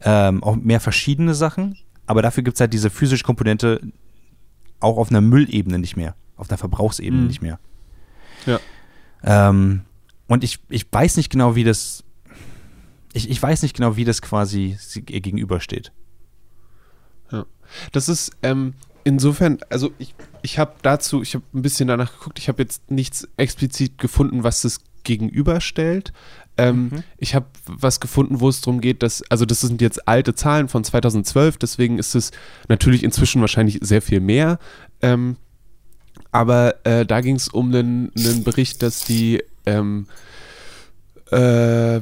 Ähm, 0.01 0.43
auch 0.43 0.55
mehr 0.55 0.79
verschiedene 0.79 1.33
Sachen. 1.33 1.77
Aber 2.05 2.21
dafür 2.21 2.43
gibt 2.43 2.55
es 2.55 2.61
halt 2.61 2.73
diese 2.73 2.89
physische 2.89 3.23
Komponente 3.23 3.81
auch 4.79 4.97
auf 4.97 5.09
einer 5.09 5.21
Müllebene 5.21 5.79
nicht 5.79 5.97
mehr. 5.97 6.15
Auf 6.37 6.49
einer 6.49 6.57
Verbrauchsebene 6.57 7.21
mhm. 7.21 7.27
nicht 7.27 7.41
mehr. 7.41 7.59
Ja. 8.45 8.59
Ähm, 9.23 9.81
und 10.27 10.43
ich, 10.43 10.59
ich 10.69 10.85
weiß 10.91 11.17
nicht 11.17 11.29
genau, 11.29 11.55
wie 11.55 11.63
das. 11.63 12.03
Ich, 13.13 13.29
ich 13.29 13.41
weiß 13.41 13.61
nicht 13.61 13.75
genau, 13.75 13.95
wie 13.95 14.05
das 14.05 14.21
quasi 14.21 14.77
gegenübersteht. 14.95 15.91
Das 17.91 18.09
ist 18.09 18.31
ähm, 18.43 18.73
insofern, 19.03 19.59
also 19.69 19.91
ich, 19.97 20.15
ich 20.41 20.59
habe 20.59 20.73
dazu, 20.81 21.21
ich 21.21 21.35
habe 21.35 21.45
ein 21.53 21.61
bisschen 21.61 21.87
danach 21.87 22.17
geguckt, 22.17 22.39
ich 22.39 22.47
habe 22.47 22.61
jetzt 22.61 22.89
nichts 22.91 23.27
explizit 23.37 23.97
gefunden, 23.97 24.43
was 24.43 24.61
das 24.61 24.79
gegenüberstellt. 25.03 26.13
Ähm, 26.57 26.89
mhm. 26.91 27.03
Ich 27.17 27.35
habe 27.35 27.47
was 27.67 27.99
gefunden, 27.99 28.39
wo 28.39 28.47
es 28.49 28.61
darum 28.61 28.79
geht, 28.79 29.03
dass, 29.03 29.23
also 29.29 29.45
das 29.45 29.61
sind 29.61 29.81
jetzt 29.81 30.07
alte 30.07 30.35
Zahlen 30.35 30.69
von 30.69 30.83
2012, 30.83 31.57
deswegen 31.57 31.97
ist 31.97 32.15
es 32.15 32.31
natürlich 32.69 33.03
inzwischen 33.03 33.41
wahrscheinlich 33.41 33.79
sehr 33.81 34.01
viel 34.01 34.19
mehr. 34.19 34.59
Ähm, 35.01 35.37
aber 36.31 36.85
äh, 36.85 37.05
da 37.05 37.21
ging 37.21 37.35
es 37.35 37.47
um 37.47 37.73
einen, 37.73 38.11
einen, 38.17 38.43
Bericht, 38.43 38.83
dass 38.83 39.03
die 39.03 39.43
ähm, 39.65 40.07
äh, 41.33 41.99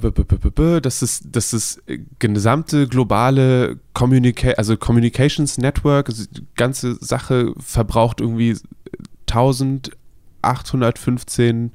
es, 1.02 1.22
dass 1.24 1.52
das 1.52 1.82
gesamte 2.20 2.88
globale 2.88 3.80
Communica 3.94 4.52
also 4.52 4.78
Communications 4.78 5.58
Network, 5.58 6.10
also 6.10 6.26
die 6.30 6.46
ganze 6.56 7.04
Sache 7.04 7.54
verbraucht 7.58 8.22
irgendwie 8.22 8.56
1815 9.28 11.72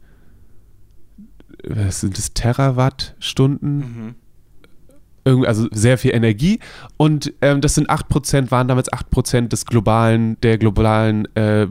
was 1.68 2.00
sind 2.00 2.16
das, 2.16 2.32
Terawattstunden? 2.32 3.78
Mhm 3.78 4.14
also 5.44 5.66
sehr 5.72 5.98
viel 5.98 6.14
Energie. 6.14 6.60
Und 6.96 7.32
ähm, 7.42 7.60
das 7.60 7.74
sind 7.74 7.90
8%, 7.90 8.50
waren 8.50 8.68
damals 8.68 8.90
8% 8.92 9.48
des 9.48 9.66
globalen, 9.66 10.40
der 10.42 10.56
globalen 10.56 11.26
äh, 11.34 11.66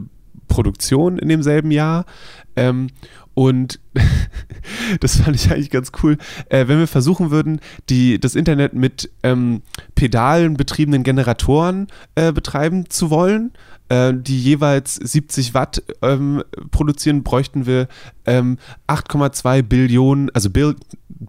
Produktion 0.48 1.18
in 1.18 1.30
demselben 1.30 1.72
Jahr. 1.72 2.06
Ähm, 2.56 2.88
und 3.36 3.80
das 5.02 5.18
fand 5.18 5.36
ich 5.36 5.52
eigentlich 5.52 5.70
ganz 5.70 5.92
cool. 6.02 6.18
Äh, 6.50 6.68
wenn 6.68 6.80
wir 6.80 6.88
versuchen 6.88 7.30
würden, 7.30 7.60
die, 7.90 8.20
das 8.20 8.34
Internet 8.34 8.74
mit 8.74 9.12
ähm, 9.22 9.62
Pedalen 9.94 10.58
betriebenen 10.58 11.04
Generatoren 11.04 11.88
äh, 12.16 12.32
betreiben 12.32 12.90
zu 12.90 13.12
wollen, 13.12 13.52
äh, 13.90 14.14
die 14.16 14.42
jeweils 14.42 14.96
70 14.96 15.54
Watt 15.54 15.84
ähm, 16.02 16.44
produzieren, 16.72 17.24
bräuchten 17.24 17.66
wir 17.66 17.88
ähm, 18.26 18.58
8,2 18.88 19.62
Billionen, 19.62 20.32
also 20.34 20.50
Bill, 20.50 20.76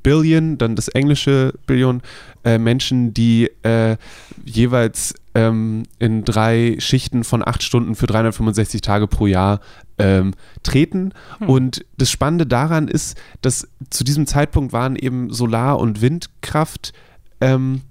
Billion, 0.02 0.58
dann 0.58 0.76
das 0.76 0.88
englische 0.88 1.54
Billion, 1.66 2.02
äh, 2.44 2.58
Menschen, 2.58 3.12
die 3.12 3.50
äh, 3.62 3.96
jeweils 4.44 5.14
ähm, 5.34 5.82
in 5.98 6.24
drei 6.24 6.76
Schichten 6.78 7.24
von 7.24 7.46
acht 7.46 7.62
Stunden 7.62 7.94
für 7.94 8.06
365 8.06 8.80
Tage 8.80 9.06
pro 9.06 9.26
Jahr 9.26 9.60
ähm, 9.98 10.34
treten. 10.62 11.12
Hm. 11.38 11.48
Und 11.48 11.86
das 11.98 12.10
Spannende 12.10 12.46
daran 12.46 12.88
ist, 12.88 13.18
dass 13.40 13.68
zu 13.90 14.04
diesem 14.04 14.26
Zeitpunkt 14.26 14.72
waren 14.72 14.96
eben 14.96 15.32
Solar- 15.32 15.78
und 15.78 16.00
Windkraft 16.00 16.92
ähm, 17.40 17.82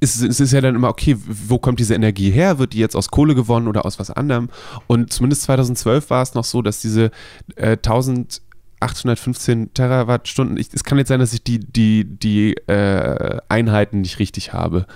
es, 0.00 0.20
es, 0.20 0.40
ist 0.40 0.52
ja 0.52 0.60
dann 0.60 0.74
immer, 0.74 0.88
okay, 0.88 1.16
wo 1.18 1.58
kommt 1.58 1.80
diese 1.80 1.94
Energie 1.94 2.30
her? 2.30 2.58
Wird 2.58 2.72
die 2.72 2.78
jetzt 2.78 2.96
aus 2.96 3.10
Kohle 3.10 3.34
gewonnen 3.34 3.68
oder 3.68 3.84
aus 3.86 3.98
was 3.98 4.10
anderem? 4.10 4.48
Und 4.86 5.12
zumindest 5.12 5.42
2012 5.42 6.10
war 6.10 6.22
es 6.22 6.34
noch 6.34 6.44
so, 6.44 6.62
dass 6.62 6.80
diese 6.80 7.10
äh, 7.56 7.76
1815 7.76 9.74
Terawattstunden, 9.74 10.56
ich, 10.56 10.68
es 10.72 10.84
kann 10.84 10.98
jetzt 10.98 11.08
sein, 11.08 11.20
dass 11.20 11.32
ich 11.32 11.42
die, 11.42 11.60
die, 11.60 12.04
die 12.04 12.54
äh, 12.66 13.38
Einheiten 13.48 14.00
nicht 14.02 14.18
richtig 14.18 14.52
habe, 14.52 14.86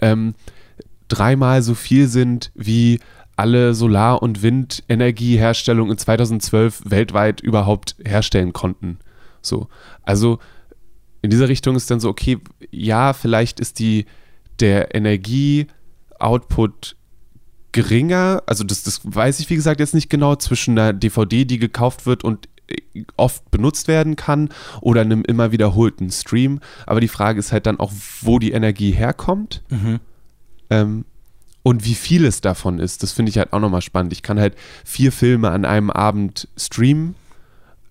ähm, 0.00 0.34
dreimal 1.08 1.62
so 1.62 1.74
viel 1.74 2.06
sind 2.08 2.52
wie 2.54 3.00
alle 3.40 3.74
Solar- 3.74 4.22
und 4.22 4.42
Windenergieherstellung 4.42 5.90
in 5.90 5.96
2012 5.96 6.82
weltweit 6.84 7.40
überhaupt 7.40 7.96
herstellen 8.04 8.52
konnten. 8.52 8.98
So, 9.40 9.68
also 10.02 10.38
in 11.22 11.30
dieser 11.30 11.48
Richtung 11.48 11.74
ist 11.74 11.90
dann 11.90 12.00
so, 12.00 12.10
okay, 12.10 12.36
ja, 12.70 13.14
vielleicht 13.14 13.58
ist 13.58 13.78
die 13.78 14.04
der 14.60 14.94
Energieoutput 14.94 16.96
geringer, 17.72 18.42
also 18.44 18.62
das, 18.62 18.82
das 18.82 19.00
weiß 19.04 19.40
ich 19.40 19.48
wie 19.48 19.56
gesagt 19.56 19.80
jetzt 19.80 19.94
nicht 19.94 20.10
genau, 20.10 20.36
zwischen 20.36 20.78
einer 20.78 20.92
DVD, 20.92 21.46
die 21.46 21.58
gekauft 21.58 22.04
wird 22.04 22.24
und 22.24 22.46
oft 23.16 23.50
benutzt 23.50 23.88
werden 23.88 24.16
kann 24.16 24.50
oder 24.82 25.00
einem 25.00 25.22
immer 25.22 25.50
wiederholten 25.50 26.10
Stream. 26.10 26.60
Aber 26.84 27.00
die 27.00 27.08
Frage 27.08 27.38
ist 27.38 27.52
halt 27.52 27.64
dann 27.64 27.80
auch, 27.80 27.90
wo 28.20 28.38
die 28.38 28.52
Energie 28.52 28.90
herkommt. 28.90 29.62
Mhm. 29.70 29.98
Ähm, 30.68 31.06
und 31.62 31.84
wie 31.84 31.94
viel 31.94 32.24
es 32.24 32.40
davon 32.40 32.78
ist, 32.78 33.02
das 33.02 33.12
finde 33.12 33.30
ich 33.30 33.38
halt 33.38 33.52
auch 33.52 33.60
nochmal 33.60 33.82
spannend. 33.82 34.12
Ich 34.12 34.22
kann 34.22 34.40
halt 34.40 34.56
vier 34.84 35.12
Filme 35.12 35.50
an 35.50 35.64
einem 35.64 35.90
Abend 35.90 36.48
streamen 36.56 37.14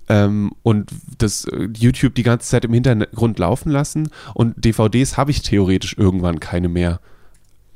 ähm, 0.07 0.51
und 0.63 0.89
das 1.17 1.45
äh, 1.45 1.69
YouTube 1.77 2.15
die 2.15 2.23
ganze 2.23 2.49
Zeit 2.49 2.65
im 2.65 2.73
Hintergrund 2.73 3.37
laufen 3.37 3.71
lassen 3.71 4.09
und 4.33 4.63
DVDs 4.63 5.17
habe 5.17 5.31
ich 5.31 5.43
theoretisch 5.43 5.95
irgendwann 5.97 6.39
keine 6.39 6.67
mehr. 6.67 6.99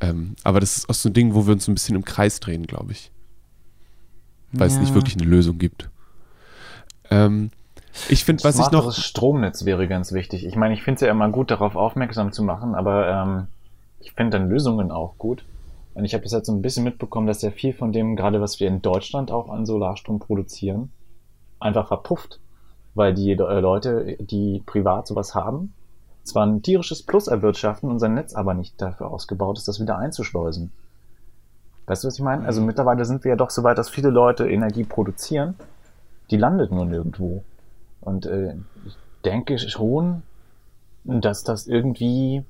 Ähm, 0.01 0.35
aber 0.43 0.59
das 0.59 0.77
ist 0.77 0.89
auch 0.89 0.95
so 0.95 1.09
ein 1.09 1.13
Ding, 1.13 1.35
wo 1.35 1.45
wir 1.45 1.53
uns 1.53 1.67
ein 1.67 1.75
bisschen 1.75 1.95
im 1.95 2.03
Kreis 2.03 2.39
drehen, 2.39 2.65
glaube 2.65 2.91
ich. 2.91 3.11
Weil 4.51 4.69
ja. 4.69 4.75
es 4.75 4.79
nicht 4.79 4.93
wirklich 4.93 5.15
eine 5.15 5.25
Lösung 5.25 5.59
gibt. 5.59 5.89
Ähm, 7.09 7.51
ich 8.09 8.25
finde, 8.25 8.43
was 8.43 8.57
ich 8.59 8.71
noch. 8.71 8.91
Stromnetz 8.91 9.65
wäre 9.65 9.87
ganz 9.87 10.11
wichtig. 10.11 10.45
Ich 10.45 10.55
meine, 10.55 10.73
ich 10.73 10.81
finde 10.81 10.95
es 10.95 11.01
ja 11.01 11.11
immer 11.11 11.29
gut, 11.29 11.51
darauf 11.51 11.75
aufmerksam 11.75 12.31
zu 12.31 12.43
machen, 12.43 12.73
aber 12.73 13.07
ähm, 13.07 13.47
ich 13.99 14.13
finde 14.13 14.39
dann 14.39 14.49
Lösungen 14.49 14.91
auch 14.91 15.17
gut. 15.17 15.45
Und 15.93 16.05
ich 16.05 16.13
habe 16.13 16.23
das 16.23 16.31
jetzt 16.33 16.47
so 16.47 16.53
ein 16.53 16.61
bisschen 16.61 16.83
mitbekommen, 16.83 17.27
dass 17.27 17.41
ja 17.41 17.51
viel 17.51 17.73
von 17.73 17.91
dem, 17.91 18.15
gerade 18.15 18.41
was 18.41 18.59
wir 18.59 18.67
in 18.67 18.81
Deutschland 18.81 19.31
auch 19.31 19.49
an 19.49 19.65
Solarstrom 19.65 20.19
produzieren, 20.19 20.91
einfach 21.59 21.87
verpufft. 21.87 22.39
Weil 22.95 23.13
die 23.13 23.31
äh, 23.31 23.59
Leute, 23.59 24.17
die 24.19 24.61
privat 24.65 25.07
sowas 25.07 25.33
haben, 25.35 25.73
zwar 26.23 26.45
ein 26.45 26.61
tierisches 26.61 27.03
Plus 27.03 27.27
erwirtschaften, 27.27 27.89
unser 27.89 28.07
Netz 28.07 28.33
aber 28.33 28.53
nicht 28.53 28.81
dafür 28.81 29.11
ausgebaut 29.11 29.57
ist, 29.57 29.67
das 29.67 29.79
wieder 29.79 29.97
einzuschleusen. 29.97 30.71
Weißt 31.85 32.03
du, 32.03 32.07
was 32.07 32.15
ich 32.15 32.23
meine? 32.23 32.45
Also 32.45 32.61
mhm. 32.61 32.67
mittlerweile 32.67 33.05
sind 33.05 33.23
wir 33.23 33.29
ja 33.29 33.35
doch 33.35 33.49
so 33.49 33.63
weit, 33.63 33.77
dass 33.77 33.89
viele 33.89 34.09
Leute 34.09 34.49
Energie 34.49 34.83
produzieren, 34.83 35.55
die 36.31 36.37
landet 36.37 36.71
nur 36.71 36.85
nirgendwo. 36.85 37.43
Und 38.01 38.25
äh, 38.25 38.55
ich 38.85 38.95
denke 39.25 39.57
schon, 39.59 40.23
dass 41.03 41.43
das 41.43 41.67
irgendwie 41.67 42.45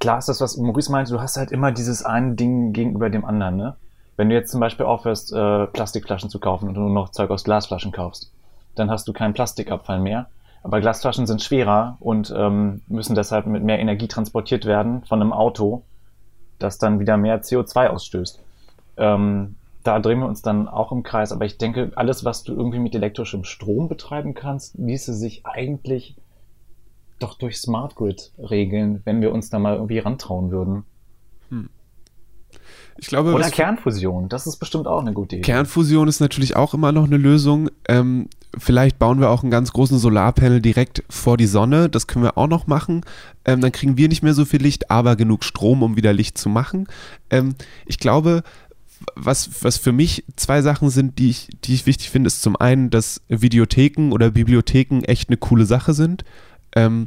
klar 0.00 0.18
ist 0.18 0.28
das, 0.28 0.40
was 0.40 0.56
Maurice 0.56 0.90
meinte, 0.90 1.12
du 1.12 1.20
hast 1.20 1.36
halt 1.36 1.52
immer 1.52 1.70
dieses 1.70 2.02
eine 2.02 2.34
Ding 2.34 2.72
gegenüber 2.72 3.10
dem 3.10 3.24
anderen, 3.24 3.56
ne? 3.56 3.76
Wenn 4.16 4.28
du 4.28 4.34
jetzt 4.34 4.50
zum 4.50 4.60
Beispiel 4.60 4.84
aufhörst, 4.84 5.32
äh, 5.32 5.66
Plastikflaschen 5.66 6.28
zu 6.28 6.40
kaufen 6.40 6.68
und 6.68 6.74
nur 6.74 6.90
noch 6.90 7.10
Zeug 7.10 7.30
aus 7.30 7.44
Glasflaschen 7.44 7.92
kaufst, 7.92 8.32
dann 8.74 8.90
hast 8.90 9.08
du 9.08 9.12
keinen 9.12 9.32
Plastikabfall 9.32 10.00
mehr. 10.00 10.26
Aber 10.62 10.80
Glasflaschen 10.80 11.26
sind 11.26 11.40
schwerer 11.40 11.96
und 12.00 12.32
ähm, 12.36 12.82
müssen 12.86 13.14
deshalb 13.14 13.46
mit 13.46 13.62
mehr 13.62 13.78
Energie 13.78 14.08
transportiert 14.08 14.66
werden 14.66 15.04
von 15.04 15.22
einem 15.22 15.32
Auto, 15.32 15.84
das 16.58 16.76
dann 16.76 17.00
wieder 17.00 17.16
mehr 17.16 17.42
CO2 17.42 17.88
ausstößt. 17.88 18.40
Ähm, 18.98 19.56
da 19.84 19.98
drehen 19.98 20.18
wir 20.18 20.26
uns 20.26 20.42
dann 20.42 20.68
auch 20.68 20.92
im 20.92 21.02
Kreis. 21.02 21.32
Aber 21.32 21.46
ich 21.46 21.56
denke, 21.56 21.92
alles, 21.94 22.24
was 22.24 22.42
du 22.42 22.52
irgendwie 22.52 22.78
mit 22.78 22.94
elektrischem 22.94 23.44
Strom 23.44 23.88
betreiben 23.88 24.34
kannst, 24.34 24.76
ließe 24.76 25.14
sich 25.14 25.46
eigentlich 25.46 26.16
doch 27.22 27.34
durch 27.38 27.58
Smart 27.58 27.94
Grid 27.94 28.32
regeln, 28.38 29.02
wenn 29.04 29.20
wir 29.20 29.32
uns 29.32 29.50
da 29.50 29.58
mal 29.58 29.74
irgendwie 29.74 29.98
rantrauen 29.98 30.50
würden. 30.50 30.84
Hm. 31.48 31.68
Ich 32.98 33.06
glaube, 33.06 33.32
Oder 33.32 33.50
Kernfusion, 33.50 34.28
das 34.28 34.46
ist 34.46 34.56
bestimmt 34.56 34.86
auch 34.86 35.00
eine 35.00 35.12
gute 35.12 35.36
Idee. 35.36 35.44
Kernfusion 35.44 36.06
ist 36.08 36.20
natürlich 36.20 36.56
auch 36.56 36.74
immer 36.74 36.92
noch 36.92 37.04
eine 37.04 37.16
Lösung. 37.16 37.70
Ähm, 37.88 38.28
vielleicht 38.58 38.98
bauen 38.98 39.20
wir 39.20 39.30
auch 39.30 39.42
einen 39.42 39.50
ganz 39.50 39.72
großen 39.72 39.98
Solarpanel 39.98 40.60
direkt 40.60 41.02
vor 41.08 41.36
die 41.36 41.46
Sonne. 41.46 41.88
Das 41.88 42.06
können 42.06 42.24
wir 42.24 42.36
auch 42.36 42.48
noch 42.48 42.66
machen. 42.66 43.02
Ähm, 43.46 43.62
dann 43.62 43.72
kriegen 43.72 43.96
wir 43.96 44.08
nicht 44.08 44.22
mehr 44.22 44.34
so 44.34 44.44
viel 44.44 44.60
Licht, 44.60 44.90
aber 44.90 45.16
genug 45.16 45.44
Strom, 45.44 45.82
um 45.82 45.96
wieder 45.96 46.12
Licht 46.12 46.36
zu 46.36 46.50
machen. 46.50 46.88
Ähm, 47.30 47.54
ich 47.86 47.98
glaube, 47.98 48.42
was, 49.14 49.64
was 49.64 49.78
für 49.78 49.92
mich 49.92 50.24
zwei 50.36 50.60
Sachen 50.60 50.90
sind, 50.90 51.18
die 51.18 51.30
ich, 51.30 51.48
die 51.64 51.74
ich 51.74 51.86
wichtig 51.86 52.10
finde, 52.10 52.26
ist 52.26 52.42
zum 52.42 52.56
einen, 52.56 52.90
dass 52.90 53.22
Videotheken 53.28 54.12
oder 54.12 54.30
Bibliotheken 54.30 55.02
echt 55.04 55.30
eine 55.30 55.38
coole 55.38 55.64
Sache 55.64 55.94
sind 55.94 56.24
ähm, 56.74 57.06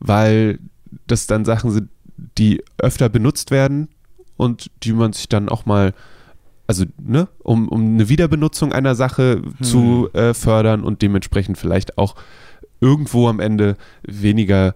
weil 0.00 0.58
das 1.06 1.26
dann 1.26 1.44
Sachen 1.44 1.70
sind, 1.70 1.88
die 2.38 2.62
öfter 2.78 3.08
benutzt 3.08 3.50
werden 3.50 3.88
und 4.36 4.70
die 4.82 4.92
man 4.92 5.12
sich 5.12 5.28
dann 5.28 5.48
auch 5.48 5.66
mal, 5.66 5.94
also 6.66 6.84
ne, 6.98 7.28
um, 7.38 7.68
um 7.68 7.94
eine 7.94 8.08
Wiederbenutzung 8.08 8.72
einer 8.72 8.94
Sache 8.94 9.42
hm. 9.42 9.64
zu 9.64 10.08
äh, 10.12 10.34
fördern 10.34 10.84
und 10.84 11.02
dementsprechend 11.02 11.58
vielleicht 11.58 11.98
auch 11.98 12.14
irgendwo 12.80 13.28
am 13.28 13.40
Ende 13.40 13.76
weniger 14.06 14.74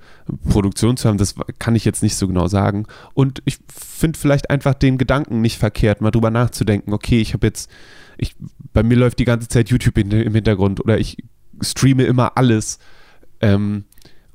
Produktion 0.48 0.96
zu 0.96 1.08
haben, 1.08 1.18
das 1.18 1.34
kann 1.58 1.76
ich 1.76 1.84
jetzt 1.84 2.02
nicht 2.02 2.16
so 2.16 2.26
genau 2.26 2.48
sagen. 2.48 2.86
Und 3.12 3.42
ich 3.44 3.58
finde 3.68 4.18
vielleicht 4.18 4.50
einfach 4.50 4.74
den 4.74 4.96
Gedanken 4.96 5.42
nicht 5.42 5.58
verkehrt, 5.58 6.00
mal 6.00 6.10
drüber 6.10 6.30
nachzudenken, 6.30 6.94
okay, 6.94 7.20
ich 7.20 7.34
habe 7.34 7.46
jetzt, 7.46 7.70
ich, 8.16 8.34
bei 8.72 8.82
mir 8.82 8.96
läuft 8.96 9.18
die 9.18 9.26
ganze 9.26 9.48
Zeit 9.48 9.68
YouTube 9.68 9.98
in, 9.98 10.10
im 10.10 10.34
Hintergrund 10.34 10.80
oder 10.80 10.98
ich 10.98 11.18
streame 11.60 12.04
immer 12.04 12.36
alles. 12.36 12.78
Ähm, 13.40 13.84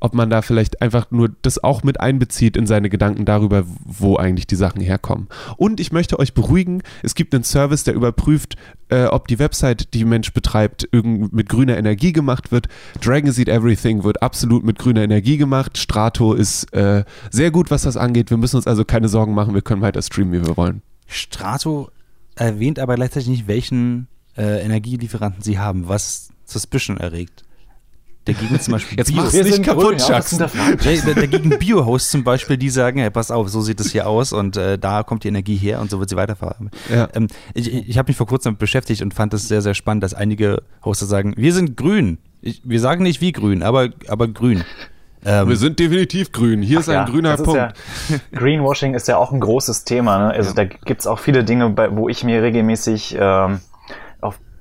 ob 0.03 0.13
man 0.13 0.29
da 0.29 0.41
vielleicht 0.41 0.81
einfach 0.81 1.11
nur 1.11 1.29
das 1.43 1.63
auch 1.63 1.81
mit 1.83 2.01
einbezieht 2.01 2.57
in 2.57 2.67
seine 2.67 2.89
Gedanken 2.89 3.23
darüber, 3.23 3.63
wo 3.85 4.17
eigentlich 4.17 4.45
die 4.45 4.57
Sachen 4.57 4.81
herkommen. 4.81 5.29
Und 5.55 5.79
ich 5.79 5.93
möchte 5.93 6.19
euch 6.19 6.33
beruhigen, 6.33 6.83
es 7.03 7.15
gibt 7.15 7.33
einen 7.33 7.45
Service, 7.45 7.85
der 7.85 7.93
überprüft, 7.93 8.57
äh, 8.89 9.05
ob 9.05 9.29
die 9.29 9.39
Website, 9.39 9.93
die 9.93 10.03
Mensch 10.03 10.33
betreibt, 10.33 10.89
mit 10.91 11.47
grüner 11.47 11.77
Energie 11.77 12.11
gemacht 12.11 12.51
wird. 12.51 12.67
Dragon 13.01 13.31
Seed 13.31 13.47
Everything 13.47 14.03
wird 14.03 14.21
absolut 14.21 14.65
mit 14.65 14.77
grüner 14.77 15.03
Energie 15.03 15.37
gemacht. 15.37 15.77
Strato 15.77 16.33
ist 16.33 16.73
äh, 16.73 17.05
sehr 17.31 17.51
gut, 17.51 17.71
was 17.71 17.83
das 17.83 17.95
angeht. 17.95 18.29
Wir 18.29 18.37
müssen 18.37 18.57
uns 18.57 18.67
also 18.67 18.83
keine 18.83 19.07
Sorgen 19.07 19.33
machen, 19.33 19.53
wir 19.53 19.61
können 19.61 19.81
weiter 19.81 20.01
streamen, 20.01 20.33
wie 20.33 20.45
wir 20.45 20.57
wollen. 20.57 20.81
Strato 21.07 21.89
erwähnt 22.35 22.77
aber 22.77 22.95
gleichzeitig 22.95 23.29
nicht, 23.29 23.47
welchen 23.47 24.09
äh, 24.35 24.61
Energielieferanten 24.65 25.41
sie 25.41 25.59
haben, 25.59 25.87
was 25.87 26.33
Suspicion 26.43 26.97
erregt. 26.97 27.45
Dagegen 28.25 28.59
zum 28.59 28.73
Beispiel 28.73 28.97
Jetzt 28.97 29.13
machst 29.13 29.33
du 29.33 29.43
nicht 29.43 29.63
kaputt, 29.63 30.01
Schatz. 30.01 30.37
dagegen 30.37 31.57
Biohosts 31.59 32.11
zum 32.11 32.23
Beispiel, 32.23 32.57
die 32.57 32.69
sagen, 32.69 32.99
hey, 32.99 33.09
pass 33.09 33.31
auf, 33.31 33.49
so 33.49 33.61
sieht 33.61 33.79
es 33.79 33.91
hier 33.91 34.07
aus 34.07 34.33
und 34.33 34.57
äh, 34.57 34.77
da 34.77 35.03
kommt 35.03 35.23
die 35.23 35.27
Energie 35.27 35.57
her 35.57 35.81
und 35.81 35.89
so 35.89 35.99
wird 35.99 36.09
sie 36.09 36.15
weiterfahren. 36.15 36.71
Ja. 36.93 37.09
Ähm, 37.13 37.27
ich 37.53 37.73
ich 37.73 37.97
habe 37.97 38.09
mich 38.09 38.17
vor 38.17 38.27
kurzem 38.27 38.53
damit 38.53 38.59
beschäftigt 38.59 39.01
und 39.01 39.13
fand 39.13 39.33
es 39.33 39.47
sehr, 39.47 39.61
sehr 39.61 39.73
spannend, 39.73 40.03
dass 40.03 40.13
einige 40.13 40.63
Hosts 40.83 41.07
sagen, 41.07 41.33
wir 41.37 41.53
sind 41.53 41.77
grün. 41.77 42.17
Ich, 42.41 42.61
wir 42.63 42.79
sagen 42.79 43.03
nicht 43.03 43.21
wie 43.21 43.31
grün, 43.31 43.63
aber, 43.63 43.89
aber 44.07 44.27
grün. 44.27 44.63
Ähm, 45.25 45.47
wir 45.47 45.55
sind 45.55 45.79
definitiv 45.79 46.31
grün. 46.31 46.61
Hier 46.61 46.79
ist 46.79 46.89
ein 46.89 46.95
ja, 46.95 47.05
grüner 47.05 47.37
Punkt. 47.37 47.55
Ja, 47.55 47.73
Greenwashing 48.33 48.93
ist 48.93 49.07
ja 49.07 49.17
auch 49.17 49.31
ein 49.31 49.39
großes 49.39 49.85
Thema. 49.85 50.17
Ne? 50.19 50.31
Also 50.31 50.53
da 50.53 50.65
gibt 50.65 51.01
es 51.01 51.07
auch 51.07 51.19
viele 51.19 51.43
Dinge, 51.43 51.69
bei, 51.69 51.95
wo 51.95 52.09
ich 52.09 52.23
mir 52.23 52.41
regelmäßig 52.41 53.17
ähm, 53.19 53.61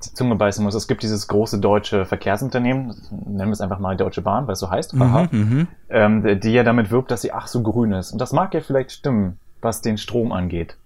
die 0.03 0.13
Zunge 0.13 0.35
beißen 0.35 0.63
muss. 0.63 0.75
Es 0.75 0.87
gibt 0.87 1.03
dieses 1.03 1.27
große 1.27 1.59
deutsche 1.59 2.05
Verkehrsunternehmen, 2.05 2.95
nennen 3.11 3.49
wir 3.49 3.53
es 3.53 3.61
einfach 3.61 3.79
mal 3.79 3.97
Deutsche 3.97 4.21
Bahn, 4.21 4.47
weil 4.47 4.53
es 4.53 4.59
so 4.59 4.69
heißt, 4.69 4.93
mhm, 4.93 5.27
mhm, 5.31 5.67
ähm, 5.89 6.39
die 6.39 6.51
ja 6.51 6.63
damit 6.63 6.91
wirbt, 6.91 7.11
dass 7.11 7.21
sie 7.21 7.31
ach 7.31 7.47
so 7.47 7.61
grün 7.61 7.91
ist. 7.91 8.11
Und 8.11 8.19
das 8.19 8.33
mag 8.33 8.53
ja 8.53 8.61
vielleicht 8.61 8.91
stimmen, 8.91 9.39
was 9.61 9.81
den 9.81 9.97
Strom 9.97 10.31
angeht. 10.31 10.77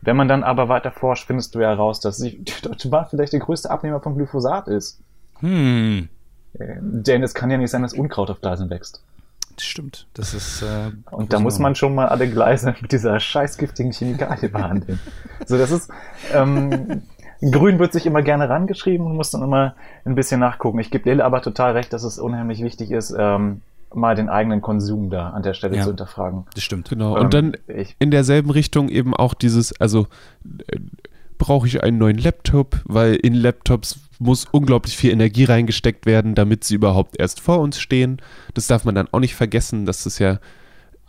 Wenn 0.00 0.16
man 0.16 0.28
dann 0.28 0.44
aber 0.44 0.68
weiter 0.68 0.90
forscht, 0.90 1.26
findest 1.26 1.54
du 1.54 1.60
ja 1.60 1.70
heraus, 1.70 2.00
dass 2.00 2.18
die 2.18 2.44
Deutsche 2.62 2.88
Bahn 2.88 3.06
vielleicht 3.10 3.32
der 3.32 3.40
größte 3.40 3.70
Abnehmer 3.70 4.00
von 4.00 4.14
Glyphosat 4.14 4.68
ist. 4.68 5.00
Hm. 5.40 6.08
Äh, 6.58 6.76
denn 6.80 7.22
es 7.22 7.34
kann 7.34 7.50
ja 7.50 7.58
nicht 7.58 7.70
sein, 7.70 7.82
dass 7.82 7.92
Unkraut 7.92 8.30
auf 8.30 8.40
Gleisen 8.40 8.70
wächst. 8.70 9.02
Das 9.58 9.66
stimmt. 9.66 10.06
Das 10.14 10.34
ist. 10.34 10.62
Äh, 10.62 10.92
und 11.10 11.32
da 11.32 11.40
muss 11.40 11.58
man 11.58 11.74
schon 11.74 11.92
mal 11.94 12.08
alle 12.08 12.30
Gleise 12.30 12.76
mit 12.80 12.92
dieser 12.92 13.18
scheißgiftigen 13.18 13.92
Chemikalie 13.92 14.48
behandeln. 14.48 15.00
so, 15.46 15.58
das 15.58 15.72
ist. 15.72 15.90
Ähm, 16.32 17.02
Grün 17.40 17.78
wird 17.78 17.92
sich 17.92 18.06
immer 18.06 18.22
gerne 18.22 18.48
rangeschrieben 18.48 19.06
und 19.06 19.16
muss 19.16 19.30
dann 19.30 19.42
immer 19.42 19.74
ein 20.04 20.14
bisschen 20.14 20.40
nachgucken. 20.40 20.78
Ich 20.78 20.90
gebe 20.90 21.08
Lele 21.08 21.24
aber 21.24 21.42
total 21.42 21.72
recht, 21.72 21.92
dass 21.92 22.02
es 22.02 22.18
unheimlich 22.18 22.62
wichtig 22.62 22.90
ist, 22.90 23.14
ähm, 23.16 23.62
mal 23.94 24.14
den 24.14 24.28
eigenen 24.28 24.60
Konsum 24.60 25.10
da 25.10 25.30
an 25.30 25.42
der 25.42 25.54
Stelle 25.54 25.76
ja, 25.76 25.82
zu 25.82 25.90
hinterfragen. 25.90 26.46
Das 26.54 26.64
stimmt. 26.64 26.88
Genau. 26.88 27.16
Ähm, 27.16 27.24
und 27.24 27.34
dann 27.34 27.56
in 27.98 28.10
derselben 28.10 28.50
Richtung 28.50 28.88
eben 28.88 29.14
auch 29.14 29.34
dieses, 29.34 29.78
also 29.80 30.06
äh, 30.68 30.78
brauche 31.38 31.66
ich 31.66 31.82
einen 31.82 31.98
neuen 31.98 32.18
Laptop, 32.18 32.80
weil 32.84 33.14
in 33.14 33.34
Laptops 33.34 34.00
muss 34.18 34.46
unglaublich 34.50 34.96
viel 34.96 35.12
Energie 35.12 35.44
reingesteckt 35.44 36.06
werden, 36.06 36.34
damit 36.34 36.64
sie 36.64 36.74
überhaupt 36.74 37.18
erst 37.18 37.40
vor 37.40 37.60
uns 37.60 37.78
stehen. 37.78 38.20
Das 38.54 38.66
darf 38.66 38.84
man 38.84 38.96
dann 38.96 39.08
auch 39.12 39.20
nicht 39.20 39.36
vergessen, 39.36 39.86
dass 39.86 40.04
das 40.04 40.18
ja. 40.18 40.38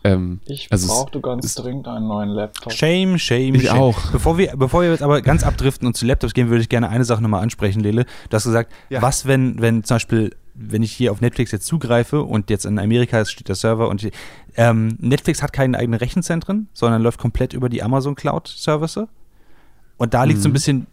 Ähm, 0.03 0.39
ich 0.45 0.71
also 0.71 0.87
brauchte 0.87 1.19
ganz 1.19 1.55
dringend 1.55 1.87
einen 1.87 2.07
neuen 2.07 2.29
Laptop. 2.29 2.71
Shame, 2.71 3.17
shame, 3.17 3.55
ich 3.55 3.67
shame. 3.67 3.79
auch. 3.79 4.11
Bevor 4.11 4.37
wir, 4.37 4.55
bevor 4.55 4.81
wir 4.81 4.91
jetzt 4.91 5.03
aber 5.03 5.21
ganz 5.21 5.43
abdriften 5.43 5.87
und 5.87 5.97
zu 5.97 6.05
Laptops 6.05 6.33
gehen, 6.33 6.49
würde 6.49 6.61
ich 6.61 6.69
gerne 6.69 6.89
eine 6.89 7.03
Sache 7.03 7.21
nochmal 7.21 7.43
ansprechen, 7.43 7.81
Lele. 7.81 8.05
Du 8.29 8.35
hast 8.35 8.45
gesagt, 8.45 8.71
ja. 8.89 9.01
was, 9.01 9.25
wenn, 9.25 9.61
wenn 9.61 9.83
zum 9.83 9.95
Beispiel, 9.95 10.35
wenn 10.55 10.83
ich 10.83 10.91
hier 10.91 11.11
auf 11.11 11.21
Netflix 11.21 11.51
jetzt 11.51 11.65
zugreife 11.65 12.23
und 12.23 12.49
jetzt 12.49 12.65
in 12.65 12.79
Amerika 12.79 13.25
steht 13.25 13.49
der 13.49 13.55
Server 13.55 13.89
und 13.89 14.07
ähm, 14.55 14.97
Netflix 14.99 15.43
hat 15.43 15.51
keine 15.51 15.77
eigenen 15.77 15.99
Rechenzentren, 15.99 16.69
sondern 16.73 17.01
läuft 17.01 17.19
komplett 17.19 17.53
über 17.53 17.67
die 17.67 17.83
Amazon 17.83 18.15
Cloud 18.15 18.47
Services. 18.47 19.07
Und 19.97 20.13
da 20.13 20.23
liegt 20.23 20.39
mhm. 20.39 20.43
so 20.43 20.49
ein 20.49 20.51
mhm. 20.51 20.53
bisschen 20.53 20.87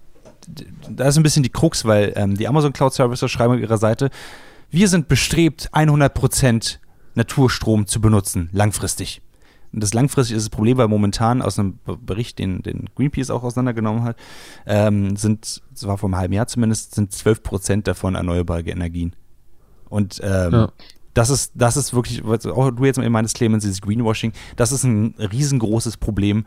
da 0.89 1.09
ist 1.09 1.17
ein 1.17 1.23
bisschen 1.23 1.43
die 1.43 1.51
Krux, 1.51 1.85
weil 1.85 2.13
ähm, 2.17 2.37
die 2.37 2.47
Amazon 2.47 2.73
Cloud 2.73 2.93
Services 2.93 3.31
schreiben 3.31 3.55
auf 3.55 3.61
ihrer 3.61 3.79
Seite, 3.79 4.11
wir 4.71 4.89
sind 4.89 5.09
bestrebt, 5.09 5.71
100% 5.73 6.79
Naturstrom 7.17 7.87
zu 7.87 8.01
benutzen, 8.01 8.49
langfristig. 8.53 9.21
Und 9.73 9.83
das 9.83 9.93
langfristig 9.93 10.37
ist 10.37 10.45
das 10.45 10.51
Problem, 10.51 10.79
weil 10.79 10.89
momentan 10.89 11.43
aus 11.43 11.59
einem 11.59 11.81
Bericht, 11.85 12.39
den, 12.39 12.63
den 12.63 12.87
Greenpeace 12.95 13.31
auch 13.31 13.43
auseinandergenommen 13.43 14.05
hat, 14.05 14.17
ähm, 14.65 15.17
sind, 15.17 15.63
das 15.73 15.87
war 15.87 15.99
vor 15.99 16.09
einem 16.09 16.17
halben 16.17 16.35
Jahr 16.35 16.47
zumindest, 16.47 16.95
sind 16.95 17.13
12% 17.13 17.83
davon 17.83 18.15
erneuerbare 18.15 18.63
Energien. 18.63 19.17
Und 19.89 20.21
ähm, 20.23 20.53
ja. 20.53 20.73
das 21.15 21.31
ist, 21.31 21.53
das 21.55 21.77
ist 21.77 21.93
wirklich, 21.93 22.25
auch 22.25 22.71
du 22.71 22.85
jetzt 22.85 22.97
mal 22.97 23.11
meines 23.11 23.35
Clemens, 23.35 23.65
dieses 23.65 23.81
Greenwashing, 23.83 24.33
das 24.55 24.71
ist 24.71 24.85
ein 24.85 25.15
riesengroßes 25.19 25.97
Problem, 25.97 26.47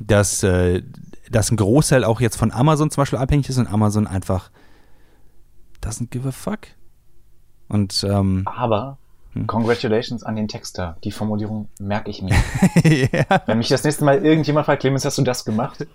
dass 0.00 0.42
äh, 0.42 0.82
dass 1.30 1.50
ein 1.50 1.56
Großteil 1.56 2.04
auch 2.04 2.20
jetzt 2.20 2.36
von 2.36 2.52
Amazon 2.52 2.90
zum 2.90 3.02
Beispiel 3.02 3.18
abhängig 3.18 3.48
ist 3.48 3.58
und 3.58 3.66
Amazon 3.66 4.06
einfach 4.06 4.50
doesn't 5.82 6.10
give 6.10 6.28
a 6.28 6.32
fuck. 6.32 6.60
Und, 7.68 8.04
ähm, 8.08 8.42
Aber? 8.46 8.98
Congratulations 9.46 10.22
an 10.22 10.36
den 10.36 10.48
Texter. 10.48 10.96
Die 11.04 11.10
Formulierung 11.10 11.68
merke 11.78 12.10
ich 12.10 12.22
mir. 12.22 12.34
ja. 12.84 13.42
Wenn 13.46 13.58
mich 13.58 13.68
das 13.68 13.84
nächste 13.84 14.04
Mal 14.04 14.24
irgendjemand 14.24 14.66
fragt, 14.66 14.80
Clemens, 14.80 15.04
hast 15.04 15.18
du 15.18 15.22
das 15.22 15.44
gemacht? 15.44 15.86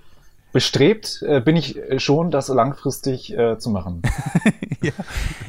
Bestrebt 0.51 1.23
äh, 1.27 1.41
bin 1.41 1.55
ich 1.55 1.79
schon, 1.97 2.31
das 2.31 2.47
langfristig 2.47 3.37
äh, 3.37 3.57
zu 3.59 3.69
machen. 3.69 4.01
ja. 4.81 4.91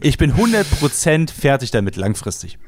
Ich 0.01 0.19
bin 0.19 0.35
100% 0.35 1.33
fertig 1.33 1.71
damit, 1.71 1.97
langfristig. 1.97 2.59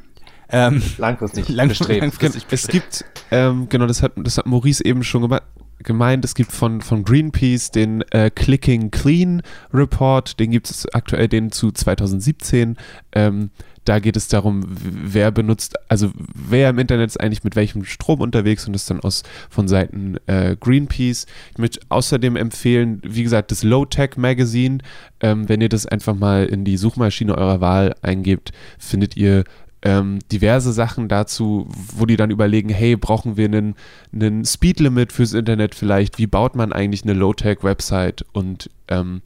Ähm, 0.49 0.83
langfristig, 0.99 1.49
langfristig 1.49 2.47
bestrebt. 2.47 2.53
Es 2.53 2.68
gibt, 2.68 3.05
ähm, 3.31 3.68
genau, 3.68 3.87
das 3.87 4.03
hat, 4.03 4.12
das 4.16 4.39
hat 4.39 4.47
Maurice 4.47 4.85
eben 4.85 5.03
schon 5.03 5.23
gemacht 5.23 5.45
gemeint, 5.83 6.25
es 6.25 6.35
gibt 6.35 6.53
von, 6.53 6.81
von 6.81 7.05
Greenpeace 7.05 7.70
den 7.70 8.03
äh, 8.11 8.31
Clicking 8.31 8.91
Clean 8.91 9.43
Report, 9.73 10.39
den 10.39 10.51
gibt 10.51 10.70
es 10.70 10.87
aktuell 10.95 11.29
den 11.29 11.53
zu 11.53 11.73
2017. 11.73 12.77
Ähm, 13.12 13.51
da 13.85 13.99
geht 13.99 14.16
es 14.16 14.28
darum, 14.28 14.64
wer 14.68 15.30
benutzt, 15.30 15.76
also 15.89 16.11
wer 16.35 16.70
im 16.70 16.78
Internet 16.78 17.09
ist 17.09 17.20
eigentlich 17.20 17.45
mit 17.45 17.57
welchem 17.57 17.85
Strom 17.85 18.20
unterwegs 18.20 18.66
und 18.66 18.72
das 18.74 18.87
dann 18.87 19.01
aus 19.01 19.22
von 19.51 19.66
Seiten 19.66 20.16
äh, 20.26 20.57
Greenpeace. 20.59 21.26
Ich 21.51 21.59
möchte 21.59 21.80
außerdem 21.89 22.37
empfehlen, 22.37 23.01
wie 23.05 23.22
gesagt, 23.22 23.51
das 23.51 23.62
Low-Tech 23.62 24.16
Magazine. 24.16 24.78
Ähm, 25.20 25.49
wenn 25.49 25.61
ihr 25.61 25.68
das 25.68 25.87
einfach 25.87 26.14
mal 26.14 26.47
in 26.47 26.64
die 26.64 26.76
Suchmaschine 26.76 27.37
eurer 27.37 27.61
Wahl 27.61 27.95
eingebt, 28.03 28.53
findet 28.78 29.16
ihr 29.16 29.45
ähm, 29.83 30.20
diverse 30.30 30.72
Sachen 30.72 31.09
dazu, 31.09 31.68
wo 31.97 32.07
die 32.07 32.16
dann 32.16 32.30
überlegen, 32.30 32.68
hey, 32.68 32.97
brauchen 32.97 33.37
wir 33.37 33.47
einen, 33.47 33.74
einen 34.12 34.45
Speed-Limit 34.45 35.12
fürs 35.12 35.33
Internet 35.33 35.74
vielleicht? 35.74 36.18
Wie 36.18 36.28
baut 36.28 36.55
man 36.55 36.72
eigentlich 36.72 37.03
eine 37.03 37.14
Low-Tech-Website? 37.14 38.24
Und 38.33 38.70
ähm, 38.89 39.22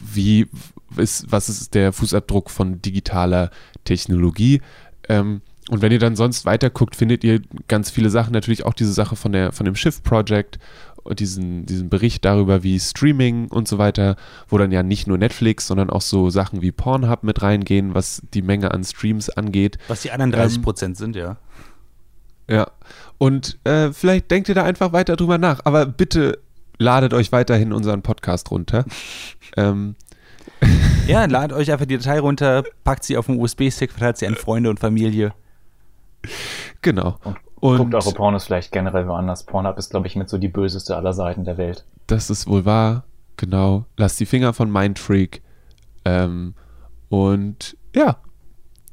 wie 0.00 0.46
ist, 0.96 1.30
was 1.30 1.48
ist 1.48 1.74
der 1.74 1.92
Fußabdruck 1.92 2.50
von 2.50 2.80
digitaler 2.82 3.50
Technologie? 3.84 4.60
Ähm, 5.08 5.42
und 5.68 5.82
wenn 5.82 5.90
ihr 5.90 5.98
dann 5.98 6.14
sonst 6.14 6.44
weiter 6.46 6.70
guckt, 6.70 6.94
findet 6.94 7.24
ihr 7.24 7.40
ganz 7.66 7.90
viele 7.90 8.10
Sachen, 8.10 8.32
natürlich 8.32 8.64
auch 8.64 8.74
diese 8.74 8.92
Sache 8.92 9.16
von, 9.16 9.32
der, 9.32 9.52
von 9.52 9.66
dem 9.66 9.74
Shift 9.74 10.04
Project 10.04 10.58
diesen, 11.14 11.66
diesen 11.66 11.88
Bericht 11.88 12.24
darüber, 12.24 12.62
wie 12.62 12.78
Streaming 12.80 13.48
und 13.48 13.68
so 13.68 13.78
weiter, 13.78 14.16
wo 14.48 14.58
dann 14.58 14.72
ja 14.72 14.82
nicht 14.82 15.06
nur 15.06 15.18
Netflix, 15.18 15.66
sondern 15.66 15.90
auch 15.90 16.02
so 16.02 16.30
Sachen 16.30 16.62
wie 16.62 16.72
Pornhub 16.72 17.22
mit 17.22 17.42
reingehen, 17.42 17.94
was 17.94 18.22
die 18.34 18.42
Menge 18.42 18.72
an 18.72 18.84
Streams 18.84 19.30
angeht. 19.30 19.78
Was 19.88 20.02
die 20.02 20.10
anderen 20.10 20.32
30 20.32 20.56
ähm, 20.58 20.62
Prozent 20.62 20.96
sind, 20.96 21.16
ja. 21.16 21.36
Ja. 22.48 22.70
Und 23.18 23.58
äh, 23.64 23.92
vielleicht 23.92 24.30
denkt 24.30 24.48
ihr 24.48 24.54
da 24.54 24.64
einfach 24.64 24.92
weiter 24.92 25.16
drüber 25.16 25.38
nach. 25.38 25.60
Aber 25.64 25.86
bitte 25.86 26.38
ladet 26.78 27.14
euch 27.14 27.32
weiterhin 27.32 27.72
unseren 27.72 28.02
Podcast 28.02 28.50
runter. 28.50 28.84
ähm, 29.56 29.96
ja, 31.06 31.24
ladet 31.26 31.56
euch 31.56 31.70
einfach 31.70 31.86
die 31.86 31.98
Datei 31.98 32.20
runter, 32.20 32.64
packt 32.84 33.04
sie 33.04 33.16
auf 33.16 33.26
den 33.26 33.38
USB-Stick, 33.38 33.92
verteilt 33.92 34.16
sie 34.18 34.26
an 34.26 34.34
Freunde 34.34 34.70
und 34.70 34.80
Familie. 34.80 35.32
Genau. 36.82 37.18
Und 37.60 37.78
Guckt 37.78 37.94
eure 37.94 38.12
Pornos 38.12 38.44
vielleicht 38.44 38.72
generell 38.72 39.08
woanders. 39.08 39.44
Pornhub 39.44 39.78
ist, 39.78 39.90
glaube 39.90 40.06
ich, 40.06 40.16
mit 40.16 40.28
so 40.28 40.38
die 40.38 40.48
böseste 40.48 40.96
aller 40.96 41.12
Seiten 41.12 41.44
der 41.44 41.56
Welt. 41.56 41.84
Das 42.06 42.30
ist 42.30 42.46
wohl 42.46 42.64
wahr, 42.64 43.04
genau. 43.36 43.86
Lasst 43.96 44.20
die 44.20 44.26
Finger 44.26 44.52
von 44.52 44.70
Mindfreak. 44.70 45.42
Ähm, 46.04 46.54
und 47.08 47.76
ja, 47.94 48.18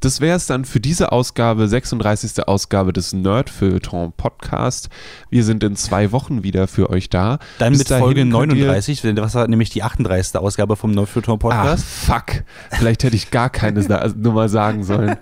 das 0.03 0.19
wäre 0.19 0.35
es 0.35 0.47
dann 0.47 0.65
für 0.65 0.81
diese 0.81 1.13
Ausgabe, 1.13 1.65
36. 1.65 2.45
Ausgabe 2.45 2.91
des 2.91 3.13
Nerdfeuilleton 3.13 4.11
Podcast. 4.11 4.89
Wir 5.29 5.45
sind 5.45 5.63
in 5.63 5.77
zwei 5.77 6.11
Wochen 6.11 6.43
wieder 6.43 6.67
für 6.67 6.89
euch 6.89 7.09
da. 7.09 7.39
Dann 7.57 7.71
Bis 7.71 7.79
mit 7.79 7.87
Folge 7.87 8.25
39, 8.25 9.01
was 9.17 9.35
war 9.35 9.47
nämlich 9.47 9.69
die 9.69 9.81
38. 9.81 10.35
Ausgabe 10.35 10.75
vom 10.75 10.91
Nerdfeuilleton 10.91 11.39
Podcast. 11.39 11.85
Ah, 12.09 12.15
fuck. 12.15 12.43
Vielleicht 12.71 13.03
hätte 13.05 13.15
ich 13.15 13.31
gar 13.31 13.49
keine 13.49 13.81
Nummer 14.17 14.49
sagen 14.49 14.83
sollen. 14.83 15.15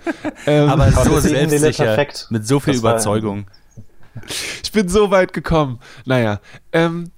ähm, 0.48 0.70
Aber 0.70 0.92
so 0.92 1.20
selbstsicher, 1.20 1.84
perfekt. 1.84 2.28
mit 2.32 2.48
so 2.48 2.60
viel 2.60 2.74
das 2.74 2.82
Überzeugung. 2.82 3.46
Ich 4.64 4.72
bin 4.72 4.90
so 4.90 5.12
weit 5.12 5.32
gekommen. 5.32 5.80
Naja, 6.06 6.40
ähm, 6.72 7.12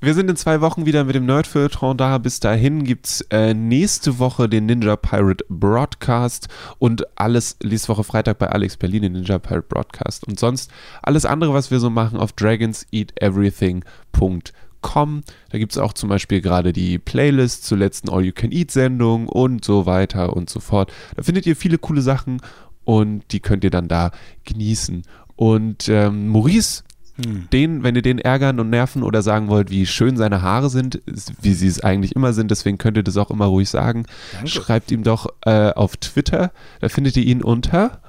wir 0.00 0.14
sind 0.14 0.30
in 0.30 0.36
zwei 0.36 0.60
Wochen 0.60 0.86
wieder 0.86 1.02
mit 1.02 1.16
dem 1.16 1.26
Nerdfiltron 1.26 1.96
da. 1.96 2.18
Bis 2.18 2.38
dahin 2.38 2.84
gibt's 2.84 3.22
äh, 3.30 3.52
nächste 3.52 4.20
Woche 4.20 4.48
den 4.48 4.66
Ninja 4.66 4.94
Pirate 4.96 5.44
Broadcast 5.48 6.46
und 6.78 7.04
alles 7.18 7.56
nächste 7.64 7.88
Woche 7.88 8.04
Freitag 8.04 8.38
bei 8.38 8.48
Alex 8.48 8.76
Berlin 8.76 9.02
den 9.02 9.14
Ninja 9.14 9.40
Pirate 9.40 9.66
Broadcast. 9.68 10.28
Und 10.28 10.38
sonst 10.38 10.70
alles 11.02 11.26
andere, 11.26 11.52
was 11.52 11.72
wir 11.72 11.80
so 11.80 11.90
machen 11.90 12.20
auf 12.20 12.32
dragonseateverything.com. 12.32 15.22
Da 15.50 15.58
gibt 15.58 15.72
es 15.72 15.78
auch 15.78 15.92
zum 15.92 16.08
Beispiel 16.08 16.40
gerade 16.40 16.72
die 16.72 17.00
Playlist 17.00 17.64
zur 17.64 17.78
letzten 17.78 18.08
All-You-Can-Eat-Sendung 18.08 19.26
und 19.26 19.64
so 19.64 19.86
weiter 19.86 20.36
und 20.36 20.48
so 20.48 20.60
fort. 20.60 20.92
Da 21.16 21.24
findet 21.24 21.44
ihr 21.46 21.56
viele 21.56 21.78
coole 21.78 22.02
Sachen 22.02 22.40
und 22.84 23.24
die 23.32 23.40
könnt 23.40 23.64
ihr 23.64 23.70
dann 23.70 23.88
da 23.88 24.12
genießen. 24.44 25.02
Und 25.34 25.88
ähm, 25.88 26.28
Maurice 26.28 26.84
hm. 27.24 27.48
den, 27.52 27.82
wenn 27.82 27.96
ihr 27.96 28.02
den 28.02 28.18
ärgern 28.18 28.60
und 28.60 28.70
nerven 28.70 29.02
oder 29.02 29.22
sagen 29.22 29.48
wollt, 29.48 29.70
wie 29.70 29.86
schön 29.86 30.16
seine 30.16 30.42
Haare 30.42 30.70
sind, 30.70 31.00
wie 31.40 31.54
sie 31.54 31.66
es 31.66 31.80
eigentlich 31.82 32.14
immer 32.14 32.32
sind, 32.32 32.50
deswegen 32.50 32.78
könnt 32.78 32.96
ihr 32.96 33.02
das 33.02 33.16
auch 33.16 33.30
immer 33.30 33.46
ruhig 33.46 33.68
sagen, 33.68 34.06
Danke. 34.32 34.48
schreibt 34.48 34.90
ihm 34.90 35.02
doch 35.02 35.28
äh, 35.44 35.70
auf 35.72 35.96
Twitter, 35.96 36.52
da 36.80 36.88
findet 36.88 37.16
ihr 37.16 37.24
ihn 37.24 37.42
unter 37.42 38.00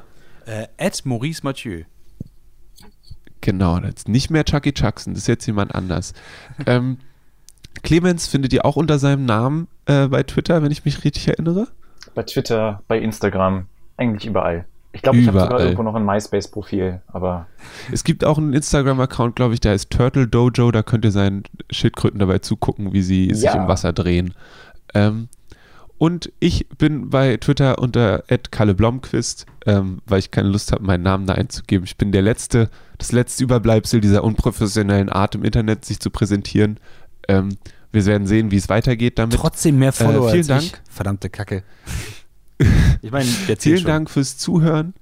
äh, 0.45 0.68
Maurice 1.03 1.41
Mathieu. 1.44 1.84
Genau, 3.41 3.80
das 3.80 3.94
ist 3.95 4.10
nicht 4.10 4.30
mehr 4.30 4.44
Chucky 4.44 4.73
Chuckson, 4.73 5.14
das 5.14 5.23
ist 5.23 5.27
jetzt 5.27 5.45
jemand 5.45 5.73
anders. 5.73 6.14
ähm, 6.65 6.98
Clemens 7.84 8.27
findet 8.27 8.53
ihr 8.53 8.65
auch 8.65 8.76
unter 8.76 8.99
seinem 8.99 9.26
Namen 9.26 9.68
äh, 9.86 10.07
bei 10.07 10.23
Twitter, 10.23 10.61
wenn 10.61 10.72
ich 10.72 10.86
mich 10.86 11.03
richtig 11.03 11.27
erinnere? 11.27 11.68
Bei 12.15 12.23
Twitter, 12.23 12.84
bei 12.88 12.99
Instagram, 12.99 13.68
eigentlich 13.98 14.26
überall. 14.26 14.65
Ich 14.91 15.03
glaube, 15.03 15.20
ich 15.20 15.28
habe 15.28 15.40
sogar 15.40 15.60
irgendwo 15.60 15.84
noch 15.84 15.94
ein 15.94 16.03
MySpace-Profil, 16.03 17.02
aber. 17.07 17.45
Es 17.91 18.03
gibt 18.03 18.26
auch 18.26 18.40
einen 18.40 18.53
Instagram-Account, 18.53 19.36
glaube 19.36 19.53
ich, 19.53 19.60
der 19.60 19.76
ist 19.76 19.91
Turtle 19.91 20.28
Dojo, 20.28 20.72
da 20.72 20.82
könnt 20.82 21.06
ihr 21.06 21.11
seinen 21.11 21.44
Schildkröten 21.70 22.20
dabei 22.20 22.40
zugucken, 22.40 22.91
wie 22.91 23.03
sie 23.03 23.28
ja. 23.30 23.36
sich 23.36 23.53
im 23.53 23.68
Wasser 23.68 23.94
drehen. 23.94 24.34
Ähm, 24.95 25.30
und 25.99 26.32
ich 26.40 26.68
bin 26.70 27.10
bei 27.10 27.38
Twitter 27.38 27.78
unter 27.78 28.24
Kalle 28.52 28.74
Blomquist, 28.74 29.45
ähm, 29.66 29.99
weil 30.07 30.20
ich 30.20 30.32
keine 30.32 30.48
Lust 30.48 30.72
habe, 30.72 30.84
meinen 30.84 31.03
Namen 31.03 31.28
da 31.28 31.34
einzugeben. 31.34 31.84
Ich 31.84 31.98
bin 31.98 32.11
der 32.11 32.22
letzte, 32.22 32.70
das 32.98 33.11
letzte 33.11 33.44
Überbleibsel 33.44 33.99
dieser 33.99 34.24
unprofessionellen 34.24 35.10
Art 35.10 35.36
im 35.36 35.44
Internet, 35.44 35.86
sich 35.86 35.99
zu 35.99 36.10
präsentieren. 36.10 36.80
Ähm, 37.28 37.49
wir 37.91 38.06
werden 38.06 38.28
sehen, 38.28 38.49
wie 38.49 38.56
es 38.56 38.70
weitergeht 38.70 39.20
damit. 39.20 39.36
Trotzdem 39.36 39.78
mehr 39.78 39.91
Follower 39.91 40.30
äh, 40.30 40.32
vielen 40.32 40.48
Dank. 40.48 40.64
Ich. 40.64 40.74
Verdammte 40.90 41.30
Kacke. 41.30 41.64
Ich 43.02 43.11
meine, 43.11 43.26
vielen 43.26 43.77
schon. 43.77 43.88
Dank 43.88 44.10
fürs 44.10 44.38
Zuhören. 44.38 44.94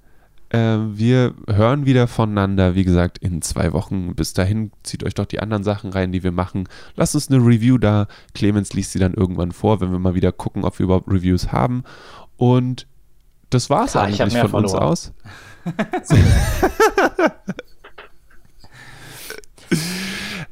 Äh, 0.49 0.77
wir 0.93 1.33
hören 1.47 1.85
wieder 1.85 2.07
voneinander, 2.07 2.75
wie 2.75 2.85
gesagt, 2.85 3.17
in 3.17 3.41
zwei 3.41 3.73
Wochen. 3.73 4.15
Bis 4.15 4.33
dahin 4.33 4.71
zieht 4.83 5.03
euch 5.03 5.15
doch 5.15 5.25
die 5.25 5.39
anderen 5.39 5.63
Sachen 5.63 5.91
rein, 5.91 6.11
die 6.11 6.23
wir 6.23 6.31
machen. 6.31 6.69
Lasst 6.95 7.15
uns 7.15 7.29
eine 7.29 7.39
Review 7.39 7.77
da. 7.77 8.07
Clemens 8.33 8.73
liest 8.73 8.91
sie 8.91 8.99
dann 8.99 9.13
irgendwann 9.13 9.51
vor, 9.51 9.81
wenn 9.81 9.91
wir 9.91 9.99
mal 9.99 10.15
wieder 10.15 10.31
gucken, 10.31 10.63
ob 10.63 10.77
wir 10.79 10.85
überhaupt 10.85 11.11
Reviews 11.11 11.51
haben. 11.51 11.83
Und 12.37 12.87
das 13.49 13.69
war's 13.69 13.91
Klar, 13.91 14.05
eigentlich 14.05 14.19
von 14.37 14.49
verloren. 14.49 14.63
uns 14.63 14.73
aus. 14.73 15.13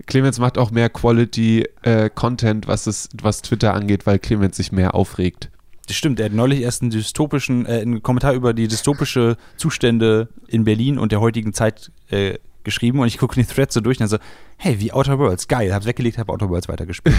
Clemens 0.07 0.39
macht 0.39 0.57
auch 0.57 0.71
mehr 0.71 0.89
Quality 0.89 1.67
äh, 1.83 2.09
Content, 2.09 2.67
was, 2.67 2.87
es, 2.87 3.09
was 3.21 3.41
Twitter 3.41 3.73
angeht, 3.73 4.05
weil 4.05 4.19
Clemens 4.19 4.57
sich 4.57 4.71
mehr 4.71 4.93
aufregt. 4.95 5.49
Das 5.87 5.95
stimmt, 5.95 6.19
er 6.19 6.25
hat 6.25 6.33
neulich 6.33 6.61
erst 6.61 6.81
einen 6.81 6.91
dystopischen, 6.91 7.65
äh, 7.65 7.81
einen 7.81 8.01
Kommentar 8.01 8.33
über 8.33 8.53
die 8.53 8.67
dystopische 8.67 9.37
Zustände 9.57 10.29
in 10.47 10.63
Berlin 10.63 10.97
und 10.97 11.11
der 11.11 11.21
heutigen 11.21 11.53
Zeit 11.53 11.91
äh, 12.09 12.39
geschrieben 12.63 12.99
und 12.99 13.07
ich 13.07 13.17
gucke 13.17 13.35
den 13.35 13.47
Thread 13.47 13.71
so 13.71 13.79
durch 13.79 13.97
und 13.97 14.01
dann 14.01 14.09
so, 14.09 14.17
hey, 14.57 14.79
wie 14.79 14.91
Outer 14.91 15.19
Worlds, 15.19 15.47
geil, 15.47 15.73
hab's 15.73 15.85
weggelegt, 15.85 16.17
hab 16.17 16.29
Outer 16.29 16.49
Worlds 16.49 16.67
weitergespielt. 16.67 17.15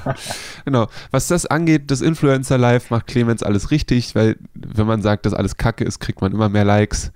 genau, 0.64 0.88
was 1.10 1.28
das 1.28 1.46
angeht, 1.46 1.90
das 1.90 2.02
Influencer 2.02 2.58
Live 2.58 2.90
macht 2.90 3.06
Clemens 3.06 3.42
alles 3.42 3.70
richtig, 3.70 4.14
weil 4.14 4.36
wenn 4.54 4.86
man 4.86 5.00
sagt, 5.00 5.24
dass 5.24 5.32
alles 5.32 5.56
Kacke 5.56 5.84
ist, 5.84 6.00
kriegt 6.00 6.20
man 6.20 6.32
immer 6.32 6.48
mehr 6.48 6.64
Likes. 6.64 7.12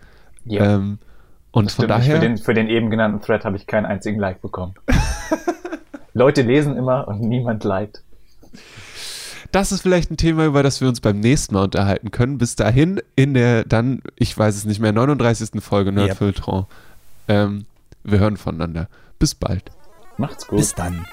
Ja. 0.47 0.77
Ähm, 0.77 0.99
und 1.51 1.71
von 1.71 1.87
daher. 1.87 2.17
Für 2.17 2.21
den, 2.21 2.39
für 2.39 2.55
den 2.55 2.69
eben 2.69 2.91
genannten 2.91 3.21
Thread 3.21 3.45
habe 3.45 3.57
ich 3.57 3.67
keinen 3.67 3.87
einzigen 3.87 4.19
Like 4.19 4.41
bekommen. 4.41 4.75
Leute 6.15 6.43
lesen 6.43 6.77
immer 6.77 7.09
und 7.09 7.21
niemand 7.21 7.65
liked 7.65 8.03
das 9.55 9.71
ist 9.71 9.83
vielleicht 9.83 10.11
ein 10.11 10.17
Thema, 10.17 10.47
über 10.47 10.63
das 10.63 10.81
wir 10.81 10.89
uns 10.89 11.01
beim 11.01 11.21
nächsten 11.21 11.55
Mal 11.55 11.63
unterhalten 11.65 12.11
können. 12.11 12.39
Bis 12.39 12.57
dahin 12.57 13.01
in 13.15 13.35
der 13.35 13.65
dann, 13.65 14.03
ich 14.17 14.37
weiß 14.37 14.57
es 14.57 14.65
nicht 14.65 14.81
mehr, 14.81 14.93
39. 14.93 15.63
Folge 15.63 15.93
Nerdfiltron. 15.93 16.61
Yep. 16.61 16.67
Ähm, 17.29 17.67
wir 18.03 18.19
hören 18.19 18.37
voneinander. 18.37 18.89
Bis 19.19 19.35
bald. 19.35 19.71
Macht's 20.19 20.49
gut. 20.49 20.59
Bis 20.59 20.75
dann. 20.75 21.07